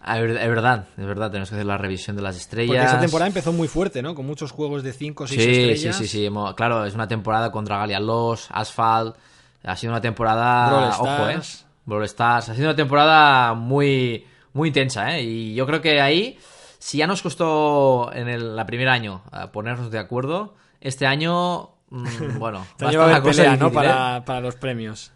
Ah, 0.00 0.18
es 0.18 0.22
verdad, 0.22 0.86
es 0.96 1.04
verdad, 1.04 1.30
tenemos 1.30 1.48
que 1.50 1.56
hacer 1.56 1.66
la 1.66 1.76
revisión 1.76 2.16
de 2.16 2.22
las 2.22 2.36
estrellas. 2.36 2.68
Porque 2.68 2.84
esta 2.84 3.00
temporada 3.00 3.26
empezó 3.26 3.52
muy 3.52 3.66
fuerte, 3.68 4.02
¿no? 4.02 4.14
Con 4.14 4.24
muchos 4.24 4.52
juegos 4.52 4.82
de 4.82 4.92
5 4.92 5.24
o 5.24 5.26
6 5.26 5.40
estrellas. 5.40 5.96
Sí, 5.96 6.06
sí, 6.06 6.28
sí. 6.28 6.34
Claro, 6.56 6.84
es 6.84 6.94
una 6.94 7.08
temporada 7.08 7.50
contra 7.50 7.76
Galian 7.78 8.06
Lost, 8.06 8.50
Asphalt. 8.52 9.16
Ha 9.64 9.76
sido 9.76 9.92
una 9.92 10.00
temporada. 10.00 10.96
Ojo, 10.98 11.28
¿eh? 11.28 11.40
Brawl 11.84 12.04
Stars. 12.04 12.50
Ha 12.50 12.54
sido 12.54 12.68
una 12.68 12.76
temporada 12.76 13.54
muy, 13.54 14.24
muy 14.52 14.68
intensa, 14.68 15.16
¿eh? 15.16 15.22
Y 15.22 15.54
yo 15.54 15.66
creo 15.66 15.80
que 15.82 16.00
ahí 16.00 16.38
si 16.78 16.98
ya 16.98 17.08
nos 17.08 17.20
costó 17.20 18.12
en 18.12 18.28
el 18.28 18.62
primer 18.64 18.88
año 18.88 19.22
eh, 19.32 19.48
ponernos 19.52 19.90
de 19.90 19.98
acuerdo, 19.98 20.54
este 20.80 21.04
año, 21.04 21.70
mm, 21.90 22.38
bueno, 22.38 22.66
va 22.80 22.88
a 22.88 23.16
haber 23.16 23.58
¿no? 23.58 23.72
Para, 23.72 24.24
para, 24.24 24.40
los 24.40 24.56
premios. 24.56 25.12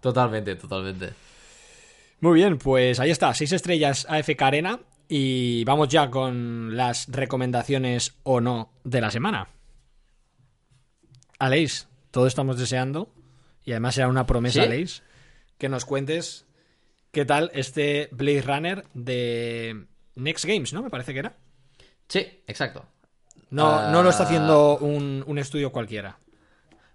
Totalmente, 0.00 0.56
totalmente. 0.56 1.14
Muy 2.20 2.34
bien, 2.34 2.58
pues 2.58 3.00
ahí 3.00 3.10
está, 3.10 3.34
seis 3.34 3.52
estrellas 3.52 4.06
AFK 4.08 4.42
Arena 4.42 4.80
y 5.08 5.64
vamos 5.64 5.88
ya 5.88 6.10
con 6.10 6.76
las 6.76 7.08
recomendaciones 7.08 8.14
o 8.22 8.40
no 8.40 8.72
de 8.84 9.00
la 9.00 9.10
semana. 9.10 9.48
Aleix, 11.38 11.88
todo 12.10 12.26
estamos 12.26 12.58
deseando 12.58 13.12
y 13.64 13.72
además 13.72 13.98
era 13.98 14.08
una 14.08 14.26
promesa, 14.26 14.64
¿Sí? 14.64 15.02
que 15.58 15.68
nos 15.68 15.84
cuentes 15.84 16.46
qué 17.10 17.24
tal 17.24 17.50
este 17.54 18.08
Blade 18.12 18.42
Runner 18.42 18.84
de 18.94 19.86
Next 20.14 20.44
Games, 20.44 20.72
¿no? 20.72 20.82
Me 20.82 20.90
parece 20.90 21.12
que 21.12 21.18
era. 21.18 21.36
Sí, 22.08 22.42
exacto. 22.46 22.84
No, 23.52 23.90
no 23.90 24.02
lo 24.02 24.10
está 24.10 24.24
haciendo 24.24 24.78
un, 24.78 25.22
un, 25.26 25.38
estudio 25.38 25.70
cualquiera. 25.70 26.16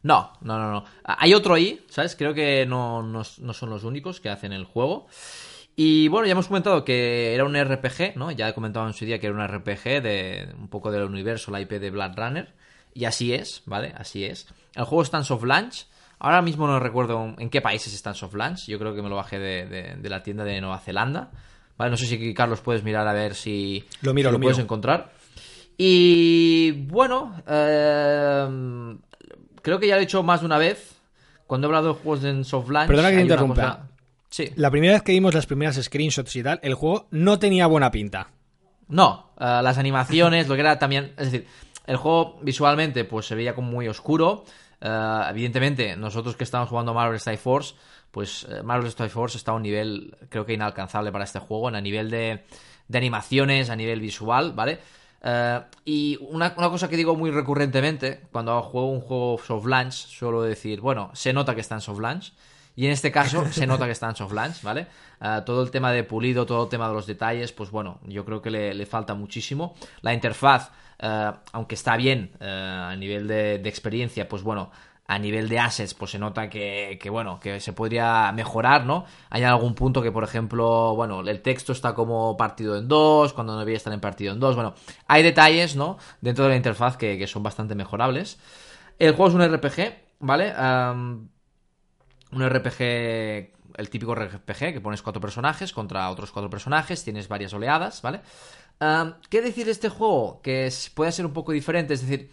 No, 0.01 0.33
no, 0.41 0.57
no, 0.57 0.71
no. 0.71 0.85
Hay 1.03 1.33
otro 1.33 1.53
ahí, 1.53 1.85
¿sabes? 1.89 2.15
Creo 2.15 2.33
que 2.33 2.65
no, 2.65 3.03
no, 3.03 3.23
son 3.23 3.69
los 3.69 3.83
únicos 3.83 4.19
que 4.19 4.29
hacen 4.29 4.53
el 4.53 4.65
juego. 4.65 5.07
Y 5.75 6.07
bueno, 6.07 6.25
ya 6.25 6.31
hemos 6.31 6.47
comentado 6.47 6.83
que 6.83 7.35
era 7.35 7.45
un 7.45 7.55
RPG, 7.55 8.15
¿no? 8.15 8.31
Ya 8.31 8.49
he 8.49 8.53
comentado 8.55 8.87
en 8.87 8.93
su 8.93 9.05
día 9.05 9.19
que 9.19 9.27
era 9.27 9.35
un 9.35 9.47
RPG 9.47 10.01
de 10.01 10.49
un 10.57 10.67
poco 10.67 10.91
del 10.91 11.03
universo, 11.03 11.51
la 11.51 11.61
IP 11.61 11.73
de 11.73 11.91
Blood 11.91 12.17
Runner. 12.17 12.53
Y 12.95 13.05
así 13.05 13.33
es, 13.33 13.61
¿vale? 13.67 13.93
Así 13.95 14.25
es. 14.25 14.47
El 14.73 14.85
juego 14.85 15.03
está 15.03 15.17
en 15.17 15.25
soft 15.25 15.43
launch. 15.43 15.85
Ahora 16.17 16.41
mismo 16.41 16.65
no 16.65 16.79
recuerdo 16.79 17.35
en 17.37 17.49
qué 17.51 17.61
países 17.61 17.93
está 17.93 18.09
en 18.09 18.15
soft 18.15 18.33
launch. 18.33 18.65
Yo 18.65 18.79
creo 18.79 18.95
que 18.95 19.03
me 19.03 19.09
lo 19.09 19.17
bajé 19.17 19.37
de, 19.37 19.95
de 19.95 20.09
la 20.09 20.23
tienda 20.23 20.43
de 20.43 20.59
Nueva 20.59 20.79
Zelanda. 20.79 21.29
Vale, 21.77 21.91
no 21.91 21.97
sé 21.97 22.07
si 22.07 22.33
Carlos 22.33 22.61
puedes 22.61 22.83
mirar 22.83 23.07
a 23.07 23.13
ver 23.13 23.35
si 23.35 23.85
lo, 24.01 24.13
miro, 24.13 24.31
lo, 24.31 24.39
puedes 24.39 24.57
encontrar. 24.57 25.11
Y 25.77 26.71
bueno, 26.87 27.41
eh, 27.47 28.97
creo 29.61 29.79
que 29.79 29.87
ya 29.87 29.95
lo 29.95 30.01
he 30.01 30.03
hecho 30.05 30.23
más 30.23 30.41
de 30.41 30.45
una 30.45 30.57
vez. 30.57 30.95
Cuando 31.45 31.67
he 31.67 31.69
hablado 31.69 31.93
de 31.93 31.99
juegos 31.99 32.23
en 32.25 32.43
soft 32.43 32.69
launch. 32.69 32.87
Perdona 32.87 33.09
que 33.09 33.17
te 33.17 33.21
interrumpa. 33.21 33.87
Sí. 34.29 34.51
La 34.55 34.69
primera 34.69 34.93
vez 34.93 35.03
que 35.03 35.13
vimos 35.13 35.33
las 35.33 35.45
primeras 35.45 35.81
screenshots 35.81 36.35
y 36.35 36.43
tal, 36.43 36.59
el 36.61 36.73
juego 36.73 37.07
no 37.11 37.39
tenía 37.39 37.67
buena 37.67 37.89
pinta. 37.91 38.31
No, 38.89 39.31
eh, 39.39 39.59
las 39.63 39.77
animaciones, 39.77 40.47
lo 40.47 40.55
que 40.55 40.61
era 40.61 40.77
también. 40.77 41.13
Es 41.17 41.31
decir, 41.31 41.47
el 41.85 41.95
juego 41.95 42.39
visualmente 42.41 43.05
pues 43.05 43.27
se 43.27 43.35
veía 43.35 43.55
como 43.55 43.71
muy 43.71 43.87
oscuro. 43.87 44.43
Eh, 44.81 45.21
evidentemente, 45.29 45.95
nosotros 45.95 46.35
que 46.35 46.43
estamos 46.43 46.67
jugando 46.67 46.93
Marvel 46.93 47.17
Strike 47.17 47.39
Force 47.39 47.75
pues 48.11 48.47
Marvel 48.63 48.87
Strike 48.87 49.11
Force 49.11 49.37
está 49.37 49.51
a 49.51 49.55
un 49.55 49.61
nivel, 49.61 50.15
creo 50.29 50.45
que 50.45 50.53
inalcanzable 50.53 51.11
para 51.11 51.23
este 51.23 51.39
juego, 51.39 51.67
a 51.67 51.81
nivel 51.81 52.09
de, 52.09 52.45
animaciones, 52.91 53.69
a 53.69 53.75
nivel 53.75 53.99
visual, 53.99 54.53
¿vale? 54.53 54.79
Eh, 55.23 55.61
y 55.85 56.17
una, 56.21 56.53
cosa 56.53 56.87
que 56.87 56.95
digo 56.95 57.15
muy 57.15 57.31
recurrentemente, 57.31 58.21
cuando 58.31 58.61
juego 58.61 58.91
un 58.91 59.01
juego 59.01 59.39
soft 59.45 59.65
launch, 59.65 59.93
suelo 59.93 60.41
decir, 60.41 60.81
bueno, 60.81 61.11
se 61.13 61.33
nota 61.33 61.55
que 61.55 61.61
está 61.61 61.75
en 61.75 61.81
soft 61.81 61.99
launch. 61.99 62.33
Y 62.75 62.85
en 62.85 62.91
este 62.91 63.11
caso 63.11 63.43
se 63.51 63.65
nota 63.65 63.85
que 63.85 63.91
está 63.91 64.07
en 64.07 64.15
soft 64.15 64.33
launch, 64.33 64.61
¿vale? 64.61 64.87
Eh, 65.19 65.41
todo 65.45 65.63
el 65.63 65.71
tema 65.71 65.91
de 65.91 66.03
pulido, 66.03 66.45
todo 66.45 66.63
el 66.63 66.69
tema 66.69 66.87
de 66.87 66.93
los 66.93 67.07
detalles, 67.07 67.51
pues 67.51 67.71
bueno, 67.71 67.99
yo 68.05 68.23
creo 68.23 68.41
que 68.41 68.51
le, 68.51 68.85
falta 68.85 69.15
muchísimo. 69.15 69.75
La 70.01 70.13
interfaz, 70.13 70.69
aunque 71.51 71.75
está 71.75 71.97
bien 71.97 72.31
a 72.39 72.95
nivel 72.97 73.27
de, 73.27 73.55
experiencia, 73.65 74.29
pues 74.29 74.43
bueno, 74.43 74.71
a 75.07 75.19
nivel 75.19 75.47
de 75.47 75.57
assets, 75.57 75.93
pues 75.93 76.11
se 76.11 76.19
nota 76.19 76.49
que, 76.49 76.99
bueno, 77.09 77.39
que 77.39 77.61
se 77.61 77.71
podría 77.71 78.29
mejorar, 78.33 78.85
¿no? 78.85 79.05
Hay 79.29 79.43
algún 79.43 79.73
punto 79.73 80.01
que, 80.01 80.11
por 80.11 80.25
ejemplo, 80.25 80.95
bueno, 80.95 81.21
el 81.21 81.41
texto 81.41 81.71
está 81.71 81.93
como 81.93 82.35
partido 82.35 82.77
en 82.77 82.89
dos, 82.89 83.31
cuando 83.31 83.53
no 83.53 83.59
debería 83.59 83.77
estar 83.77 83.93
en 83.93 84.01
partido 84.01 84.33
en 84.33 84.41
dos, 84.41 84.55
bueno, 84.55 84.73
hay 85.07 85.23
detalles, 85.23 85.77
¿no? 85.77 85.97
Dentro 86.19 86.43
de 86.43 86.49
la 86.51 86.57
interfaz 86.57 86.97
que, 86.97 87.25
son 87.25 87.41
bastante 87.41 87.73
mejorables. 87.73 88.37
El 88.99 89.13
juego 89.13 89.29
es 89.29 89.35
un 89.35 89.55
RPG, 89.55 89.93
¿vale? 90.19 90.53
un 92.29 92.49
RPG, 92.49 92.81
el 92.81 93.89
típico 93.89 94.13
RPG, 94.13 94.73
que 94.73 94.81
pones 94.81 95.01
cuatro 95.01 95.21
personajes 95.21 95.71
contra 95.71 96.09
otros 96.09 96.33
cuatro 96.33 96.49
personajes, 96.49 97.05
tienes 97.05 97.29
varias 97.29 97.53
oleadas, 97.53 98.01
¿vale? 98.01 98.19
¿Qué 99.29 99.41
decir 99.41 99.67
de 99.67 99.71
este 99.71 99.87
juego? 99.87 100.41
Que 100.41 100.69
puede 100.93 101.13
ser 101.13 101.25
un 101.25 101.31
poco 101.31 101.53
diferente, 101.53 101.93
es 101.93 102.01
decir 102.01 102.29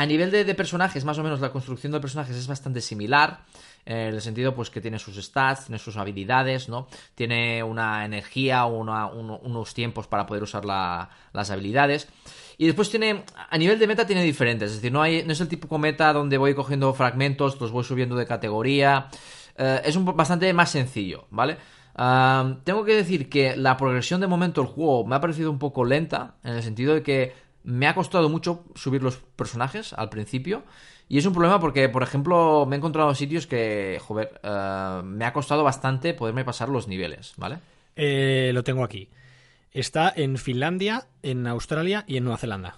a 0.00 0.06
nivel 0.06 0.30
de, 0.30 0.54
personajes, 0.54 1.04
más 1.04 1.18
o 1.18 1.22
menos 1.22 1.40
la 1.40 1.52
construcción 1.52 1.92
de 1.92 2.00
personajes 2.00 2.34
es 2.34 2.46
bastante 2.46 2.80
similar. 2.80 3.40
En 3.84 4.14
el 4.14 4.22
sentido, 4.22 4.54
pues 4.54 4.70
que 4.70 4.80
tiene 4.80 4.98
sus 4.98 5.22
stats, 5.22 5.66
tiene 5.66 5.78
sus 5.78 5.98
habilidades, 5.98 6.70
¿no? 6.70 6.88
Tiene 7.14 7.62
una 7.62 8.06
energía, 8.06 8.64
unos 8.64 9.74
tiempos 9.74 10.06
para 10.06 10.24
poder 10.24 10.42
usar 10.42 10.64
las 10.64 11.50
habilidades. 11.50 12.08
Y 12.56 12.64
después 12.64 12.88
tiene, 12.88 13.24
a 13.50 13.58
nivel 13.58 13.78
de 13.78 13.86
meta 13.86 14.06
tiene 14.06 14.22
diferentes, 14.22 14.70
es 14.70 14.76
decir, 14.76 14.90
no, 14.90 15.02
hay, 15.02 15.22
no 15.22 15.32
es 15.34 15.40
el 15.42 15.48
típico 15.48 15.76
meta 15.76 16.14
donde 16.14 16.38
voy 16.38 16.54
cogiendo 16.54 16.94
fragmentos, 16.94 17.60
los 17.60 17.70
voy 17.70 17.84
subiendo 17.84 18.16
de 18.16 18.24
categoría. 18.24 19.08
Eh, 19.58 19.82
es 19.84 20.02
bastante 20.02 20.50
más 20.54 20.70
sencillo, 20.70 21.26
¿vale? 21.28 21.58
tengo 22.64 22.84
que 22.86 22.94
decir 22.94 23.28
que 23.28 23.54
la 23.54 23.76
progresión 23.76 24.22
de 24.22 24.26
momento 24.26 24.62
del 24.62 24.70
juego 24.70 25.04
me 25.04 25.16
ha 25.16 25.20
parecido 25.20 25.50
un 25.50 25.58
poco 25.58 25.84
lenta, 25.84 26.36
en 26.42 26.54
el 26.54 26.62
sentido 26.62 26.94
de 26.94 27.02
que 27.02 27.49
me 27.62 27.86
ha 27.86 27.94
costado 27.94 28.28
mucho 28.28 28.64
subir 28.74 29.02
los 29.02 29.16
personajes 29.16 29.92
al 29.92 30.08
principio. 30.08 30.64
Y 31.08 31.18
es 31.18 31.26
un 31.26 31.32
problema 31.32 31.58
porque, 31.58 31.88
por 31.88 32.02
ejemplo, 32.02 32.66
me 32.66 32.76
he 32.76 32.78
encontrado 32.78 33.14
sitios 33.14 33.46
que, 33.46 33.98
joder, 34.00 34.40
eh, 34.42 35.00
me 35.04 35.24
ha 35.24 35.32
costado 35.32 35.64
bastante 35.64 36.14
poderme 36.14 36.44
pasar 36.44 36.68
los 36.68 36.86
niveles, 36.86 37.34
¿vale? 37.36 37.58
Eh, 37.96 38.52
lo 38.54 38.62
tengo 38.62 38.84
aquí. 38.84 39.10
Está 39.72 40.12
en 40.14 40.36
Finlandia, 40.38 41.08
en 41.22 41.46
Australia 41.46 42.04
y 42.06 42.16
en 42.16 42.24
Nueva 42.24 42.38
Zelanda. 42.38 42.76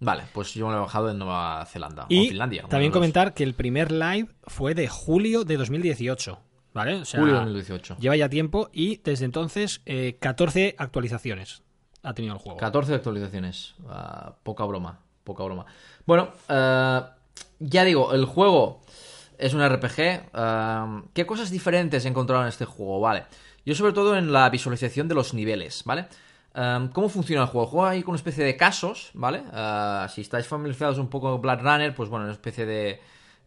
Vale, 0.00 0.22
pues 0.32 0.54
yo 0.54 0.66
me 0.66 0.72
lo 0.72 0.78
he 0.78 0.82
bajado 0.82 1.10
en 1.10 1.18
Nueva 1.18 1.64
Zelanda. 1.66 2.06
Y 2.08 2.28
Finlandia, 2.28 2.64
también 2.68 2.92
comentar 2.92 3.34
que 3.34 3.44
el 3.44 3.52
primer 3.52 3.92
live 3.92 4.28
fue 4.44 4.74
de 4.74 4.88
julio 4.88 5.44
de 5.44 5.58
2018. 5.58 6.40
¿Vale? 6.72 7.02
julio 7.04 7.34
de 7.34 7.40
2018. 7.40 7.96
Lleva 7.98 8.16
ya 8.16 8.28
tiempo 8.28 8.70
y 8.72 9.00
desde 9.04 9.24
entonces 9.24 9.82
14 10.20 10.68
eh, 10.68 10.74
actualizaciones 10.78 11.62
ha 12.02 12.14
tenido 12.14 12.34
el 12.34 12.40
juego. 12.40 12.58
14 12.58 12.94
actualizaciones. 12.94 13.74
Ah, 13.88 14.34
poca 14.42 14.64
broma, 14.64 14.98
poca 15.24 15.44
broma. 15.44 15.66
Bueno, 16.06 16.30
eh, 16.48 17.00
ya 17.58 17.84
digo, 17.84 18.12
el 18.12 18.24
juego 18.24 18.82
es 19.38 19.54
un 19.54 19.66
RPG. 19.66 19.98
Eh, 19.98 21.02
¿Qué 21.14 21.26
cosas 21.26 21.50
diferentes 21.50 22.04
he 22.04 22.08
encontrado 22.08 22.42
en 22.42 22.48
este 22.48 22.64
juego? 22.64 23.00
Vale. 23.00 23.24
Yo 23.64 23.74
sobre 23.74 23.92
todo 23.92 24.16
en 24.16 24.32
la 24.32 24.48
visualización 24.48 25.08
de 25.08 25.14
los 25.14 25.34
niveles, 25.34 25.82
¿vale? 25.84 26.06
Eh, 26.54 26.88
¿Cómo 26.92 27.08
funciona 27.08 27.42
el 27.42 27.48
juego? 27.48 27.66
El 27.66 27.70
juego 27.70 27.86
hay 27.86 28.02
con 28.02 28.12
una 28.12 28.16
especie 28.16 28.44
de 28.44 28.56
casos, 28.56 29.10
¿vale? 29.14 29.42
si 30.08 30.22
estáis 30.22 30.46
familiarizados 30.46 30.98
un 30.98 31.08
poco 31.08 31.32
con 31.32 31.42
Blood 31.42 31.60
Runner, 31.60 31.94
pues 31.94 32.08
bueno, 32.08 32.24
una 32.24 32.32
especie 32.32 32.64
de, 32.66 33.00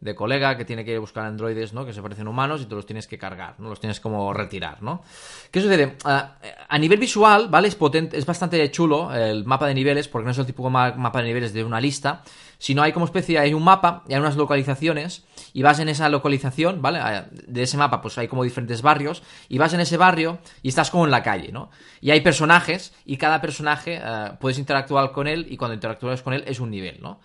de 0.04 0.16
colega 0.16 0.58
que 0.58 0.66
tiene 0.66 0.84
que 0.84 0.92
ir 0.92 0.98
a 0.98 1.00
buscar 1.00 1.26
androides, 1.26 1.74
¿no? 1.74 1.86
Que 1.86 1.94
se 1.94 2.02
parecen 2.02 2.28
humanos 2.28 2.62
y 2.62 2.66
tú 2.66 2.76
los 2.76 2.86
tienes 2.86 3.08
que 3.08 3.18
cargar, 3.18 3.56
¿no? 3.58 3.70
Los 3.70 3.80
tienes 3.80 4.02
como 4.02 4.34
retirar, 4.34 4.84
¿no? 4.84 5.02
¿Qué 5.50 5.62
sucede? 5.62 5.96
Ah, 6.04 6.36
a 6.68 6.78
nivel 6.78 7.00
visual, 7.00 7.48
¿vale? 7.48 7.70
Es 7.70 7.76
potente, 7.76 8.18
es 8.18 8.26
bastante 8.26 8.70
chulo 8.70 9.14
el 9.14 9.46
mapa 9.46 9.66
de 9.66 9.74
niveles, 9.74 10.10
porque 10.10 10.26
no 10.26 10.32
es 10.32 10.38
el 10.38 10.46
típico 10.46 10.70
mapa 10.70 11.20
de 11.20 11.24
niveles 11.24 11.54
de 11.54 11.64
una 11.64 11.80
lista, 11.80 12.22
sino 12.58 12.82
hay 12.84 12.92
como 12.92 13.06
especie, 13.06 13.40
hay 13.40 13.54
un 13.54 13.64
mapa 13.64 14.04
y 14.08 14.14
hay 14.14 14.20
unas 14.20 14.36
localizaciones, 14.36 15.24
y 15.54 15.62
vas 15.62 15.80
en 15.80 15.88
esa 15.88 16.10
localización, 16.10 16.82
¿vale? 16.82 17.00
Ah, 17.00 17.28
de 17.32 17.64
ese 17.64 17.78
mapa, 17.78 18.02
pues 18.02 18.18
hay 18.18 18.28
como 18.28 18.44
diferentes 18.44 18.82
barrios, 18.82 19.24
y 19.48 19.58
vas 19.58 19.74
en 19.74 19.80
ese 19.80 19.96
barrio 19.96 20.40
y 20.62 20.68
estás 20.68 20.92
como 20.92 21.06
en 21.06 21.12
la 21.12 21.24
calle, 21.24 21.54
¿no? 21.54 21.70
Y 22.02 22.12
hay 22.12 22.20
personajes, 22.20 22.94
y 23.06 23.16
cada 23.16 23.40
personaje 23.40 24.02
ah, 24.04 24.38
puedes 24.42 24.60
interactuar 24.60 25.14
con 25.14 25.28
él, 25.28 25.48
y 25.50 25.56
cuando 25.56 25.76
interactúas 25.76 26.22
con 26.22 26.34
él 26.34 26.44
es 26.46 26.60
un 26.60 26.72
nivel, 26.72 27.00
¿no? 27.02 27.22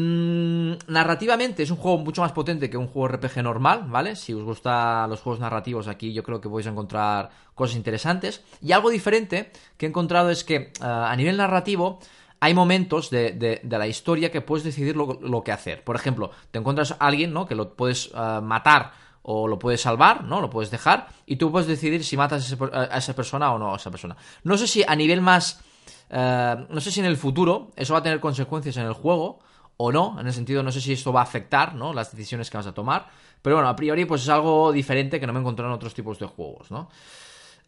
Mm, 0.00 0.74
narrativamente 0.86 1.64
es 1.64 1.72
un 1.72 1.76
juego 1.76 1.98
mucho 1.98 2.22
más 2.22 2.30
potente 2.30 2.70
que 2.70 2.76
un 2.76 2.86
juego 2.86 3.08
RPG 3.08 3.42
normal, 3.42 3.86
¿vale? 3.88 4.14
Si 4.14 4.32
os 4.32 4.44
gustan 4.44 5.10
los 5.10 5.20
juegos 5.20 5.40
narrativos 5.40 5.88
aquí 5.88 6.12
yo 6.12 6.22
creo 6.22 6.40
que 6.40 6.48
podéis 6.48 6.68
encontrar 6.68 7.30
cosas 7.56 7.74
interesantes. 7.74 8.44
Y 8.62 8.70
algo 8.70 8.90
diferente 8.90 9.50
que 9.76 9.86
he 9.86 9.88
encontrado 9.88 10.30
es 10.30 10.44
que 10.44 10.72
ah, 10.80 11.10
a 11.10 11.16
nivel 11.16 11.36
narrativo 11.36 11.98
hay 12.38 12.54
momentos 12.54 13.10
de, 13.10 13.60
la 13.68 13.88
historia 13.88 14.30
que 14.30 14.40
puedes 14.40 14.62
decidir 14.62 14.94
lo, 14.94 15.42
que 15.42 15.50
hacer. 15.50 15.82
Por 15.82 15.96
ejemplo, 15.96 16.30
te 16.52 16.60
encuentras 16.60 16.92
a 16.92 16.96
alguien, 17.00 17.32
¿no? 17.32 17.46
Que 17.46 17.56
lo 17.56 17.74
puedes 17.74 18.12
ah, 18.14 18.40
matar 18.40 18.92
o 19.22 19.48
lo 19.48 19.58
puedes 19.58 19.80
salvar, 19.80 20.22
¿no? 20.22 20.40
Lo 20.40 20.48
puedes 20.48 20.70
dejar 20.70 21.08
y 21.26 21.36
tú 21.36 21.50
puedes 21.50 21.66
decidir 21.66 22.04
si 22.04 22.16
matas 22.16 22.56
a, 22.72 22.96
esa 22.96 23.16
persona 23.16 23.52
o 23.52 23.58
no 23.58 23.72
a 23.72 23.76
esa 23.76 23.90
persona. 23.90 24.16
No 24.44 24.56
sé 24.58 24.68
si 24.68 24.84
a 24.86 24.94
nivel 24.94 25.22
más... 25.22 25.60
Ah, 26.08 26.66
no 26.70 26.80
sé 26.80 26.92
si 26.92 27.00
en 27.00 27.06
el 27.06 27.16
futuro 27.16 27.72
eso 27.74 27.94
va 27.94 27.98
a 27.98 28.02
tener 28.04 28.20
consecuencias 28.20 28.76
en 28.76 28.84
el 28.84 28.92
juego 28.92 29.40
o 29.78 29.92
no, 29.92 30.20
en 30.20 30.26
el 30.26 30.32
sentido 30.32 30.62
no 30.62 30.72
sé 30.72 30.80
si 30.80 30.92
esto 30.92 31.12
va 31.12 31.20
a 31.20 31.24
afectar, 31.24 31.74
¿no? 31.74 31.94
Las 31.94 32.10
decisiones 32.10 32.50
que 32.50 32.56
vas 32.56 32.66
a 32.66 32.74
tomar, 32.74 33.06
pero 33.40 33.56
bueno, 33.56 33.68
a 33.68 33.76
priori 33.76 34.04
pues 34.04 34.22
es 34.22 34.28
algo 34.28 34.72
diferente 34.72 35.18
que 35.18 35.26
no 35.26 35.32
me 35.32 35.40
encontré 35.40 35.64
en 35.64 35.72
otros 35.72 35.94
tipos 35.94 36.18
de 36.18 36.26
juegos, 36.26 36.70
¿no? 36.70 36.90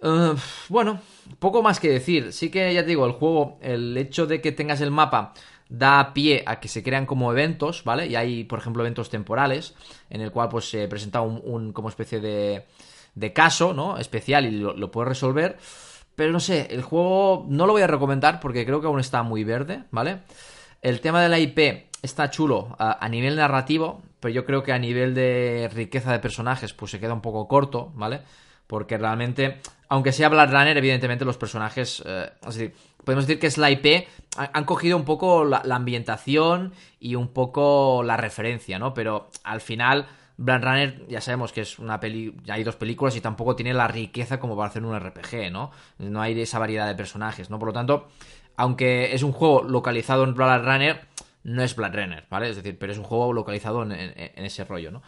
Eh, 0.02 0.34
bueno, 0.68 1.00
poco 1.38 1.62
más 1.62 1.78
que 1.78 1.88
decir. 1.88 2.32
Sí 2.32 2.50
que 2.50 2.72
ya 2.74 2.82
te 2.82 2.88
digo, 2.88 3.06
el 3.06 3.12
juego, 3.12 3.58
el 3.62 3.96
hecho 3.96 4.26
de 4.26 4.40
que 4.40 4.52
tengas 4.52 4.80
el 4.80 4.90
mapa 4.90 5.34
da 5.68 6.12
pie 6.12 6.42
a 6.46 6.58
que 6.58 6.66
se 6.66 6.82
crean 6.82 7.06
como 7.06 7.30
eventos, 7.30 7.84
¿vale? 7.84 8.06
Y 8.06 8.16
hay, 8.16 8.44
por 8.44 8.58
ejemplo, 8.58 8.82
eventos 8.82 9.08
temporales, 9.08 9.74
en 10.08 10.20
el 10.20 10.32
cual 10.32 10.48
pues 10.48 10.68
se 10.68 10.88
presenta 10.88 11.20
un, 11.20 11.72
como 11.72 11.88
especie 11.88 12.20
de, 12.20 12.66
de 13.14 13.32
caso, 13.32 13.72
¿no? 13.72 13.98
Especial 13.98 14.46
y 14.46 14.50
lo, 14.50 14.74
lo 14.76 14.90
puedes 14.90 15.08
resolver. 15.08 15.58
Pero 16.16 16.32
no 16.32 16.40
sé, 16.40 16.66
el 16.70 16.82
juego 16.82 17.46
no 17.48 17.66
lo 17.66 17.72
voy 17.72 17.82
a 17.82 17.86
recomendar 17.86 18.40
porque 18.40 18.66
creo 18.66 18.80
que 18.80 18.88
aún 18.88 19.00
está 19.00 19.22
muy 19.22 19.44
verde, 19.44 19.84
¿vale? 19.92 20.22
El 20.82 21.00
tema 21.00 21.22
de 21.22 21.28
la 21.28 21.38
IP 21.38 21.90
está 22.02 22.30
chulo 22.30 22.74
a, 22.78 23.06
nivel 23.08 23.36
narrativo, 23.36 24.02
pero 24.18 24.32
yo 24.32 24.44
creo 24.46 24.62
que 24.62 24.72
a 24.72 24.78
nivel 24.78 25.14
de 25.14 25.70
riqueza 25.72 26.12
de 26.12 26.18
personajes, 26.18 26.72
pues 26.72 26.90
se 26.90 27.00
queda 27.00 27.12
un 27.12 27.20
poco 27.20 27.46
corto, 27.48 27.92
¿vale? 27.94 28.22
Porque 28.66 28.96
realmente, 28.96 29.58
aunque 29.88 30.12
sea 30.12 30.30
Blood 30.30 30.50
Runner, 30.50 30.76
evidentemente 30.76 31.24
los 31.24 31.36
personajes, 31.36 32.02
eh, 32.06 32.30
podemos 33.04 33.26
decir 33.26 33.38
que 33.38 33.48
es 33.48 33.58
la 33.58 33.70
IP, 33.70 34.08
han 34.36 34.64
cogido 34.64 34.96
un 34.96 35.04
poco 35.04 35.44
la, 35.44 35.62
ambientación 35.70 36.72
y 36.98 37.14
un 37.14 37.28
poco 37.28 38.02
la 38.02 38.16
referencia, 38.16 38.78
¿no? 38.78 38.94
Pero 38.94 39.30
al 39.44 39.60
final, 39.60 40.06
Blood 40.38 40.62
Runner 40.62 41.06
ya 41.08 41.20
sabemos 41.20 41.52
que 41.52 41.60
es 41.60 41.78
una 41.78 42.00
peli, 42.00 42.34
hay 42.48 42.64
dos 42.64 42.76
películas 42.76 43.14
y 43.16 43.20
tampoco 43.20 43.54
tiene 43.54 43.74
la 43.74 43.88
riqueza 43.88 44.40
como 44.40 44.56
para 44.56 44.70
hacer 44.70 44.82
un 44.82 44.98
RPG, 44.98 45.50
¿no? 45.52 45.72
No 45.98 46.22
hay 46.22 46.40
esa 46.40 46.58
variedad 46.58 46.86
de 46.86 46.94
personajes, 46.94 47.50
¿no? 47.50 47.58
Por 47.58 47.68
lo 47.68 47.74
tanto, 47.74 48.08
aunque 48.60 49.14
es 49.14 49.22
un 49.22 49.32
juego 49.32 49.62
localizado 49.62 50.22
en 50.22 50.34
Blood 50.34 50.62
Runner, 50.64 51.00
no 51.44 51.62
es 51.62 51.74
Blood 51.74 51.94
Runner, 51.94 52.26
¿vale? 52.28 52.50
Es 52.50 52.56
decir, 52.56 52.78
pero 52.78 52.92
es 52.92 52.98
un 52.98 53.04
juego 53.04 53.32
localizado 53.32 53.82
en, 53.82 53.90
ese 53.90 54.64
rollo, 54.66 54.90
¿no? 54.90 55.02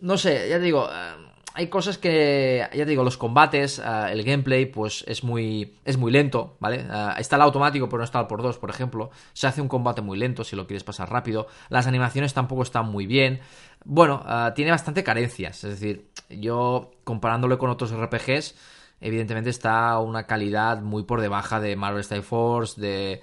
No 0.00 0.16
sé, 0.16 0.48
ya 0.48 0.56
te 0.56 0.64
digo, 0.64 0.88
eh, 0.90 1.12
hay 1.52 1.66
cosas 1.66 1.98
que, 1.98 2.66
ya 2.72 2.84
te 2.84 2.86
digo, 2.86 3.04
los 3.04 3.18
combates, 3.18 3.80
eh, 3.80 4.06
el 4.12 4.24
gameplay, 4.24 4.64
pues 4.64 5.04
es 5.06 5.24
muy, 5.24 5.76
es 5.84 5.98
muy 5.98 6.10
lento, 6.10 6.56
¿vale? 6.58 6.86
Eh, 6.90 7.08
está 7.18 7.36
el 7.36 7.42
automático, 7.42 7.86
pero 7.86 7.98
no 7.98 8.04
está 8.04 8.18
el 8.18 8.28
por 8.28 8.40
dos, 8.40 8.56
por 8.56 8.70
ejemplo. 8.70 9.10
Se 9.34 9.46
hace 9.46 9.60
un 9.60 9.68
combate 9.68 10.00
muy 10.00 10.16
lento 10.16 10.42
si 10.42 10.56
lo 10.56 10.66
quieres 10.66 10.82
pasar 10.82 11.10
rápido. 11.10 11.48
Las 11.68 11.86
animaciones 11.86 12.32
tampoco 12.32 12.62
están 12.62 12.86
muy 12.86 13.06
bien. 13.06 13.40
Bueno, 13.84 14.24
tiene 14.54 14.70
bastante 14.70 15.04
carencias, 15.04 15.62
es 15.64 15.78
decir, 15.78 16.08
yo 16.30 16.92
comparándolo 17.04 17.58
con 17.58 17.68
otros 17.68 17.92
RPGs, 17.92 18.54
evidentemente 19.00 19.50
está 19.50 19.98
una 19.98 20.26
calidad 20.26 20.80
muy 20.82 21.04
por 21.04 21.20
debajo 21.20 21.60
de 21.60 21.76
Marvel 21.76 22.02
Strike 22.02 22.24
Force, 22.24 22.80
de 22.80 23.22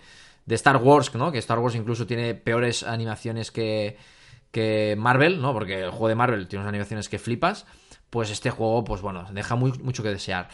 Star 0.55 0.77
Wars, 0.77 1.13
¿no? 1.15 1.31
Que 1.31 1.37
Star 1.39 1.59
Wars 1.59 1.75
incluso 1.75 2.05
tiene 2.05 2.35
peores 2.35 2.83
animaciones 2.83 3.51
que, 3.51 3.97
que 4.51 4.95
Marvel, 4.97 5.41
¿no? 5.41 5.51
Porque 5.51 5.81
el 5.81 5.89
juego 5.89 6.09
de 6.09 6.15
Marvel 6.15 6.47
tiene 6.47 6.61
unas 6.61 6.69
animaciones 6.69 7.09
que 7.09 7.19
flipas. 7.19 7.65
Pues 8.09 8.29
este 8.29 8.51
juego, 8.51 8.83
pues 8.83 9.01
bueno, 9.01 9.25
deja 9.31 9.55
mucho 9.55 10.03
que 10.03 10.09
desear. 10.09 10.47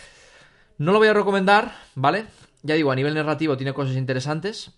No 0.77 0.93
lo 0.93 0.99
voy 0.99 1.09
a 1.09 1.13
recomendar, 1.13 1.73
¿vale? 1.95 2.25
Ya 2.63 2.75
digo, 2.75 2.91
a 2.91 2.95
nivel 2.95 3.13
narrativo 3.13 3.57
tiene 3.57 3.73
cosas 3.73 3.97
interesantes. 3.97 4.71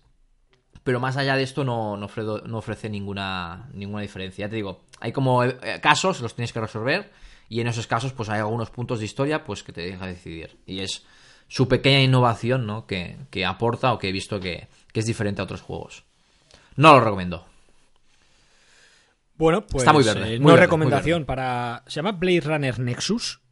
Pero 0.82 0.98
más 0.98 1.16
allá 1.16 1.36
de 1.36 1.44
esto 1.44 1.62
no, 1.62 1.96
no, 1.96 2.58
ofrece, 2.58 2.90
ninguna, 2.90 3.68
ninguna 3.72 4.02
diferencia. 4.02 4.46
Ya 4.46 4.50
te 4.50 4.56
digo, 4.56 4.80
hay 4.98 5.12
como 5.12 5.44
eh, 5.44 5.56
casos, 5.80 6.20
los 6.20 6.34
tienes 6.34 6.52
que 6.52 6.60
resolver. 6.60 7.12
Y 7.52 7.60
en 7.60 7.66
esos 7.66 7.86
casos, 7.86 8.14
pues 8.14 8.30
hay 8.30 8.40
algunos 8.40 8.70
puntos 8.70 8.98
de 8.98 9.04
historia 9.04 9.44
pues 9.44 9.62
que 9.62 9.74
te 9.74 9.82
deja 9.82 10.06
decidir. 10.06 10.56
Y 10.64 10.80
es 10.80 11.04
su 11.48 11.68
pequeña 11.68 12.00
innovación, 12.00 12.66
¿no? 12.66 12.86
Que, 12.86 13.18
que 13.28 13.44
aporta 13.44 13.92
o 13.92 13.98
que 13.98 14.08
he 14.08 14.12
visto 14.12 14.40
que, 14.40 14.68
que 14.90 15.00
es 15.00 15.04
diferente 15.04 15.42
a 15.42 15.44
otros 15.44 15.60
juegos. 15.60 16.02
No 16.76 16.94
lo 16.94 17.00
recomiendo. 17.00 17.44
Bueno, 19.36 19.66
pues 19.66 19.82
Está 19.82 19.92
muy 19.92 20.02
verde, 20.02 20.36
eh, 20.36 20.38
no 20.38 20.56
recomendación 20.56 21.26
para... 21.26 21.82
¿Se 21.88 21.96
llama 21.96 22.12
Blade 22.12 22.40
Runner 22.40 22.78
Nexus? 22.78 23.42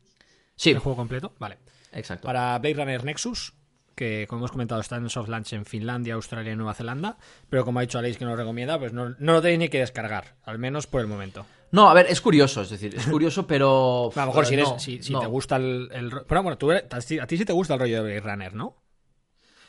Sí. 0.57 0.71
¿El 0.71 0.79
juego 0.79 0.97
completo? 0.97 1.35
Vale. 1.39 1.59
Exacto. 1.93 2.25
Para 2.25 2.59
Blade 2.59 2.77
Runner 2.77 3.05
Nexus, 3.05 3.53
que 3.95 4.27
como 4.29 4.41
hemos 4.41 4.53
comentado 4.53 4.81
está 4.81 4.97
en 4.97 5.09
soft 5.11 5.29
launch 5.29 5.53
en 5.53 5.65
Finlandia, 5.65 6.15
Australia 6.15 6.53
y 6.53 6.57
Nueva 6.57 6.75
Zelanda, 6.75 7.19
pero 7.49 7.65
como 7.65 7.79
ha 7.79 7.83
dicho 7.83 7.99
Aleix 7.99 8.17
que 8.17 8.25
nos 8.25 8.39
recomienda, 8.39 8.79
pues 8.79 8.93
no, 8.93 9.15
no 9.19 9.33
lo 9.33 9.43
tenéis 9.43 9.59
ni 9.59 9.69
que 9.69 9.79
descargar, 9.79 10.37
al 10.45 10.59
menos 10.59 10.87
por 10.87 11.01
el 11.01 11.07
momento. 11.07 11.47
No, 11.73 11.89
a 11.89 11.95
ver, 11.95 12.07
es 12.09 12.21
curioso, 12.21 12.63
es 12.63 12.71
decir, 12.71 12.95
es 12.95 13.07
curioso, 13.07 13.47
pero... 13.47 14.11
a 14.17 14.21
lo 14.21 14.27
mejor 14.27 14.47
si, 14.47 14.55
eres, 14.55 14.69
si, 14.79 14.99
te 14.99 15.27
gusta 15.27 15.57
el, 15.57 16.13
Pero 16.27 16.43
bueno, 16.43 16.59
tú, 16.59 16.73
a 16.73 17.01
ti 17.01 17.37
sí 17.37 17.45
te 17.45 17.53
gusta 17.53 17.75
el 17.75 17.81
rollo 17.81 18.03
de 18.03 18.03
Blade 18.03 18.33
Runner, 18.33 18.55
¿no? 18.55 18.77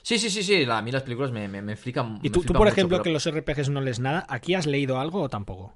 Sí, 0.01 0.17
sí, 0.17 0.31
sí, 0.31 0.41
sí. 0.41 0.65
a 0.67 0.81
mí 0.81 0.91
las 0.91 1.03
películas 1.03 1.31
me, 1.31 1.47
me, 1.47 1.61
me 1.61 1.73
explican. 1.73 2.19
¿Y 2.23 2.31
tú, 2.31 2.41
por 2.43 2.67
ejemplo, 2.67 3.03
que 3.03 3.11
los 3.11 3.29
RPGs 3.29 3.69
no 3.69 3.81
lees 3.81 3.99
nada, 3.99 4.25
¿aquí 4.29 4.55
has 4.55 4.65
leído 4.65 4.99
algo 4.99 5.21
o 5.21 5.29
tampoco? 5.29 5.75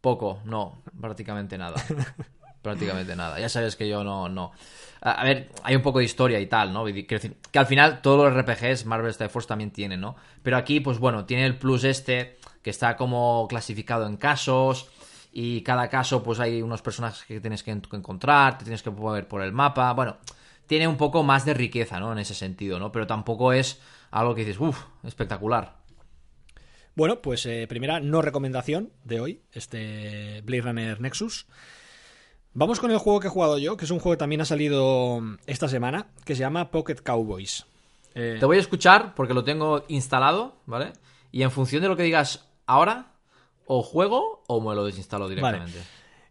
Poco, 0.00 0.40
no, 0.44 0.82
prácticamente 1.00 1.58
nada. 1.58 1.74
prácticamente 2.62 3.16
nada. 3.16 3.38
Ya 3.40 3.48
sabes 3.48 3.76
que 3.76 3.88
yo 3.88 4.04
no, 4.04 4.28
no. 4.28 4.52
A, 5.00 5.24
ver, 5.24 5.50
hay 5.62 5.76
un 5.76 5.82
poco 5.82 6.00
de 6.00 6.04
historia 6.04 6.40
y 6.40 6.46
tal, 6.46 6.72
¿no? 6.72 6.84
Quiero 6.84 7.06
decir, 7.08 7.36
que 7.50 7.58
al 7.58 7.66
final 7.66 8.02
todos 8.02 8.32
los 8.32 8.42
RPGs 8.42 8.84
Marvel 8.84 9.10
Strike 9.10 9.30
Force 9.30 9.48
también 9.48 9.70
tienen, 9.70 10.00
¿no? 10.00 10.16
Pero 10.42 10.56
aquí, 10.56 10.80
pues 10.80 10.98
bueno, 10.98 11.24
tiene 11.24 11.46
el 11.46 11.56
plus 11.56 11.84
este, 11.84 12.38
que 12.62 12.70
está 12.70 12.96
como 12.96 13.46
clasificado 13.48 14.06
en 14.06 14.16
casos. 14.16 14.88
Y 15.30 15.62
cada 15.62 15.88
caso, 15.88 16.22
pues 16.22 16.40
hay 16.40 16.62
unos 16.62 16.82
personajes 16.82 17.24
que 17.24 17.40
tienes 17.40 17.62
que 17.62 17.70
encontrar, 17.70 18.58
te 18.58 18.64
tienes 18.64 18.82
que 18.82 18.90
mover 18.90 19.28
por 19.28 19.42
el 19.42 19.52
mapa. 19.52 19.92
Bueno, 19.92 20.16
tiene 20.66 20.88
un 20.88 20.96
poco 20.96 21.22
más 21.22 21.44
de 21.44 21.54
riqueza, 21.54 22.00
¿no? 22.00 22.12
En 22.12 22.18
ese 22.18 22.34
sentido, 22.34 22.78
¿no? 22.78 22.90
Pero 22.90 23.06
tampoco 23.06 23.52
es 23.52 23.80
algo 24.10 24.34
que 24.34 24.44
dices, 24.44 24.58
uff, 24.58 24.84
espectacular. 25.04 25.76
Bueno, 26.94 27.22
pues 27.22 27.46
eh, 27.46 27.66
primera 27.68 28.00
no 28.00 28.22
recomendación 28.22 28.90
de 29.04 29.20
hoy, 29.20 29.42
este 29.52 30.42
Blade 30.42 30.62
Runner 30.62 31.00
Nexus. 31.00 31.46
Vamos 32.58 32.80
con 32.80 32.90
el 32.90 32.98
juego 32.98 33.20
que 33.20 33.28
he 33.28 33.30
jugado 33.30 33.56
yo, 33.58 33.76
que 33.76 33.84
es 33.84 33.90
un 33.92 34.00
juego 34.00 34.16
que 34.16 34.18
también 34.18 34.40
ha 34.40 34.44
salido 34.44 35.22
esta 35.46 35.68
semana, 35.68 36.08
que 36.24 36.34
se 36.34 36.40
llama 36.40 36.72
Pocket 36.72 36.96
Cowboys. 36.96 37.66
Eh, 38.16 38.38
Te 38.40 38.46
voy 38.46 38.56
a 38.56 38.60
escuchar 38.60 39.14
porque 39.14 39.32
lo 39.32 39.44
tengo 39.44 39.84
instalado, 39.86 40.56
¿vale? 40.66 40.92
Y 41.30 41.44
en 41.44 41.52
función 41.52 41.82
de 41.82 41.88
lo 41.88 41.96
que 41.96 42.02
digas 42.02 42.48
ahora, 42.66 43.12
o 43.64 43.84
juego 43.84 44.42
o 44.48 44.60
me 44.60 44.74
lo 44.74 44.84
desinstalo 44.84 45.28
directamente. 45.28 45.78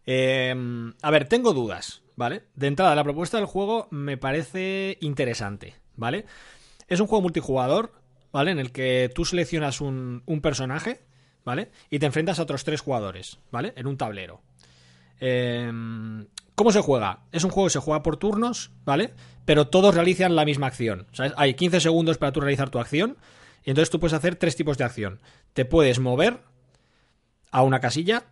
Eh, 0.04 0.54
a 1.00 1.10
ver, 1.10 1.26
tengo 1.28 1.54
dudas, 1.54 2.02
¿vale? 2.14 2.42
De 2.56 2.66
entrada, 2.66 2.94
la 2.94 3.04
propuesta 3.04 3.38
del 3.38 3.46
juego 3.46 3.88
me 3.90 4.18
parece 4.18 4.98
interesante, 5.00 5.76
¿vale? 5.96 6.26
Es 6.88 7.00
un 7.00 7.06
juego 7.06 7.22
multijugador, 7.22 7.94
¿vale? 8.32 8.50
En 8.50 8.58
el 8.58 8.70
que 8.70 9.10
tú 9.14 9.24
seleccionas 9.24 9.80
un, 9.80 10.22
personaje, 10.42 11.00
¿vale? 11.42 11.70
Y 11.88 12.00
te 12.00 12.04
enfrentas 12.04 12.38
a 12.38 12.42
otros 12.42 12.64
tres 12.64 12.82
jugadores, 12.82 13.38
¿vale? 13.50 13.72
En 13.76 13.86
un 13.86 13.96
tablero. 13.96 14.42
Em, 15.20 16.26
¿Cómo 16.54 16.72
se 16.72 16.80
juega? 16.80 17.20
Es 17.32 17.44
un 17.44 17.50
juego 17.50 17.68
que 17.68 17.72
se 17.72 17.78
juega 17.78 18.02
por 18.02 18.16
turnos, 18.16 18.72
¿vale? 18.84 19.14
Pero 19.44 19.68
todos 19.68 19.94
realizan 19.94 20.34
la 20.34 20.44
misma 20.44 20.66
acción. 20.66 21.06
Hay 21.36 21.54
15 21.54 21.80
segundos 21.80 22.18
para 22.18 22.32
tú 22.32 22.40
realizar 22.40 22.70
tu 22.70 22.78
acción. 22.78 23.16
Y 23.64 23.70
entonces 23.70 23.90
tú 23.90 24.00
puedes 24.00 24.14
hacer 24.14 24.36
tres 24.36 24.56
tipos 24.56 24.78
de 24.78 24.84
acción. 24.84 25.20
Te 25.52 25.64
puedes 25.64 26.00
mover 26.00 26.40
a 27.50 27.62
una 27.62 27.80
casilla, 27.80 28.24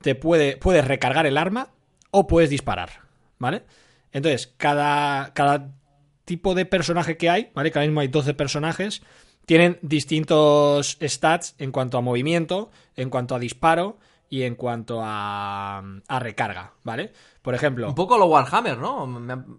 te 0.00 0.14
puede, 0.14 0.56
puedes 0.56 0.86
recargar 0.86 1.26
el 1.26 1.36
arma 1.36 1.70
o 2.10 2.26
puedes 2.26 2.50
disparar. 2.50 3.04
¿vale? 3.38 3.64
Entonces, 4.12 4.54
cada, 4.56 5.34
cada 5.34 5.74
tipo 6.24 6.54
de 6.54 6.64
personaje 6.64 7.16
que 7.16 7.28
hay, 7.28 7.50
¿vale? 7.54 7.70
Que 7.70 7.78
ahora 7.78 7.88
mismo 7.88 8.00
hay 8.00 8.08
12 8.08 8.34
personajes, 8.34 9.02
tienen 9.46 9.78
distintos 9.82 10.96
stats 11.02 11.54
en 11.58 11.72
cuanto 11.72 11.98
a 11.98 12.00
movimiento, 12.00 12.70
en 12.96 13.10
cuanto 13.10 13.34
a 13.34 13.38
disparo 13.38 13.98
y 14.34 14.42
en 14.42 14.56
cuanto 14.56 14.98
a, 15.00 15.78
a 16.08 16.18
recarga, 16.18 16.72
¿vale? 16.82 17.12
Por 17.40 17.54
ejemplo... 17.54 17.88
Un 17.88 17.94
poco 17.94 18.18
lo 18.18 18.26
Warhammer, 18.26 18.78
¿no? 18.78 19.08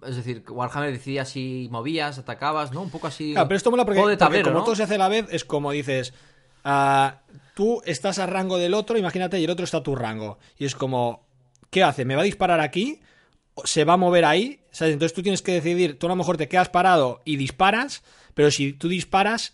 Es 0.05 0.17
decir, 0.17 0.43
Warhammer 0.49 0.91
decidía 0.91 1.23
si 1.23 1.69
movías, 1.71 2.17
atacabas, 2.17 2.73
¿no? 2.73 2.81
Un 2.81 2.89
poco 2.89 3.07
así... 3.07 3.31
Claro, 3.31 3.47
pero 3.47 3.55
esto 3.55 3.71
mola 3.71 3.85
porque, 3.85 4.05
de 4.05 4.17
tablero, 4.17 4.43
porque 4.43 4.51
como 4.51 4.59
¿no? 4.59 4.65
todo 4.65 4.75
se 4.75 4.83
hace 4.83 4.95
a 4.95 4.97
la 4.97 5.07
vez, 5.07 5.27
es 5.29 5.45
como 5.45 5.71
dices... 5.71 6.13
ah, 6.65 7.21
tú 7.53 7.81
estás 7.85 8.19
a 8.19 8.25
rango 8.25 8.57
del 8.57 8.73
otro, 8.73 8.97
imagínate, 8.97 9.39
y 9.39 9.45
el 9.45 9.49
otro 9.49 9.63
está 9.63 9.77
a 9.77 9.83
tu 9.83 9.95
rango. 9.95 10.39
Y 10.57 10.65
es 10.65 10.75
como... 10.75 11.25
¿Qué 11.69 11.81
hace? 11.81 12.03
¿Me 12.03 12.15
va 12.15 12.23
a 12.23 12.25
disparar 12.25 12.59
aquí? 12.59 12.99
¿Se 13.63 13.85
va 13.85 13.93
a 13.93 13.97
mover 13.97 14.25
ahí? 14.25 14.59
¿Sabes? 14.71 14.91
Entonces 14.91 15.15
tú 15.15 15.21
tienes 15.21 15.41
que 15.41 15.53
decidir, 15.53 15.97
tú 15.97 16.07
a 16.07 16.09
lo 16.09 16.17
mejor 16.17 16.35
te 16.35 16.49
quedas 16.49 16.67
parado 16.67 17.21
y 17.23 17.37
disparas, 17.37 18.03
pero 18.33 18.51
si 18.51 18.73
tú 18.73 18.89
disparas, 18.89 19.53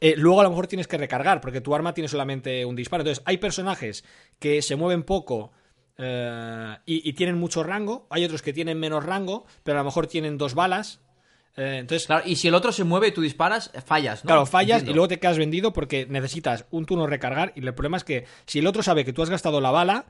eh, 0.00 0.14
luego 0.16 0.40
a 0.40 0.44
lo 0.44 0.50
mejor 0.50 0.66
tienes 0.66 0.88
que 0.88 0.98
recargar, 0.98 1.40
porque 1.40 1.60
tu 1.60 1.74
arma 1.74 1.94
tiene 1.94 2.08
solamente 2.08 2.64
un 2.64 2.76
disparo. 2.76 3.02
Entonces, 3.02 3.22
hay 3.26 3.38
personajes 3.38 4.04
que 4.38 4.62
se 4.62 4.76
mueven 4.76 5.02
poco 5.02 5.52
eh, 5.96 6.76
y, 6.86 7.08
y 7.08 7.12
tienen 7.12 7.38
mucho 7.38 7.62
rango, 7.62 8.06
hay 8.10 8.24
otros 8.24 8.42
que 8.42 8.52
tienen 8.52 8.78
menos 8.78 9.04
rango, 9.04 9.46
pero 9.62 9.78
a 9.78 9.82
lo 9.82 9.86
mejor 9.86 10.06
tienen 10.06 10.38
dos 10.38 10.54
balas. 10.54 11.00
Eh, 11.56 11.78
entonces, 11.78 12.06
Claro, 12.06 12.24
y 12.26 12.36
si 12.36 12.48
el 12.48 12.54
otro 12.54 12.72
se 12.72 12.82
mueve 12.82 13.08
y 13.08 13.12
tú 13.12 13.20
disparas, 13.20 13.70
fallas, 13.86 14.24
¿no? 14.24 14.28
Claro, 14.28 14.46
fallas 14.46 14.80
Entiendo. 14.80 14.90
y 14.90 14.94
luego 14.94 15.08
te 15.08 15.20
quedas 15.20 15.38
vendido 15.38 15.72
porque 15.72 16.06
necesitas 16.06 16.66
un 16.70 16.84
turno 16.84 17.06
recargar 17.06 17.52
y 17.54 17.64
el 17.64 17.74
problema 17.74 17.96
es 17.96 18.04
que 18.04 18.26
si 18.46 18.58
el 18.58 18.66
otro 18.66 18.82
sabe 18.82 19.04
que 19.04 19.12
tú 19.12 19.22
has 19.22 19.30
gastado 19.30 19.60
la 19.60 19.70
bala, 19.70 20.06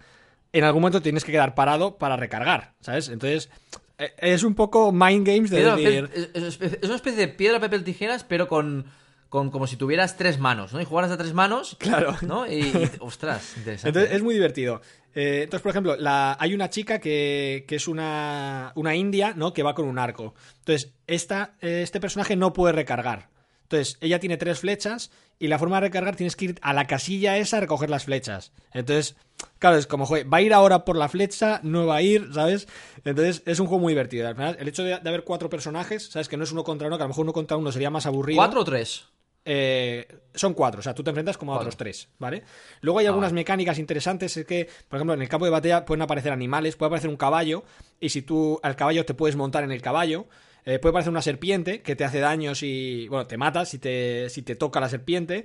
en 0.53 0.65
algún 0.65 0.81
momento 0.81 1.03
tienes 1.03 1.23
que 1.23 1.33
quedar 1.33 1.55
parado 1.55 1.99
para 1.99 2.17
recargar, 2.17 2.73
¿sabes? 2.81 3.11
Entonces 3.11 3.51
es 3.99 4.43
un 4.43 4.55
poco 4.55 4.91
mind 4.91 5.27
games 5.27 5.51
de 5.51 5.59
Piedra, 5.59 5.77
decir... 5.77 6.11
es 6.35 6.85
una 6.89 6.97
especie 6.97 7.27
de 7.27 7.29
piedra, 7.29 7.61
papel, 7.61 7.85
tijeras, 7.85 8.25
pero 8.25 8.49
con, 8.49 8.87
con 9.35 9.51
como 9.51 9.67
si 9.67 9.75
tuvieras 9.77 10.17
tres 10.17 10.39
manos, 10.39 10.73
¿no? 10.73 10.81
Y 10.81 10.85
jugaras 10.85 11.11
a 11.11 11.17
tres 11.17 11.35
manos, 11.35 11.75
Claro. 11.81 12.15
¿no? 12.23 12.47
Y, 12.47 12.61
y- 12.61 12.91
ostras, 13.01 13.57
interesante. 13.57 13.89
Entonces 13.89 14.13
es 14.17 14.23
muy 14.23 14.33
divertido. 14.33 14.81
Eh, 15.13 15.41
entonces, 15.43 15.61
por 15.61 15.71
ejemplo, 15.71 15.97
la, 15.97 16.37
hay 16.39 16.55
una 16.55 16.71
chica 16.71 17.01
que, 17.01 17.65
que 17.67 17.75
es 17.75 17.89
una, 17.89 18.71
una 18.77 18.95
india, 18.95 19.33
¿no? 19.37 19.53
Que 19.53 19.65
va 19.65 19.75
con 19.75 19.87
un 19.89 19.99
arco. 19.99 20.35
Entonces, 20.61 20.93
esta, 21.09 21.57
eh, 21.61 21.81
este 21.83 21.99
personaje 21.99 22.37
no 22.37 22.53
puede 22.53 22.75
recargar. 22.75 23.29
Entonces, 23.63 23.99
ella 24.01 24.21
tiene 24.21 24.37
tres 24.37 24.61
flechas 24.61 25.11
y 25.41 25.49
la 25.49 25.59
forma 25.59 25.79
de 25.81 25.89
recargar 25.89 26.15
tienes 26.15 26.37
que 26.37 26.45
ir 26.45 26.59
a 26.63 26.73
la 26.73 26.87
casilla 26.87 27.37
esa 27.37 27.57
a 27.57 27.61
recoger 27.61 27.91
las 27.91 28.05
flechas. 28.05 28.53
Entonces, 28.73 29.17
claro, 29.59 29.79
es 29.79 29.89
como, 29.89 30.07
joder, 30.07 30.33
va 30.33 30.37
a 30.39 30.43
ir 30.43 30.55
ahora 30.55 30.85
por 30.85 30.95
la 30.97 31.09
flecha, 31.09 31.59
no 31.65 31.87
va 31.87 31.97
a 31.97 32.03
ir, 32.03 32.29
¿sabes? 32.33 32.69
Entonces, 33.05 33.43
es 33.47 33.59
un 33.59 33.67
juego 33.67 33.81
muy 33.83 33.95
divertido. 33.95 34.29
Al 34.29 34.37
final, 34.37 34.57
el 34.61 34.69
hecho 34.69 34.85
de, 34.85 34.99
de 35.01 35.09
haber 35.09 35.25
cuatro 35.25 35.51
personajes, 35.51 36.07
¿sabes? 36.07 36.29
Que 36.29 36.37
no 36.37 36.45
es 36.45 36.53
uno 36.53 36.63
contra 36.63 36.87
uno, 36.87 36.99
que 36.99 37.03
a 37.03 37.07
lo 37.07 37.09
mejor 37.09 37.25
uno 37.25 37.33
contra 37.33 37.57
uno 37.57 37.73
sería 37.73 37.91
más 37.91 38.07
aburrido. 38.07 38.37
¿Cuatro 38.39 38.61
o 38.61 38.65
tres? 38.65 39.07
Eh, 39.45 40.07
son 40.35 40.55
cuatro, 40.55 40.81
o 40.81 40.83
sea, 40.83 40.95
tú 40.95 41.05
te 41.05 41.11
enfrentas 41.11 41.37
como 41.37 41.55
a 41.55 41.59
otros 41.59 41.77
tres, 41.77 42.09
¿vale? 42.19 42.43
Luego 42.81 42.99
hay 42.99 43.07
Ah, 43.07 43.11
algunas 43.11 43.33
mecánicas 43.33 43.79
interesantes, 43.79 44.37
es 44.37 44.47
que, 44.47 44.69
por 44.89 44.97
ejemplo, 44.97 45.15
en 45.15 45.23
el 45.23 45.29
campo 45.29 45.45
de 45.45 45.51
batalla 45.51 45.85
pueden 45.85 46.03
aparecer 46.03 46.33
animales, 46.33 46.77
puede 46.77 46.89
aparecer 46.89 47.11
un 47.11 47.17
caballo, 47.17 47.63
y 48.01 48.09
si 48.09 48.23
tú 48.23 48.59
al 48.63 48.75
caballo 48.75 49.05
te 49.05 49.15
puedes 49.15 49.37
montar 49.37 49.63
en 49.63 49.71
el 49.71 49.83
caballo, 49.83 50.27
eh, 50.65 50.79
puede 50.79 50.93
aparecer 50.93 51.11
una 51.11 51.21
serpiente 51.23 51.83
que 51.83 51.95
te 51.95 52.05
hace 52.05 52.21
daño 52.21 52.55
si, 52.55 53.07
bueno, 53.09 53.27
te 53.27 53.37
mata 53.37 53.67
si 53.67 53.79
te, 53.79 54.31
si 54.31 54.43
te 54.43 54.57
toca 54.57 54.81
la 54.81 54.89
serpiente. 54.89 55.45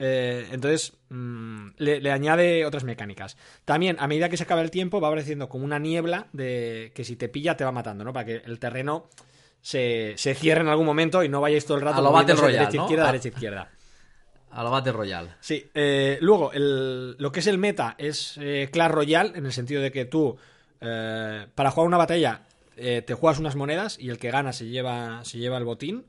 Eh, 0.00 0.48
entonces, 0.52 0.94
mm, 1.08 1.68
le, 1.78 2.00
le 2.00 2.10
añade 2.12 2.64
otras 2.66 2.84
mecánicas. 2.84 3.36
También, 3.64 3.96
a 4.00 4.06
medida 4.08 4.28
que 4.28 4.36
se 4.36 4.42
acaba 4.44 4.62
el 4.62 4.70
tiempo, 4.70 5.00
va 5.00 5.08
apareciendo 5.08 5.48
como 5.48 5.64
una 5.64 5.78
niebla 5.78 6.26
de 6.32 6.92
que 6.94 7.04
si 7.04 7.16
te 7.16 7.28
pilla 7.28 7.56
te 7.56 7.64
va 7.64 7.72
matando, 7.72 8.04
¿no? 8.04 8.12
Para 8.12 8.26
que 8.26 8.36
el 8.44 8.58
terreno 8.58 9.08
se, 9.60 10.14
se 10.16 10.34
cierre 10.34 10.60
en 10.62 10.68
algún 10.68 10.86
momento 10.86 11.22
y 11.24 11.28
no 11.28 11.40
vayáis 11.40 11.64
todo 11.66 11.76
el 11.78 11.82
rato 11.84 11.98
A 11.98 12.02
lo 12.02 12.12
Battle 12.12 12.34
Royale, 12.34 12.58
derecha, 12.58 12.76
¿no? 12.76 12.82
izquierda, 12.84 13.04
Ah. 13.04 13.12
derecha, 13.12 13.28
izquierda. 13.28 13.70
A 14.50 14.62
la 14.64 14.70
Battle 14.70 14.92
Royale. 14.92 15.30
Sí, 15.40 15.70
eh, 15.74 16.18
luego, 16.22 16.52
el- 16.52 17.16
lo 17.18 17.30
que 17.32 17.40
es 17.40 17.46
el 17.46 17.58
meta 17.58 17.94
es 17.98 18.38
eh, 18.40 18.68
Clash 18.72 18.90
Royale, 18.90 19.32
en 19.38 19.44
el 19.46 19.52
sentido 19.52 19.82
de 19.82 19.92
que 19.92 20.04
tú, 20.06 20.36
eh, 20.80 21.46
para 21.54 21.70
jugar 21.70 21.86
una 21.86 21.98
batalla, 21.98 22.42
eh, 22.76 23.02
te 23.02 23.12
juegas 23.14 23.38
unas 23.40 23.56
monedas 23.56 23.98
y 23.98 24.08
el 24.08 24.18
que 24.18 24.30
gana 24.30 24.52
se 24.52 24.66
lleva, 24.66 25.24
se 25.24 25.38
lleva 25.38 25.58
el 25.58 25.64
botín. 25.64 26.06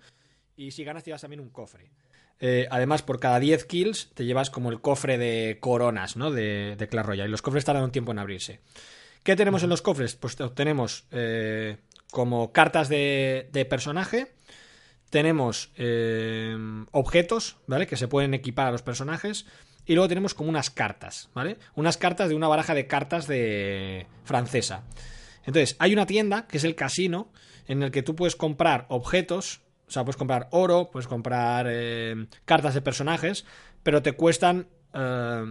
Y 0.56 0.72
si 0.72 0.84
ganas, 0.84 1.04
te 1.04 1.10
llevas 1.10 1.22
también 1.22 1.40
un 1.42 1.50
cofre. 1.50 1.90
Eh, 2.42 2.68
además, 2.72 3.02
por 3.02 3.20
cada 3.20 3.40
10 3.40 3.66
kills, 3.66 4.10
te 4.14 4.24
llevas 4.24 4.50
como 4.50 4.70
el 4.72 4.80
cofre 4.80 5.18
de 5.18 5.58
coronas, 5.60 6.16
¿no? 6.16 6.32
De, 6.32 6.76
de 6.78 6.88
Clash 6.88 7.06
Royale. 7.06 7.28
Y 7.28 7.32
los 7.32 7.42
cofres 7.42 7.66
tardan 7.66 7.84
un 7.84 7.92
tiempo 7.92 8.12
en 8.14 8.20
abrirse. 8.20 8.62
¿Qué 9.24 9.36
tenemos 9.36 9.64
en 9.64 9.70
los 9.70 9.82
cofres? 9.82 10.16
Pues 10.16 10.40
obtenemos 10.40 11.04
eh, 11.12 11.78
como 12.12 12.52
cartas 12.52 12.90
de, 12.90 13.50
de 13.52 13.66
personaje. 13.66 14.34
Tenemos 15.10 15.72
eh, 15.76 16.56
objetos, 16.92 17.58
¿vale? 17.68 17.88
Que 17.88 17.98
se 17.98 18.08
pueden 18.08 18.34
equipar 18.34 18.68
a 18.68 18.72
los 18.72 18.84
personajes. 18.84 19.46
Y 19.86 19.96
luego 19.96 20.08
tenemos 20.08 20.36
como 20.36 20.50
unas 20.50 20.70
cartas, 20.70 21.30
¿vale? 21.34 21.58
Unas 21.74 21.98
cartas 21.98 22.30
de 22.30 22.36
una 22.36 22.48
baraja 22.48 22.76
de 22.76 22.86
cartas 22.86 23.28
de 23.28 24.06
francesa. 24.24 24.84
Entonces, 25.46 25.76
hay 25.80 25.94
una 25.94 26.06
tienda, 26.06 26.46
que 26.48 26.58
es 26.58 26.64
el 26.64 26.76
casino, 26.76 27.32
en 27.68 27.82
el 27.82 27.90
que 27.90 28.04
tú 28.04 28.16
puedes 28.16 28.36
comprar 28.36 28.86
objetos, 28.90 29.62
o 29.88 29.92
sea, 29.92 30.04
puedes 30.04 30.18
comprar 30.18 30.48
oro, 30.52 30.92
puedes 30.92 31.08
comprar 31.08 31.66
eh, 31.70 32.28
cartas 32.46 32.76
de 32.76 32.82
personajes, 32.82 33.46
pero 33.82 34.04
te 34.04 34.12
cuestan 34.12 34.68
eh, 34.94 35.44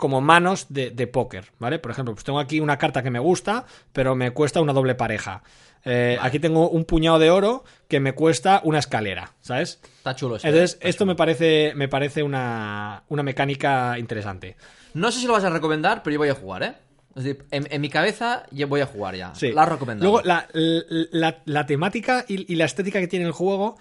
como 0.00 0.20
manos 0.20 0.66
de, 0.70 0.90
de 0.90 1.06
póker, 1.06 1.52
¿vale? 1.60 1.78
Por 1.78 1.92
ejemplo, 1.92 2.12
pues 2.14 2.24
tengo 2.24 2.40
aquí 2.40 2.58
una 2.58 2.76
carta 2.78 3.02
que 3.04 3.10
me 3.10 3.20
gusta, 3.20 3.66
pero 3.92 4.16
me 4.16 4.32
cuesta 4.32 4.60
una 4.60 4.72
doble 4.72 4.96
pareja. 4.96 5.42
Eh, 5.84 6.18
Aquí 6.20 6.38
tengo 6.40 6.68
un 6.68 6.84
puñado 6.84 7.18
de 7.18 7.30
oro 7.30 7.64
que 7.88 8.00
me 8.00 8.12
cuesta 8.12 8.60
una 8.64 8.80
escalera, 8.80 9.32
¿sabes? 9.40 9.80
Está 9.98 10.14
chulo 10.16 10.36
esto. 10.36 10.48
Entonces, 10.48 10.72
¿eh? 10.72 10.76
Está 10.78 10.88
esto 10.88 11.04
chulo. 11.04 11.12
me 11.12 11.16
parece, 11.16 11.72
me 11.76 11.88
parece 11.88 12.22
una, 12.22 13.04
una 13.08 13.22
mecánica 13.22 13.98
interesante. 13.98 14.56
No 14.94 15.10
sé 15.12 15.20
si 15.20 15.26
lo 15.26 15.32
vas 15.34 15.44
a 15.44 15.50
recomendar, 15.50 16.02
pero 16.02 16.12
yo 16.14 16.18
voy 16.18 16.28
a 16.28 16.34
jugar, 16.34 16.62
¿eh? 16.64 16.74
Es 17.16 17.24
decir, 17.24 17.44
en, 17.50 17.66
en 17.70 17.80
mi 17.80 17.88
cabeza 17.88 18.44
yo 18.50 18.68
voy 18.68 18.82
a 18.82 18.86
jugar 18.86 19.14
ya. 19.16 19.34
Sí. 19.34 19.52
La 19.52 19.64
recomendado. 19.64 20.10
Luego, 20.10 20.26
la, 20.26 20.48
la- 20.52 21.38
la 21.44 21.66
temática 21.66 22.24
y, 22.28 22.52
y 22.52 22.56
la 22.56 22.66
estética 22.66 23.00
que 23.00 23.08
tiene 23.08 23.24
el 23.26 23.32
juego 23.32 23.76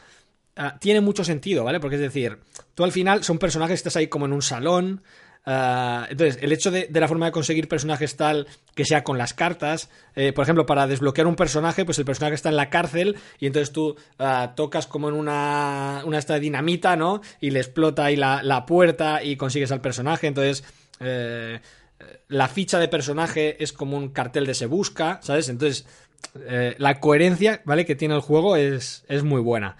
ah, 0.55 0.77
tiene 0.79 1.01
mucho 1.01 1.23
sentido, 1.23 1.63
¿vale? 1.63 1.79
Porque 1.79 1.95
es 1.97 2.01
decir, 2.01 2.39
tú 2.75 2.83
al 2.85 2.91
final 2.91 3.23
son 3.23 3.37
personajes, 3.39 3.75
estás 3.75 3.97
ahí 3.97 4.07
como 4.07 4.25
en 4.25 4.33
un 4.33 4.41
salón. 4.41 5.03
Ah, 5.45 6.07
entonces, 6.09 6.39
el 6.41 6.51
hecho 6.51 6.71
de, 6.71 6.87
de 6.89 6.99
la 6.99 7.07
forma 7.07 7.25
de 7.27 7.31
conseguir 7.31 7.67
personajes 7.67 8.15
tal 8.15 8.47
que 8.75 8.85
sea 8.85 9.03
con 9.03 9.17
las 9.17 9.33
cartas, 9.33 9.89
eh, 10.15 10.33
por 10.33 10.43
ejemplo, 10.43 10.65
para 10.65 10.87
desbloquear 10.87 11.27
un 11.27 11.35
personaje, 11.35 11.85
pues 11.85 11.99
el 11.99 12.05
personaje 12.05 12.35
está 12.35 12.49
en 12.49 12.55
la 12.55 12.69
cárcel 12.69 13.17
y 13.39 13.47
entonces 13.47 13.71
tú 13.71 13.95
ah, 14.19 14.53
tocas 14.55 14.87
como 14.87 15.09
en 15.09 15.15
una, 15.15 16.03
una 16.05 16.19
dinamita, 16.19 16.95
¿no? 16.95 17.21
Y 17.41 17.51
le 17.51 17.59
explota 17.59 18.05
ahí 18.05 18.15
la, 18.15 18.43
la 18.43 18.65
puerta 18.65 19.23
y 19.23 19.35
consigues 19.35 19.71
al 19.71 19.81
personaje. 19.81 20.27
Entonces, 20.27 20.63
eh, 20.99 21.59
la 22.27 22.47
ficha 22.47 22.79
de 22.79 22.87
personaje 22.87 23.61
es 23.63 23.73
como 23.73 23.97
un 23.97 24.09
cartel 24.09 24.45
de 24.45 24.53
se 24.53 24.65
busca, 24.65 25.19
¿sabes? 25.21 25.49
Entonces, 25.49 25.85
eh, 26.47 26.75
la 26.77 26.99
coherencia, 26.99 27.61
¿vale? 27.65 27.85
Que 27.85 27.95
tiene 27.95 28.15
el 28.15 28.21
juego 28.21 28.55
es, 28.55 29.03
es 29.07 29.23
muy 29.23 29.41
buena. 29.41 29.77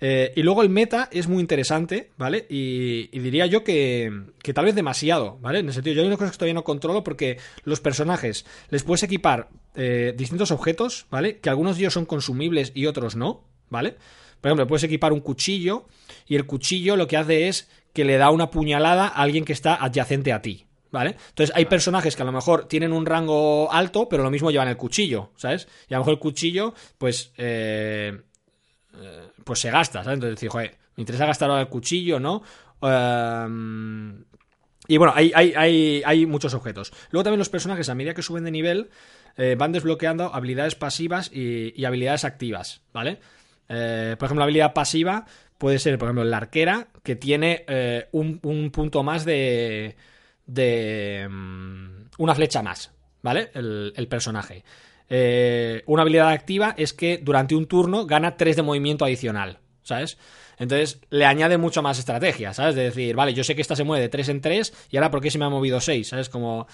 Eh, 0.00 0.32
y 0.36 0.42
luego 0.42 0.62
el 0.62 0.68
meta 0.68 1.08
es 1.10 1.26
muy 1.26 1.40
interesante, 1.40 2.10
¿vale? 2.18 2.46
Y, 2.50 3.08
y 3.12 3.20
diría 3.20 3.46
yo 3.46 3.64
que, 3.64 4.12
que 4.42 4.52
tal 4.52 4.66
vez 4.66 4.74
demasiado, 4.74 5.38
¿vale? 5.40 5.60
En 5.60 5.68
el 5.68 5.72
sentido, 5.72 5.96
yo 5.96 6.02
hay 6.02 6.08
unas 6.08 6.18
cosas 6.18 6.32
que 6.32 6.38
todavía 6.38 6.54
no 6.54 6.64
controlo 6.64 7.02
porque 7.02 7.38
los 7.64 7.80
personajes 7.80 8.44
les 8.68 8.82
puedes 8.82 9.02
equipar 9.02 9.48
eh, 9.74 10.14
distintos 10.16 10.50
objetos, 10.50 11.06
¿vale? 11.10 11.38
Que 11.38 11.48
algunos 11.48 11.76
de 11.76 11.82
ellos 11.82 11.94
son 11.94 12.04
consumibles 12.04 12.72
y 12.74 12.86
otros 12.86 13.16
no, 13.16 13.44
¿vale? 13.70 13.96
Por 14.40 14.50
ejemplo, 14.50 14.66
puedes 14.66 14.84
equipar 14.84 15.12
un 15.12 15.20
cuchillo 15.20 15.86
y 16.26 16.36
el 16.36 16.46
cuchillo 16.46 16.96
lo 16.96 17.06
que 17.06 17.16
hace 17.16 17.48
es 17.48 17.68
que 17.92 18.04
le 18.04 18.18
da 18.18 18.30
una 18.30 18.50
puñalada 18.50 19.06
a 19.06 19.22
alguien 19.22 19.44
que 19.44 19.54
está 19.54 19.82
adyacente 19.82 20.32
a 20.32 20.42
ti, 20.42 20.66
¿vale? 20.92 21.16
Entonces 21.30 21.56
hay 21.56 21.64
personajes 21.64 22.14
que 22.14 22.22
a 22.22 22.26
lo 22.26 22.32
mejor 22.32 22.68
tienen 22.68 22.92
un 22.92 23.06
rango 23.06 23.72
alto, 23.72 24.08
pero 24.08 24.22
lo 24.22 24.30
mismo 24.30 24.50
llevan 24.50 24.68
el 24.68 24.76
cuchillo, 24.76 25.30
¿sabes? 25.36 25.66
Y 25.88 25.94
a 25.94 25.96
lo 25.96 26.02
mejor 26.02 26.14
el 26.14 26.20
cuchillo, 26.20 26.74
pues, 26.98 27.32
eh, 27.38 28.20
eh, 29.00 29.28
pues 29.44 29.60
se 29.60 29.70
gasta, 29.70 30.02
¿sabes? 30.02 30.16
Entonces 30.16 30.36
decir, 30.36 30.48
joder, 30.48 30.76
me 30.96 31.02
interesa 31.02 31.26
gastar 31.26 31.50
ahora 31.50 31.62
el 31.62 31.68
cuchillo, 31.68 32.20
¿no? 32.20 32.42
Ehm, 32.82 34.24
y 34.88 34.96
bueno, 34.96 35.12
hay, 35.16 35.32
hay, 35.34 35.52
hay, 35.56 36.02
hay 36.04 36.26
muchos 36.26 36.54
objetos. 36.54 36.92
Luego 37.10 37.24
también 37.24 37.38
los 37.38 37.48
personajes, 37.48 37.88
a 37.88 37.94
medida 37.94 38.14
que 38.14 38.22
suben 38.22 38.44
de 38.44 38.50
nivel, 38.50 38.90
eh, 39.36 39.54
van 39.58 39.72
desbloqueando 39.72 40.34
habilidades 40.34 40.74
pasivas 40.74 41.30
y, 41.32 41.84
habilidades 41.84 42.24
activas, 42.24 42.82
¿vale? 42.92 43.18
Eh, 43.68 44.16
por 44.18 44.26
ejemplo, 44.26 44.40
la 44.40 44.44
habilidad 44.44 44.72
pasiva 44.72 45.26
puede 45.58 45.78
ser, 45.78 45.98
por 45.98 46.06
ejemplo, 46.06 46.24
la 46.24 46.36
arquera, 46.36 46.88
que 47.02 47.16
tiene 47.16 47.64
eh, 47.66 48.08
un, 48.12 48.40
un 48.42 48.70
punto 48.70 49.02
más 49.02 49.24
de. 49.24 49.96
de. 50.46 51.26
mm, 51.28 52.08
una 52.18 52.34
flecha 52.34 52.62
más, 52.62 52.92
¿vale? 53.22 53.50
El 53.54 54.06
personaje. 54.08 54.64
Eh, 55.08 55.82
una 55.86 56.02
habilidad 56.02 56.28
activa 56.30 56.74
es 56.76 56.92
que 56.92 57.18
durante 57.22 57.54
un 57.54 57.66
turno 57.66 58.06
gana 58.06 58.36
3 58.36 58.56
de 58.56 58.62
movimiento 58.62 59.04
adicional, 59.04 59.58
¿sabes? 59.82 60.18
Entonces 60.58 61.00
le 61.10 61.26
añade 61.26 61.58
mucho 61.58 61.82
más 61.82 61.98
estrategia, 61.98 62.52
¿sabes? 62.54 62.74
De 62.74 62.82
decir, 62.84 63.14
vale, 63.14 63.34
yo 63.34 63.44
sé 63.44 63.54
que 63.54 63.60
esta 63.62 63.76
se 63.76 63.84
mueve 63.84 64.02
de 64.02 64.08
3 64.08 64.28
en 64.30 64.40
3 64.40 64.72
y 64.90 64.96
ahora 64.96 65.10
¿por 65.10 65.20
qué 65.20 65.30
se 65.30 65.38
me 65.38 65.44
ha 65.44 65.50
movido 65.50 65.80
6? 65.80 66.08
¿Sabes? 66.08 66.28
Como 66.28 66.66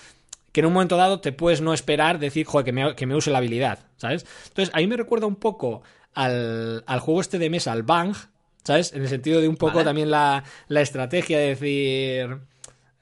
que 0.53 0.61
en 0.61 0.67
un 0.67 0.73
momento 0.75 0.97
dado 0.97 1.21
te 1.21 1.33
puedes 1.33 1.61
no 1.61 1.75
esperar 1.75 2.19
decir, 2.19 2.47
joder, 2.47 2.65
que 2.65 2.73
me, 2.73 2.95
que 2.95 3.07
me 3.07 3.15
use 3.17 3.31
la 3.31 3.39
habilidad, 3.39 3.81
¿sabes? 3.97 4.25
Entonces 4.49 4.75
a 4.75 4.79
mí 4.79 4.87
me 4.87 4.97
recuerda 4.97 5.27
un 5.27 5.37
poco 5.37 5.83
al, 6.15 6.85
al 6.87 7.01
juego 7.01 7.21
este 7.21 7.39
de 7.39 7.51
mesa, 7.51 7.73
al 7.73 7.83
Bang, 7.83 8.15
¿sabes? 8.63 8.93
En 8.93 9.03
el 9.03 9.09
sentido 9.09 9.41
de 9.41 9.49
un 9.49 9.57
poco 9.57 9.75
Vale. 9.75 9.85
también 9.87 10.11
la, 10.11 10.45
la 10.69 10.81
estrategia 10.81 11.39
de 11.39 11.49
decir... 11.49 12.39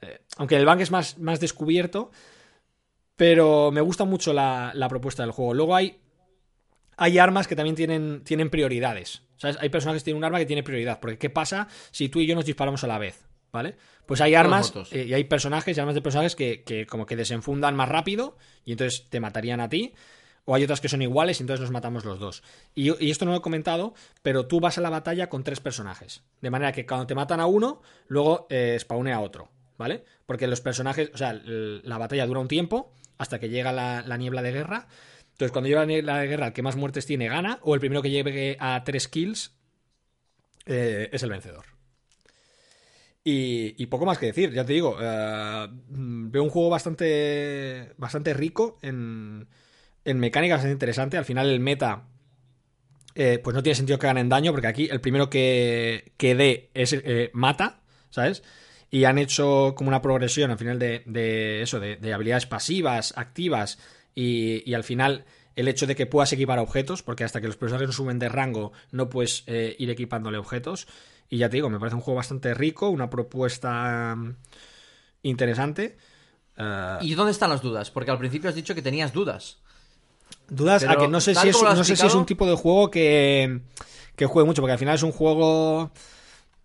eh, 0.01 0.19
Aunque 0.37 0.55
el 0.55 0.65
bank 0.65 0.81
es 0.81 0.91
más, 0.91 1.17
más 1.19 1.39
descubierto. 1.39 2.11
Pero 3.21 3.69
me 3.71 3.81
gusta 3.81 4.03
mucho 4.03 4.33
la, 4.33 4.71
la 4.73 4.89
propuesta 4.89 5.21
del 5.21 5.31
juego. 5.31 5.53
Luego 5.53 5.75
hay, 5.75 5.99
hay 6.97 7.19
armas 7.19 7.47
que 7.47 7.55
también 7.55 7.75
tienen, 7.75 8.23
tienen 8.23 8.49
prioridades. 8.49 9.21
¿Sabes? 9.37 9.57
Hay 9.61 9.69
personajes 9.69 10.01
que 10.01 10.05
tienen 10.05 10.17
un 10.17 10.23
arma 10.23 10.39
que 10.39 10.47
tiene 10.47 10.63
prioridad. 10.63 10.99
Porque 10.99 11.19
¿qué 11.19 11.29
pasa 11.29 11.67
si 11.91 12.09
tú 12.09 12.19
y 12.19 12.25
yo 12.25 12.33
nos 12.33 12.45
disparamos 12.45 12.83
a 12.83 12.87
la 12.87 12.97
vez? 12.97 13.27
¿Vale? 13.51 13.75
Pues 14.07 14.21
hay 14.21 14.33
armas 14.33 14.73
eh, 14.91 15.05
y 15.07 15.13
hay 15.13 15.23
personajes 15.25 15.77
y 15.77 15.79
armas 15.79 15.93
de 15.93 16.01
personajes 16.01 16.35
que, 16.35 16.63
que 16.63 16.87
como 16.87 17.05
que 17.05 17.15
desenfundan 17.15 17.75
más 17.75 17.89
rápido 17.89 18.37
y 18.65 18.71
entonces 18.71 19.05
te 19.07 19.19
matarían 19.19 19.59
a 19.59 19.69
ti. 19.69 19.93
O 20.45 20.55
hay 20.55 20.63
otras 20.63 20.81
que 20.81 20.89
son 20.89 21.03
iguales 21.03 21.39
y 21.39 21.43
entonces 21.43 21.61
nos 21.61 21.69
matamos 21.69 22.03
los 22.03 22.17
dos. 22.17 22.41
Y, 22.73 22.89
y 23.05 23.11
esto 23.11 23.25
no 23.25 23.33
lo 23.33 23.37
he 23.37 23.41
comentado, 23.41 23.93
pero 24.23 24.47
tú 24.47 24.59
vas 24.59 24.79
a 24.79 24.81
la 24.81 24.89
batalla 24.89 25.29
con 25.29 25.43
tres 25.43 25.59
personajes. 25.59 26.23
De 26.41 26.49
manera 26.49 26.71
que 26.71 26.87
cuando 26.87 27.05
te 27.05 27.13
matan 27.13 27.39
a 27.39 27.45
uno, 27.45 27.83
luego 28.07 28.47
eh, 28.49 28.77
spawnea 28.79 29.19
otro. 29.19 29.51
¿Vale? 29.77 30.05
Porque 30.25 30.47
los 30.47 30.61
personajes, 30.61 31.11
o 31.13 31.17
sea, 31.17 31.39
la 31.43 31.97
batalla 31.99 32.25
dura 32.25 32.39
un 32.39 32.47
tiempo 32.47 32.95
hasta 33.21 33.39
que 33.39 33.49
llega 33.49 33.71
la, 33.71 34.03
la 34.05 34.17
niebla 34.17 34.41
de 34.41 34.51
guerra. 34.51 34.87
Entonces, 35.33 35.51
cuando 35.51 35.67
llega 35.67 35.81
la 35.81 35.85
niebla 35.85 36.17
de 36.17 36.27
guerra, 36.27 36.47
el 36.47 36.53
que 36.53 36.63
más 36.63 36.75
muertes 36.75 37.05
tiene 37.05 37.27
gana, 37.27 37.59
o 37.61 37.75
el 37.75 37.79
primero 37.79 38.01
que 38.01 38.09
llegue 38.09 38.57
a 38.59 38.83
tres 38.83 39.07
kills 39.07 39.55
eh, 40.65 41.09
es 41.11 41.21
el 41.21 41.29
vencedor. 41.29 41.65
Y, 43.23 43.85
poco 43.85 44.07
más 44.07 44.17
que 44.17 44.25
decir, 44.25 44.51
ya 44.51 44.65
te 44.65 44.73
digo, 44.73 44.97
eh, 44.99 45.67
mm, 45.89 46.31
veo 46.31 46.43
un 46.43 46.49
juego 46.49 46.69
bastante, 46.69 47.93
bastante 47.97 48.33
rico 48.33 48.79
en, 48.81 49.47
en 50.03 50.19
mecánica, 50.19 50.55
bastante 50.55 50.73
interesante. 50.73 51.17
Al 51.17 51.25
final 51.25 51.47
el 51.47 51.59
meta, 51.59 52.07
eh, 53.13 53.39
pues 53.43 53.53
no 53.55 53.61
tiene 53.61 53.75
sentido 53.75 53.99
que 53.99 54.07
ganen 54.07 54.29
daño, 54.29 54.51
porque 54.51 54.65
aquí 54.65 54.89
el 54.91 54.99
primero 54.99 55.29
que, 55.29 56.13
que 56.17 56.33
dé 56.33 56.71
es, 56.73 56.95
mata, 57.33 57.81
¿sabes? 58.09 58.41
Y 58.91 59.05
han 59.05 59.17
hecho 59.17 59.73
como 59.75 59.87
una 59.87 60.01
progresión 60.01 60.51
al 60.51 60.57
final 60.57 60.77
de, 60.77 61.01
de 61.05 61.63
eso, 61.63 61.79
de, 61.79 61.95
de 61.95 62.13
habilidades 62.13 62.45
pasivas, 62.45 63.13
activas, 63.15 63.79
y, 64.13 64.69
y 64.69 64.73
al 64.73 64.83
final 64.83 65.25
el 65.55 65.67
hecho 65.67 65.87
de 65.87 65.95
que 65.95 66.05
puedas 66.05 66.31
equipar 66.33 66.59
objetos, 66.59 67.03
porque 67.03 67.23
hasta 67.23 67.41
que 67.41 67.47
los 67.47 67.57
personajes 67.57 67.87
no 67.87 67.93
suben 67.93 68.19
de 68.19 68.29
rango 68.29 68.71
no 68.91 69.09
puedes 69.09 69.43
eh, 69.47 69.75
ir 69.79 69.89
equipándole 69.89 70.37
objetos. 70.37 70.87
Y 71.29 71.37
ya 71.37 71.49
te 71.49 71.57
digo, 71.57 71.69
me 71.69 71.79
parece 71.79 71.95
un 71.95 72.01
juego 72.01 72.17
bastante 72.17 72.53
rico, 72.53 72.89
una 72.89 73.09
propuesta 73.09 74.15
mm, 74.15 74.35
interesante. 75.23 75.97
Eh, 76.57 76.97
¿Y 77.01 77.13
dónde 77.15 77.31
están 77.31 77.49
las 77.49 77.61
dudas? 77.61 77.91
Porque 77.91 78.11
al 78.11 78.17
principio 78.17 78.49
has 78.49 78.55
dicho 78.55 78.75
que 78.75 78.81
tenías 78.81 79.13
dudas. 79.13 79.57
dudas 80.49 80.83
a 80.83 80.95
que 80.95 81.07
no 81.07 81.21
sé, 81.21 81.35
si 81.35 81.49
es, 81.49 81.61
no 81.61 81.83
sé 81.83 81.95
si 81.95 82.05
es 82.05 82.15
un 82.15 82.25
tipo 82.25 82.45
de 82.45 82.55
juego 82.55 82.91
que, 82.91 83.61
que 84.15 84.25
juegue 84.25 84.45
mucho, 84.45 84.61
porque 84.61 84.73
al 84.73 84.79
final 84.79 84.95
es 84.95 85.03
un 85.03 85.11
juego 85.11 85.91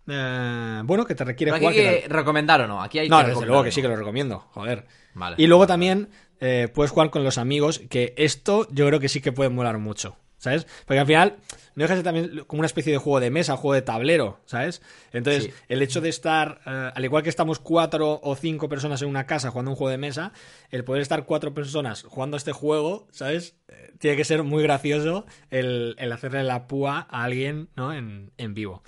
eh, 0.08 0.80
bueno 0.84 1.04
que 1.04 1.14
te 1.14 1.24
requiere 1.24 1.52
Pero 1.52 1.68
aquí 1.68 1.78
jugar. 1.78 1.94
hay 1.94 2.00
que 2.02 2.08
recomendar 2.08 2.60
o 2.62 2.66
no. 2.66 2.82
Aquí 2.82 2.98
hay 2.98 3.08
No, 3.08 3.20
que 3.22 3.28
desde 3.30 3.46
luego 3.46 3.62
que 3.64 3.72
sí 3.72 3.82
que 3.82 3.88
lo 3.88 3.96
recomiendo, 3.96 4.40
joder. 4.52 4.86
Vale. 5.14 5.36
Y 5.38 5.46
luego 5.46 5.66
también 5.66 6.08
eh, 6.40 6.68
puedes 6.74 6.90
jugar 6.90 7.10
con 7.10 7.24
los 7.24 7.38
amigos, 7.38 7.80
que 7.90 8.14
esto 8.16 8.66
yo 8.70 8.86
creo 8.86 9.00
que 9.00 9.08
sí 9.08 9.20
que 9.20 9.32
puede 9.32 9.48
molar 9.50 9.78
mucho, 9.78 10.16
¿sabes? 10.36 10.66
Porque 10.84 11.00
al 11.00 11.06
final 11.06 11.36
no 11.74 11.82
deja 11.82 11.94
de 11.94 11.98
ser 11.98 12.04
también 12.04 12.44
como 12.46 12.60
una 12.60 12.66
especie 12.66 12.92
de 12.92 12.98
juego 12.98 13.20
de 13.20 13.30
mesa, 13.30 13.56
juego 13.56 13.74
de 13.74 13.82
tablero, 13.82 14.40
¿sabes? 14.44 14.82
Entonces, 15.12 15.44
Sí. 15.44 15.50
el 15.68 15.80
hecho 15.82 16.00
de 16.02 16.10
estar, 16.10 16.60
eh, 16.66 16.90
al 16.94 17.04
igual 17.04 17.22
que 17.22 17.30
estamos 17.30 17.58
cuatro 17.58 18.20
o 18.22 18.34
cinco 18.36 18.68
personas 18.68 19.00
en 19.02 19.08
una 19.08 19.24
casa 19.26 19.50
jugando 19.50 19.70
un 19.70 19.76
juego 19.76 19.90
de 19.90 19.98
mesa, 19.98 20.32
el 20.70 20.84
poder 20.84 21.00
estar 21.02 21.24
cuatro 21.24 21.54
personas 21.54 22.02
jugando 22.02 22.36
este 22.36 22.52
juego, 22.52 23.08
¿sabes? 23.12 23.56
Eh, 23.68 23.92
tiene 23.98 24.16
que 24.18 24.24
ser 24.24 24.42
muy 24.42 24.62
gracioso 24.62 25.24
el, 25.50 25.94
el 25.98 26.12
hacerle 26.12 26.44
la 26.44 26.66
púa 26.66 27.06
a 27.10 27.24
alguien, 27.24 27.70
¿no? 27.76 27.94
En, 27.94 28.30
en 28.36 28.52
vivo. 28.54 28.82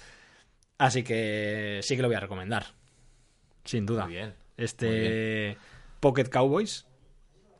Así 0.78 1.02
que 1.02 1.80
sí 1.82 1.96
que 1.96 2.02
lo 2.02 2.08
voy 2.08 2.16
a 2.16 2.20
recomendar. 2.20 2.66
Sin 3.64 3.84
duda. 3.84 4.04
Muy 4.06 4.14
bien. 4.14 4.34
Este 4.56 5.56
Pocket 6.00 6.24
Cowboys. 6.30 6.86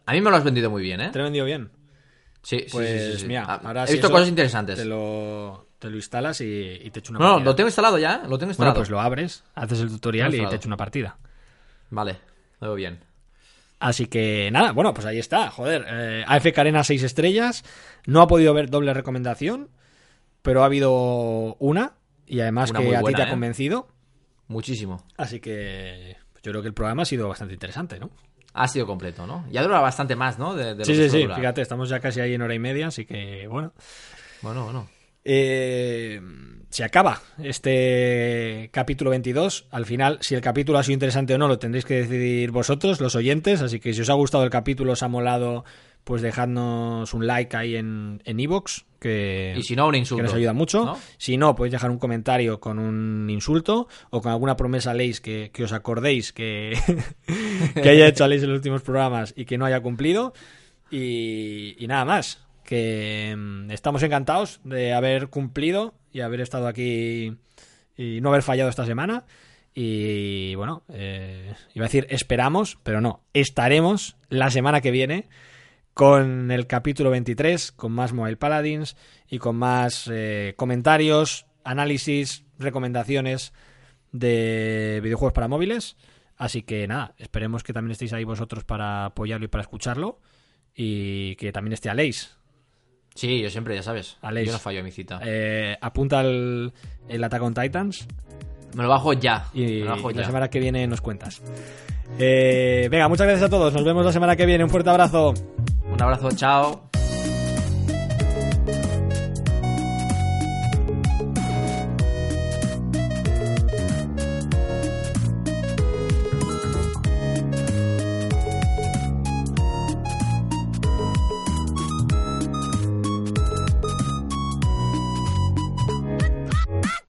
A 0.07 0.13
mí 0.13 0.21
me 0.21 0.31
lo 0.31 0.37
has 0.37 0.45
vendido 0.45 0.71
muy 0.71 0.83
bien, 0.83 1.01
¿eh? 1.01 1.11
¿Te 1.11 1.19
lo 1.19 1.25
he 1.25 1.27
vendido 1.27 1.45
bien? 1.45 1.71
Sí, 2.43 2.61
sí, 2.61 2.67
Pues 2.71 3.03
sí, 3.03 3.13
sí, 3.13 3.19
sí. 3.21 3.27
mira, 3.27 3.45
Ah, 3.47 3.61
ahora 3.65 3.85
he 3.85 3.89
si 3.89 3.93
visto 3.95 4.11
cosas 4.11 4.29
interesantes. 4.29 4.79
Te 4.79 4.85
lo, 4.85 5.69
te 5.79 5.91
lo 5.91 5.97
instalas 5.97 6.41
y, 6.41 6.81
y 6.83 6.91
te 6.91 7.01
echo 7.01 7.13
una 7.13 7.19
No, 7.19 7.25
no, 7.25 7.31
partida. 7.35 7.45
lo 7.51 7.55
tengo 7.57 7.69
instalado 7.69 7.99
ya, 7.99 8.13
lo 8.19 8.23
tengo 8.23 8.29
Bueno, 8.39 8.49
instalado. 8.51 8.75
pues 8.77 8.91
lo 8.91 9.01
abres, 9.01 9.45
haces 9.55 9.81
el 9.81 9.89
tutorial 9.91 10.35
y 10.35 10.47
te 10.47 10.57
echo 10.57 10.69
una 10.69 10.77
partida. 10.77 11.19
Vale, 11.91 12.17
lo 12.61 12.69
veo 12.69 12.75
bien. 12.77 13.01
Así 13.81 14.07
que 14.07 14.49
nada, 14.51 14.73
bueno, 14.73 14.95
pues 14.95 15.07
ahí 15.07 15.19
está. 15.19 15.51
Joder, 15.51 15.85
eh, 15.89 16.25
AF 16.27 16.47
Arena 16.57 16.83
6 16.85 17.03
estrellas. 17.03 17.65
No 18.07 18.23
ha 18.23 18.27
podido 18.29 18.51
haber 18.51 18.71
doble 18.71 18.95
recomendación, 18.95 19.69
pero 20.43 20.63
ha 20.63 20.67
habido 20.67 21.55
una. 21.59 21.93
Y 22.29 22.41
además 22.41 22.71
Una 22.71 22.81
que 22.81 22.97
a 22.97 23.03
ti 23.03 23.15
te 23.15 23.23
ha 23.23 23.27
¿eh? 23.27 23.31
convencido. 23.31 23.89
Muchísimo. 24.47 25.05
Así 25.17 25.41
que 25.41 26.17
pues 26.33 26.43
yo 26.43 26.53
creo 26.53 26.63
que 26.63 26.69
el 26.69 26.75
programa 26.75 27.03
ha 27.03 27.07
sido 27.07 27.29
bastante 27.29 27.55
interesante, 27.55 27.99
¿no? 27.99 28.11
Ha 28.55 28.69
sido 28.69 28.87
completo, 28.87 29.27
¿no? 29.27 29.47
Ya 29.51 29.63
dura 29.63 29.81
bastante 29.81 30.17
más, 30.17 30.39
¿no? 30.39 30.55
De, 30.55 30.85
sí, 30.85 30.95
sí, 30.95 31.11
sí. 31.11 31.27
Fíjate, 31.27 31.61
estamos 31.61 31.89
ya 31.89 32.01
casi 32.01 32.21
ahí 32.21 32.35
en 32.35 32.43
hora 32.43 32.55
y 32.55 32.59
media, 32.59 32.89
así 32.89 33.05
que 33.05 33.47
bueno. 33.49 33.73
Bueno, 34.43 34.65
bueno. 34.65 34.89
Eh, 35.25 36.21
se 36.71 36.85
acaba 36.85 37.21
este 37.39 38.71
capítulo 38.73 39.11
22. 39.11 39.67
Al 39.71 39.87
final, 39.87 40.19
si 40.21 40.35
el 40.35 40.41
capítulo 40.41 40.79
ha 40.79 40.83
sido 40.83 40.95
interesante 40.95 41.35
o 41.35 41.39
no, 41.39 41.49
lo 41.49 41.59
tendréis 41.59 41.85
que 41.85 41.95
decidir 41.95 42.51
vosotros, 42.51 43.01
los 43.01 43.15
oyentes. 43.15 43.63
Así 43.63 43.81
que 43.81 43.93
si 43.93 44.03
os 44.03 44.11
ha 44.11 44.15
gustado 44.15 44.45
el 44.45 44.51
capítulo, 44.51 44.93
os 44.93 45.03
ha 45.03 45.09
molado, 45.09 45.65
pues 46.05 46.23
dejadnos 46.23 47.13
un 47.15 47.27
like 47.27 47.57
ahí 47.57 47.77
en 47.77 48.23
en 48.25 48.41
iVoox, 48.41 48.85
que, 48.99 49.55
Y 49.57 49.63
si 49.63 49.77
no, 49.77 49.89
un 49.89 49.95
insulto. 49.95 50.23
que 50.23 50.27
nos 50.27 50.35
ayuda 50.35 50.53
mucho. 50.53 50.85
¿no? 50.85 50.99
Si 51.19 51.37
no, 51.37 51.55
podéis 51.55 51.73
dejar 51.73 51.91
un 51.91 51.99
comentario 51.99 52.61
con 52.61 52.79
un 52.79 53.29
insulto 53.31 53.89
o 54.11 54.21
con 54.21 54.33
alguna 54.33 54.57
promesa 54.57 54.95
leis 54.95 55.21
que, 55.21 55.51
que 55.53 55.65
os 55.65 55.73
acordéis 55.73 56.33
que, 56.33 56.77
que 57.75 57.89
haya 57.89 58.09
hecho 58.09 58.27
Leis 58.27 58.43
en 58.43 58.51
los 58.51 58.59
últimos 58.59 58.83
programas 58.83 59.35
y 59.37 59.45
que 59.45 59.59
no 59.59 59.67
haya 59.67 59.81
cumplido. 59.81 60.33
Y, 60.91 61.77
y 61.79 61.87
nada 61.87 62.05
más. 62.05 62.45
Que 62.65 63.35
mm, 63.37 63.71
estamos 63.71 64.03
encantados 64.03 64.61
de 64.65 64.93
haber 64.93 65.29
cumplido 65.29 65.95
y 66.13 66.21
haber 66.21 66.41
estado 66.41 66.67
aquí 66.69 67.37
y 67.97 68.21
no 68.21 68.31
haber 68.31 68.43
fallado 68.43 68.69
esta 68.69 68.85
semana. 68.85 69.25
Y 69.75 70.55
bueno, 70.57 70.83
eh, 70.93 71.55
iba 71.75 71.85
a 71.85 71.89
decir 71.89 72.07
esperamos, 72.11 72.79
pero 72.83 73.01
no, 73.01 73.23
estaremos 73.33 74.17
la 74.29 74.51
semana 74.51 74.81
que 74.81 74.91
viene 74.91 75.29
con 75.99 76.53
el 76.53 76.69
capítulo 76.69 77.11
23, 77.11 77.73
con 77.73 77.91
más 77.91 78.13
Mobile 78.13 78.37
Paladins 78.37 78.97
y 79.29 79.39
con 79.39 79.57
más 79.57 80.09
eh, 80.09 80.55
comentarios, 80.57 81.47
análisis, 81.65 82.45
recomendaciones 82.57 83.53
de 84.13 85.01
videojuegos 85.03 85.33
para 85.33 85.49
móviles. 85.49 85.97
Así 86.37 86.63
que 86.63 86.87
nada, 86.87 87.17
esperemos 87.19 87.65
que 87.65 87.73
también 87.73 87.91
estéis 87.91 88.13
ahí 88.13 88.23
vosotros 88.23 88.63
para 88.63 89.07
apoyarlo 89.07 89.47
y 89.47 89.49
para 89.49 89.63
escucharlo. 89.63 90.21
Y 90.73 91.35
que 91.35 91.51
también 91.51 91.73
esté 91.73 91.91
Aleix. 91.91 92.39
Sí, 93.17 93.43
yo 93.43 93.51
siempre, 93.51 93.75
ya 93.75 93.83
sabes. 93.83 94.19
Aleix. 94.23 94.47
Yo 94.47 94.53
no 94.53 94.61
fallo 94.61 94.79
a 94.79 94.85
mi 94.85 94.93
cita. 94.93 95.19
Eh, 95.25 95.77
apunta 95.81 96.21
el, 96.21 96.73
el 97.09 97.25
Attack 97.25 97.43
on 97.43 97.55
Titans 97.55 98.07
Me 98.77 98.85
lo 98.85 98.89
bajo 98.89 99.15
ya. 99.15 99.49
y, 99.53 99.63
me 99.63 99.79
lo 99.81 99.91
bajo 99.97 100.13
y 100.13 100.15
la 100.15 100.25
semana 100.25 100.49
que 100.49 100.61
viene 100.61 100.87
nos 100.87 101.01
cuentas. 101.01 101.43
Eh, 102.21 102.87
venga, 102.89 103.09
muchas 103.09 103.27
gracias 103.27 103.49
a 103.49 103.51
todos. 103.51 103.75
Nos 103.75 103.83
vemos 103.83 104.05
la 104.05 104.13
semana 104.13 104.37
que 104.37 104.47
viene. 104.47 104.63
Un 104.63 104.71
fuerte 104.71 104.91
abrazo. 104.91 105.35
Un 105.93 106.03
abrazo, 106.03 106.31
chao. 106.33 106.88